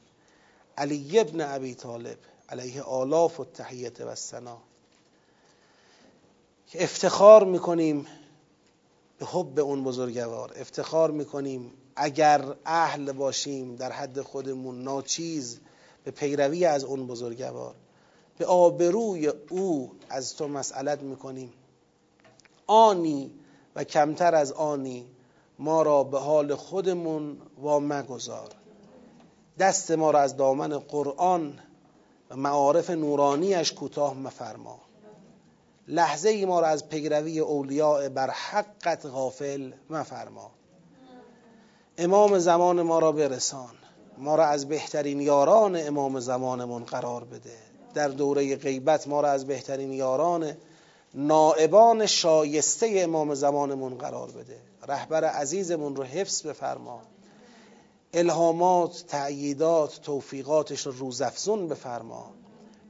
علی 0.79 1.19
ابن 1.19 1.41
ابی 1.41 1.75
طالب 1.75 2.19
علیه 2.49 2.83
آلاف 2.83 3.41
و 3.41 3.45
تحییت 3.45 4.01
و 4.01 4.15
سنا 4.15 4.59
افتخار 6.75 7.45
می‌کنیم 7.45 8.07
به 9.19 9.27
حب 9.27 9.59
اون 9.59 9.85
بزرگوار. 9.85 10.53
افتخار 10.57 11.11
می‌کنیم 11.11 11.73
اگر 11.97 12.55
اهل 12.65 13.13
باشیم 13.13 13.77
در 13.77 13.93
حد 13.93 14.21
خودمون 14.21 14.83
ناچیز 14.83 15.61
به 16.05 16.11
پیروی 16.11 16.65
از 16.65 16.85
اون 16.85 17.07
بزرگوار. 17.07 17.75
به 18.39 18.47
آبروی 18.47 19.27
او 19.27 19.93
از 20.09 20.37
تو 20.37 20.49
مسئلت 20.49 21.03
می‌کنیم. 21.03 21.53
آنی 22.67 23.31
و 23.77 23.85
کمتر 23.85 24.35
از 24.35 24.53
آنی 24.53 25.07
ما 25.59 25.83
را 25.83 26.05
به 26.05 26.19
حال 26.19 26.55
خودمون 26.55 27.37
و 27.63 27.81
مگذار 27.81 28.49
دست 29.59 29.91
ما 29.91 30.11
را 30.11 30.21
از 30.21 30.37
دامن 30.37 30.79
قرآن 30.79 31.59
و 32.31 32.37
معارف 32.37 32.91
نورانیش 32.91 33.73
کوتاه 33.73 34.15
مفرما. 34.15 34.81
لحظه 35.89 36.29
ای 36.29 36.45
ما 36.45 36.61
را 36.61 36.67
از 36.67 36.89
پیروی 36.89 37.41
اولیاء 37.41 38.09
بر 38.09 38.31
حقت 38.31 39.07
غافل 39.07 39.73
مفرما. 39.91 40.51
امام 41.99 42.39
زمان 42.39 42.83
ما 42.83 42.99
را 42.99 43.13
برسان. 43.13 43.75
ما 44.19 44.35
را 44.35 44.47
از 44.47 44.69
بهترین 44.69 45.21
یاران 45.21 45.87
امام 45.87 46.21
زمانمون 46.21 46.85
قرار 46.85 47.25
بده. 47.25 47.57
در 47.95 48.09
دوره 48.09 48.57
غیبت 48.57 49.09
ما 49.09 49.21
را 49.21 49.31
از 49.31 49.47
بهترین 49.47 49.93
یاران 49.93 50.53
نائبان 51.15 52.07
شایسته 52.07 52.93
امام 52.97 53.35
زمانمون 53.35 53.95
قرار 53.95 54.31
بده. 54.31 54.59
رهبر 54.89 55.25
عزیزمون 55.25 55.97
رو 55.97 56.03
حفظ 56.03 56.47
بفرما. 56.47 57.03
الهامات، 58.15 59.05
تأییدات، 59.09 60.01
توفیقاتش 60.03 60.87
رو 60.87 60.93
روزافزون 60.93 61.69
بفرما. 61.69 62.31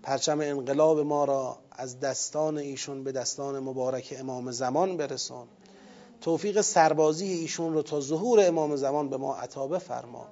پرچم 0.03 0.40
انقلاب 0.40 1.01
ما 1.01 1.24
را 1.24 1.59
از 1.70 2.01
دستان 2.01 2.59
ایشون 2.59 3.05
به 3.05 3.12
دستان 3.12 3.59
مبارک 3.59 4.15
امام 4.19 4.51
زمان 4.51 4.97
برسون. 4.97 5.47
توفیق 6.20 6.61
سربازی 6.61 7.32
ایشون 7.32 7.74
رو 7.74 7.82
تا 7.82 8.01
ظهور 8.01 8.47
امام 8.47 8.77
زمان 8.77 9.09
به 9.09 9.16
ما 9.16 9.35
عطا 9.36 9.66
بفرما. 9.66 10.27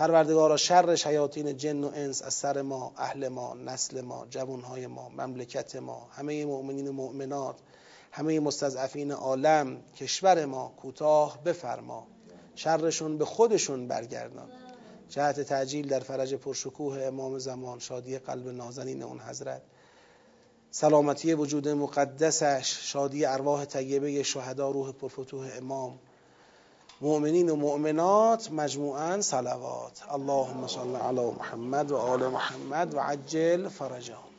پروردگارا 0.00 0.56
شر 0.56 0.94
شیاطین 0.94 1.56
جن 1.56 1.84
و 1.84 1.90
انس 1.94 2.22
از 2.22 2.34
سر 2.34 2.62
ما 2.62 2.92
اهل 2.96 3.28
ما 3.28 3.54
نسل 3.54 4.00
ما 4.00 4.26
جوانهای 4.30 4.86
ما 4.86 5.08
مملکت 5.08 5.76
ما 5.76 6.08
همه 6.10 6.44
مؤمنین 6.44 6.88
و 6.88 6.92
مؤمنات 6.92 7.56
همه 8.12 8.40
مستضعفین 8.40 9.12
عالم 9.12 9.82
کشور 9.96 10.44
ما 10.44 10.72
کوتاه 10.76 11.44
بفرما. 11.44 12.06
شرشون 12.54 13.18
به 13.18 13.24
خودشون 13.24 13.88
برگردان. 13.88 14.48
جهت 15.08 15.40
تعجیل 15.40 15.88
در 15.88 16.00
فرج 16.00 16.34
پرشکوه 16.34 17.02
امام 17.02 17.38
زمان 17.38 17.78
شادی 17.78 18.18
قلب 18.18 18.48
نازنین 18.48 19.02
اون 19.02 19.20
حضرت. 19.20 19.62
سلامتی 20.70 21.34
وجود 21.34 21.68
مقدسش 21.68 22.78
شادی 22.92 23.24
ارواح 23.24 23.64
طیبه 23.64 24.22
شهدا 24.22 24.70
روح 24.70 24.92
پرفتوح 24.92 25.50
امام. 25.56 25.98
مؤمنین 27.00 27.50
و 27.50 27.56
مؤمنات 27.56 28.52
مجموعا 28.52 29.20
صلوات. 29.20 30.02
اللهم 30.10 30.66
صل 30.66 30.96
علی 30.96 31.30
محمد 31.30 31.90
و 31.90 31.96
آل 31.96 32.28
محمد 32.28 32.94
و 32.94 33.00
عجل 33.00 33.68
فرجهم. 33.68 34.29